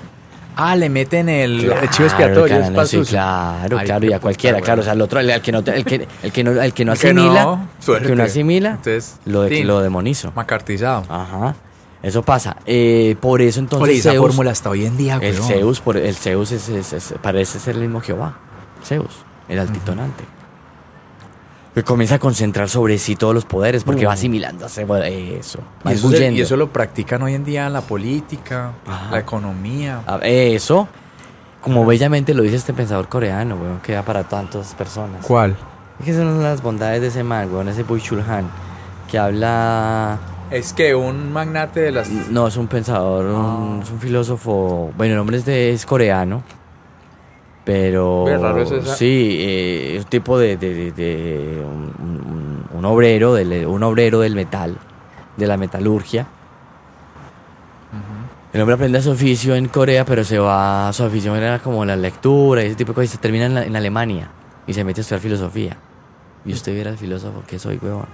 Ah, 0.55 0.75
le 0.75 0.89
meten 0.89 1.29
el, 1.29 1.63
Claro, 1.65 1.87
chivo 1.87 2.07
expiatorio. 2.07 2.55
es 2.57 2.63
carnal, 2.63 2.87
sí, 2.87 3.01
claro, 3.03 3.77
Ay, 3.77 3.85
claro, 3.85 4.05
y 4.05 4.13
a 4.13 4.19
cualquiera, 4.19 4.59
claro, 4.59 4.81
o 4.81 4.83
sea, 4.83 4.91
el 4.91 5.01
otro, 5.01 5.21
el, 5.21 5.41
que 5.41 5.51
no, 5.53 5.59
el 5.59 5.85
que, 5.85 6.07
el 6.21 6.31
que 6.33 6.43
no, 6.43 6.61
el 6.61 6.73
que 6.73 6.83
no 6.83 6.91
El 6.91 6.99
que 6.99 7.07
asimila, 7.07 7.43
no, 7.45 7.69
el 7.95 8.03
que 8.05 8.15
no 8.15 8.23
asimila, 8.23 8.69
Entonces, 8.71 9.19
lo, 9.25 9.43
de, 9.43 9.63
lo 9.63 9.79
demonizo. 9.79 10.33
Macartizado. 10.35 11.05
Ajá, 11.07 11.55
eso 12.01 12.21
pasa. 12.23 12.57
Eh, 12.65 13.15
por 13.19 13.41
eso 13.41 13.59
entonces 13.59 13.89
Oye, 13.89 13.99
esa 13.99 14.11
Zeus, 14.11 14.25
fórmula 14.27 14.51
hasta 14.51 14.69
hoy 14.69 14.85
en 14.85 14.95
día, 14.97 15.17
el 15.21 15.33
weón. 15.35 15.47
Zeus, 15.47 15.81
por, 15.81 15.97
el 15.97 16.15
Zeus 16.15 16.51
es, 16.51 16.69
es- 16.69 16.93
es- 16.93 17.13
parece 17.21 17.59
ser 17.59 17.75
el 17.75 17.81
mismo 17.81 18.01
Jehová, 18.01 18.37
Zeus, 18.83 19.11
el 19.47 19.59
altitonante. 19.59 20.23
Que 21.75 21.83
comienza 21.83 22.15
a 22.15 22.19
concentrar 22.19 22.67
sobre 22.67 22.97
sí 22.97 23.15
todos 23.15 23.33
los 23.33 23.45
poderes 23.45 23.83
porque 23.83 24.05
va 24.05 24.13
asimilando 24.13 24.65
eso, 24.65 24.87
va 24.87 25.07
Y 25.07 25.33
eso, 25.35 25.59
se- 26.11 26.31
y 26.31 26.41
eso 26.41 26.57
lo 26.57 26.69
practican 26.73 27.21
hoy 27.21 27.35
en 27.35 27.45
día 27.45 27.67
en 27.67 27.73
la 27.73 27.81
política, 27.81 28.71
Ajá. 28.87 29.11
la 29.11 29.19
economía. 29.19 30.01
A- 30.07 30.17
Eso, 30.23 30.87
como 31.61 31.85
bellamente 31.85 32.33
lo 32.33 32.41
dice 32.43 32.55
este 32.55 32.73
pensador 32.73 33.07
coreano, 33.07 33.55
weón, 33.55 33.79
que 33.81 33.93
da 33.93 34.01
para 34.03 34.23
tantas 34.23 34.73
personas. 34.73 35.25
¿Cuál? 35.25 35.55
Es 35.99 36.05
que 36.05 36.13
son 36.15 36.41
las 36.41 36.61
bondades 36.63 37.01
de 37.01 37.07
ese 37.07 37.23
man, 37.23 37.49
weón, 37.53 37.67
ese 37.69 37.83
Bui 37.83 38.01
Chul 38.01 38.21
Han, 38.21 38.49
que 39.09 39.17
habla... 39.19 40.17
Es 40.51 40.73
que 40.73 40.95
un 40.95 41.31
magnate 41.31 41.79
de 41.79 41.91
las... 41.91 42.09
No, 42.09 42.47
es 42.47 42.57
un 42.57 42.67
pensador, 42.67 43.25
un, 43.25 43.79
Ah. 43.79 43.83
es 43.83 43.91
un 43.91 43.99
filósofo... 43.99 44.91
Bueno, 44.97 45.13
el 45.13 45.17
nombre 45.17 45.37
es, 45.37 45.45
de, 45.45 45.71
es 45.71 45.85
coreano, 45.85 46.41
pero... 47.63 48.23
Ve, 48.25 48.37
raro 48.37 48.61
es 48.63 48.71
esa- 48.71 48.95
Sí, 48.95 49.37
eh, 49.39 49.95
es 49.97 50.03
un 50.05 50.09
tipo 50.09 50.39
de... 50.39 50.57
de- 50.57 50.73
de- 50.73 50.91
de- 50.91 51.63
un, 52.73 52.85
obrero 52.85 53.33
del, 53.33 53.67
un 53.67 53.83
obrero 53.83 54.21
del 54.21 54.33
metal, 54.35 54.77
de 55.37 55.45
la 55.47 55.57
metalurgia. 55.57 56.25
El 58.51 58.61
hombre 58.61 58.73
aprende 58.75 58.99
su 59.01 59.11
oficio 59.11 59.53
en 59.55 59.67
Corea, 59.67 60.05
pero 60.05 60.23
se 60.23 60.39
va, 60.39 60.91
su 60.93 61.03
afición 61.03 61.35
era 61.35 61.59
como 61.59 61.85
la 61.85 61.95
lectura 61.95 62.63
y 62.63 62.67
ese 62.67 62.75
tipo 62.75 62.93
de 62.93 62.95
cosas. 62.95 63.09
Y 63.09 63.11
se 63.11 63.17
termina 63.19 63.45
en, 63.45 63.53
la- 63.53 63.63
en 63.65 63.75
Alemania 63.75 64.31
y 64.65 64.73
se 64.73 64.83
mete 64.83 65.01
a 65.01 65.03
estudiar 65.03 65.21
filosofía. 65.21 65.77
Y 66.45 66.53
usted 66.53 66.73
viera 66.73 66.89
el 66.89 66.97
filósofo 66.97 67.43
que 67.45 67.59
soy, 67.59 67.77
huevón. 67.79 68.07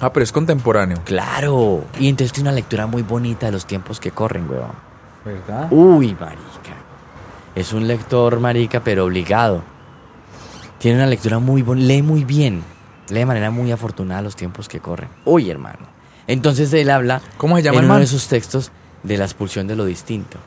Ah, 0.00 0.12
pero 0.12 0.24
es 0.24 0.32
contemporáneo. 0.32 0.98
Claro. 1.04 1.84
Y 1.98 2.08
entonces 2.08 2.32
tiene 2.32 2.50
una 2.50 2.54
lectura 2.54 2.86
muy 2.86 3.02
bonita 3.02 3.46
de 3.46 3.52
los 3.52 3.66
tiempos 3.66 3.98
que 4.00 4.10
corren, 4.10 4.48
huevón. 4.48 4.72
¿Verdad? 5.24 5.68
Uy, 5.70 6.14
marica. 6.18 6.76
Es 7.54 7.72
un 7.72 7.88
lector, 7.88 8.38
marica, 8.38 8.80
pero 8.80 9.04
obligado. 9.04 9.62
Tiene 10.78 10.98
una 10.98 11.06
lectura 11.06 11.40
muy 11.40 11.62
bonita, 11.62 11.86
lee 11.88 12.02
muy 12.02 12.24
bien. 12.24 12.62
Lee 13.08 13.20
de 13.20 13.26
manera 13.26 13.50
muy 13.50 13.72
afortunada 13.72 14.22
los 14.22 14.36
tiempos 14.36 14.68
que 14.68 14.80
corren. 14.80 15.08
Uy, 15.24 15.50
hermano. 15.50 15.80
Entonces 16.26 16.72
él 16.74 16.90
habla 16.90 17.20
¿Cómo 17.36 17.56
se 17.56 17.62
llama 17.62 17.78
en 17.78 17.86
uno 17.86 17.98
de 17.98 18.06
sus 18.06 18.28
textos 18.28 18.70
de 19.02 19.16
la 19.16 19.24
expulsión 19.24 19.66
de 19.66 19.74
lo 19.76 19.84
distinto. 19.84 20.38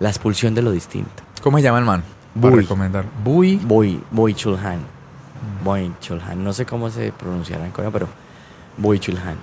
La 0.00 0.08
expulsión 0.08 0.54
de 0.54 0.62
lo 0.62 0.70
distinto. 0.70 1.22
¿Cómo 1.42 1.58
se 1.58 1.64
llama 1.64 1.78
el 1.78 1.84
man? 1.84 2.02
Para 2.40 2.54
Bui. 2.54 2.62
recomendar. 2.62 3.04
Bui. 3.22 3.56
Boy, 3.56 4.00
Boy 4.10 4.34
Chulhan. 4.34 4.80
Boy 5.62 5.92
Chulhan. 6.00 6.42
No 6.42 6.52
sé 6.52 6.66
cómo 6.66 6.90
se 6.90 7.12
pronunciará 7.12 7.64
en 7.64 7.72
coreano, 7.72 7.92
pero 7.92 8.08
Boy 8.76 8.98
Chulhan. 8.98 9.36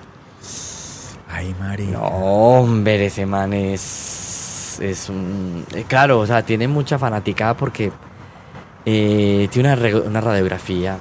Ay, 1.31 1.55
Mari. 1.59 1.87
No, 1.87 2.01
hombre, 2.01 3.05
ese 3.05 3.25
man 3.25 3.53
es. 3.53 4.79
Es 4.81 5.09
un. 5.09 5.65
eh, 5.75 5.85
claro, 5.87 6.19
o 6.19 6.25
sea, 6.25 6.43
tiene 6.43 6.67
mucha 6.67 6.97
fanaticada 6.97 7.55
porque 7.55 7.91
eh, 8.85 9.47
tiene 9.51 9.73
una, 9.73 9.99
una 9.99 10.21
radiografía 10.21 10.97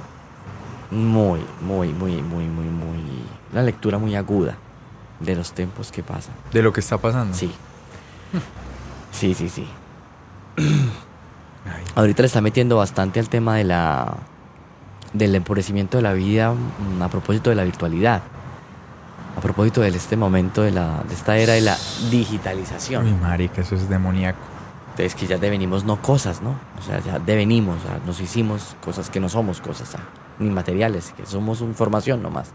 muy, 0.91 1.39
muy, 1.61 1.89
muy, 1.89 2.21
muy, 2.21 2.45
muy, 2.45 2.65
muy. 2.65 3.23
Una 3.51 3.63
lectura 3.63 3.97
muy 3.97 4.15
aguda 4.15 4.57
de 5.19 5.35
los 5.35 5.53
tiempos 5.53 5.91
que 5.91 6.03
pasan. 6.03 6.33
De 6.51 6.61
lo 6.61 6.71
que 6.73 6.79
está 6.79 6.97
pasando. 6.97 7.35
Sí. 7.35 7.51
Sí, 9.11 9.33
sí, 9.33 9.49
sí. 9.49 9.67
Ay, 10.55 11.83
Ahorita 11.95 12.21
le 12.21 12.27
está 12.27 12.41
metiendo 12.41 12.77
bastante 12.77 13.19
al 13.19 13.27
tema 13.27 13.55
de 13.55 13.63
la 13.63 14.17
del 15.13 15.35
empobrecimiento 15.35 15.97
de 15.97 16.03
la 16.03 16.13
vida 16.13 16.53
mm, 16.53 17.01
a 17.01 17.09
propósito 17.09 17.49
de 17.49 17.55
la 17.55 17.63
virtualidad. 17.63 18.21
A 19.37 19.41
propósito 19.41 19.81
de 19.81 19.89
este 19.89 20.17
momento 20.17 20.63
de, 20.63 20.71
la, 20.71 21.03
de 21.07 21.13
esta 21.13 21.37
era 21.37 21.53
de 21.53 21.61
la 21.61 21.77
digitalización. 22.11 23.05
Uy, 23.05 23.13
marica, 23.13 23.61
eso 23.61 23.75
es 23.75 23.89
demoníaco. 23.89 24.39
Entonces 24.91 25.15
que 25.15 25.27
ya 25.27 25.37
devenimos 25.37 25.85
no 25.85 26.01
cosas, 26.01 26.41
¿no? 26.41 26.55
O 26.77 26.81
sea, 26.81 26.99
ya 26.99 27.19
devenimos, 27.19 27.77
o 27.83 27.87
sea, 27.87 27.99
nos 28.05 28.19
hicimos 28.19 28.75
cosas 28.83 29.09
que 29.09 29.19
no 29.21 29.29
somos 29.29 29.61
cosas, 29.61 29.95
ah, 29.95 30.01
ni 30.39 30.49
materiales, 30.49 31.13
que 31.15 31.25
somos 31.25 31.61
información 31.61 32.21
nomás. 32.21 32.51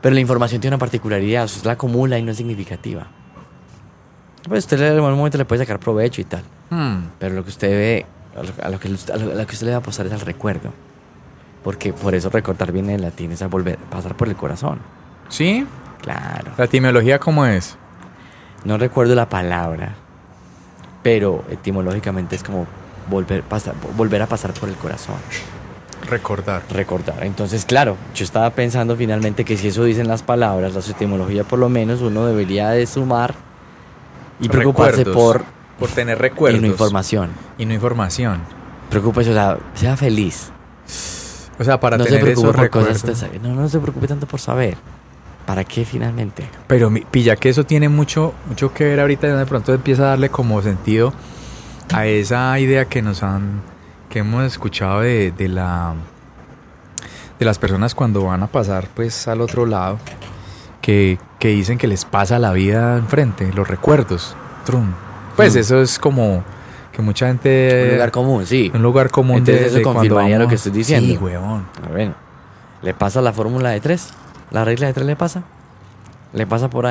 Pero 0.00 0.14
la 0.14 0.20
información 0.20 0.62
tiene 0.62 0.76
una 0.76 0.80
particularidad, 0.80 1.44
o 1.44 1.48
sea, 1.48 1.62
la 1.64 1.72
acumula 1.72 2.18
y 2.18 2.22
no 2.22 2.30
es 2.30 2.38
significativa. 2.38 3.06
Pues 4.48 4.64
usted 4.64 4.80
en 4.80 4.94
algún 4.94 5.16
momento 5.16 5.36
le 5.36 5.44
puede 5.44 5.62
sacar 5.62 5.78
provecho 5.78 6.20
y 6.20 6.24
tal. 6.24 6.42
Hmm. 6.70 7.08
Pero 7.18 7.34
lo 7.34 7.44
que 7.44 7.50
usted 7.50 7.70
ve, 7.70 8.06
a 8.36 8.42
lo, 8.42 8.52
a 8.62 8.68
lo 8.70 8.80
que, 8.80 8.88
a 8.88 9.16
lo 9.16 9.46
que 9.46 9.52
usted 9.52 9.66
le 9.66 9.72
va 9.72 9.76
a 9.76 9.80
apostar 9.80 10.06
es 10.06 10.12
al 10.12 10.20
recuerdo. 10.20 10.72
Porque 11.64 11.92
por 11.92 12.14
eso 12.14 12.28
recordar 12.30 12.70
bien 12.70 12.90
en 12.90 13.02
latín 13.02 13.32
es 13.32 13.42
a 13.42 13.48
volver, 13.48 13.78
pasar 13.78 14.14
por 14.16 14.28
el 14.28 14.36
corazón. 14.36 14.78
¿Sí? 15.28 15.66
Claro. 16.02 16.52
¿La 16.56 16.66
etimología 16.66 17.18
cómo 17.18 17.46
es? 17.46 17.76
No 18.64 18.76
recuerdo 18.78 19.14
la 19.14 19.28
palabra, 19.28 19.94
pero 21.02 21.42
etimológicamente 21.50 22.36
es 22.36 22.42
como 22.44 22.66
volver, 23.10 23.42
pasar, 23.42 23.74
volver 23.96 24.22
a 24.22 24.26
pasar 24.26 24.52
por 24.52 24.68
el 24.68 24.74
corazón. 24.76 25.16
Recordar. 26.08 26.62
Recordar. 26.70 27.24
Entonces, 27.24 27.64
claro, 27.64 27.96
yo 28.14 28.24
estaba 28.24 28.50
pensando 28.50 28.94
finalmente 28.94 29.44
que 29.46 29.56
si 29.56 29.68
eso 29.68 29.84
dicen 29.84 30.06
las 30.06 30.22
palabras, 30.22 30.74
la 30.74 30.80
etimología 30.80 31.44
por 31.44 31.58
lo 31.58 31.70
menos, 31.70 32.02
uno 32.02 32.26
debería 32.26 32.68
de 32.70 32.86
sumar 32.86 33.34
y 34.38 34.48
preocuparse 34.50 35.04
Recuerdos. 35.04 35.14
por 35.22 35.44
Por 35.78 35.88
tener 35.88 36.18
recuerdos. 36.18 36.58
y 36.58 36.62
no 36.62 36.68
información. 36.68 37.30
Y 37.56 37.64
no 37.64 37.72
información. 37.72 38.40
Preocúpese, 38.90 39.30
o 39.30 39.34
sea, 39.34 39.58
sea 39.74 39.96
feliz. 39.96 40.50
O 41.58 41.64
sea, 41.64 41.78
para 41.78 41.96
no 41.98 42.04
se 42.04 42.10
tener 42.10 42.24
preocupe 42.24 42.48
esos 42.48 42.56
recuerdos. 42.60 43.02
de. 43.32 43.38
No, 43.40 43.54
no 43.54 43.68
se 43.68 43.78
preocupe 43.78 44.06
tanto 44.08 44.26
por 44.26 44.40
saber. 44.40 44.76
¿Para 45.46 45.62
qué 45.64 45.84
finalmente? 45.84 46.48
Pero 46.66 46.88
mi- 46.90 47.02
pilla 47.02 47.36
que 47.36 47.50
eso 47.50 47.64
tiene 47.64 47.88
mucho, 47.90 48.32
mucho 48.48 48.72
que 48.72 48.84
ver 48.84 49.00
ahorita 49.00 49.26
de 49.36 49.44
pronto 49.46 49.74
empieza 49.74 50.04
a 50.04 50.06
darle 50.10 50.30
como 50.30 50.60
sentido 50.62 51.12
a 51.92 52.06
esa 52.06 52.58
idea 52.58 52.86
que 52.86 53.02
nos 53.02 53.22
han, 53.22 53.60
que 54.08 54.20
hemos 54.20 54.42
escuchado 54.44 55.00
de, 55.00 55.32
de 55.32 55.48
la 55.48 55.94
de 57.38 57.44
las 57.44 57.58
personas 57.58 57.94
cuando 57.94 58.24
van 58.24 58.42
a 58.42 58.46
pasar 58.46 58.88
pues 58.94 59.28
al 59.28 59.40
otro 59.42 59.66
lado, 59.66 59.98
que, 60.80 61.18
que 61.38 61.48
dicen 61.48 61.76
que 61.78 61.86
les 61.88 62.04
pasa 62.04 62.38
la 62.38 62.52
vida 62.52 62.96
enfrente, 62.96 63.52
los 63.52 63.68
recuerdos. 63.68 64.34
Trum. 64.64 64.92
Pues 65.36 65.54
Mm. 65.54 65.58
eso 65.58 65.80
es 65.82 65.98
como 65.98 66.42
que 66.94 67.02
mucha 67.02 67.26
gente 67.26 67.84
Un 67.88 67.92
lugar 67.94 68.10
común, 68.10 68.46
sí. 68.46 68.70
un 68.74 68.82
lugar 68.82 69.10
común 69.10 69.38
Entonces 69.38 69.72
de, 69.74 69.80
eso 69.80 69.82
confirmaría 69.92 70.38
lo 70.38 70.48
que 70.48 70.54
estoy 70.54 70.72
diciendo. 70.72 71.06
Sí, 71.06 71.16
weón. 71.18 71.66
A 71.86 71.88
ver, 71.92 72.12
¿le 72.82 72.94
pasa 72.94 73.20
la 73.20 73.32
fórmula 73.32 73.70
de 73.70 73.80
tres? 73.80 74.08
¿La 74.50 74.64
regla 74.64 74.86
de 74.86 74.92
tres 74.94 75.06
le 75.06 75.16
pasa? 75.16 75.42
¿Le 76.32 76.46
pasa 76.46 76.68
por 76.70 76.86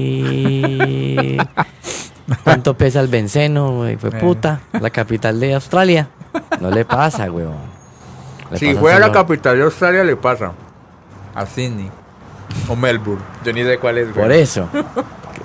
ahí? 0.00 1.36
¿Cuánto 2.44 2.74
pesa 2.76 3.00
el 3.00 3.08
benceno, 3.08 3.72
güey? 3.76 3.96
Fue 3.96 4.10
puta. 4.12 4.60
La 4.80 4.90
capital 4.90 5.40
de 5.40 5.54
Australia. 5.54 6.08
No 6.60 6.70
le 6.70 6.84
pasa, 6.84 7.30
weón. 7.30 7.54
Le 8.52 8.58
Si 8.58 8.74
fuera 8.74 8.98
la 9.00 9.06
solo- 9.06 9.18
capital 9.20 9.56
de 9.58 9.64
Australia 9.64 10.04
le 10.04 10.16
pasa. 10.16 10.52
A 11.34 11.46
Sydney. 11.46 11.90
O 12.68 12.76
Melbourne. 12.76 13.22
Yo 13.44 13.52
ni 13.52 13.62
sé 13.64 13.78
cuál 13.78 13.98
es. 13.98 14.08
Por 14.08 14.30
eso. 14.32 14.68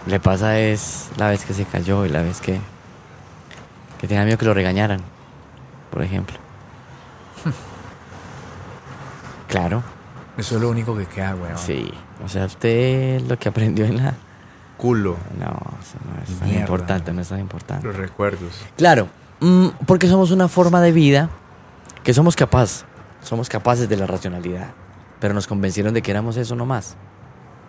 Le 0.08 0.20
pasa 0.20 0.60
es 0.60 1.10
la 1.18 1.30
vez 1.30 1.46
que 1.46 1.54
se 1.54 1.66
cayó 1.66 2.06
y 2.06 2.10
la 2.10 2.22
vez 2.22 2.40
que. 2.42 2.60
Que 4.06 4.10
tenía 4.10 4.24
miedo 4.24 4.38
que 4.38 4.46
lo 4.46 4.54
regañaran. 4.54 5.02
Por 5.92 6.02
ejemplo. 6.04 6.38
Claro, 9.48 9.84
Eso 10.38 10.56
es 10.56 10.62
lo 10.62 10.70
único 10.70 10.98
que 10.98 11.06
queda, 11.06 11.36
weón. 11.36 11.58
sí. 11.58 11.92
O 12.24 12.28
sea, 12.30 12.46
usted 12.46 13.22
lo 13.22 13.38
que 13.38 13.48
aprendió 13.50 13.86
en 13.86 13.98
la. 13.98 14.14
Culo. 14.78 15.16
No, 15.40 15.46
eso 15.46 15.98
no 16.04 16.22
es 16.24 16.40
tan 16.40 16.48
Mierda. 16.50 16.62
importante, 16.62 17.14
no 17.14 17.22
es 17.22 17.30
tan 17.30 17.40
importante. 17.40 17.86
Los 17.88 17.96
recuerdos. 17.96 18.62
Claro, 18.76 19.08
mm, 19.40 19.68
porque 19.86 20.08
somos 20.08 20.32
una 20.32 20.48
forma 20.48 20.82
de 20.82 20.92
vida 20.92 21.30
que 22.04 22.14
somos 22.14 22.36
capaz, 22.36 22.84
somos 23.22 23.48
capaces 23.50 23.88
de 23.88 23.96
la 23.98 24.08
racionalidad. 24.08 24.70
Pero 25.20 25.34
nos 25.34 25.48
convencieron 25.48 25.94
de 25.94 26.02
que 26.02 26.12
éramos 26.12 26.36
eso 26.38 26.56
nomás. 26.56 26.96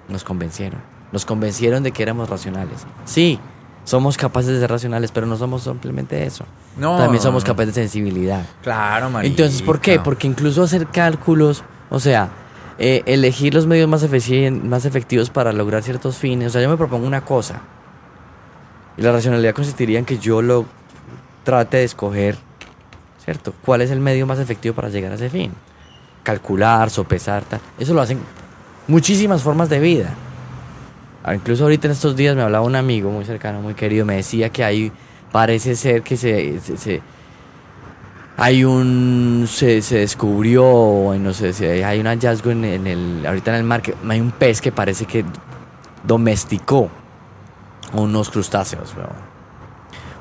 Nos 0.09 0.25
convencieron. 0.25 0.81
Nos 1.13 1.25
convencieron 1.25 1.83
de 1.85 1.93
que 1.93 2.03
éramos 2.03 2.29
racionales. 2.29 2.85
Sí, 3.05 3.39
somos 3.87 4.17
capaces 4.17 4.51
de 4.51 4.61
ser 4.61 4.69
racionales, 4.69 5.13
pero 5.13 5.27
no 5.27 5.37
somos 5.37 5.63
simplemente 5.63 6.27
eso. 6.27 6.45
No. 6.77 6.99
También 6.99 7.23
somos 7.23 7.45
capaces 7.45 7.75
de 7.75 7.83
sensibilidad. 7.83 8.45
Claro, 8.63 9.09
marica. 9.09 9.31
Entonces, 9.31 9.63
¿por 9.63 9.81
qué? 9.81 10.01
Porque 10.01 10.27
incluso 10.27 10.65
hacer 10.65 10.89
cálculos, 10.89 11.63
o 11.89 12.01
sea, 12.01 12.31
eh, 12.79 13.05
elegir 13.07 13.55
los 13.55 13.67
medios 13.69 13.89
más, 13.89 14.05
más 14.65 14.85
efectivos 14.85 15.31
para 15.31 15.53
lograr 15.53 15.85
ciertos 15.85 16.17
fines. 16.17 16.49
O 16.49 16.51
sea, 16.51 16.63
yo 16.63 16.69
me 16.69 16.77
propongo 16.77 17.07
una 17.07 17.25
cosa. 17.25 17.61
Y 18.97 19.03
la 19.03 19.13
racionalidad 19.13 19.55
consistiría 19.55 20.01
en 20.01 20.05
que 20.05 20.19
yo 20.19 20.43
lo 20.43 20.67
trate 21.45 21.77
de 21.77 21.85
escoger, 21.85 22.37
¿cierto? 23.25 23.55
¿Cuál 23.65 23.83
es 23.83 23.93
el 23.93 24.01
medio 24.01 24.27
más 24.27 24.41
efectivo 24.41 24.75
para 24.75 24.89
llegar 24.89 25.13
a 25.13 25.15
ese 25.15 25.31
fin? 25.31 25.53
Calcular, 26.25 26.91
sopesar, 26.91 27.45
tal. 27.45 27.61
Eso 27.79 27.95
lo 27.95 28.01
hacen 28.01 28.19
muchísimas 28.89 29.43
formas 29.43 29.69
de 29.69 29.79
vida. 29.79 30.13
Ah, 31.27 31.35
Incluso 31.35 31.65
ahorita 31.65 31.89
en 31.89 31.93
estos 31.93 32.15
días 32.15 32.37
me 32.37 32.43
hablaba 32.43 32.65
un 32.65 32.77
amigo 32.77 33.11
muy 33.11 33.25
cercano, 33.25 33.61
muy 33.61 33.75
querido, 33.75 34.07
me 34.07 34.15
decía 34.17 34.49
que 34.51 34.63
ahí 34.65 34.93
parece 35.33 35.75
ser 35.75 36.03
que 36.03 36.17
se, 36.17 36.61
se- 36.61 36.77
se- 36.77 37.03
hay 38.39 38.65
un 38.65 39.47
se, 39.49 39.83
se 39.83 39.99
descubrió 39.99 40.63
bueno 40.65 41.33
se, 41.35 41.53
se- 41.53 41.85
hay 41.85 41.99
un 42.01 42.07
hallazgo 42.07 42.51
en, 42.51 42.65
en 42.65 42.87
el 42.87 43.27
ahorita 43.27 43.51
en 43.51 43.57
el 43.57 43.65
mar 43.65 43.83
que 43.83 43.95
hay 44.09 44.21
un 44.21 44.31
pez 44.31 44.61
que 44.61 44.71
parece 44.73 45.05
que 45.07 45.25
domesticó 46.05 46.89
unos 47.95 48.31
crustáceos 48.31 48.95
weón. 48.97 49.09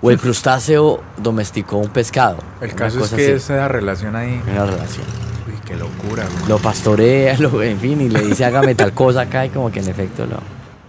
o 0.02 0.12
el 0.12 0.18
crustáceo 0.26 1.02
domesticó 1.18 1.78
un 1.78 1.90
pescado 1.90 2.38
El 2.62 2.74
caso 2.74 3.04
es 3.04 3.10
que 3.12 3.24
así. 3.26 3.32
esa 3.34 3.68
relación 3.68 4.16
ahí. 4.16 4.42
una 4.50 4.66
relación 4.66 5.06
Uy, 5.48 5.54
qué 5.66 5.76
locura, 5.76 6.24
weón. 6.38 6.50
lo 6.50 6.58
pastorea 6.58 7.38
lo, 7.40 7.62
en 7.62 7.80
fin 7.80 8.02
y 8.02 8.10
le 8.10 8.22
dice 8.22 8.44
hágame 8.46 8.76
tal 8.76 8.94
cosa 8.94 9.22
acá 9.22 9.46
y 9.46 9.50
como 9.50 9.72
que 9.72 9.82
en 9.82 9.90
efecto 9.90 10.26
lo 10.26 10.38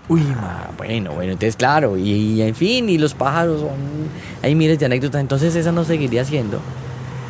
Uy, 0.08 0.22
Ah, 0.40 0.68
bueno, 0.76 1.12
bueno, 1.12 1.32
entonces 1.32 1.56
claro, 1.56 1.96
y, 1.96 2.10
y 2.10 2.42
en 2.42 2.54
fin, 2.54 2.88
y 2.88 2.96
los 2.98 3.14
pájaros 3.14 3.60
son. 3.60 3.70
Hay 4.42 4.54
miles 4.54 4.78
de 4.78 4.86
anécdotas, 4.86 5.20
entonces 5.20 5.54
esa 5.56 5.72
no 5.72 5.84
seguiría 5.84 6.24
siendo. 6.24 6.60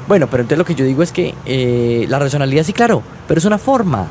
Bueno, 0.08 0.26
pero 0.28 0.42
entonces 0.42 0.58
lo 0.58 0.64
que 0.64 0.74
yo 0.74 0.84
digo 0.84 1.02
es 1.02 1.10
que 1.10 1.34
eh, 1.46 2.06
la 2.08 2.18
racionalidad 2.18 2.64
sí, 2.64 2.72
claro, 2.72 3.02
pero 3.26 3.38
es 3.38 3.44
una 3.44 3.58
forma. 3.58 4.06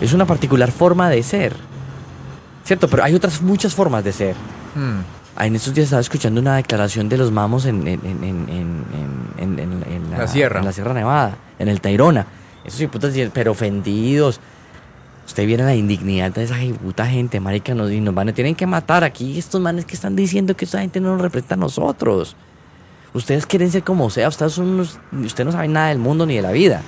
Es 0.00 0.12
una 0.12 0.26
particular 0.26 0.70
forma 0.70 1.08
de 1.08 1.22
ser. 1.22 1.54
¿Cierto? 2.64 2.88
Pero 2.88 3.02
hay 3.04 3.14
otras 3.14 3.40
muchas 3.42 3.74
formas 3.74 4.04
de 4.04 4.12
ser. 4.12 4.36
Hmm. 4.74 5.00
Ah, 5.34 5.46
En 5.46 5.56
estos 5.56 5.72
días 5.74 5.86
estaba 5.86 6.00
escuchando 6.02 6.40
una 6.40 6.56
declaración 6.56 7.08
de 7.08 7.16
los 7.16 7.32
mamos 7.32 7.64
en, 7.64 7.86
en, 7.88 8.00
en, 8.04 8.46
en, 9.38 9.58
en 9.58 10.10
La 10.16 10.28
sierra. 10.28 10.60
En 10.60 10.66
la 10.66 10.72
Sierra 10.72 10.92
Nevada, 10.92 11.36
en 11.58 11.68
el 11.68 11.80
Tairona. 11.80 12.26
Esos 12.64 12.88
putas, 12.90 13.12
pero 13.32 13.52
ofendidos. 13.52 14.38
Usted 15.26 15.46
viera 15.46 15.64
la 15.64 15.74
indignidad 15.74 16.32
de 16.32 16.42
esa 16.44 16.56
puta 16.82 17.06
gente, 17.06 17.38
marica, 17.40 17.74
nos, 17.74 17.90
y 17.90 18.00
nos 18.00 18.14
van 18.14 18.28
a 18.28 18.32
tienen 18.32 18.54
que 18.54 18.66
matar 18.66 19.04
aquí. 19.04 19.38
Estos 19.38 19.60
manes 19.60 19.84
que 19.84 19.94
están 19.94 20.16
diciendo 20.16 20.54
que 20.56 20.64
esta 20.64 20.80
gente 20.80 21.00
no 21.00 21.12
nos 21.12 21.20
representa 21.20 21.54
a 21.54 21.58
nosotros. 21.58 22.36
Ustedes 23.14 23.46
quieren 23.46 23.70
ser 23.70 23.82
como 23.84 24.10
sea, 24.10 24.28
ustedes 24.28 24.52
son 24.52 24.68
unos, 24.70 24.98
ustedes 25.24 25.46
no 25.46 25.52
saben 25.52 25.72
nada 25.72 25.88
del 25.88 25.98
mundo 25.98 26.26
ni 26.26 26.36
de 26.36 26.42
la 26.42 26.50
vida. 26.50 26.82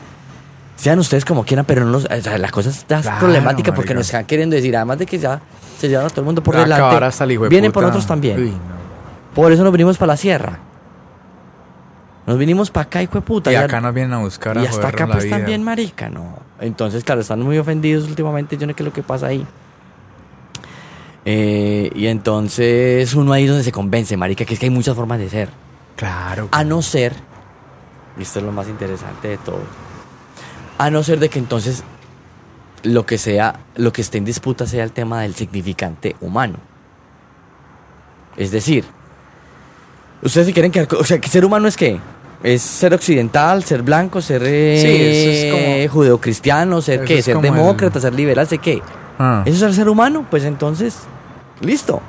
Sean 0.77 0.98
ustedes 0.98 1.24
como 1.24 1.44
quieran, 1.44 1.65
pero 1.65 1.85
no 1.85 1.93
nos- 1.93 2.05
o 2.06 2.20
sea, 2.23 2.36
la 2.39 2.51
cosa 2.51 2.70
está 2.70 3.01
Claro, 3.01 3.19
problemática 3.20 3.73
porque 3.74 3.94
nos 3.94 4.06
están 4.06 4.24
queriendo 4.24 4.56
decir, 4.56 4.74
además 4.77 4.98
de 4.98 5.06
que 5.06 5.19
ya 5.19 5.40
se 5.78 5.89
llevan 5.89 6.06
a 6.06 6.09
todo 6.11 6.23
el 6.23 6.27
mundo 6.27 6.43
por 6.43 6.55
delante. 6.65 6.82
Vienen 7.51 7.70
por 7.73 7.82
nosotros 7.85 8.06
también. 8.09 8.43
Uy, 8.43 8.51
no. 8.51 8.74
Por 9.35 9.52
eso 9.52 9.62
nos 9.62 9.73
vinimos 9.73 9.97
para 9.98 10.12
la 10.15 10.16
sierra. 10.16 10.59
Nos 12.26 12.38
vinimos 12.38 12.70
para 12.70 12.84
acá, 12.86 13.02
hijo 13.02 13.14
de 13.14 13.20
puta. 13.20 13.51
Y 13.51 13.55
ya- 13.55 13.64
acá 13.64 13.80
nos 13.80 13.92
vienen 13.94 14.14
a 14.14 14.18
buscar 14.18 14.56
a 14.59 14.62
y 14.62 14.66
hasta 14.66 14.88
acá 14.88 15.06
pues 15.06 15.28
también, 15.28 15.62
marica, 15.62 16.09
no. 16.09 16.38
Entonces, 16.60 17.05
claro, 17.05 17.20
están 17.20 17.40
muy 17.42 17.59
ofendidos 17.59 18.09
últimamente, 18.09 18.56
yo 18.56 18.66
no 18.66 18.70
sé 18.70 18.76
qué 18.76 18.82
es 18.82 18.86
lo 18.86 18.92
que 18.92 19.02
pasa 19.02 19.26
ahí. 19.26 19.46
Eh, 21.26 21.90
y 21.94 22.06
entonces 22.06 23.14
uno 23.14 23.32
ahí 23.32 23.46
donde 23.46 23.64
se 23.64 23.72
convence, 23.72 24.16
marica, 24.16 24.44
que 24.44 24.55
es 24.55 24.60
que 24.60 24.66
hay 24.66 24.70
muchas 24.70 24.94
formas 24.94 25.18
de 25.18 25.28
ser. 25.30 25.48
Claro. 25.96 26.48
A 26.52 26.64
no 26.64 26.82
ser, 26.82 27.14
y 28.18 28.22
esto 28.22 28.40
es 28.40 28.44
lo 28.44 28.52
más 28.52 28.68
interesante 28.68 29.28
de 29.28 29.38
todo, 29.38 29.60
a 30.78 30.90
no 30.90 31.02
ser 31.02 31.18
de 31.20 31.28
que 31.30 31.38
entonces 31.38 31.82
lo 32.82 33.06
que 33.06 33.16
sea, 33.16 33.60
lo 33.76 33.92
que 33.92 34.02
esté 34.02 34.18
en 34.18 34.24
disputa 34.26 34.66
sea 34.66 34.84
el 34.84 34.92
tema 34.92 35.22
del 35.22 35.34
significante 35.34 36.14
humano. 36.20 36.56
Es 38.36 38.51
decir, 38.51 38.84
ustedes 40.22 40.48
si 40.48 40.52
quieren 40.52 40.72
que, 40.72 40.82
o 40.82 41.05
sea, 41.05 41.20
que 41.20 41.28
ser 41.28 41.44
humano 41.44 41.68
es 41.68 41.76
qué? 41.76 41.98
Es 42.44 42.62
ser 42.62 42.94
occidental, 42.94 43.64
ser 43.64 43.82
blanco, 43.82 44.20
ser 44.20 44.42
eh, 44.44 45.80
Sí, 45.82 45.88
judeocristiano, 45.88 46.80
ser 46.82 47.04
qué, 47.04 47.22
ser 47.22 47.36
el- 47.36 47.42
demócrata, 47.42 47.98
ser 48.00 48.14
liberal, 48.14 48.46
sé 48.46 48.58
qué. 48.58 48.82
Ah. 49.18 49.42
¿Eso 49.46 49.56
es 49.56 49.62
el 49.62 49.74
ser 49.74 49.88
humano? 49.88 50.26
Pues 50.30 50.44
entonces, 50.44 50.98
listo. 51.60 52.00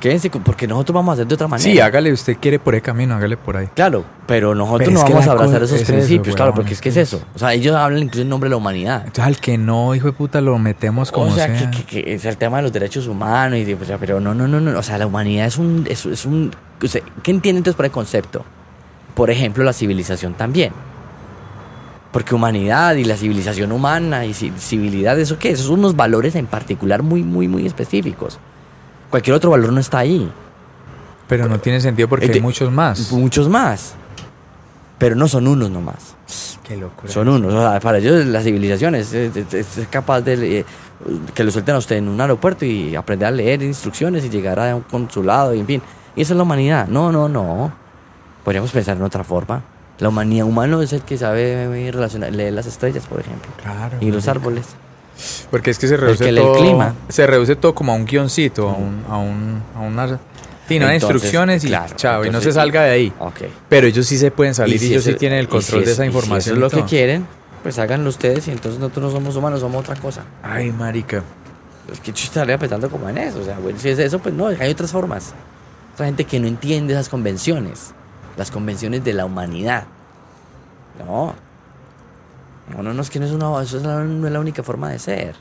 Quédense, 0.00 0.28
porque 0.28 0.66
nosotros 0.66 0.94
vamos 0.94 1.12
a 1.12 1.14
hacer 1.14 1.26
de 1.26 1.34
otra 1.34 1.48
manera. 1.48 1.70
Sí, 1.70 1.80
hágale, 1.80 2.12
usted 2.12 2.36
quiere 2.38 2.58
por 2.58 2.74
ese 2.74 2.82
camino, 2.82 3.14
hágale 3.14 3.38
por 3.38 3.56
ahí. 3.56 3.68
Claro, 3.74 4.04
pero 4.26 4.54
nosotros 4.54 4.80
Pero 4.88 4.92
no 4.92 5.02
vamos 5.02 5.26
a 5.26 5.32
abrazar 5.32 5.62
esos 5.62 5.76
es 5.76 5.82
eso, 5.82 5.92
principios, 5.94 6.36
claro, 6.36 6.52
porque 6.52 6.74
es 6.74 6.80
que 6.82 6.90
es 6.90 6.96
eso. 6.98 7.22
O 7.34 7.38
sea, 7.38 7.54
ellos 7.54 7.74
hablan 7.74 8.02
incluso 8.02 8.20
en 8.20 8.28
nombre 8.28 8.48
de 8.48 8.50
la 8.50 8.56
humanidad. 8.58 8.98
Entonces 9.06 9.24
al 9.24 9.38
que 9.38 9.56
no, 9.56 9.94
hijo 9.94 10.06
de 10.06 10.12
puta, 10.12 10.42
lo 10.42 10.58
metemos 10.58 11.10
como 11.10 11.26
o 11.26 11.34
sea, 11.34 11.46
sea. 11.58 11.70
Que, 11.70 11.84
que- 11.84 12.02
que 12.02 12.14
es 12.14 12.24
el 12.26 12.36
tema 12.36 12.58
de 12.58 12.64
los 12.64 12.72
derechos 12.72 13.06
humanos, 13.06 13.58
y 13.58 13.72
o 13.72 13.84
sea, 13.84 13.96
pero 13.96 14.20
no, 14.20 14.34
no, 14.34 14.46
no, 14.46 14.60
no, 14.60 14.78
o 14.78 14.82
sea, 14.82 14.98
la 14.98 15.06
humanidad 15.06 15.46
es 15.46 15.56
un, 15.56 15.86
es, 15.88 16.04
es 16.04 16.26
un, 16.26 16.50
o 16.82 16.86
sea, 16.86 17.00
¿qué 17.22 17.30
entiende 17.30 17.58
entonces 17.60 17.76
por 17.76 17.86
el 17.86 17.90
concepto? 17.90 18.44
Por 19.14 19.30
ejemplo, 19.30 19.62
la 19.64 19.72
civilización 19.72 20.34
también. 20.34 20.72
Porque 22.12 22.34
humanidad 22.34 22.94
y 22.94 23.04
la 23.04 23.16
civilización 23.16 23.72
humana 23.72 24.24
y 24.24 24.30
ci- 24.30 24.56
civilidad, 24.56 25.18
¿eso 25.18 25.38
qué? 25.38 25.50
Esos 25.50 25.66
son 25.66 25.80
unos 25.80 25.96
valores 25.96 26.34
en 26.36 26.46
particular 26.46 27.02
muy, 27.02 27.22
muy, 27.22 27.48
muy 27.48 27.66
específicos. 27.66 28.38
Cualquier 29.10 29.34
otro 29.34 29.50
valor 29.50 29.72
no 29.72 29.80
está 29.80 29.98
ahí. 29.98 30.30
Pero 31.28 31.48
no 31.48 31.58
tiene 31.58 31.80
sentido 31.80 32.08
porque 32.08 32.26
hay 32.26 32.40
muchos 32.42 32.70
más. 32.70 33.10
Muchos 33.12 33.48
más. 33.48 33.94
Pero 34.98 35.16
no 35.16 35.26
son 35.26 35.48
unos 35.48 35.70
nomás. 35.70 36.16
Qué 36.62 36.76
locura. 36.76 37.12
Son 37.12 37.28
unos. 37.28 37.52
O 37.52 37.60
sea, 37.70 37.80
para 37.80 37.98
ellos 37.98 38.24
la 38.26 38.40
civilización 38.42 38.94
es, 38.94 39.12
es- 39.12 39.36
es- 39.36 39.78
es 39.78 39.88
capaz 39.88 40.20
de 40.20 40.60
eh, 40.60 40.64
que 41.34 41.42
lo 41.44 41.50
suelten 41.50 41.74
a 41.74 41.78
usted 41.78 41.96
en 41.96 42.08
un 42.08 42.20
aeropuerto 42.20 42.64
y 42.64 42.94
aprender 42.94 43.26
a 43.28 43.30
leer 43.32 43.62
instrucciones 43.62 44.24
y 44.24 44.30
llegar 44.30 44.58
a 44.60 44.74
un 44.76 44.82
consulado 44.82 45.52
y 45.54 45.60
en 45.60 45.66
fin. 45.66 45.82
Y 46.14 46.22
esa 46.22 46.32
es 46.32 46.36
la 46.36 46.42
humanidad. 46.44 46.86
No, 46.86 47.10
no, 47.10 47.28
no. 47.28 47.72
Podríamos 48.44 48.70
pensar 48.72 48.96
en 48.96 49.02
otra 49.02 49.24
forma. 49.24 49.62
La 49.98 50.08
humanidad 50.08 50.46
humano 50.46 50.82
es 50.82 50.92
el 50.92 51.02
que 51.02 51.16
sabe 51.16 51.90
relacionar, 51.92 52.32
leer 52.32 52.52
las 52.52 52.66
estrellas, 52.66 53.04
por 53.06 53.20
ejemplo. 53.20 53.50
Claro. 53.62 53.96
Y 54.00 54.10
los 54.10 54.26
árboles. 54.28 54.66
Porque 55.50 55.70
es 55.70 55.78
que 55.78 55.86
se 55.86 55.96
reduce 55.96 56.24
que 56.24 56.32
lee 56.32 56.40
el 56.40 56.46
todo. 56.46 56.58
clima. 56.60 56.94
Se 57.08 57.26
reduce 57.26 57.54
todo 57.56 57.74
como 57.74 57.92
a 57.92 57.94
un 57.94 58.04
guioncito, 58.04 58.68
a 58.68 58.72
un, 58.74 59.04
a 59.08 59.18
un, 59.18 59.62
a 59.76 59.80
una. 59.80 60.06
No, 60.06 60.18
Entonces, 60.68 60.94
instrucciones 60.94 61.62
y 61.64 61.68
claro, 61.68 61.94
chao, 61.94 62.24
y 62.24 62.30
no 62.30 62.40
se 62.40 62.50
salga 62.50 62.82
de 62.84 62.90
ahí. 62.90 63.12
Ok. 63.18 63.42
Pero 63.68 63.86
ellos 63.86 64.06
sí 64.06 64.16
se 64.18 64.30
pueden 64.30 64.54
salir 64.54 64.76
y, 64.76 64.78
si 64.78 64.86
ellos 64.92 65.04
sí 65.04 65.14
tienen 65.14 65.38
el 65.40 65.44
y 65.44 65.48
control 65.48 65.82
si 65.82 65.84
de 65.86 65.92
es- 65.92 65.98
esa 65.98 66.04
y 66.06 66.08
si 66.08 66.16
información. 66.16 66.40
eso 66.40 66.52
es 66.54 66.58
lo 66.58 66.66
y 66.66 66.70
todo. 66.70 66.80
que 66.82 66.88
quieren, 66.88 67.26
pues 67.62 67.78
háganlo 67.78 68.08
ustedes 68.08 68.48
y 68.48 68.50
entonces 68.50 68.80
nosotros 68.80 69.04
no 69.04 69.10
somos 69.12 69.36
humanos, 69.36 69.60
somos 69.60 69.80
otra 69.82 69.94
cosa. 69.96 70.22
Ay, 70.42 70.72
marica. 70.72 71.22
Es 71.92 72.00
que 72.00 72.12
yo 72.12 72.24
estaría 72.24 72.56
pensando 72.58 72.88
como 72.90 73.08
en 73.10 73.18
eso. 73.18 73.40
O 73.40 73.44
sea, 73.44 73.58
bueno, 73.58 73.78
si 73.78 73.90
es 73.90 73.98
eso, 73.98 74.18
pues 74.18 74.34
no, 74.34 74.46
hay 74.48 74.70
otras 74.70 74.90
formas. 74.90 75.34
Otra 75.92 76.06
gente 76.06 76.24
que 76.24 76.40
no 76.40 76.48
entiende 76.48 76.94
esas 76.94 77.10
convenciones. 77.10 77.92
Las 78.36 78.50
convenciones 78.50 79.04
de 79.04 79.12
la 79.12 79.24
humanidad. 79.24 79.84
No. 80.98 81.34
No, 82.74 82.82
no, 82.82 82.94
no, 82.94 83.02
es 83.02 83.10
que 83.10 83.20
no 83.20 83.26
es 83.26 83.32
una, 83.32 83.62
eso 83.62 83.76
es 83.76 83.82
la- 83.84 84.02
no 84.04 84.26
es 84.26 84.32
la 84.32 84.40
única 84.40 84.62
forma 84.62 84.88
de 84.90 84.98
ser. 84.98 85.34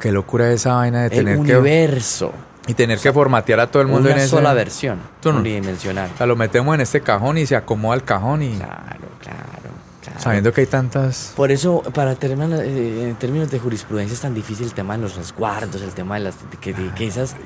Qué 0.00 0.10
locura 0.10 0.50
esa 0.50 0.74
vaina 0.74 1.00
de 1.02 1.06
El 1.06 1.12
tener 1.24 1.34
que. 1.36 1.40
universo. 1.56 2.32
Y 2.66 2.74
tener 2.74 2.98
que 2.98 3.12
formatear 3.12 3.60
a 3.60 3.70
todo 3.70 3.80
el 3.82 3.86
mundo 3.88 4.08
una 4.08 4.16
en 4.16 4.18
ese. 4.18 4.28
sola 4.30 4.52
versión. 4.52 4.98
Tú 5.20 5.32
no. 5.32 5.38
Unidimensional. 5.38 6.10
O 6.12 6.18
sea, 6.18 6.26
lo 6.26 6.34
metemos 6.34 6.74
en 6.74 6.80
este 6.80 7.00
cajón 7.00 7.38
y 7.38 7.46
se 7.46 7.54
acomoda 7.54 7.94
el 7.94 8.02
cajón 8.02 8.42
y. 8.42 8.56
Claro, 8.56 8.74
claro, 9.20 9.38
claro. 10.02 10.18
Sabiendo 10.20 10.52
que 10.52 10.62
hay 10.62 10.66
tantas. 10.66 11.32
Por 11.36 11.52
eso, 11.52 11.82
para 11.94 12.16
terminar, 12.16 12.58
eh, 12.64 13.10
en 13.10 13.14
términos 13.14 13.48
de 13.52 13.60
jurisprudencia 13.60 14.14
es 14.14 14.20
tan 14.20 14.34
difícil 14.34 14.66
el 14.66 14.72
tema 14.74 14.96
de 14.96 15.02
los 15.04 15.14
resguardos, 15.14 15.80
el 15.80 15.90
tema 15.92 16.16
de, 16.16 16.22
las, 16.22 16.34
de 16.50 16.56
que, 16.56 16.72
de 16.74 16.92
que 16.94 17.06
esas 17.06 17.36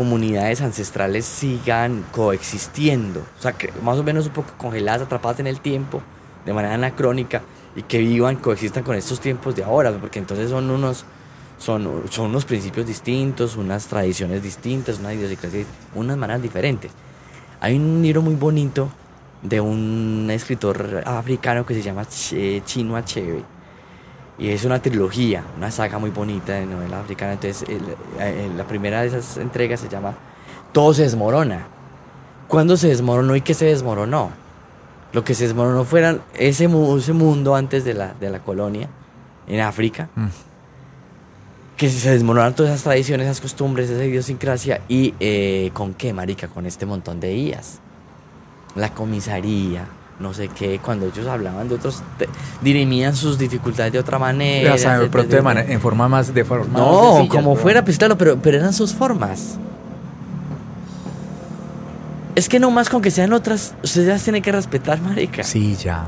comunidades 0.00 0.62
ancestrales 0.62 1.26
sigan 1.26 2.06
coexistiendo. 2.10 3.20
O 3.38 3.42
sea, 3.42 3.52
que 3.52 3.70
más 3.82 3.98
o 3.98 4.02
menos 4.02 4.24
un 4.28 4.32
poco 4.32 4.54
congeladas, 4.56 5.02
atrapadas 5.02 5.40
en 5.40 5.46
el 5.46 5.60
tiempo, 5.60 6.00
de 6.46 6.54
manera 6.54 6.72
anacrónica, 6.72 7.42
y 7.76 7.82
que 7.82 7.98
vivan, 7.98 8.36
coexistan 8.36 8.82
con 8.82 8.96
estos 8.96 9.20
tiempos 9.20 9.54
de 9.56 9.62
ahora, 9.62 9.92
porque 9.92 10.18
entonces 10.18 10.48
son 10.48 10.70
unos, 10.70 11.04
son, 11.58 12.04
son 12.08 12.30
unos 12.30 12.46
principios 12.46 12.86
distintos, 12.86 13.56
unas 13.56 13.88
tradiciones 13.88 14.42
distintas, 14.42 15.00
una 15.00 15.12
idiosincrasia, 15.12 15.66
unas 15.94 16.16
maneras 16.16 16.40
diferentes. 16.40 16.90
Hay 17.60 17.76
un 17.76 18.00
libro 18.00 18.22
muy 18.22 18.36
bonito 18.36 18.88
de 19.42 19.60
un 19.60 20.28
escritor 20.30 21.02
africano 21.04 21.66
que 21.66 21.74
se 21.74 21.82
llama 21.82 22.04
Ch- 22.04 22.64
Chinua 22.64 23.00
Achebe. 23.00 23.42
Y 24.40 24.48
es 24.48 24.64
una 24.64 24.80
trilogía, 24.80 25.44
una 25.58 25.70
saga 25.70 25.98
muy 25.98 26.10
bonita 26.10 26.54
de 26.54 26.64
novela 26.66 27.00
africana. 27.00 27.34
Entonces, 27.34 27.68
el- 27.68 27.82
eh, 28.18 28.50
la 28.56 28.64
primera 28.66 29.02
de 29.02 29.08
esas 29.08 29.36
entregas 29.36 29.80
se 29.80 29.88
llama 29.88 30.14
Todo 30.72 30.94
se 30.94 31.02
desmorona. 31.02 31.66
¿Cuándo 32.48 32.76
se 32.76 32.88
desmoronó 32.88 33.36
y 33.36 33.42
qué 33.42 33.54
se 33.54 33.66
desmoronó? 33.66 34.30
Lo 35.12 35.24
que 35.24 35.34
se 35.34 35.44
desmoronó 35.44 35.84
fuera 35.84 36.18
ese, 36.34 36.64
ese 36.96 37.12
mundo 37.12 37.54
antes 37.54 37.84
de 37.84 37.94
la, 37.94 38.14
de 38.14 38.30
la 38.30 38.38
colonia 38.40 38.88
en 39.46 39.60
África. 39.60 40.08
Mm. 40.16 40.26
Que 41.76 41.88
se 41.90 42.10
desmoronaron 42.10 42.54
todas 42.54 42.72
esas 42.72 42.84
tradiciones, 42.84 43.26
esas 43.26 43.40
costumbres, 43.40 43.90
esa 43.90 44.04
idiosincrasia. 44.04 44.80
¿Y 44.88 45.14
eh, 45.20 45.70
con 45.74 45.94
qué, 45.94 46.12
marica? 46.12 46.48
Con 46.48 46.66
este 46.66 46.86
montón 46.86 47.20
de 47.20 47.34
IAS 47.36 47.78
la 48.76 48.94
comisaría, 48.94 49.86
no 50.20 50.34
sé 50.34 50.48
qué, 50.48 50.78
cuando 50.84 51.06
ellos 51.06 51.26
hablaban 51.26 51.68
de 51.68 51.74
otros, 51.76 52.02
dirimían 52.60 53.16
sus 53.16 53.38
dificultades 53.38 53.92
de 53.92 53.98
otra 53.98 54.18
manera. 54.18 54.72
Ya 54.72 54.78
saben, 54.78 55.00
de- 55.02 55.08
pronto 55.08 55.34
de- 55.34 55.42
manera- 55.42 55.72
en 55.72 55.80
forma 55.80 56.08
más. 56.08 56.32
De 56.34 56.44
forma 56.44 56.66
más 56.66 56.80
No, 56.80 57.12
sencilla, 57.16 57.34
como 57.34 57.56
fuera, 57.56 57.84
pues 57.84 57.96
claro, 57.98 58.16
pero, 58.18 58.36
pero 58.36 58.58
eran 58.58 58.72
sus 58.72 58.92
formas. 58.94 59.58
Es 62.36 62.48
que 62.48 62.58
no 62.60 62.70
más 62.70 62.88
con 62.88 63.02
que 63.02 63.10
sean 63.10 63.32
otras, 63.32 63.74
ustedes 63.82 64.08
las 64.08 64.22
tienen 64.22 64.42
que 64.42 64.52
respetar, 64.52 65.00
marica. 65.00 65.42
Sí, 65.42 65.74
ya. 65.76 66.04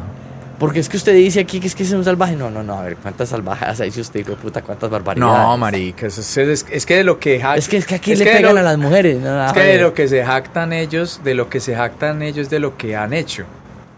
Porque 0.58 0.78
es 0.78 0.88
que 0.88 0.96
usted 0.96 1.12
dice 1.14 1.40
aquí 1.40 1.58
que 1.58 1.66
es 1.66 1.74
que 1.74 1.82
es 1.82 1.90
un 1.92 2.04
salvaje. 2.04 2.36
No, 2.36 2.48
no, 2.48 2.62
no, 2.62 2.74
a 2.78 2.82
ver, 2.84 2.96
¿cuántas 2.96 3.30
salvajes 3.30 3.80
hay 3.80 3.90
si 3.90 4.00
usted, 4.00 4.20
hijo 4.20 4.30
de 4.30 4.36
puta, 4.36 4.62
cuántas 4.62 4.88
barbaridades? 4.88 5.36
No, 5.36 5.58
marica. 5.58 6.06
eso 6.06 6.20
es, 6.20 6.36
es- 6.36 6.66
es 6.70 6.86
que 6.86 6.96
de 6.98 7.04
lo 7.04 7.18
que. 7.18 7.42
Es 7.56 7.68
que, 7.68 7.76
es 7.78 7.84
que 7.86 7.96
aquí 7.96 8.12
es 8.12 8.20
le 8.20 8.24
que 8.26 8.30
pegan 8.30 8.54
lo- 8.54 8.60
a 8.60 8.62
las 8.62 8.78
mujeres. 8.78 9.20
no, 9.20 9.44
Es 9.46 9.52
que 9.52 9.60
de 9.60 9.78
lo 9.80 9.92
que 9.92 10.06
se 10.06 10.24
jactan 10.24 10.72
ellos, 10.72 11.20
de 11.24 11.34
lo 11.34 11.48
que 11.50 11.58
se 11.58 11.74
jactan 11.74 12.22
ellos, 12.22 12.48
de 12.48 12.60
lo 12.60 12.76
que 12.76 12.94
han 12.96 13.12
hecho. 13.12 13.44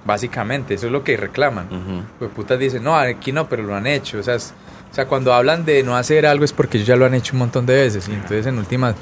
Básicamente, 0.04 0.74
eso 0.74 0.86
es 0.86 0.92
lo 0.92 1.02
que 1.02 1.16
reclaman. 1.16 1.66
Ujú. 1.66 2.02
Pues 2.18 2.30
putas 2.32 2.58
dicen, 2.58 2.82
no, 2.84 2.96
aquí 2.96 3.32
no, 3.32 3.48
pero 3.48 3.62
lo 3.62 3.74
han 3.74 3.86
hecho. 3.86 4.18
O 4.18 4.22
sea, 4.22 4.34
es- 4.34 4.52
o 4.90 4.94
sea, 4.94 5.06
cuando 5.06 5.32
hablan 5.34 5.64
de 5.64 5.82
no 5.82 5.96
hacer 5.96 6.26
algo 6.26 6.44
es 6.44 6.52
porque 6.52 6.76
ellos 6.76 6.86
ya 6.86 6.96
lo 6.96 7.04
han 7.06 7.14
hecho 7.14 7.32
un 7.34 7.40
montón 7.40 7.66
de 7.66 7.74
veces. 7.74 8.08
Y 8.08 8.12
entonces 8.12 8.46
en 8.46 8.58
últimas. 8.58 8.94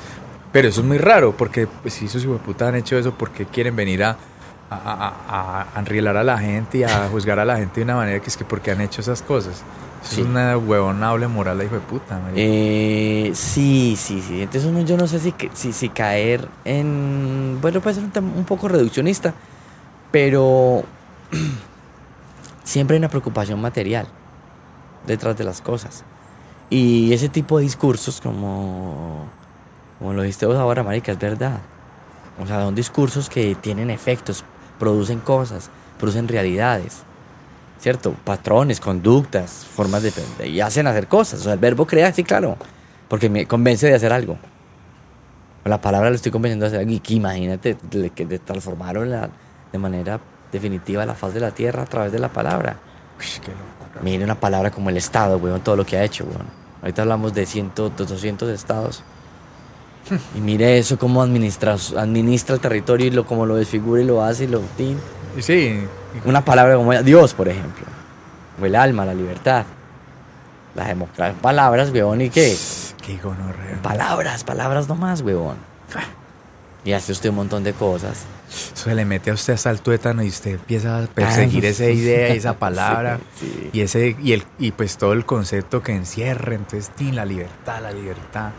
Pero 0.52 0.68
eso 0.68 0.80
es 0.82 0.86
muy 0.86 0.98
raro, 0.98 1.32
porque 1.36 1.66
pues, 1.66 1.94
si 1.94 2.06
esos 2.06 2.22
hijos 2.24 2.38
de 2.38 2.44
puta 2.44 2.68
han 2.68 2.74
hecho 2.76 2.96
eso, 2.96 3.12
porque 3.14 3.46
quieren 3.46 3.74
venir 3.74 4.04
a, 4.04 4.16
a, 4.70 5.12
a, 5.28 5.66
a 5.74 5.80
enrielar 5.80 6.16
a 6.16 6.24
la 6.24 6.38
gente 6.38 6.78
y 6.78 6.84
a 6.84 7.08
juzgar 7.10 7.38
a 7.38 7.44
la 7.44 7.56
gente 7.56 7.80
de 7.80 7.84
una 7.84 7.96
manera 7.96 8.20
que 8.20 8.28
es 8.28 8.36
que 8.36 8.44
porque 8.44 8.70
han 8.70 8.80
hecho 8.80 9.00
esas 9.00 9.22
cosas? 9.22 9.62
Eso 10.02 10.14
Sí. 10.16 10.20
es 10.22 10.26
una 10.26 10.56
huevonable 10.58 11.26
moral, 11.28 11.62
hijo 11.62 11.74
de 11.76 11.80
puta. 11.80 12.20
Eh, 12.34 13.30
sí, 13.34 13.94
sí, 13.98 14.20
sí. 14.20 14.42
Entonces 14.42 14.64
uno, 14.70 14.80
yo 14.82 14.96
no 14.96 15.06
sé 15.06 15.18
si, 15.20 15.32
si, 15.52 15.72
si 15.72 15.88
caer 15.90 16.48
en... 16.64 17.58
Bueno, 17.60 17.80
puede 17.80 17.96
ser 17.96 18.04
un, 18.04 18.24
un 18.36 18.44
poco 18.44 18.66
reduccionista, 18.68 19.32
pero 20.12 20.84
siempre 22.64 22.94
hay 22.94 22.98
una 22.98 23.08
preocupación 23.08 23.60
material 23.60 24.06
detrás 25.06 25.36
de 25.36 25.44
las 25.44 25.60
cosas. 25.60 26.04
Y 26.70 27.12
ese 27.12 27.28
tipo 27.28 27.58
de 27.58 27.64
discursos, 27.64 28.20
como, 28.20 29.26
como 29.98 30.12
lo 30.12 30.22
dijiste 30.22 30.46
vos 30.46 30.56
ahora, 30.56 30.82
Marica, 30.82 31.12
es 31.12 31.18
verdad. 31.18 31.60
O 32.40 32.46
sea, 32.46 32.62
son 32.62 32.74
discursos 32.74 33.28
que 33.28 33.54
tienen 33.56 33.90
efectos, 33.90 34.44
producen 34.78 35.18
cosas, 35.18 35.70
producen 35.98 36.28
realidades. 36.28 37.02
¿cierto? 37.78 38.14
Patrones, 38.24 38.78
conductas, 38.78 39.66
formas 39.66 40.04
de... 40.04 40.12
y 40.46 40.60
hacen 40.60 40.86
hacer 40.86 41.08
cosas. 41.08 41.40
O 41.40 41.42
sea, 41.42 41.54
el 41.54 41.58
verbo 41.58 41.84
crea, 41.84 42.12
sí, 42.12 42.22
claro, 42.22 42.56
porque 43.08 43.28
me 43.28 43.46
convence 43.46 43.88
de 43.88 43.94
hacer 43.96 44.12
algo. 44.12 44.38
La 45.64 45.80
palabra 45.80 46.08
lo 46.08 46.14
estoy 46.14 46.30
convenciendo 46.30 46.62
de 46.62 46.68
hacer 46.68 46.78
algo. 46.80 46.92
Y 46.92 47.00
que 47.00 47.14
imagínate 47.14 47.76
que 48.14 48.38
transformaron 48.38 49.10
la- 49.10 49.30
de 49.72 49.78
manera 49.78 50.20
definitiva 50.52 51.06
la 51.06 51.14
faz 51.14 51.34
de 51.34 51.40
la 51.40 51.50
tierra 51.50 51.82
a 51.82 51.86
través 51.86 52.12
de 52.12 52.18
la 52.18 52.28
palabra. 52.28 52.76
Uy, 53.18 53.24
qué 53.40 53.50
locura. 53.50 54.02
Mire 54.02 54.24
una 54.24 54.38
palabra 54.38 54.70
como 54.70 54.90
el 54.90 54.96
Estado, 54.96 55.38
weón, 55.38 55.60
todo 55.62 55.76
lo 55.76 55.86
que 55.86 55.96
ha 55.96 56.04
hecho, 56.04 56.24
weón. 56.24 56.46
Ahorita 56.82 57.02
hablamos 57.02 57.32
de 57.32 57.46
100, 57.46 57.72
de 57.74 58.04
200 58.04 58.50
estados. 58.50 59.02
Y 60.36 60.40
mire 60.40 60.78
eso, 60.78 60.98
cómo 60.98 61.22
administra, 61.22 61.76
administra 61.96 62.56
el 62.56 62.60
territorio 62.60 63.06
y 63.06 63.10
lo, 63.10 63.24
cómo 63.24 63.46
lo 63.46 63.54
desfigura 63.54 64.02
y 64.02 64.04
lo 64.04 64.22
hace 64.22 64.44
y 64.44 64.46
lo... 64.48 64.60
Y 65.36 65.42
sí, 65.42 65.86
Una 66.24 66.44
palabra 66.44 66.76
como 66.76 66.92
Dios, 67.02 67.32
por 67.34 67.48
ejemplo. 67.48 67.86
O 68.60 68.66
el 68.66 68.74
alma, 68.74 69.06
la 69.06 69.14
libertad. 69.14 69.64
Las 70.74 70.88
democracias, 70.88 71.40
palabras, 71.40 71.90
weón, 71.90 72.20
¿y 72.20 72.30
qué? 72.30 72.56
Qué 73.00 73.18
gonorrea. 73.18 73.80
Palabras, 73.82 74.44
palabras 74.44 74.88
nomás, 74.88 75.20
huevón. 75.22 75.56
Y 76.84 76.92
hace 76.92 77.12
usted 77.12 77.30
un 77.30 77.36
montón 77.36 77.62
de 77.62 77.72
cosas. 77.74 78.24
Eso 78.50 78.84
se 78.84 78.94
le 78.94 79.04
mete 79.04 79.30
a 79.30 79.34
usted 79.34 79.54
hasta 79.54 79.70
el 79.70 79.80
tuétano 79.80 80.22
y 80.22 80.28
usted 80.28 80.52
empieza 80.54 80.98
a 80.98 81.06
perseguir 81.06 81.64
Ah, 81.64 81.68
esa 81.68 81.86
idea 81.88 82.34
y 82.34 82.38
esa 82.38 82.54
palabra. 82.58 83.18
Sí, 83.38 83.46
sí. 83.62 83.70
Y 83.72 83.80
ese 83.82 84.16
y 84.22 84.32
el 84.32 84.42
y 84.58 84.72
pues 84.72 84.96
todo 84.98 85.12
el 85.12 85.24
concepto 85.24 85.82
que 85.82 85.92
encierra, 85.92 86.54
entonces 86.54 86.90
tin, 86.94 87.14
la 87.14 87.24
libertad, 87.24 87.80
la 87.80 87.92
libertad. 87.92 88.50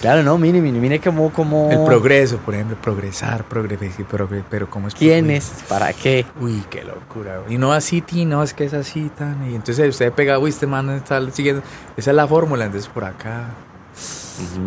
Claro, 0.00 0.22
no, 0.22 0.38
mire, 0.38 0.62
mire, 0.62 0.78
mire 0.78 0.98
cómo, 0.98 1.30
cómo... 1.30 1.68
El 1.70 1.84
progreso, 1.84 2.38
por 2.38 2.54
ejemplo, 2.54 2.74
progresar, 2.80 3.44
progresar, 3.44 4.06
progre- 4.08 4.42
pero 4.48 4.70
cómo 4.70 4.88
es 4.88 4.94
¿Quién 4.94 5.30
es? 5.30 5.50
¿Para 5.68 5.92
qué? 5.92 6.24
Uy, 6.40 6.64
qué 6.70 6.82
locura. 6.84 7.42
Y 7.50 7.58
no 7.58 7.74
así, 7.74 8.00
ti, 8.00 8.24
no, 8.24 8.42
es 8.42 8.54
que 8.54 8.64
es 8.64 8.72
así 8.72 9.10
tan. 9.18 9.50
Y 9.50 9.54
entonces 9.54 9.86
usted 9.90 10.10
pega, 10.12 10.38
uy, 10.38 10.48
este 10.48 10.66
man 10.66 10.88
está 10.88 11.20
siguiendo. 11.30 11.62
Esa 11.98 12.12
es 12.12 12.16
la 12.16 12.26
fórmula, 12.26 12.64
entonces 12.64 12.88
por 12.88 13.04
acá. 13.04 13.48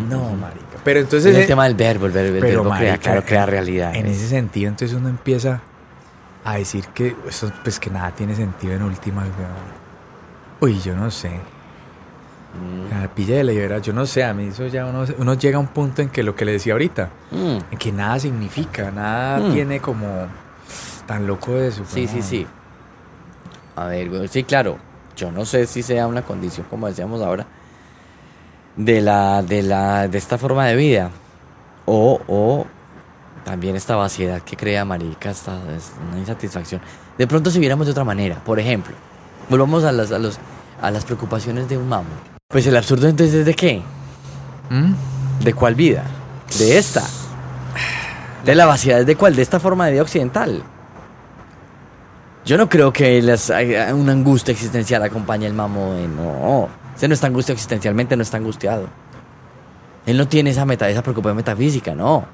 No, 0.10 0.34
marica. 0.36 0.78
Pero 0.84 1.00
entonces. 1.00 1.32
Es 1.32 1.38
el 1.38 1.44
eh, 1.44 1.48
tema 1.48 1.64
del 1.66 1.76
verbo, 1.76 2.06
el 2.08 2.12
verbo, 2.12 2.36
el 2.36 2.42
pero, 2.42 2.64
verbo 2.64 2.78
crea, 2.78 2.98
claro, 2.98 3.24
crea 3.26 3.46
realidad. 3.46 3.96
En 3.96 4.06
ese 4.08 4.28
sentido, 4.28 4.70
entonces 4.70 4.96
uno 4.98 5.10
empieza 5.10 5.62
a 6.44 6.56
decir 6.58 6.86
que 6.94 7.16
eso, 7.28 7.52
pues 7.64 7.80
que 7.80 7.90
nada 7.90 8.12
tiene 8.12 8.36
sentido 8.36 8.74
en 8.74 8.84
últimas, 8.84 9.26
weón. 9.26 9.84
Uy, 10.60 10.80
yo 10.82 10.96
no 10.96 11.10
sé. 11.12 11.30
Mm. 12.54 13.02
La 13.02 13.08
pilla 13.08 13.38
de 13.38 13.44
la 13.44 13.52
libera, 13.52 13.78
yo 13.80 13.94
no 13.94 14.06
sé, 14.06 14.24
a 14.24 14.34
mí 14.34 14.48
eso 14.48 14.68
ya 14.68 14.86
uno, 14.86 15.06
uno 15.18 15.34
llega 15.34 15.58
a 15.58 15.60
un 15.60 15.68
punto 15.68 16.02
en 16.02 16.10
que 16.10 16.22
lo 16.22 16.36
que 16.36 16.46
le 16.46 16.52
decía 16.54 16.74
ahorita, 16.74 17.10
Mm. 17.32 17.58
en 17.72 17.78
que 17.80 17.92
nada 17.92 18.20
significa, 18.20 18.92
nada 18.92 19.40
Mm. 19.40 19.54
tiene 19.54 19.80
como 19.80 20.08
tan 21.08 21.26
loco 21.26 21.54
de 21.54 21.70
eso. 21.70 21.84
Sí, 21.88 22.08
sí, 22.08 22.22
sí. 22.22 22.46
A 23.76 23.86
ver, 23.88 24.28
sí, 24.30 24.44
claro. 24.44 24.78
Yo 25.16 25.32
no 25.32 25.46
sé 25.46 25.66
si 25.68 25.82
sea 25.84 26.08
una 26.08 26.22
condición, 26.24 26.66
como 26.70 26.88
decíamos 26.88 27.22
ahora, 27.22 27.46
de 28.78 29.02
la, 29.02 29.42
de 29.44 29.62
la, 29.64 30.08
de 30.08 30.18
esta 30.18 30.38
forma 30.38 30.66
de 30.66 30.76
vida. 30.76 31.10
O, 31.86 32.20
o 32.28 32.66
también 33.44 33.76
esta 33.76 33.96
vaciedad 33.96 34.42
que 34.42 34.56
crea 34.56 34.86
marica, 34.86 35.30
esta 35.32 35.58
es 35.76 35.92
una 36.10 36.20
insatisfacción. 36.20 36.82
De 37.18 37.28
pronto 37.28 37.52
si 37.52 37.60
viéramos 37.60 37.86
de 37.88 37.92
otra 37.92 38.04
manera, 38.06 38.36
por 38.44 38.60
ejemplo, 38.60 38.94
volvamos 39.50 39.84
a 39.84 39.92
las, 39.92 40.12
a 40.12 40.20
los, 40.20 40.40
a 40.82 40.90
las 40.92 41.04
preocupaciones 41.06 41.68
de 41.68 41.78
un 41.78 41.90
mamo. 41.90 42.08
Pues 42.48 42.66
el 42.68 42.78
absurdo 42.78 43.08
entonces 43.08 43.36
es 43.36 43.46
de 43.46 43.54
qué? 43.54 43.82
¿Mm? 44.70 44.94
¿De 45.44 45.54
cuál 45.54 45.76
vida? 45.76 46.04
De 46.58 46.78
esta. 46.78 47.04
De 48.46 48.56
la 48.56 48.66
vaciedad 48.66 49.06
de 49.06 49.16
cuál? 49.16 49.36
De 49.36 49.42
esta 49.42 49.60
forma 49.60 49.86
de 49.88 49.94
vida 49.94 50.02
occidental. 50.04 50.64
Yo 52.46 52.58
no 52.58 52.68
creo 52.70 52.92
que 52.92 53.22
las- 53.22 53.50
una 53.94 54.12
angustia 54.12 54.52
existencial 54.52 55.02
acompañe 55.04 55.48
el 55.48 55.54
mamo 55.54 55.94
de 55.94 56.08
no. 56.08 56.68
Ese 56.96 57.08
no 57.08 57.14
está 57.14 57.28
angustia 57.28 57.54
existencialmente, 57.54 58.16
no 58.16 58.24
está 58.24 58.38
angustiado. 58.38 58.88
Él 60.06 60.18
no 60.18 60.28
tiene 60.28 60.50
esa 60.50 60.66
meta, 60.66 60.90
esa 60.90 61.02
preocupación 61.02 61.38
metafísica, 61.38 61.96
no. 61.96 62.26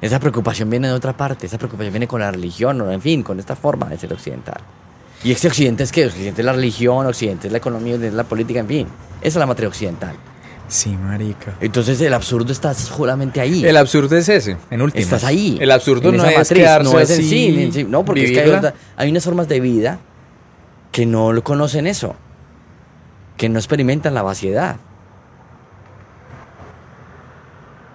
Esa 0.00 0.18
preocupación 0.18 0.70
viene 0.70 0.88
de 0.88 0.94
otra 0.94 1.16
parte, 1.16 1.46
esa 1.46 1.58
preocupación 1.58 1.92
viene 1.92 2.08
con 2.08 2.20
la 2.20 2.30
religión, 2.30 2.80
o 2.80 2.90
en 2.90 3.00
fin, 3.00 3.22
con 3.22 3.38
esta 3.38 3.56
forma 3.56 3.86
de 3.88 3.98
ser 3.98 4.12
occidental. 4.12 4.60
Y 5.22 5.32
este 5.32 5.48
occidente 5.48 5.82
es 5.82 5.92
que 5.92 6.06
occidente 6.06 6.40
es 6.40 6.46
la 6.46 6.52
religión, 6.52 7.06
occidente 7.06 7.48
es 7.48 7.52
la 7.52 7.58
economía, 7.58 7.94
occidente 7.94 8.08
es 8.08 8.14
la 8.14 8.24
política, 8.24 8.60
en 8.60 8.66
fin. 8.66 8.86
Esa 9.20 9.28
es 9.28 9.36
la 9.36 9.46
materia 9.46 9.68
occidental. 9.68 10.16
Sí, 10.68 10.90
marica. 10.90 11.56
Entonces 11.60 12.00
el 12.00 12.14
absurdo 12.14 12.52
está 12.52 12.72
solamente 12.72 13.40
ahí. 13.40 13.64
El 13.64 13.76
absurdo 13.76 14.16
es 14.16 14.28
ese, 14.28 14.56
en 14.70 14.80
última. 14.80 15.02
Estás 15.02 15.24
ahí. 15.24 15.58
El 15.60 15.70
absurdo 15.70 16.10
en 16.10 16.16
no 16.16 16.24
es 16.24 16.36
matriz, 16.36 16.62
quedarse 16.62 16.92
no 16.92 17.00
es 17.00 17.10
en 17.10 17.18
así, 17.20 17.28
sí, 17.28 17.62
en 17.62 17.72
sí, 17.72 17.84
No, 17.84 18.04
porque 18.04 18.24
es 18.24 18.30
que 18.30 18.40
hay, 18.40 18.72
hay 18.96 19.10
unas 19.10 19.24
formas 19.24 19.48
de 19.48 19.60
vida 19.60 19.98
que 20.92 21.04
no 21.06 21.32
lo 21.32 21.42
conocen 21.42 21.86
eso. 21.86 22.14
Que 23.40 23.48
no 23.48 23.58
experimentan 23.58 24.12
la 24.12 24.20
vaciedad. 24.20 24.76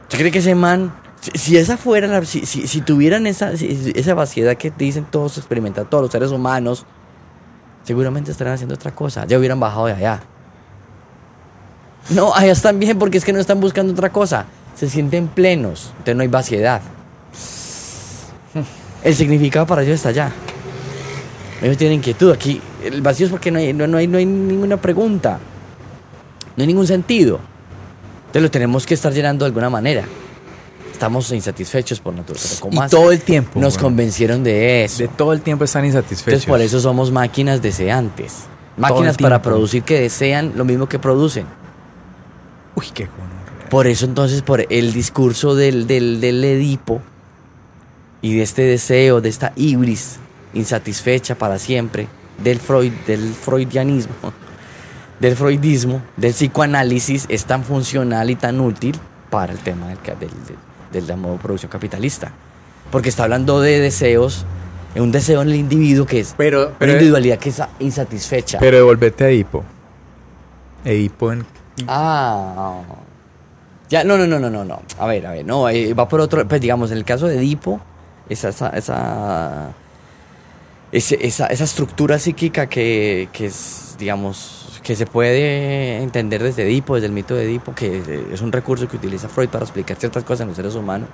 ¿Usted 0.01 0.17
cree 0.17 0.31
que 0.31 0.39
ese 0.39 0.55
man, 0.55 0.91
si, 1.21 1.37
si 1.37 1.57
esa 1.57 1.77
fuera, 1.77 2.25
si, 2.25 2.47
si, 2.47 2.81
tuvieran 2.81 3.27
esa, 3.27 3.51
esa 3.51 4.15
vaciedad 4.15 4.57
que 4.57 4.71
dicen 4.75 5.05
todos 5.05 5.37
experimentar, 5.37 5.85
todos 5.85 6.01
los 6.01 6.11
seres 6.11 6.31
humanos, 6.31 6.87
seguramente 7.83 8.31
estarían 8.31 8.55
haciendo 8.55 8.73
otra 8.73 8.95
cosa. 8.95 9.27
Ya 9.27 9.37
hubieran 9.37 9.59
bajado 9.59 9.85
de 9.85 9.93
allá. 9.93 10.23
No, 12.09 12.33
allá 12.33 12.51
están 12.51 12.79
bien 12.79 12.97
porque 12.97 13.19
es 13.19 13.23
que 13.23 13.31
no 13.31 13.39
están 13.39 13.59
buscando 13.59 13.93
otra 13.93 14.11
cosa. 14.11 14.47
Se 14.73 14.89
sienten 14.89 15.27
plenos, 15.27 15.91
entonces 15.91 16.15
no 16.15 16.23
hay 16.23 16.27
vaciedad. 16.27 16.81
El 19.03 19.13
significado 19.13 19.67
para 19.67 19.83
ellos 19.83 19.93
está 19.93 20.09
allá. 20.09 20.31
Ellos 21.61 21.77
tienen 21.77 21.99
inquietud. 21.99 22.31
Aquí 22.31 22.59
el 22.87 23.01
vacío 23.01 23.25
es 23.25 23.31
porque 23.31 23.51
no 23.51 23.59
hay, 23.59 23.73
no, 23.73 23.87
no 23.87 23.97
hay, 23.97 24.07
no 24.07 24.17
hay 24.17 24.25
ninguna 24.25 24.77
pregunta. 24.77 25.39
No 26.55 26.61
hay 26.61 26.67
ningún 26.67 26.87
sentido. 26.87 27.39
Entonces 28.27 28.43
lo 28.43 28.51
tenemos 28.51 28.85
que 28.85 28.93
estar 28.93 29.13
llenando 29.13 29.45
de 29.45 29.47
alguna 29.47 29.69
manera. 29.69 30.03
Estamos 30.91 31.29
insatisfechos 31.31 31.99
por 31.99 32.13
naturaleza. 32.13 32.61
¿Cómo 32.61 32.85
Y 32.85 32.89
todo 32.89 33.11
el 33.11 33.21
tiempo. 33.21 33.59
Nos 33.59 33.77
convencieron 33.77 34.43
de 34.43 34.85
eso. 34.85 35.03
De 35.03 35.09
todo 35.09 35.33
el 35.33 35.41
tiempo 35.41 35.65
están 35.65 35.85
insatisfechos. 35.85 36.27
Entonces 36.27 36.45
por 36.45 36.61
eso 36.61 36.79
somos 36.79 37.11
máquinas 37.11 37.61
deseantes. 37.61 38.45
Máquinas 38.77 39.17
para 39.17 39.41
producir 39.41 39.83
que 39.83 39.99
desean 39.99 40.53
lo 40.55 40.65
mismo 40.65 40.87
que 40.87 40.99
producen. 40.99 41.45
Uy, 42.75 42.85
qué 42.93 43.05
gonorrea. 43.05 43.69
Por 43.69 43.87
eso 43.87 44.05
entonces, 44.05 44.41
por 44.41 44.65
el 44.69 44.93
discurso 44.93 45.55
del, 45.55 45.87
del, 45.87 46.21
del 46.21 46.43
Edipo 46.43 47.01
y 48.21 48.35
de 48.35 48.43
este 48.43 48.61
deseo, 48.61 49.21
de 49.21 49.29
esta 49.29 49.53
ibris 49.55 50.17
insatisfecha 50.53 51.35
para 51.35 51.59
siempre, 51.59 52.07
del, 52.43 52.59
Freud, 52.59 52.91
del 53.07 53.33
freudianismo, 53.33 54.13
del 55.19 55.35
freudismo, 55.35 56.01
del 56.17 56.33
psicoanálisis, 56.33 57.25
es 57.29 57.45
tan 57.45 57.63
funcional 57.63 58.29
y 58.29 58.35
tan 58.35 58.59
útil 58.59 58.95
para 59.29 59.53
el 59.53 59.59
tema 59.59 59.87
del, 59.87 59.97
del, 60.19 60.29
del, 60.91 61.07
del 61.07 61.17
modo 61.17 61.33
de 61.33 61.39
producción 61.39 61.71
capitalista. 61.71 62.31
Porque 62.91 63.09
está 63.09 63.23
hablando 63.23 63.61
de 63.61 63.79
deseos, 63.79 64.45
un 64.95 65.11
deseo 65.11 65.41
en 65.41 65.49
el 65.49 65.55
individuo 65.55 66.05
que 66.05 66.19
es 66.21 66.33
Pero, 66.37 66.67
una 66.67 66.77
pero, 66.79 66.91
individualidad 66.93 67.37
que 67.39 67.49
es 67.49 67.61
insatisfecha. 67.79 68.59
pero 68.59 68.77
devolvete 68.77 69.25
a 69.25 69.29
Edipo. 69.29 69.63
Edipo 70.85 71.31
en. 71.33 71.45
Ah. 71.87 72.79
Ya, 73.89 74.03
no, 74.03 74.17
no, 74.17 74.25
no, 74.25 74.39
no, 74.39 74.49
no, 74.49 74.63
no. 74.63 74.81
A 74.99 75.05
ver, 75.07 75.25
a 75.27 75.31
ver, 75.31 75.45
no, 75.45 75.67
eh, 75.69 75.93
va 75.93 76.07
por 76.07 76.21
otro. 76.21 76.47
Pues 76.47 76.61
digamos, 76.61 76.91
en 76.91 76.97
el 76.97 77.03
caso 77.05 77.27
de 77.27 77.37
Edipo, 77.37 77.81
esa, 78.29 78.49
esa, 78.49 78.69
esa, 78.69 79.69
ese- 80.97 81.25
esa, 81.25 81.47
esa 81.47 81.63
estructura 81.63 82.17
psíquica 82.19 82.67
que, 82.67 83.29
que 83.33 83.47
es, 83.47 83.95
digamos, 83.99 84.79
que 84.83 84.95
se 84.95 85.05
puede 85.05 85.97
entender 86.01 86.43
desde 86.43 86.63
Edipo, 86.63 86.95
desde 86.95 87.07
el 87.07 87.11
mito 87.13 87.35
de 87.35 87.45
Edipo, 87.45 87.73
que 87.73 88.01
es 88.31 88.41
un 88.41 88.51
recurso 88.51 88.87
que 88.87 88.97
utiliza 88.97 89.27
Freud 89.27 89.49
para 89.49 89.65
explicar 89.65 89.97
ciertas 89.97 90.23
cosas 90.23 90.41
en 90.41 90.47
los 90.49 90.55
seres 90.55 90.75
humanos, 90.75 91.09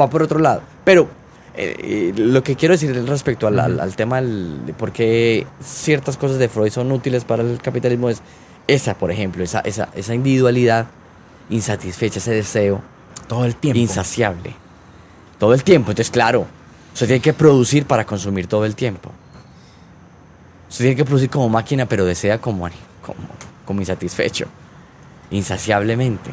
va 0.00 0.10
por 0.10 0.22
otro 0.22 0.38
lado. 0.40 0.62
Pero 0.84 1.08
eh, 1.56 1.76
eh, 1.78 2.12
lo 2.16 2.42
que 2.42 2.56
quiero 2.56 2.72
decir 2.74 2.92
respecto 3.06 3.46
al, 3.46 3.60
al- 3.60 3.78
al 3.80 3.94
tema 3.94 4.20
del- 4.20 4.66
de 4.66 4.72
por 4.74 4.90
qué 4.92 5.46
ciertas 5.62 6.16
cosas 6.16 6.38
de 6.38 6.48
Freud 6.48 6.70
son 6.72 6.90
útiles 6.90 7.24
para 7.24 7.42
el 7.44 7.60
capitalismo 7.62 8.08
es 8.10 8.20
esa, 8.66 8.94
por 8.94 9.10
ejemplo, 9.12 9.44
esa, 9.44 9.60
esa, 9.60 9.88
esa 9.94 10.14
individualidad 10.14 10.86
insatisfecha, 11.50 12.18
ese 12.18 12.32
deseo 12.32 12.82
todo 13.28 13.44
el 13.44 13.54
tiempo. 13.54 13.78
insaciable. 13.78 14.54
Todo 15.38 15.54
el 15.54 15.62
tiempo. 15.62 15.90
Entonces, 15.92 16.10
claro, 16.10 16.46
usted 16.94 17.06
tiene 17.06 17.20
que 17.20 17.34
producir 17.34 17.84
para 17.84 18.06
consumir 18.06 18.46
todo 18.46 18.64
el 18.64 18.74
tiempo. 18.74 19.10
Usted 20.70 20.86
tiene 20.86 20.96
que 20.96 21.04
producir 21.04 21.28
como 21.28 21.48
máquina, 21.50 21.86
pero 21.86 22.06
desea 22.06 22.40
como, 22.40 22.68
como, 23.04 23.18
como 23.66 23.80
insatisfecho. 23.80 24.46
Insaciablemente. 25.30 26.30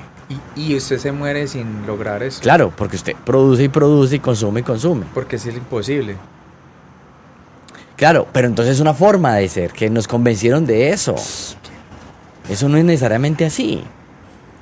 Y, 0.55 0.73
y 0.73 0.75
usted 0.77 0.97
se 0.97 1.11
muere 1.11 1.47
sin 1.47 1.85
lograr 1.85 2.23
eso. 2.23 2.41
Claro, 2.41 2.71
porque 2.75 2.95
usted 2.95 3.15
produce 3.25 3.63
y 3.63 3.67
produce 3.69 4.15
y 4.15 4.19
consume 4.19 4.61
y 4.61 4.63
consume. 4.63 5.05
Porque 5.13 5.35
es 5.35 5.45
imposible. 5.47 6.15
Claro, 7.97 8.27
pero 8.31 8.47
entonces 8.47 8.75
es 8.75 8.81
una 8.81 8.95
forma 8.95 9.35
de 9.35 9.47
ser, 9.47 9.71
que 9.73 9.89
nos 9.89 10.07
convencieron 10.07 10.65
de 10.65 10.89
eso. 10.89 11.15
Eso 12.49 12.67
no 12.67 12.77
es 12.77 12.83
necesariamente 12.83 13.45
así. 13.45 13.83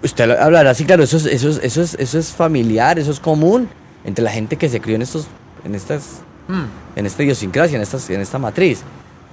Usted 0.04 0.32
hablará 0.32 0.72
así, 0.72 0.84
claro, 0.84 1.04
eso 1.04 1.16
es, 1.16 1.26
eso, 1.26 1.50
es, 1.50 1.60
eso, 1.64 1.82
es, 1.82 1.94
eso 1.94 2.20
es 2.20 2.34
familiar, 2.34 3.00
eso 3.00 3.12
es 3.12 3.20
común 3.22 3.70
entre 4.04 4.24
la 4.24 4.32
gente 4.32 4.58
que 4.58 4.68
se 4.68 4.82
crió 4.82 4.96
en 4.96 5.04
estos, 5.04 5.28
en 5.64 5.76
estas, 5.76 6.22
Mm. 6.48 6.64
en 6.98 7.06
esta 7.06 7.22
idiosincrasia, 7.24 7.76
en, 7.76 7.82
estas, 7.84 8.10
en 8.10 8.22
esta 8.22 8.40
matriz. 8.40 8.82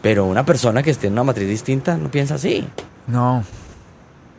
Pero 0.03 0.27
una 0.27 0.44
persona 0.44 0.82
que 0.82 0.90
esté 0.90 1.07
en 1.07 1.15
una 1.15 1.24
matriz 1.24 1.48
distinta 1.48 1.97
no 1.97 2.11
piensa 2.11 2.35
así. 2.35 2.69
No, 3.07 3.43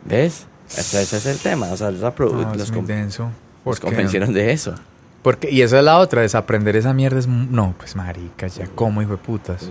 ¿Ves? 0.04 0.46
Ese, 0.70 1.02
ese 1.02 1.16
es 1.16 1.26
el 1.26 1.38
tema. 1.38 1.66
O 1.72 1.76
sea, 1.76 1.90
pro- 2.14 2.30
no, 2.32 2.54
los, 2.54 2.70
con- 2.70 2.86
denso. 2.86 3.30
los 3.64 3.80
convencieron 3.80 4.32
de 4.32 4.52
eso. 4.52 4.74
Porque, 5.22 5.50
y 5.50 5.62
esa 5.62 5.78
es 5.78 5.84
la 5.84 5.98
otra, 5.98 6.22
desaprender 6.22 6.76
esa 6.76 6.92
mierda 6.94 7.18
es... 7.18 7.26
No, 7.26 7.74
pues 7.76 7.96
marica, 7.96 8.46
ya, 8.46 8.66
¿cómo, 8.74 9.02
hijo 9.02 9.12
de 9.12 9.16
putas? 9.18 9.70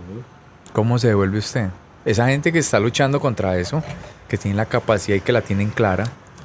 ¿Cómo 0.73 0.99
se 0.99 1.07
devuelve 1.07 1.37
usted? 1.39 1.69
Esa 2.03 2.27
gente 2.27 2.51
que 2.51 2.59
está 2.59 2.79
luchando 2.79 3.19
contra 3.19 3.57
eso, 3.57 3.81
que 4.27 4.37
tiene 4.37 4.57
la 4.57 4.65
capacidad 4.65 5.15
y 5.17 5.21
que 5.21 5.31
la 5.31 5.41
tienen 5.41 5.69
clara, 5.69 6.03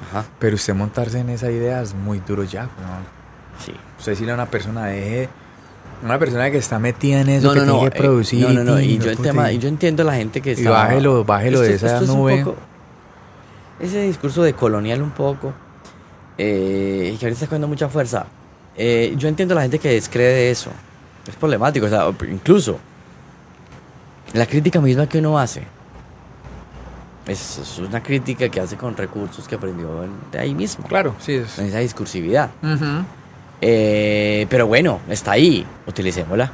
Ajá, 0.09 0.25
pero 0.39 0.55
usted 0.55 0.73
montarse 0.73 1.19
en 1.19 1.29
esa 1.29 1.51
idea 1.51 1.81
es 1.81 1.93
muy 1.93 2.19
duro 2.19 2.43
ya, 2.45 2.61
weón. 2.79 3.03
sí. 3.63 3.73
Usted 3.99 4.13
decirle 4.13 4.31
a 4.31 4.35
una 4.35 4.45
persona, 4.47 4.85
deje... 4.85 5.29
Una 6.03 6.19
persona 6.19 6.51
que 6.51 6.57
está 6.57 6.79
metida 6.79 7.21
en 7.21 7.29
eso, 7.29 7.47
No, 7.47 7.53
que 7.53 7.59
no, 7.61 7.65
no. 7.65 7.73
tiene 7.79 7.89
que 7.91 7.97
eh, 7.97 8.01
producir... 8.01 8.47
no, 8.47 8.53
no, 8.53 8.63
no. 8.63 8.79
Y 8.81 8.97
yo, 8.97 9.15
tema, 9.17 9.51
y- 9.51 9.57
y 9.57 9.65
entiendo 9.67 10.03
a 10.03 10.05
la 10.07 10.15
gente 10.15 10.41
que 10.41 10.49
Y 10.51 10.53
está. 10.53 10.69
bájelo, 10.69 11.23
bájelo 11.23 11.61
de 11.61 11.73
esa 11.75 11.97
es 11.97 12.09
un 12.09 12.17
nube. 12.17 12.43
poco- 12.43 12.57
ese 13.79 14.01
discurso 14.03 14.43
de 14.43 14.53
colonial 14.53 15.01
un 15.01 15.11
poco, 15.11 15.53
eh, 16.37 17.15
que 17.19 17.25
ahorita 17.25 17.33
está 17.33 17.45
cogiendo 17.47 17.67
mucha 17.67 17.87
fuerza. 17.89 18.25
Eh, 18.75 19.13
yo 19.17 19.27
entiendo 19.27 19.53
a 19.53 19.55
la 19.55 19.61
gente 19.61 19.79
que 19.79 19.89
descree 19.89 20.27
de 20.27 20.51
eso. 20.51 20.71
Es 21.27 21.35
problemático, 21.35 21.85
o 21.85 21.89
sea, 21.89 22.07
incluso 22.29 22.79
la 24.33 24.45
crítica 24.45 24.81
misma 24.81 25.07
que 25.07 25.19
uno 25.19 25.37
hace. 25.39 25.63
Es, 27.27 27.57
es 27.59 27.79
una 27.79 28.03
crítica 28.03 28.49
que 28.49 28.59
hace 28.59 28.75
con 28.75 28.97
recursos 28.97 29.47
que 29.47 29.55
aprendió 29.55 29.87
de 30.31 30.39
ahí 30.39 30.53
mismo. 30.53 30.85
Claro, 30.87 31.15
sí. 31.19 31.35
Es. 31.35 31.57
En 31.59 31.67
esa 31.67 31.79
discursividad. 31.79 32.49
Eh, 33.65 34.45
pero 34.49 34.67
bueno, 34.67 34.99
está 35.09 35.31
ahí. 35.31 35.65
Utilicémosla. 35.87 36.51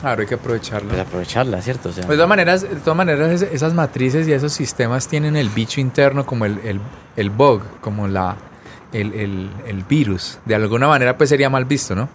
Claro, 0.00 0.20
hay 0.20 0.28
que 0.28 0.34
aprovecharla. 0.36 0.88
Pues 0.90 1.00
aprovecharla, 1.00 1.60
¿cierto? 1.60 1.88
O 1.88 1.92
sea, 1.92 2.04
Pues 2.06 2.16
de 2.16 2.22
todas 2.22 2.28
maneras, 2.28 2.62
de 2.62 2.76
todas 2.76 2.96
maneras 2.96 3.42
es- 3.42 3.52
esas 3.52 3.74
matrices 3.74 4.28
y 4.28 4.32
esos 4.32 4.52
sistemas 4.52 5.08
tienen 5.08 5.34
el 5.36 5.48
bicho 5.48 5.80
interno 5.80 6.24
como 6.24 6.44
el, 6.44 6.58
el, 6.64 6.80
el 7.16 7.30
bug, 7.30 7.62
como 7.80 8.06
la, 8.06 8.36
el, 8.92 9.12
el, 9.14 9.50
el 9.66 9.82
virus. 9.82 10.38
De 10.44 10.54
alguna 10.54 10.86
manera 10.86 11.18
pues 11.18 11.30
sería 11.30 11.50
mal 11.50 11.64
visto, 11.64 11.96
¿no? 11.96 12.08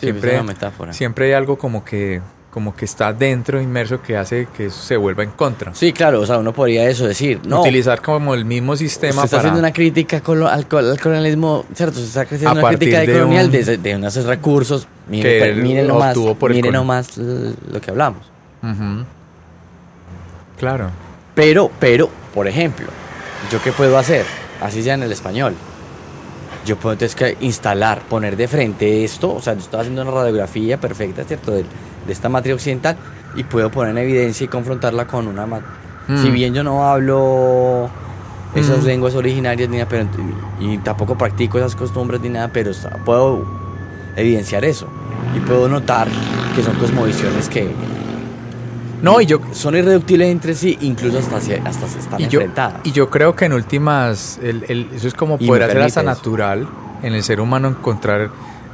sí, 0.00 0.12
pues, 0.12 0.24
es 0.24 0.32
una 0.34 0.42
metáfora. 0.42 0.92
siempre 0.92 1.26
hay 1.26 1.32
algo 1.34 1.56
como 1.56 1.84
que, 1.84 2.20
como 2.50 2.74
que 2.74 2.86
está 2.86 3.12
dentro, 3.12 3.60
inmerso, 3.60 4.00
que 4.00 4.16
hace 4.16 4.48
que 4.56 4.66
eso 4.66 4.80
se 4.80 4.96
vuelva 4.96 5.22
en 5.22 5.30
contra. 5.32 5.74
Sí, 5.74 5.92
claro, 5.92 6.20
o 6.22 6.26
sea, 6.26 6.38
uno 6.38 6.52
podría 6.54 6.88
eso 6.88 7.06
decir. 7.06 7.40
No, 7.46 7.60
Utilizar 7.60 8.00
como 8.00 8.32
el 8.34 8.46
mismo 8.46 8.72
usted 8.72 8.86
sistema 8.86 9.24
está 9.24 9.36
para... 9.36 9.38
haciendo 9.40 9.58
una 9.58 9.72
crítica 9.74 10.16
al, 10.16 10.22
col- 10.66 10.90
al 10.90 10.98
colonialismo, 11.00 11.66
¿cierto? 11.74 11.98
Se 11.98 12.06
está 12.06 12.22
haciendo 12.22 12.52
una 12.52 12.68
crítica 12.68 13.00
de, 13.00 13.06
colonial 13.12 13.46
un- 13.46 13.52
de, 13.52 13.76
de 13.76 13.96
unos 13.96 14.24
recursos. 14.24 14.88
Mire, 15.08 15.38
que 15.38 15.52
miren 15.60 15.86
nomás, 15.86 16.16
por 16.38 16.50
miren 16.54 16.72
nomás 16.72 17.18
lo 17.18 17.80
que 17.80 17.90
hablamos. 17.90 18.22
Claro. 20.58 20.90
Pero, 21.34 21.70
pero, 21.78 22.08
por 22.34 22.48
ejemplo, 22.48 22.86
¿yo 23.52 23.60
qué 23.62 23.72
puedo 23.72 23.98
hacer? 23.98 24.24
Así 24.62 24.82
sea 24.82 24.94
en 24.94 25.02
el 25.02 25.12
español. 25.12 25.54
Yo 26.66 26.76
puedo 26.76 26.92
entonces 26.94 27.14
que 27.14 27.36
instalar, 27.46 28.02
poner 28.02 28.36
de 28.36 28.46
frente 28.48 29.04
esto, 29.04 29.32
o 29.34 29.40
sea, 29.40 29.54
yo 29.54 29.60
estoy 29.60 29.80
haciendo 29.80 30.02
una 30.02 30.10
radiografía 30.10 30.78
perfecta, 30.78 31.24
¿cierto? 31.24 31.52
De, 31.52 31.62
de 32.06 32.12
esta 32.12 32.28
materia 32.28 32.54
occidental 32.56 32.96
y 33.36 33.44
puedo 33.44 33.70
poner 33.70 33.92
en 33.92 33.98
evidencia 33.98 34.44
y 34.44 34.48
confrontarla 34.48 35.06
con 35.06 35.26
una... 35.28 35.46
ma- 35.46 35.60
Mm. 36.08 36.22
Si 36.22 36.30
bien 36.30 36.54
yo 36.54 36.62
no 36.62 36.86
hablo 36.88 37.90
esas 38.54 38.84
Mm. 38.84 38.86
lenguas 38.86 39.14
originarias 39.16 39.68
ni 39.68 39.78
nada, 39.78 39.88
pero, 39.88 40.06
y 40.60 40.78
tampoco 40.78 41.18
practico 41.18 41.58
esas 41.58 41.74
costumbres 41.74 42.20
ni 42.20 42.28
nada, 42.28 42.46
pero 42.46 42.70
puedo 43.04 43.44
evidenciar 44.14 44.64
eso. 44.64 44.86
Y 45.36 45.40
puedo 45.40 45.68
notar 45.68 46.06
que 46.54 46.62
son 46.62 46.76
cosmovisiones 46.76 47.48
que 47.48 47.68
No, 49.02 49.20
y 49.20 49.26
yo, 49.26 49.40
son 49.52 49.76
irreductibles 49.76 50.28
entre 50.30 50.54
sí, 50.54 50.76
incluso 50.80 51.18
hasta, 51.18 51.36
hasta 51.36 51.88
se 51.88 51.98
están 51.98 52.20
y 52.20 52.28
yo, 52.28 52.40
enfrentadas. 52.40 52.80
y 52.84 52.92
yo 52.92 53.10
creo 53.10 53.34
que 53.36 53.44
en 53.44 53.52
últimas, 53.52 54.38
el- 54.42 54.64
el- 54.68 54.88
eso 54.94 55.06
es 55.08 55.14
como 55.14 55.36
Y 55.38 55.46
poder 55.46 55.64
hacer 55.64 55.82
hasta 55.82 56.00
eso. 56.00 56.08
natural 56.08 56.66
en 57.02 57.12
el 57.14 57.22
ser 57.22 57.40
humano 57.40 57.68
encontrar, 57.68 58.30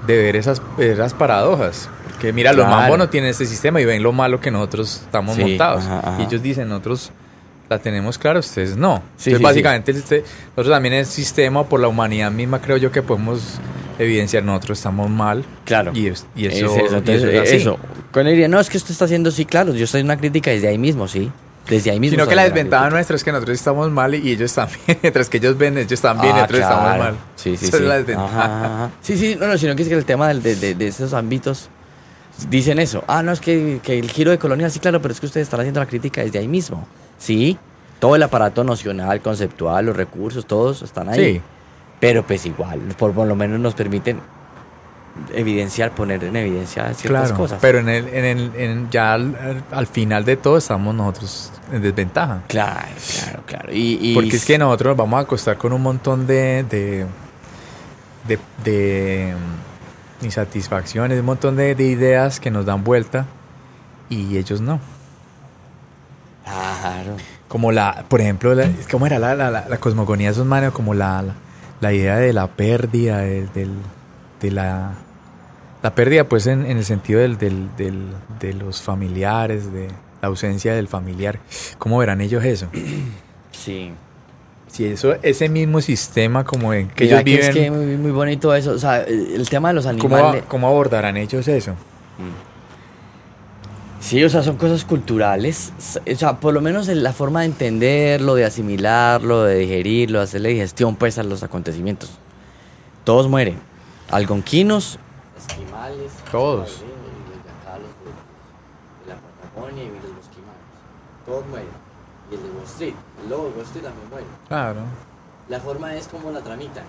de 0.06 0.16
ver 0.16 0.36
esas, 0.36 0.60
esas 0.78 1.14
paradojas. 1.14 1.88
Porque 2.08 2.32
mira, 2.32 2.52
los 2.52 2.64
Claro. 2.66 2.80
mambos 2.80 2.98
no 2.98 3.08
tienen 3.08 3.30
este 3.30 3.46
sistema 3.46 3.80
y 3.80 3.84
ven 3.84 4.02
lo 4.02 4.12
malo 4.12 4.40
que 4.40 4.50
nosotros 4.50 5.02
estamos 5.04 5.34
Sí, 5.36 5.42
montados. 5.42 5.84
ajá, 5.84 6.00
ajá. 6.00 6.22
Y 6.22 6.26
ellos 6.26 6.42
dicen, 6.42 6.68
nosotros 6.68 7.10
la 7.68 7.78
tenemos 7.78 8.18
clara, 8.18 8.38
ustedes 8.40 8.76
no. 8.76 8.96
Sí, 9.16 9.30
Entonces, 9.30 9.38
sí, 9.38 9.42
básicamente, 9.42 9.90
este- 9.92 10.24
nosotros 10.56 10.68
también 10.74 10.94
el 10.94 11.06
sistema, 11.06 11.64
por 11.64 11.80
la 11.80 11.88
humanidad 11.88 12.30
misma, 12.30 12.60
creo 12.60 12.76
yo 12.76 12.90
que 12.92 13.02
podemos 13.02 13.58
evidenciar, 14.02 14.42
nosotros 14.44 14.78
estamos 14.78 15.08
mal. 15.10 15.44
Claro. 15.64 15.92
Y, 15.94 16.06
es- 16.08 16.26
y 16.36 16.46
Es 16.46 16.54
eso, 16.56 16.76
y 16.76 17.10
es 17.10 17.34
así. 17.48 17.56
eso. 17.56 17.78
Diría, 18.14 18.48
no, 18.48 18.60
es 18.60 18.68
que 18.70 18.76
usted 18.76 18.90
está 18.92 19.04
haciendo, 19.06 19.30
sí, 19.30 19.44
claro, 19.44 19.72
yo 19.74 19.84
estoy 19.84 20.00
en 20.00 20.06
una 20.06 20.16
crítica 20.16 20.50
desde 20.50 20.68
ahí 20.68 20.78
mismo, 20.78 21.08
sí. 21.08 21.30
Desde 21.68 21.92
ahí 21.92 22.00
mismo. 22.00 22.16
Sino 22.16 22.28
que 22.28 22.34
la 22.34 22.42
desventaja 22.42 22.90
nuestra 22.90 23.14
es 23.14 23.22
que 23.22 23.30
nosotros 23.30 23.56
estamos 23.56 23.88
mal 23.90 24.14
y 24.16 24.32
ellos 24.32 24.52
también. 24.52 24.80
Mientras 25.02 25.28
que 25.28 25.36
ellos 25.36 25.56
ven, 25.56 25.78
ellos 25.78 26.00
también 26.00 26.34
y 26.34 26.38
Ah, 26.38 26.42
nosotros 26.42 26.60
estamos 26.60 26.98
mal. 26.98 27.14
Sí, 27.36 27.56
sí, 27.56 27.66
Esa 27.66 27.76
sí. 27.76 27.82
es 27.84 27.88
la 27.88 27.98
desventaja. 27.98 28.44
Ajá, 28.44 28.64
ajá. 28.64 28.90
Sí, 29.00 29.16
sí, 29.16 29.36
no, 29.38 29.46
no, 29.46 29.56
sino 29.56 29.76
que 29.76 29.82
es 29.82 29.88
que 29.88 29.94
el 29.94 30.04
tema 30.04 30.26
del- 30.28 30.42
de, 30.42 30.56
de- 30.56 30.74
de 30.74 30.86
esos 30.88 31.14
ámbitos 31.14 31.68
dicen 32.50 32.78
eso. 32.80 33.04
Ah, 33.06 33.22
no, 33.22 33.30
es 33.32 33.40
que, 33.40 33.80
que 33.82 33.98
el 33.98 34.10
giro 34.10 34.30
de 34.32 34.38
colonial, 34.38 34.70
sí, 34.72 34.80
claro, 34.80 35.00
pero 35.00 35.14
es 35.14 35.20
que 35.20 35.26
ustedes 35.26 35.46
están 35.46 35.60
haciendo 35.60 35.78
la 35.80 35.86
crítica 35.86 36.22
desde 36.22 36.38
ahí 36.40 36.48
mismo. 36.48 36.86
Sí, 37.18 37.56
todo 38.00 38.16
el 38.16 38.22
aparato 38.24 38.64
nocional, 38.64 39.20
conceptual, 39.20 39.86
los 39.86 39.96
recursos, 39.96 40.44
todos 40.46 40.82
están 40.82 41.08
ahí. 41.08 41.34
Sí. 41.34 41.40
Pero 42.02 42.24
pues 42.26 42.44
igual, 42.46 42.80
por, 42.98 43.12
por 43.12 43.28
lo 43.28 43.36
menos 43.36 43.60
nos 43.60 43.74
permiten 43.74 44.18
evidenciar, 45.32 45.92
poner 45.92 46.24
en 46.24 46.34
evidencia 46.34 46.92
ciertas 46.94 47.28
Claro, 47.28 47.36
cosas. 47.36 47.58
pero 47.60 47.78
en 47.78 47.88
el, 47.88 48.08
en 48.08 48.24
el, 48.24 48.50
en 48.56 48.90
ya 48.90 49.12
al, 49.14 49.62
al 49.70 49.86
final 49.86 50.24
de 50.24 50.36
todo 50.36 50.56
estamos 50.56 50.92
nosotros 50.96 51.52
en 51.70 51.80
desventaja. 51.80 52.42
Claro, 52.48 52.88
claro, 53.22 53.42
claro. 53.46 53.68
Y, 53.72 53.98
y- 54.00 54.14
Porque 54.14 54.34
es 54.36 54.44
que 54.44 54.58
nosotros 54.58 54.90
nos 54.90 54.96
vamos 54.96 55.18
a 55.18 55.20
acostar 55.20 55.56
con 55.58 55.72
un 55.72 55.80
montón 55.82 56.26
de, 56.26 56.64
de, 56.68 57.06
de, 58.26 58.38
de, 58.64 59.34
mm, 60.20 60.24
insatisfacciones, 60.24 61.20
un 61.20 61.26
montón 61.26 61.54
de, 61.54 61.76
de 61.76 61.84
ideas 61.84 62.40
que 62.40 62.50
nos 62.50 62.66
dan 62.66 62.82
vuelta 62.82 63.26
y 64.08 64.38
ellos 64.38 64.60
no. 64.60 64.80
Claro. 66.44 67.16
Como 67.46 67.70
la, 67.70 68.04
por 68.08 68.20
ejemplo, 68.20 68.54
la, 68.54 68.68
¿cómo 68.90 69.06
era 69.06 69.18
la, 69.18 69.34
la, 69.36 69.78
cosmogonía 69.78 70.28
de 70.28 70.32
esos 70.32 70.46
manes? 70.46 70.72
Como 70.72 70.94
la, 70.94 71.22
la, 71.82 71.92
idea 71.92 72.16
de 72.16 72.32
la 72.32 72.46
pérdida, 72.48 73.18
del, 73.18 73.52
del- 73.52 73.70
de 74.40 74.50
la, 74.50 74.92
la 75.82 75.94
pérdida 75.94 76.24
pues 76.24 76.46
en, 76.46 76.64
en 76.64 76.78
el 76.78 76.84
sentido 76.84 77.20
del, 77.20 77.36
del, 77.38 77.68
del- 77.76 78.08
de 78.40 78.54
los 78.54 78.80
familiares, 78.82 79.72
de 79.72 79.88
la 80.20 80.28
ausencia 80.28 80.74
del 80.74 80.88
familiar. 80.88 81.38
¿Cómo 81.78 81.98
verán 81.98 82.20
ellos 82.20 82.42
eso? 82.44 82.68
Sí. 83.52 83.92
Si 84.66 84.86
eso, 84.86 85.14
ese 85.22 85.50
mismo 85.50 85.82
sistema 85.82 86.42
como 86.44 86.72
en 86.72 86.88
que 86.88 87.04
Mira 87.04 87.20
ellos 87.20 87.24
que 87.24 87.30
viven, 87.30 87.48
es 87.50 87.54
que 87.54 87.70
muy, 87.70 87.96
muy 87.98 88.10
bonito 88.10 88.54
eso. 88.54 88.70
O 88.70 88.78
sea, 88.78 89.02
el, 89.02 89.46
tema 89.50 89.68
de 89.68 89.74
los 89.74 89.84
¿cómo, 89.84 90.16
animales. 90.16 90.44
¿cómo 90.48 90.66
abordarán 90.68 91.18
ellos 91.18 91.46
eso? 91.46 91.74
Sí, 94.12 94.22
o 94.22 94.28
sea, 94.28 94.42
son 94.42 94.58
cosas 94.58 94.84
culturales. 94.84 95.72
O 96.06 96.14
sea, 96.16 96.38
por 96.38 96.52
lo 96.52 96.60
menos 96.60 96.88
en 96.88 97.02
la 97.02 97.14
forma 97.14 97.40
de 97.40 97.46
entenderlo, 97.46 98.34
de 98.34 98.44
asimilarlo, 98.44 99.44
de 99.44 99.54
digerirlo, 99.54 100.18
de 100.18 100.24
hacerle 100.24 100.50
digestión 100.50 100.96
pues 100.96 101.16
a 101.16 101.22
los 101.22 101.42
acontecimientos. 101.42 102.10
Todos 103.04 103.26
mueren. 103.30 103.58
Algonquinos, 104.10 104.98
esquimales, 105.38 106.12
Todos. 106.30 106.58
los 106.58 106.80
yacalos 107.64 107.88
de, 108.04 109.08
de 109.08 109.14
la 109.14 109.16
Patagonia 109.16 109.82
y 109.82 109.86
los 109.86 110.14
bosquimanos. 110.14 110.60
Todos 111.24 111.46
mueren. 111.46 111.68
Y 112.30 112.34
el 112.34 112.42
de 112.42 112.48
Wall 112.50 112.64
Street, 112.66 112.94
el 113.24 113.30
lobo 113.30 113.44
de 113.44 113.50
Wall 113.52 113.64
Street 113.64 113.84
también 113.84 114.10
muere. 114.10 114.26
Claro. 114.46 114.80
La 115.48 115.58
forma 115.58 115.94
es 115.96 116.06
como 116.08 116.30
la 116.32 116.40
tramita. 116.42 116.82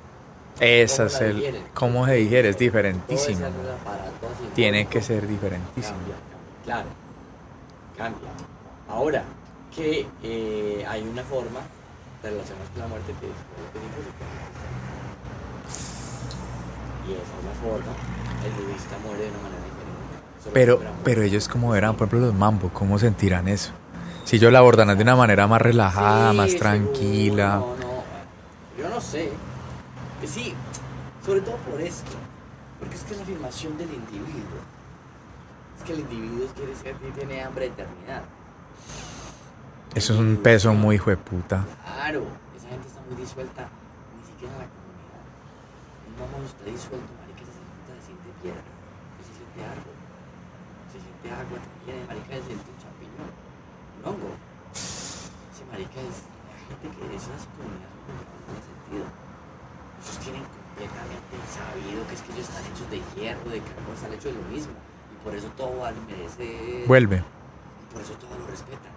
Esa 0.59 1.05
¿Cómo 1.05 1.07
es 1.15 1.21
el, 1.21 1.35
digieren? 1.37 1.63
cómo 1.73 2.05
se 2.05 2.13
digiere, 2.15 2.49
es 2.49 2.57
diferentísimo. 2.57 3.47
Tiene 4.55 4.87
que 4.87 5.01
ser 5.01 5.25
diferentísimo. 5.25 5.99
Claro. 6.65 7.02
Cambia. 7.97 8.29
Ahora, 8.89 9.23
que 9.75 10.07
eh, 10.23 10.85
hay 10.87 11.01
una 11.01 11.23
forma 11.23 11.59
de 12.21 12.29
relacionarse 12.29 12.71
con 12.73 12.81
la 12.81 12.87
muerte 12.87 13.13
que 13.19 13.25
es 13.27 13.31
lo 13.31 13.71
que 13.71 13.79
significa. 13.79 14.25
Y 17.07 17.13
esa 17.13 17.21
es 17.21 17.45
la 17.45 17.53
forma. 17.61 17.93
El 18.45 18.65
budista 18.65 18.97
muere 19.03 19.23
de 19.23 19.29
una 19.29 19.39
manera 19.39 19.63
diferente. 19.63 20.41
Solo 20.41 20.53
Pero, 20.53 20.81
pero 21.03 21.21
ellos 21.21 21.47
como 21.47 21.69
verán, 21.71 21.95
por 21.95 22.07
ejemplo, 22.07 22.27
los 22.27 22.35
mambos, 22.35 22.71
¿cómo 22.71 22.97
sentirán 22.99 23.47
eso? 23.47 23.71
Si 24.25 24.37
ellos 24.37 24.51
la 24.51 24.59
abordan 24.59 24.95
de 24.95 25.03
una 25.03 25.15
manera 25.15 25.47
más 25.47 25.61
relajada, 25.61 26.31
Sí, 26.31 26.37
más 26.37 26.55
tranquila. 26.55 27.55
No, 27.55 27.75
no, 27.75 28.03
yo 28.77 28.89
no 28.89 29.01
sé. 29.01 29.31
Sí, 30.25 30.53
sobre 31.25 31.41
todo 31.41 31.57
por 31.57 31.81
esto. 31.81 32.11
Porque 32.79 32.95
es 32.95 33.03
que 33.03 33.11
es 33.11 33.17
la 33.17 33.23
afirmación 33.23 33.77
del 33.77 33.93
individuo. 33.93 34.59
Es 35.83 35.87
que 35.87 35.99
el 35.99 36.07
individuo 36.07 36.47
quiere 36.55 36.73
ser, 36.79 36.95
tiene 36.95 37.43
hambre 37.43 37.67
de 37.67 37.71
eternidad. 37.75 38.23
Eso 39.93 40.13
es 40.13 40.19
un 40.19 40.37
peso 40.37 40.73
muy 40.73 40.95
hijo 40.95 41.09
de 41.09 41.17
puta. 41.17 41.67
Claro, 41.83 42.23
esa 42.55 42.69
gente 42.71 42.87
está 42.87 43.03
muy 43.03 43.19
disuelta, 43.19 43.67
ni 44.15 44.23
siquiera 44.23 44.55
en 44.55 44.63
la 44.63 44.69
comunidad. 44.71 45.23
Un 46.07 46.15
mamón 46.23 46.47
está 46.47 46.63
disuelto, 46.71 47.11
marica, 47.19 47.43
se 47.43 47.59
siente, 47.59 47.99
se 47.99 47.99
siente 47.99 48.31
piedra, 48.39 48.63
se 49.27 49.31
siente 49.35 49.59
árbol, 49.59 49.95
se 50.87 50.97
siente 51.03 51.27
agua 51.35 51.57
también, 51.59 51.99
marica 52.07 52.31
se 52.31 52.47
siente 52.47 52.63
un 52.63 52.79
champiñón, 52.79 53.31
un 53.35 54.01
hongo. 54.07 54.31
Ese 54.71 55.67
marica 55.67 55.99
es 55.99 56.15
la 56.31 56.55
gente 56.63 56.95
que 56.95 57.03
es 57.11 57.27
esas 57.27 57.43
comunidades 57.59 57.91
no 58.07 58.23
tienen 58.23 58.63
sentido. 58.71 59.03
Ellos 59.99 60.17
tienen 60.23 60.43
completamente 60.47 61.35
sabido 61.51 61.99
que 62.07 62.15
es 62.15 62.21
que 62.23 62.31
ellos 62.39 62.47
están 62.47 62.63
hechos 62.71 62.87
de 62.87 62.99
hierro, 63.19 63.47
de 63.51 63.59
carbón, 63.67 63.99
están 63.99 64.15
hechos 64.15 64.31
de 64.31 64.39
lo 64.39 64.47
mismo. 64.47 64.79
Por 65.23 65.35
eso 65.35 65.47
todo 65.57 65.79
vale, 65.79 65.97
merece. 66.07 66.83
Vuelve. 66.87 67.17
Y 67.17 67.93
por 67.93 68.01
eso 68.01 68.13
todo 68.13 68.37
lo 68.37 68.47
respetan. 68.47 68.91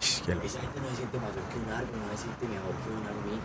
Sh, 0.00 0.22
qué 0.24 0.34
lo- 0.34 0.42
Esa 0.42 0.60
gente 0.60 0.80
no 0.80 0.88
se 0.90 0.96
siente 0.96 1.18
mayor 1.18 1.34
que 1.34 1.58
un 1.58 1.72
árbol, 1.72 1.90
no 2.10 2.16
se 2.16 2.22
siente 2.22 2.46
mejor 2.48 2.72
que 2.82 2.90
una 2.90 3.10
hormiga. 3.10 3.42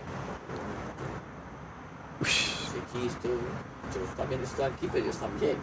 Aquí 2.21 3.07
estoy, 3.07 3.31
yo 3.31 4.01
también 4.15 4.41
estoy 4.43 4.65
aquí, 4.65 4.87
pero 4.91 5.03
ellos 5.03 5.17
también. 5.17 5.57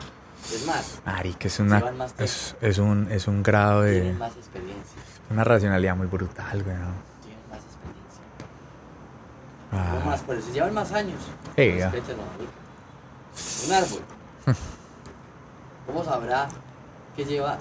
Es 0.45 0.67
más, 0.67 1.01
Marica, 1.07 1.47
es 1.47 1.61
una 1.61 1.79
más 1.93 2.15
es, 2.19 2.57
es 2.61 2.79
un 2.79 3.07
es 3.11 3.29
un 3.29 3.43
grado 3.45 3.83
de 3.83 3.93
tienen 4.01 4.19
más 4.19 4.37
experiencia. 4.37 5.01
una 5.31 5.45
racionalidad 5.45 5.97
muy 5.97 6.09
brutal, 6.09 6.63
weón. 6.67 6.95
Tienen 7.23 7.49
más 7.49 7.61
experiencia. 7.61 8.23
No 9.71 9.79
Ah. 9.79 10.03
más, 10.05 10.21
por 10.23 10.37
eso 10.37 10.53
llevan 10.53 10.75
más 10.75 10.91
años. 10.93 11.21
Respétalo, 11.57 12.23
marica. 12.33 12.53
Un 13.67 13.73
árbol. 13.73 14.01
¿Cómo 15.87 16.05
sabrá 16.05 16.49
que 17.17 17.25
lleva 17.25 17.59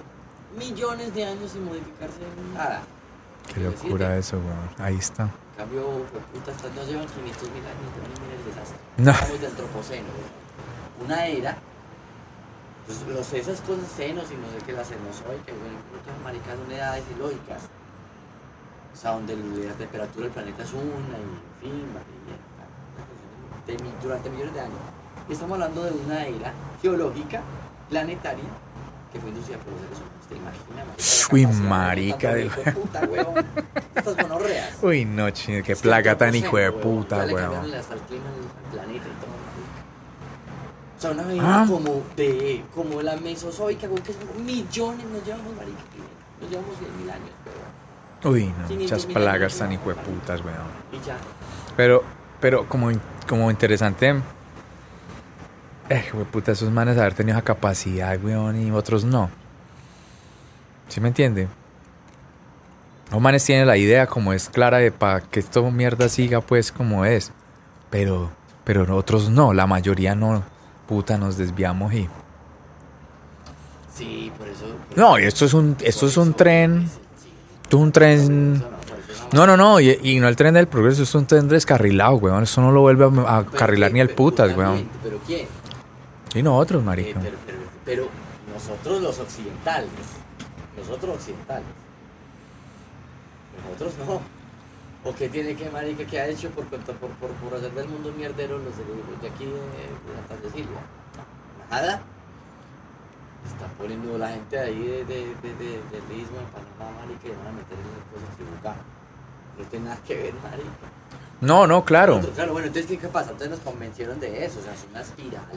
millones 0.57 1.13
de 1.13 1.25
años 1.25 1.51
sin 1.51 1.65
modificarse 1.65 2.19
en 2.21 2.53
nada? 2.53 2.81
Qué 3.53 3.59
locura 3.59 4.17
eso, 4.17 4.37
weón. 4.37 4.69
Ahí 4.77 4.95
está. 4.95 5.23
En 5.23 5.57
cambio, 5.57 5.83
puta, 6.33 6.51
estas 6.51 6.73
no 6.73 6.83
llevan 6.83 7.07
500 7.07 7.49
mil 7.49 7.63
años 7.65 7.89
de 7.95 8.01
mira 8.01 8.35
el 8.37 8.45
desastre. 8.45 8.77
No. 8.97 9.11
Estamos 9.11 9.41
del 9.41 9.51
antropoceno, 9.51 10.07
güey. 10.07 11.07
Una 11.07 11.25
era. 11.25 11.57
Pues, 12.85 13.01
los, 13.07 13.33
esas 13.33 13.61
cosas 13.61 13.87
senos 13.95 14.25
y 14.31 14.35
no 14.35 14.47
sé 14.51 14.65
qué, 14.65 14.73
las 14.73 14.87
cenozoicas, 14.87 15.55
güey, 15.55 15.71
putas 15.91 16.17
maricas 16.23 16.57
son 16.57 16.71
edades 16.71 17.03
ilógicas. 17.15 17.63
O 18.93 18.97
sea, 18.97 19.11
donde 19.11 19.35
la 19.35 19.73
temperatura 19.73 20.25
del 20.25 20.33
planeta 20.33 20.63
es 20.63 20.73
una 20.73 21.17
y 21.17 21.67
en 21.67 21.71
fin, 21.71 21.85
de 23.67 23.77
durante 24.01 24.29
millones 24.29 24.53
de 24.53 24.59
años. 24.61 24.79
Y 25.29 25.33
estamos 25.33 25.53
hablando 25.53 25.83
de 25.83 25.91
una 25.91 26.25
era 26.25 26.53
geológica, 26.81 27.41
planetaria, 27.91 28.43
que 29.13 29.19
fue 29.19 29.29
inducida 29.29 29.57
por 29.59 29.73
los 29.73 29.81
seres 29.81 29.99
humanos. 29.99 30.21
¿Te 30.29 30.35
imaginas, 30.37 31.31
Uy, 31.31 31.45
marica 31.67 32.17
tanto 32.29 32.35
de- 32.37 32.45
hijo 32.45 32.61
de 32.63 32.71
puta. 32.71 33.01
Estas 33.95 34.15
gonorreas. 34.17 34.77
Uy, 34.81 35.05
no, 35.05 35.25
qué 35.61 35.75
plaga 35.75 36.17
tan 36.17 36.33
hijo 36.33 36.57
de 36.57 36.71
puta, 36.71 37.25
weón. 37.25 37.73
hasta 37.75 37.93
el 37.93 37.99
clima 38.01 38.23
al 38.29 38.65
al 38.65 38.71
planeta 38.71 39.05
y 39.05 39.15
todo. 39.19 39.31
marica. 39.41 40.97
O 40.97 41.01
sea, 41.01 41.11
una 41.11 41.23
vaina 41.23 41.61
Ah. 41.63 41.65
como 41.67 42.03
de 42.15 42.63
como 42.73 43.01
la 43.01 43.17
mesozoica, 43.17 43.87
que 44.03 44.13
son 44.13 44.45
millones, 44.45 45.05
nos 45.05 45.25
llevamos, 45.25 45.53
marica, 45.55 45.81
nos 46.41 46.49
llevamos 46.49 46.77
100 46.77 46.97
mil 46.97 47.09
años, 47.09 47.31
pero 47.43 48.31
Uy, 48.33 48.45
no, 48.57 48.67
500 48.67 48.77
muchas 48.77 49.05
plagas 49.07 49.57
tan 49.57 49.71
hijo 49.73 49.89
de 49.89 49.95
putas, 49.95 50.39
weón. 50.41 50.57
y 50.93 51.05
ya. 51.05 51.17
Pero, 51.75 52.03
pero 52.39 52.67
como, 52.69 52.89
como 53.27 53.51
interesante. 53.51 54.15
Eh, 55.91 56.05
güey, 56.13 56.23
puta, 56.23 56.53
esos 56.53 56.71
manes 56.71 56.97
haber 56.97 57.13
tenido 57.13 57.37
esa 57.37 57.43
capacidad, 57.43 58.17
weón, 58.23 58.65
y 58.65 58.71
otros 58.71 59.03
no. 59.03 59.29
¿Sí 60.87 61.01
me 61.01 61.09
entiende? 61.09 61.49
Los 63.11 63.19
manes 63.19 63.43
tienen 63.43 63.67
la 63.67 63.75
idea 63.75 64.07
como 64.07 64.31
es 64.31 64.47
clara 64.47 64.77
de 64.77 64.93
para 64.93 65.19
que 65.19 65.41
esto 65.41 65.69
mierda 65.69 66.07
siga 66.07 66.39
pues 66.39 66.71
como 66.71 67.03
es. 67.03 67.33
Pero, 67.89 68.31
pero 68.63 68.95
otros 68.95 69.29
no, 69.29 69.51
la 69.53 69.67
mayoría 69.67 70.15
no. 70.15 70.43
Puta, 70.87 71.17
nos 71.17 71.37
desviamos 71.37 71.93
y. 71.93 72.07
Sí, 73.93 74.31
por 74.37 74.47
eso. 74.47 74.67
por 74.87 74.97
No, 74.97 75.19
y 75.19 75.23
esto 75.23 75.43
es 75.43 75.53
un, 75.53 75.75
esto 75.81 76.07
es 76.07 76.15
un 76.15 76.33
tren. 76.33 76.89
Esto 77.63 77.77
es 77.77 77.83
un 77.83 77.91
tren. 77.91 78.63
no, 79.33 79.45
No, 79.45 79.57
no, 79.57 79.81
y, 79.81 79.99
y 80.03 80.21
no 80.21 80.29
el 80.29 80.37
tren 80.37 80.53
del 80.53 80.67
progreso, 80.67 81.03
es 81.03 81.13
un 81.15 81.25
tren 81.25 81.49
descarrilado, 81.49 82.15
weón. 82.15 82.43
Eso 82.43 82.61
no 82.61 82.71
lo 82.71 82.79
vuelve 82.79 83.03
a, 83.27 83.39
a 83.39 83.45
carrilar 83.45 83.91
ni 83.91 83.99
el 83.99 84.11
putas, 84.11 84.55
weón. 84.55 84.87
Pero 85.03 85.19
¿quién? 85.27 85.47
Y 86.33 86.41
nosotros, 86.43 86.81
Eh, 86.81 86.85
marica. 86.85 87.19
pero, 87.19 87.37
pero, 87.45 87.57
pero 87.85 88.07
nosotros 88.53 89.01
los 89.01 89.19
occidentales, 89.19 89.89
nosotros 90.77 91.15
occidentales, 91.17 91.65
nosotros 93.67 93.93
no. 94.07 94.21
¿O 95.03 95.15
qué 95.15 95.29
tiene 95.29 95.55
que, 95.55 95.67
marica, 95.71 96.05
que 96.05 96.19
ha 96.21 96.27
hecho 96.27 96.49
por, 96.51 96.65
cuenta- 96.65 96.93
por, 96.93 97.09
por, 97.11 97.31
por 97.31 97.55
hacer 97.57 97.71
del 97.73 97.87
mundo 97.87 98.11
mierdero 98.15 98.59
los 98.59 98.77
de, 98.77 98.83
los 98.85 99.21
de 99.21 99.27
aquí 99.29 99.45
de, 99.45 99.51
de 99.51 100.27
Santa 100.27 100.35
Cecilia? 100.43 100.77
Nada. 101.71 102.01
Están 103.47 103.69
poniendo 103.79 104.15
la 104.19 104.29
gente 104.29 104.59
ahí 104.59 104.77
de, 104.79 105.03
de, 105.05 105.25
de, 105.41 105.55
de- 105.57 105.81
del 105.89 106.19
istmo 106.21 106.37
en 106.37 106.45
Panamá, 106.53 107.01
marica, 107.01 107.27
y 107.27 107.31
van 107.31 107.47
a 107.47 107.51
meter 107.51 107.77
esas 107.81 108.05
cosas 108.13 108.35
tribucadas. 108.37 108.77
No 109.57 109.65
tiene 109.65 109.85
nada 109.85 109.97
que 110.07 110.15
ver, 110.15 110.33
marica. 110.35 110.87
No, 111.41 111.65
no, 111.65 111.83
claro. 111.83 112.13
Nosotros, 112.17 112.35
claro, 112.35 112.51
bueno, 112.53 112.67
entonces, 112.67 112.91
¿qué, 112.91 112.97
¿qué 112.99 113.07
pasa? 113.07 113.31
Entonces 113.31 113.49
nos 113.57 113.59
convencieron 113.61 114.19
de 114.19 114.45
eso, 114.45 114.59
o 114.59 114.63
sea, 114.63 114.73
es 114.75 114.85
una 114.91 115.01
espiral. 115.01 115.49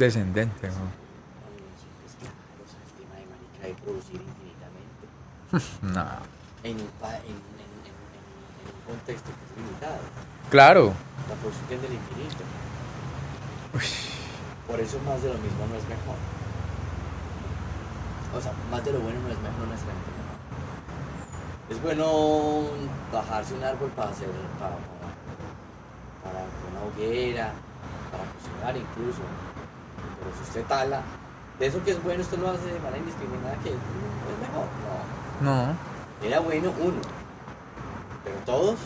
Descendente, 0.00 0.64
weón. 0.68 0.88
Es 2.08 2.16
claro, 2.16 2.32
o 2.56 2.64
sea, 2.64 2.80
el 2.88 2.92
tema 2.96 3.14
de 3.20 3.26
marica 3.28 3.60
de 3.68 3.74
producir 3.84 4.16
infinitamente 4.16 5.04
No. 5.84 6.24
en 6.64 6.80
un, 6.80 6.88
pa- 6.96 7.20
en, 7.20 7.36
en, 7.36 7.68
un 8.64 8.80
contexto 8.88 9.28
que 9.28 9.42
es 9.44 9.52
limitado. 9.60 10.00
Claro. 10.48 10.94
La 11.28 11.34
producción 11.36 11.66
tiende 11.68 11.86
al 11.88 11.92
infinito. 12.00 12.42
Uy, 13.76 13.84
Por 14.66 14.80
eso 14.80 14.96
más 15.04 15.20
de 15.20 15.28
lo 15.28 15.38
mismo 15.38 15.68
no 15.68 15.74
es 15.76 15.84
mejor. 15.84 16.16
O 18.32 18.40
sea, 18.40 18.52
más 18.72 18.82
de 18.82 18.92
lo 18.96 19.00
bueno 19.04 19.20
no 19.20 19.28
es 19.28 19.36
mejor, 19.38 19.68
no 19.68 19.72
necesariamente 19.76 20.10
mejor. 20.16 20.40
Es 21.68 21.76
bueno 21.84 22.72
bajarse 23.12 23.52
un 23.52 23.64
árbol 23.64 23.90
para 23.92 24.10
hacer, 24.16 24.30
para, 24.58 24.80
para, 24.80 25.12
para 26.24 26.40
una 26.72 26.88
hoguera, 26.88 27.52
para 28.10 28.24
cocinar 28.32 28.72
incluso. 28.80 29.20
Pero 30.20 30.30
si 30.36 30.42
usted 30.42 30.64
tala, 30.66 31.02
de 31.58 31.66
eso 31.66 31.82
que 31.84 31.90
es 31.92 32.02
bueno, 32.02 32.20
usted 32.22 32.38
lo 32.38 32.50
hace 32.50 32.66
de 32.66 32.78
manera 32.80 32.98
indiscriminada, 32.98 33.54
que 33.62 33.70
es 33.70 33.76
mejor. 34.40 34.66
No. 35.42 35.66
no. 35.66 35.74
Era 36.22 36.40
bueno 36.40 36.72
uno, 36.80 37.00
pero 38.22 38.36
todos, 38.44 38.78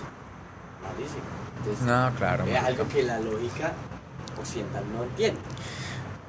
malísimo. 0.82 1.22
Entonces, 1.58 1.84
No, 1.84 2.10
claro. 2.16 2.44
es 2.44 2.62
algo 2.62 2.86
que 2.88 3.02
la 3.02 3.18
lógica 3.20 3.72
occidental 4.40 4.84
no 4.96 5.02
entiende. 5.04 5.40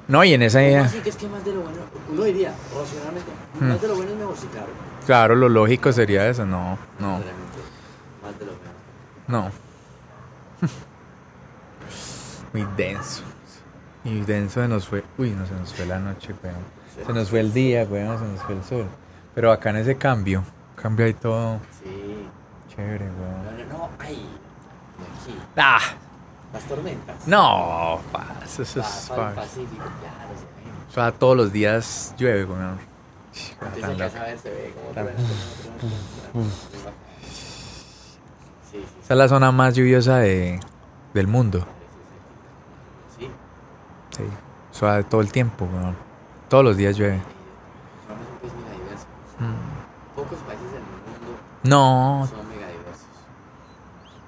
No, 0.08 0.22
y 0.24 0.34
en 0.34 0.42
esa 0.42 0.58
¿Cómo 0.60 0.68
idea, 0.68 0.84
así 0.84 0.98
que 1.00 1.10
es 1.10 1.16
que 1.16 1.28
más 1.28 1.44
de 1.44 1.52
lo 1.52 1.62
bueno? 1.62 1.78
Uno 2.10 2.22
diría, 2.24 2.52
racionalmente, 2.76 3.30
Hmm. 3.60 3.68
más 3.68 3.80
de 3.82 3.88
lo 3.88 3.94
bueno 3.96 4.10
es 4.12 4.18
mejor, 4.18 4.36
sí, 4.36 4.46
claro. 4.52 4.68
claro, 5.04 5.34
lo 5.34 5.48
lógico 5.48 5.92
sería 5.92 6.28
eso. 6.28 6.44
No, 6.46 6.78
no, 7.00 7.18
Realmente, 7.18 7.58
más 8.22 8.38
de 8.38 8.46
lo 8.46 8.52
bueno. 8.52 9.50
no. 9.50 9.50
Muy 12.52 12.66
denso. 12.76 13.22
Muy 14.06 14.20
denso 14.24 14.62
se 14.62 14.68
nos 14.68 14.86
fue. 14.86 15.02
Uy, 15.18 15.30
no 15.30 15.44
se 15.46 15.54
nos 15.54 15.74
fue 15.74 15.84
la 15.86 15.98
noche, 15.98 16.32
weón. 16.42 16.56
Se 17.06 17.12
nos 17.12 17.28
fue 17.28 17.40
el 17.40 17.52
día, 17.52 17.84
weón, 17.90 18.18
se 18.18 18.24
nos 18.24 18.40
fue 18.42 18.54
el 18.54 18.62
sol. 18.64 18.86
Pero 19.34 19.50
acá 19.52 19.70
en 19.70 19.76
ese 19.76 19.96
cambio, 19.96 20.44
cambio 20.80 21.06
ahí 21.06 21.14
todo 21.14 21.58
Sí. 21.82 22.26
chévere, 22.74 23.04
weón. 23.06 23.68
no, 23.68 23.78
no, 23.78 23.88
ay, 23.98 24.26
aquí, 25.22 25.36
Ah, 25.56 25.78
las 26.52 26.62
tormentas. 26.64 27.26
no, 27.26 28.00
pa, 28.12 28.26
eso, 28.44 28.62
Pa- 28.62 28.62
es 28.62 29.08
pa- 29.08 29.34
Pacífico, 29.34 29.74
claro, 29.76 30.34
se 30.38 30.44
ve. 30.44 30.88
O 30.88 30.92
sea, 30.92 31.12
todos 31.12 31.36
los 31.36 31.52
días 31.52 32.14
llueve, 32.16 32.44
weón. 32.44 32.78
Entonces 33.76 34.14
a 34.14 34.22
ver, 34.24 34.38
se 34.38 34.50
ve 34.50 34.74
como. 34.94 35.08
Sí, 38.70 38.78
sí, 38.78 38.84
Esa 39.04 39.14
es 39.14 39.18
la 39.18 39.28
zona 39.28 39.52
más 39.52 39.74
lluviosa 39.74 40.18
de, 40.18 40.60
del 41.14 41.26
mundo. 41.26 41.66
Sí. 44.16 44.24
Sí. 44.24 44.30
O 44.72 44.74
sea, 44.78 45.02
todo 45.02 45.20
el 45.20 45.32
tiempo, 45.32 45.64
weón. 45.64 45.96
Todos 46.48 46.64
los 46.64 46.76
días 46.76 46.96
llueve. 46.96 47.14
Un 47.14 47.20
país. 48.64 49.06
Mm. 49.38 50.14
Pocos 50.14 50.38
países 50.40 50.66
en 50.70 50.76
el 50.76 50.82
mundo 50.82 51.40
No, 51.64 52.26
son 52.28 52.48
mega 52.48 52.68
diversos. 52.68 53.08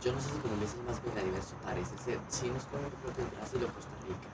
Yo 0.03 0.13
no 0.13 0.21
sé 0.21 0.31
si 0.31 0.39
Colombia 0.39 0.67
es 0.67 0.75
el 0.75 0.83
más 0.85 1.01
mega 1.05 1.23
diverso, 1.25 1.55
parece 1.65 1.97
ser. 1.99 2.19
Si 2.29 2.49
no 2.49 2.57
es 2.57 2.65
Colombia, 2.65 2.93
creo 3.03 3.15
que 3.15 3.23
es 3.23 3.31
Brasil 3.31 3.61
o 3.65 3.73
Costa 3.73 3.95
Rica. 4.09 4.29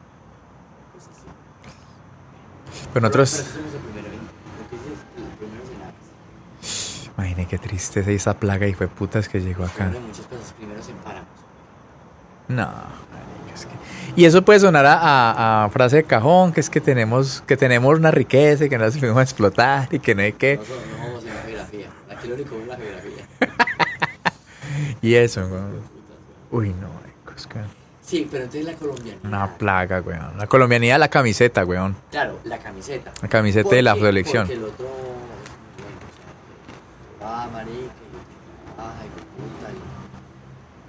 Pues 0.93 1.05
así. 1.05 1.27
pero 2.93 3.01
nosotros. 3.03 3.31
Pero, 3.31 3.45
pero 3.45 3.55
somos 3.55 3.75
el 3.75 3.81
primero 3.81 4.09
en, 4.09 4.21
creo 4.23 4.67
que 4.71 4.77
ese 4.77 4.91
es 4.95 5.01
el 5.19 5.37
primero 5.39 5.63
en 5.75 5.83
aves. 5.83 7.11
Imagínate 7.17 7.47
qué 7.47 7.59
tristeza 7.59 8.11
esa 8.11 8.35
plaga 8.35 8.67
y 8.67 8.75
fue 8.75 8.89
putas 8.89 9.29
que 9.29 9.41
llegó 9.41 9.65
acá. 9.65 9.93
Muchas 9.93 10.27
cosas, 10.27 10.53
primero. 10.57 10.81
No. 12.49 12.71
es 13.55 13.65
que- 13.67 13.73
Y 14.21 14.25
eso 14.27 14.43
puede 14.43 14.61
sonar 14.61 14.85
a, 14.87 14.95
a- 14.95 15.65
a 15.65 15.71
frase 15.71 15.97
de 15.97 16.05
cajón, 16.05 16.53
que 16.53 16.61
es 16.61 16.71
que 16.71 16.81
tenemos, 16.81 17.43
que 17.47 17.57
tenemos 17.57 17.97
una 17.99 18.11
riqueza 18.11 18.65
y 18.67 18.69
que 18.69 18.79
no 18.79 18.85
nos 18.85 18.99
fuimos 18.99 19.17
a 19.19 19.23
explotar 19.23 19.89
y 19.91 19.99
que 19.99 20.15
no 20.15 20.23
hay 20.23 20.33
que. 20.33 20.57
No, 20.57 20.63
somos- 20.65 20.79
no 20.99 21.05
vamos 21.07 21.25
en 21.25 21.35
la 21.35 21.43
geografía. 21.43 21.87
Aquí 22.11 22.29
lo 22.29 22.35
único 22.35 22.57
es 22.57 22.67
la 22.69 22.77
geografía. 22.77 23.25
Y 25.03 25.15
eso, 25.15 25.43
weón. 25.47 25.81
Uy, 26.51 26.69
no, 26.81 26.89
es 27.37 27.47
que 27.47 27.59
Sí, 28.03 28.27
pero 28.31 28.45
entonces 28.45 28.67
la 28.67 28.75
colombianidad. 28.75 29.25
Una 29.25 29.57
plaga, 29.57 30.01
weón. 30.01 30.37
La 30.39 30.47
colombianidad, 30.47 30.99
la 30.99 31.09
camiseta, 31.09 31.65
weón. 31.65 31.97
Claro, 32.11 32.39
la 32.45 32.59
camiseta. 32.59 33.13
La 33.23 33.29
camiseta 33.29 33.75
de 33.75 33.83
la 33.83 33.95
selección. 33.95 34.47
Porque 34.47 34.59
el 34.59 34.65
otro, 34.65 34.87
bueno, 34.87 35.99
o 37.17 37.19
sea, 37.21 37.43
ah, 37.45 37.49
marica, 37.53 37.73
y 37.75 38.75
trabaja 38.75 39.05
y 39.05 39.09
que 39.09 39.23
puta, 39.37 39.71
y 39.71 39.79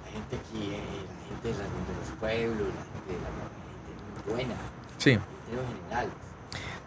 la 0.04 0.10
gente 0.12 0.36
aquí, 0.36 0.74
eh, 0.74 0.80
la 0.80 1.24
gente 1.24 1.34
de, 1.46 1.52
la- 1.52 1.70
de 1.88 1.94
los 2.00 2.10
pueblos, 2.20 2.68
la 2.68 2.84
gente, 2.90 3.12
de 3.12 3.20
la, 3.24 3.30
gente 3.34 3.90
muy 4.26 4.34
buena, 4.34 4.54
Sí. 4.98 5.10
en 5.12 5.20
términos 5.20 5.66
generales. 5.74 6.12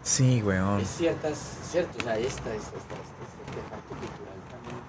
Sí, 0.02 0.42
weón. 0.42 0.80
Es 0.80 0.88
ciertas, 0.88 1.36
cierto, 1.70 1.98
o 1.98 2.02
sea, 2.02 2.16
esta, 2.18 2.54
esta, 2.54 2.56
esta, 2.56 2.76
este, 2.78 3.22
este 3.24 3.60
artefacto 3.60 3.88
cultural 3.88 4.38
también. 4.50 4.80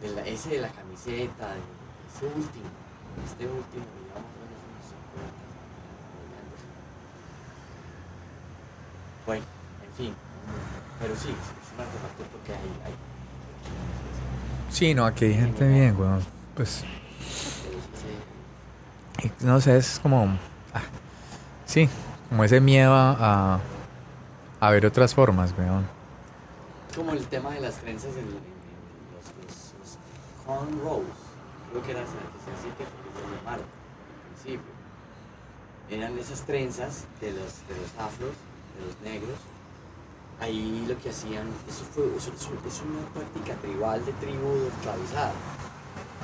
De 0.00 0.08
la, 0.10 0.26
ese 0.28 0.48
de 0.50 0.60
la 0.60 0.68
camiseta, 0.68 1.48
de 1.54 1.60
ese 2.12 2.26
último, 2.26 2.68
este 3.24 3.44
último, 3.46 3.84
digamos, 4.04 4.30
bueno, 4.36 4.52
es 4.52 4.60
unos 4.68 4.86
50, 4.90 5.44
Bueno, 9.26 9.44
en 9.88 9.92
fin, 9.96 10.14
pero 11.00 11.14
sí, 11.14 11.28
sí, 11.28 11.30
es 11.30 11.72
un 11.72 11.80
artefacto 11.80 12.24
porque 12.32 12.52
hay, 12.52 12.68
hay 12.84 12.94
Sí, 14.70 14.92
no, 14.94 15.06
aquí 15.06 15.24
hay 15.26 15.34
gente 15.34 15.66
bien, 15.68 15.96
weón. 15.98 16.33
Pues, 16.56 16.84
no 19.40 19.60
sé, 19.60 19.76
es 19.76 19.98
como. 20.00 20.26
ah, 20.72 20.82
sí, 21.66 21.88
como 22.28 22.44
ese 22.44 22.60
miedo 22.60 22.94
a, 22.94 23.60
a, 24.60 24.70
ver 24.70 24.86
otras 24.86 25.14
formas, 25.14 25.52
weón. 25.58 25.84
Como 26.94 27.12
el 27.12 27.26
tema 27.26 27.50
de 27.50 27.60
las 27.60 27.74
trenzas 27.76 28.10
en, 28.16 28.26
los, 28.26 28.34
los, 28.34 29.74
los 29.80 29.98
cornrows. 30.46 31.04
Creo 31.70 31.82
que 31.82 31.90
era 31.90 32.02
así 32.02 32.12
que 32.78 32.84
se 32.84 33.36
llamaron 33.36 33.64
al 33.64 34.34
principio. 34.34 34.72
Eran 35.90 36.18
esas 36.18 36.42
trenzas 36.42 37.04
de 37.20 37.32
los, 37.32 37.66
de 37.66 37.74
los 37.76 37.90
afros, 37.98 38.30
de 38.78 38.86
los 38.86 39.00
negros. 39.02 39.38
Ahí 40.40 40.84
lo 40.88 40.96
que 40.98 41.10
hacían, 41.10 41.48
eso, 41.68 41.84
fue, 41.92 42.04
eso, 42.16 42.32
eso- 42.32 42.50
es 42.66 42.80
una 42.82 43.06
práctica 43.12 43.54
tribal 43.60 44.04
de 44.04 44.12
tribu 44.14 44.68
esclavizada. 44.76 45.32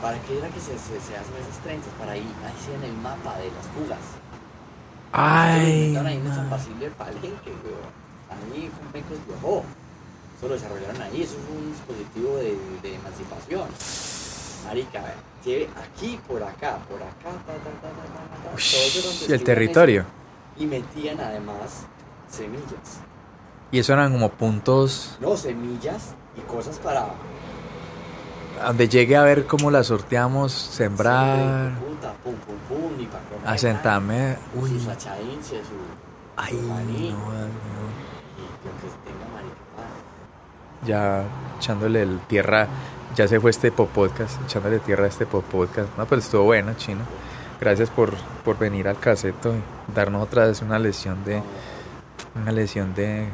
¿Para 0.03 0.19
qué 0.23 0.39
era 0.39 0.49
que 0.49 0.61
se, 0.61 0.73
se, 0.79 0.99
se 1.01 1.17
hacen 1.17 1.35
esas 1.41 1.59
trenzas? 1.63 1.93
Para 1.99 2.13
ahí 2.13 2.25
hacían 2.47 2.83
el 2.85 2.93
mapa 2.95 3.37
de 3.39 3.51
las 3.51 3.67
fugas. 3.75 3.99
Ay. 5.13 5.93
Lo 5.95 6.01
ahí 6.01 6.17
en 6.17 6.35
San 6.35 6.49
Basilio 6.49 6.89
de 6.89 6.91
Palenque, 6.93 7.51
weón. 7.51 7.91
Ahí 8.31 8.71
con 8.79 8.93
Pecos 8.93 9.19
viajó. 9.27 9.65
Eso 10.39 10.49
lo 10.49 10.55
desarrollaron 10.55 11.03
ahí, 11.03 11.23
eso 11.23 11.35
fue 11.47 11.57
un 11.59 11.73
dispositivo 11.73 12.37
de, 12.37 12.57
de 12.83 12.95
emancipación. 12.95 13.69
Marica, 14.65 15.03
lleve 15.45 15.69
aquí, 15.77 16.19
por 16.27 16.43
acá, 16.43 16.79
por 16.89 17.03
acá, 17.03 17.31
ta, 17.47 17.53
ta, 17.53 17.55
ta, 17.55 17.71
ta, 17.81 17.89
ta, 17.91 18.43
ta, 18.43 18.51
ta. 18.51 18.55
Ush, 18.55 18.71
Todo 18.73 18.81
eso 18.87 19.09
donde 19.09 19.27
y 19.29 19.33
el 19.33 19.45
territorio. 19.45 20.01
eso, 20.03 20.63
Y 20.63 20.67
metían 20.67 21.21
además 21.21 21.85
semillas. 22.31 23.01
Y 23.73 23.79
eso 23.79 23.93
eran 23.93 24.13
como 24.13 24.31
puntos 24.31 25.17
No, 25.21 25.37
semillas 25.37 26.15
y 26.37 26.41
cosas 26.51 26.79
para 26.79 27.09
donde 28.67 28.89
llegue 28.89 29.17
a 29.17 29.23
ver 29.23 29.47
cómo 29.47 29.71
la 29.71 29.83
sorteamos, 29.85 30.53
sembrar, 30.53 31.71
asentarme. 33.47 34.37
Uy. 34.55 34.71
Sus 34.71 34.89
achainches, 34.89 35.67
su, 35.67 35.75
ay, 36.37 36.59
no, 36.63 36.75
marica. 36.75 37.17
ya 40.87 41.25
echándole 41.59 42.03
el 42.03 42.19
tierra, 42.21 42.67
ya 43.15 43.29
se 43.29 43.41
fue 43.41 43.51
este 43.51 43.71
pop 43.73 43.91
podcast, 43.93 44.41
echándole 44.45 44.79
tierra 44.79 45.05
a 45.05 45.09
este 45.09 45.27
pop 45.27 45.45
podcast. 45.45 45.89
No, 45.99 46.07
pero 46.07 46.21
estuvo 46.21 46.45
bueno, 46.45 46.75
chino. 46.75 47.01
Gracias 47.61 47.91
por, 47.91 48.15
por 48.45 48.59
venir 48.59 48.89
al 48.89 48.99
caseto 48.99 49.53
y 49.55 49.95
darnos 49.95 50.23
otra 50.23 50.47
vez 50.47 50.63
una 50.63 50.79
lección 50.79 51.23
de, 51.25 51.43
una 52.35 52.53
lección 52.53 52.95
de, 52.95 53.29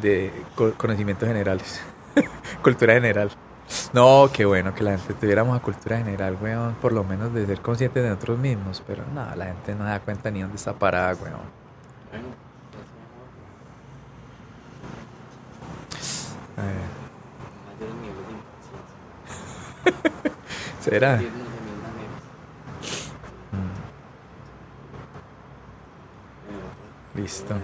de 0.00 0.32
co- 0.54 0.72
conocimientos 0.78 1.28
generales, 1.28 1.80
cultura 2.62 2.94
general. 2.94 3.30
No, 3.92 4.30
qué 4.32 4.44
bueno 4.44 4.74
que 4.74 4.84
la 4.84 4.98
gente 4.98 5.14
tuviéramos 5.14 5.56
a 5.56 5.62
cultura 5.62 5.98
general, 5.98 6.36
weón, 6.40 6.74
por 6.74 6.92
lo 6.92 7.04
menos 7.04 7.32
de 7.34 7.46
ser 7.46 7.60
conscientes 7.60 8.02
de 8.02 8.08
nosotros 8.08 8.38
mismos, 8.38 8.82
pero 8.86 9.04
no, 9.12 9.34
la 9.34 9.46
gente 9.46 9.74
no 9.74 9.84
se 9.84 9.90
da 9.90 10.00
cuenta 10.00 10.30
ni 10.30 10.42
dónde 10.42 10.56
está 10.56 10.72
parada, 10.72 11.14
weón. 11.14 11.60
¿Será? 20.80 21.20
Mm, 23.52 23.70
listo. 27.18 27.54